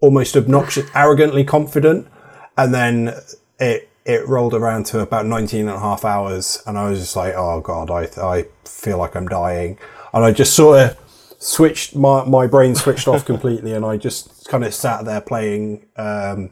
almost 0.00 0.36
obnoxious, 0.36 0.90
arrogantly 0.94 1.44
confident, 1.44 2.08
and 2.56 2.74
then 2.74 3.14
it 3.58 3.87
it 4.08 4.26
rolled 4.26 4.54
around 4.54 4.86
to 4.86 5.00
about 5.00 5.26
19 5.26 5.60
and 5.60 5.68
a 5.68 5.78
half 5.78 6.02
hours, 6.02 6.62
and 6.66 6.78
I 6.78 6.88
was 6.88 6.98
just 6.98 7.14
like, 7.14 7.34
oh 7.36 7.60
god, 7.60 7.90
I 7.90 8.08
I 8.20 8.46
feel 8.64 8.98
like 8.98 9.14
I'm 9.14 9.28
dying, 9.28 9.78
and 10.12 10.24
I 10.24 10.32
just 10.32 10.56
sort 10.56 10.80
of 10.80 11.36
switched 11.38 11.94
my 11.94 12.24
my 12.24 12.46
brain 12.46 12.74
switched 12.74 13.06
off 13.06 13.26
completely, 13.26 13.74
and 13.74 13.84
I 13.84 13.98
just 13.98 14.48
kind 14.48 14.64
of 14.64 14.72
sat 14.74 15.04
there 15.04 15.20
playing 15.20 15.86
um, 15.96 16.50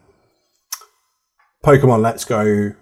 Pokemon 1.64 2.02
Let's 2.02 2.26
Go 2.26 2.74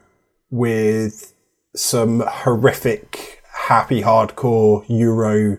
with 0.50 1.32
some 1.76 2.20
horrific, 2.26 3.42
happy 3.52 4.02
hardcore 4.02 4.84
Euro 4.88 5.56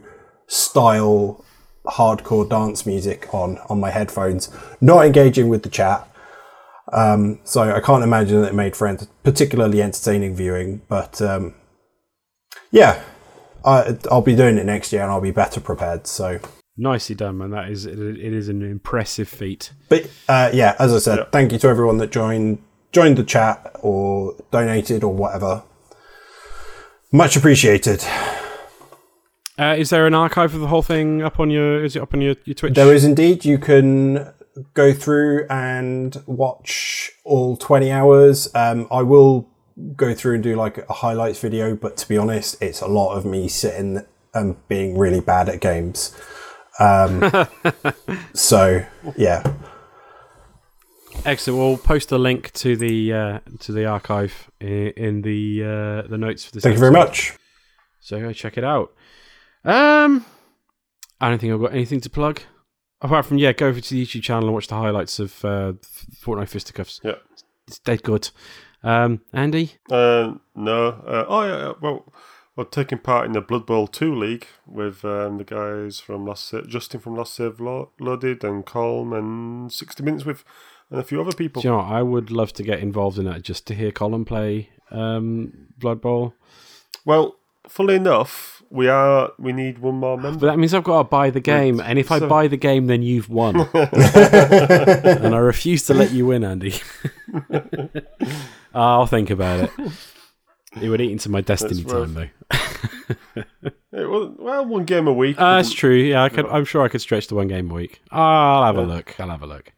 style 0.48 1.44
hardcore 1.86 2.50
dance 2.50 2.86
music 2.86 3.34
on 3.34 3.60
on 3.70 3.80
my 3.80 3.92
headphones, 3.92 4.50
not 4.82 5.06
engaging 5.06 5.48
with 5.48 5.64
the 5.64 5.70
chat. 5.70 6.06
Um, 6.92 7.40
so 7.44 7.62
I 7.62 7.80
can't 7.80 8.04
imagine 8.04 8.42
that 8.42 8.50
it 8.50 8.56
made 8.56 8.76
for 8.76 8.88
ent- 8.88 9.08
particularly 9.24 9.82
entertaining 9.82 10.36
viewing, 10.36 10.82
but 10.88 11.22
um, 11.22 11.56
yeah, 12.72 13.02
I, 13.64 13.98
I'll 14.12 14.22
be 14.22 14.36
doing 14.36 14.58
it 14.58 14.66
next 14.66 14.94
year 14.94 15.02
and 15.02 15.12
I'll 15.12 15.22
be 15.22 15.32
better 15.32 15.60
prepared. 15.60 16.06
So, 16.08 16.40
Nicely 16.78 17.16
done, 17.16 17.38
man. 17.38 17.52
That 17.52 17.70
is, 17.70 17.86
it, 17.86 17.98
it 17.98 18.34
is 18.34 18.50
an 18.50 18.62
impressive 18.62 19.30
feat. 19.30 19.72
but 19.90 20.10
uh, 20.28 20.52
yeah, 20.54 20.76
as 20.78 20.94
I 20.94 21.00
said, 21.00 21.32
thank 21.32 21.52
you 21.52 21.58
to 21.60 21.68
everyone 21.68 21.98
that 21.98 22.12
joined 22.12 22.62
joined 22.92 23.18
the 23.18 23.24
chat 23.24 23.76
or 23.82 24.36
donated 24.52 25.04
or 25.04 25.14
whatever. 25.14 25.64
Much 27.12 27.36
appreciated. 27.36 28.04
Uh, 29.58 29.76
is 29.78 29.90
there 29.90 30.06
an 30.06 30.14
archive 30.14 30.54
of 30.54 30.60
the 30.60 30.68
whole 30.68 30.82
thing 30.82 31.22
up 31.22 31.40
on 31.40 31.50
your? 31.50 31.84
Is 31.84 31.96
it 31.96 32.02
up 32.02 32.14
on 32.14 32.22
your, 32.22 32.36
your 32.44 32.54
Twitch? 32.54 32.74
There 32.74 32.94
is 32.94 33.06
indeed. 33.06 33.46
You 33.46 33.58
can 33.58 34.34
go 34.74 34.94
through 34.94 35.46
and 35.50 36.22
watch 36.26 37.12
all 37.24 37.58
20 37.58 37.92
hours. 37.92 38.54
Um, 38.56 38.88
I 38.92 39.02
will 39.02 39.50
go 39.96 40.14
through 40.14 40.36
and 40.36 40.44
do 40.44 40.56
like 40.56 40.78
a 40.90 40.94
highlights 40.94 41.40
video, 41.40 41.76
but 41.76 41.98
to 41.98 42.08
be 42.08 42.18
honest, 42.18 42.62
it's 42.62 42.82
a 42.82 42.88
lot 42.88 43.16
of 43.16 43.26
me 43.26 43.48
sitting 43.48 44.06
and 44.34 44.68
being 44.68 44.98
really 44.98 45.22
bad 45.22 45.50
at 45.50 45.62
games. 45.62 46.16
Um, 46.80 47.32
so 48.34 48.86
yeah, 49.18 49.44
Excellent. 51.24 51.60
We'll 51.60 51.78
post 51.78 52.12
a 52.12 52.18
link 52.18 52.52
to 52.54 52.76
the 52.76 53.14
uh, 53.14 53.40
to 53.62 53.72
the 53.72 53.86
archive 53.86 54.52
in, 54.60 54.90
in 54.98 55.22
the 55.22 55.64
uh, 55.64 56.08
the 56.08 56.18
notes 56.18 56.46
for 56.46 56.52
this. 56.52 56.64
thank 56.64 56.74
you 56.74 56.80
very 56.80 56.92
much. 56.92 57.34
So 58.00 58.20
go 58.20 58.34
check 58.34 58.58
it 58.58 58.64
out. 58.64 58.94
Um, 59.64 60.26
I 61.20 61.30
don't 61.30 61.40
think 61.40 61.54
I've 61.54 61.62
got 61.62 61.74
anything 61.74 62.02
to 62.02 62.10
plug 62.10 62.42
apart 63.02 63.26
from 63.26 63.38
yeah, 63.38 63.54
go 63.54 63.68
over 63.68 63.80
to 63.82 63.94
the 63.94 64.04
YouTube 64.06 64.24
channel 64.24 64.46
and 64.46 64.54
watch 64.54 64.68
the 64.68 64.76
highlights 64.76 65.20
of 65.20 65.44
uh, 65.46 65.74
Fortnite 66.22 66.50
Fisticuffs. 66.50 67.02
Yeah. 67.04 67.16
It's 67.68 67.80
dead 67.80 68.04
good. 68.04 68.30
Um, 68.84 69.22
Andy, 69.34 69.74
Uh, 69.90 70.36
no. 70.56 70.88
Uh, 70.90 71.26
oh, 71.28 71.42
yeah. 71.44 71.74
Well, 71.82 72.06
we're 72.56 72.66
taking 72.66 73.00
part 73.00 73.26
in 73.26 73.32
the 73.34 73.42
Blood 73.42 73.66
Bowl 73.66 73.88
2 73.88 74.14
League 74.16 74.46
with 74.68 75.04
um, 75.04 75.40
the 75.40 75.44
guys 75.44 76.00
from 76.00 76.26
Last 76.26 76.48
Sa- 76.48 76.62
Justin 76.62 77.00
from 77.00 77.16
Last 77.16 77.34
Save 77.34 77.60
Lo- 77.60 77.90
Loaded 78.00 78.44
and 78.44 78.66
Colm 78.66 79.18
and 79.18 79.72
60 79.74 80.04
Minutes 80.04 80.26
with 80.26 80.44
and 80.92 81.00
a 81.00 81.04
few 81.04 81.20
other 81.20 81.32
people. 81.34 81.64
do 81.64 81.68
you 81.68 81.72
know 81.72 81.80
what? 81.80 81.88
I 81.88 82.04
would 82.04 82.30
love 82.30 82.54
to 82.54 82.64
get 82.64 82.80
involved 82.80 83.18
in 83.18 83.26
that 83.26 83.42
just 83.42 83.66
to 83.68 83.74
hear 83.76 83.92
Colin 83.92 84.24
play 84.24 84.70
um, 84.92 85.70
Blood 85.80 86.00
Bowl. 86.00 86.36
Well, 87.04 87.38
fully 87.68 87.96
enough, 87.96 88.55
we 88.70 88.88
are. 88.88 89.32
We 89.40 89.52
need 89.54 89.80
one 89.80 89.96
more 89.96 90.18
member. 90.18 90.40
But 90.40 90.48
that 90.48 90.58
means 90.60 90.74
I've 90.74 90.84
got 90.84 90.98
to 91.00 91.04
buy 91.06 91.30
the 91.30 91.40
game, 91.40 91.80
and 91.80 91.98
if 92.00 92.12
I 92.12 92.20
so- 92.20 92.28
buy 92.28 92.48
the 92.48 92.58
game, 92.58 92.88
then 92.88 93.02
you've 93.02 93.30
won. 93.30 93.56
and 93.74 95.36
I 95.36 95.38
refuse 95.38 95.86
to 95.86 95.94
let 95.94 96.12
you 96.12 96.26
win, 96.28 96.44
Andy. 96.44 96.76
I'll 98.74 99.06
think 99.08 99.30
about 99.30 99.62
it. 99.62 99.72
It 100.82 100.90
would 100.90 101.00
eat 101.02 101.12
into 101.12 101.30
my 101.30 101.42
destiny 101.42 101.84
time, 101.84 102.14
though. 102.14 102.30
It 103.92 104.10
was- 104.10 104.36
well, 104.38 104.66
one 104.66 104.84
game 104.84 105.08
a 105.08 105.14
week. 105.14 105.40
Uh, 105.40 105.56
that's 105.56 105.72
true. 105.72 105.96
Yeah, 105.96 106.24
I 106.24 106.28
could, 106.30 106.46
I'm 106.48 106.66
sure 106.66 106.84
I 106.84 106.90
could 106.90 107.00
stretch 107.00 107.28
to 107.28 107.36
one 107.36 107.48
game 107.48 107.72
a 107.72 107.74
week. 107.74 108.02
I'll 108.12 108.66
have 108.66 108.76
a 108.76 108.82
look. 108.82 109.18
I'll 109.20 109.30
have 109.30 109.42
a 109.42 109.48
look. 109.48 109.72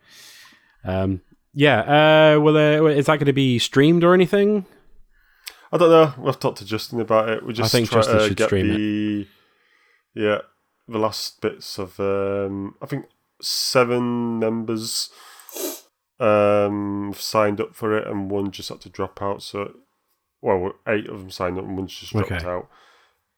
Um, 0.83 1.21
yeah. 1.53 2.33
Uh, 2.35 2.39
will 2.39 2.53
there, 2.53 2.87
is 2.89 3.05
that 3.05 3.17
going 3.17 3.27
to 3.27 3.33
be 3.33 3.59
streamed 3.59 4.03
or 4.03 4.15
anything? 4.15 4.65
I 5.77 5.79
don't 5.79 5.89
know. 5.91 6.23
We've 6.23 6.39
talked 6.39 6.57
to 6.57 6.65
Justin 6.65 6.99
about 6.99 7.29
it. 7.29 7.45
We 7.45 7.53
just 7.53 7.71
think 7.71 7.89
try 7.89 7.99
Justin 7.99 8.17
to 8.17 8.27
should 8.29 8.37
get 8.37 8.47
stream 8.47 8.69
the 8.69 9.27
yeah 10.15 10.39
the 10.87 10.97
last 10.97 11.39
bits 11.39 11.77
of 11.77 11.99
um, 11.99 12.73
I 12.81 12.87
think 12.87 13.05
seven 13.41 14.39
members 14.39 15.09
um, 16.19 17.13
signed 17.15 17.61
up 17.61 17.75
for 17.75 17.95
it, 17.95 18.07
and 18.07 18.31
one 18.31 18.49
just 18.49 18.69
had 18.69 18.81
to 18.81 18.89
drop 18.89 19.21
out. 19.21 19.43
So 19.43 19.73
well, 20.41 20.73
eight 20.87 21.07
of 21.07 21.19
them 21.19 21.29
signed 21.29 21.57
up, 21.59 21.65
and 21.65 21.77
one 21.77 21.87
just 21.87 22.11
dropped 22.11 22.31
Okay. 22.31 22.45
out. 22.45 22.67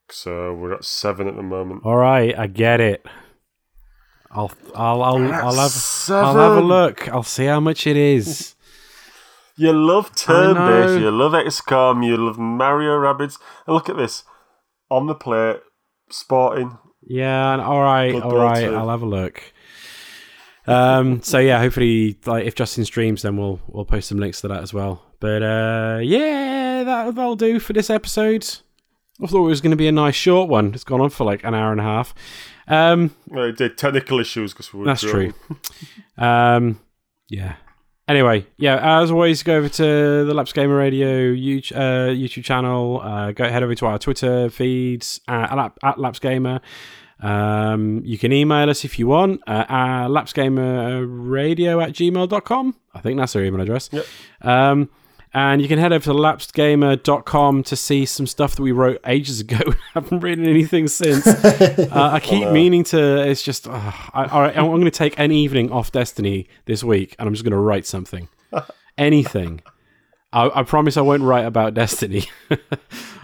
So 0.09 0.53
we're 0.53 0.73
at 0.73 0.85
seven 0.85 1.27
at 1.27 1.35
the 1.35 1.43
moment. 1.43 1.81
All 1.83 1.97
right, 1.97 2.37
I 2.37 2.47
get 2.47 2.79
it. 2.79 3.05
I'll, 4.31 4.51
I'll, 4.75 5.01
I'll, 5.03 5.33
I'll 5.33 5.53
have, 5.55 6.07
I'll 6.11 6.35
have 6.35 6.55
a 6.55 6.61
look. 6.61 7.09
I'll 7.09 7.23
see 7.23 7.45
how 7.45 7.59
much 7.59 7.85
it 7.87 7.97
is. 7.97 8.55
You 9.59 9.73
love 9.73 10.15
turn 10.15 10.55
based, 10.55 11.01
you 11.01 11.11
love 11.11 11.33
XCOM, 11.33 12.05
you 12.05 12.15
love 12.15 12.37
Mario 12.39 12.97
Rabbids, 12.97 13.37
and 13.67 13.73
look 13.75 13.89
at 13.89 13.97
this 13.97 14.23
on 14.89 15.07
the 15.07 15.15
plate, 15.15 15.57
Sporting, 16.09 16.77
Yeah, 17.05 17.61
all 17.61 17.81
right, 17.81 18.15
all 18.15 18.37
right. 18.37 18.65
2. 18.65 18.73
I'll 18.73 18.87
have 18.89 19.01
a 19.01 19.05
look. 19.05 19.43
Um, 20.65 21.21
so 21.23 21.39
yeah, 21.39 21.59
hopefully, 21.59 22.17
like 22.25 22.45
if 22.45 22.55
Justin 22.55 22.85
streams, 22.85 23.23
then 23.23 23.35
we'll 23.35 23.59
we'll 23.67 23.83
post 23.83 24.07
some 24.07 24.17
links 24.17 24.39
to 24.41 24.47
that 24.47 24.63
as 24.63 24.73
well. 24.73 25.03
But 25.19 25.43
uh, 25.43 25.99
yeah, 26.03 26.83
that 26.85 27.15
that'll 27.15 27.35
do 27.35 27.59
for 27.59 27.73
this 27.73 27.89
episode. 27.89 28.47
I 29.21 29.27
thought 29.27 29.45
it 29.45 29.49
was 29.49 29.59
going 29.59 29.71
to 29.71 29.77
be 29.77 29.89
a 29.89 29.91
nice 29.91 30.15
short 30.15 30.47
one. 30.49 30.73
It's 30.73 30.85
gone 30.85 31.01
on 31.01 31.09
for 31.09 31.25
like 31.25 31.43
an 31.43 31.53
hour 31.53 31.73
and 31.73 31.81
a 31.81 31.83
half. 31.83 32.15
Um, 32.69 33.13
Well, 33.27 33.45
it 33.45 33.57
did 33.57 33.77
technical 33.77 34.21
issues 34.21 34.53
because 34.53 34.73
we 34.73 34.79
were 34.79 34.85
that's 34.85 35.01
true. 35.01 35.33
um, 36.17 36.79
yeah. 37.27 37.55
Anyway, 38.09 38.43
yeah. 38.57 39.01
As 39.01 39.11
always, 39.11 39.43
go 39.43 39.55
over 39.57 39.69
to 39.69 40.25
the 40.25 40.33
Lapsed 40.33 40.55
Gamer 40.55 40.75
Radio 40.75 41.31
YouTube, 41.31 41.75
uh, 41.75 42.09
YouTube 42.09 42.43
channel. 42.43 42.99
Uh, 43.01 43.31
go 43.33 43.47
head 43.47 43.61
over 43.61 43.75
to 43.75 43.85
our 43.85 43.99
Twitter 43.99 44.49
feeds 44.49 45.21
uh, 45.27 45.47
at, 45.51 45.55
Lap- 45.55 45.77
at 45.83 45.99
Lapsed 45.99 46.21
Gamer. 46.23 46.59
Um, 47.19 48.01
you 48.03 48.17
can 48.17 48.33
email 48.33 48.67
us 48.67 48.83
if 48.83 48.97
you 48.97 49.05
want 49.05 49.41
uh, 49.45 49.65
at 49.69 50.07
lapsedgamerradio 50.07 51.83
at 51.83 51.91
gmail.com. 51.93 52.75
I 52.95 53.01
think 53.01 53.19
that's 53.19 53.35
our 53.35 53.43
email 53.43 53.61
address. 53.61 53.89
Yep. 53.91 54.05
Um, 54.41 54.89
and 55.33 55.61
you 55.61 55.67
can 55.67 55.77
head 55.77 55.93
over 55.93 56.03
to 56.05 56.11
lapsedgamer.com 56.11 57.63
to 57.63 57.75
see 57.75 58.05
some 58.05 58.25
stuff 58.25 58.55
that 58.55 58.63
we 58.63 58.71
wrote 58.71 58.99
ages 59.05 59.39
ago. 59.39 59.59
I 59.67 59.75
haven't 59.93 60.21
written 60.21 60.45
anything 60.45 60.87
since. 60.87 61.27
uh, 61.27 61.87
I 61.91 62.19
keep 62.19 62.49
meaning 62.49 62.83
to. 62.85 63.29
It's 63.29 63.43
just. 63.43 63.67
Uh, 63.67 63.91
I, 64.13 64.25
all 64.25 64.41
right, 64.41 64.57
I'm 64.57 64.65
going 64.67 64.85
to 64.85 64.91
take 64.91 65.19
an 65.19 65.31
evening 65.31 65.71
off 65.71 65.91
Destiny 65.91 66.47
this 66.65 66.83
week, 66.83 67.15
and 67.19 67.27
I'm 67.27 67.33
just 67.33 67.43
going 67.43 67.51
to 67.51 67.59
write 67.59 67.85
something, 67.85 68.27
anything. 68.97 69.61
I, 70.33 70.49
I 70.59 70.63
promise 70.63 70.97
I 70.97 71.01
won't 71.01 71.23
write 71.23 71.45
about 71.45 71.75
Destiny. 71.75 72.25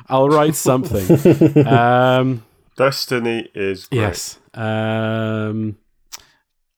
I'll 0.07 0.30
write 0.30 0.56
something. 0.56 1.68
um, 1.68 2.45
Destiny 2.77 3.49
is 3.56 3.86
great. 3.88 3.99
yes. 3.99 4.40
Um, 4.53 5.77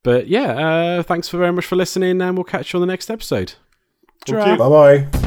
but 0.03 0.27
yeah, 0.27 0.99
uh, 0.99 1.03
thanks 1.03 1.27
for 1.27 1.37
very 1.37 1.51
much 1.51 1.65
for 1.65 1.75
listening, 1.75 2.21
and 2.21 2.37
we'll 2.37 2.45
catch 2.45 2.71
you 2.71 2.77
on 2.77 2.81
the 2.81 2.91
next 2.91 3.09
episode. 3.09 3.55
Bye 4.57 4.69
bye. 5.05 5.26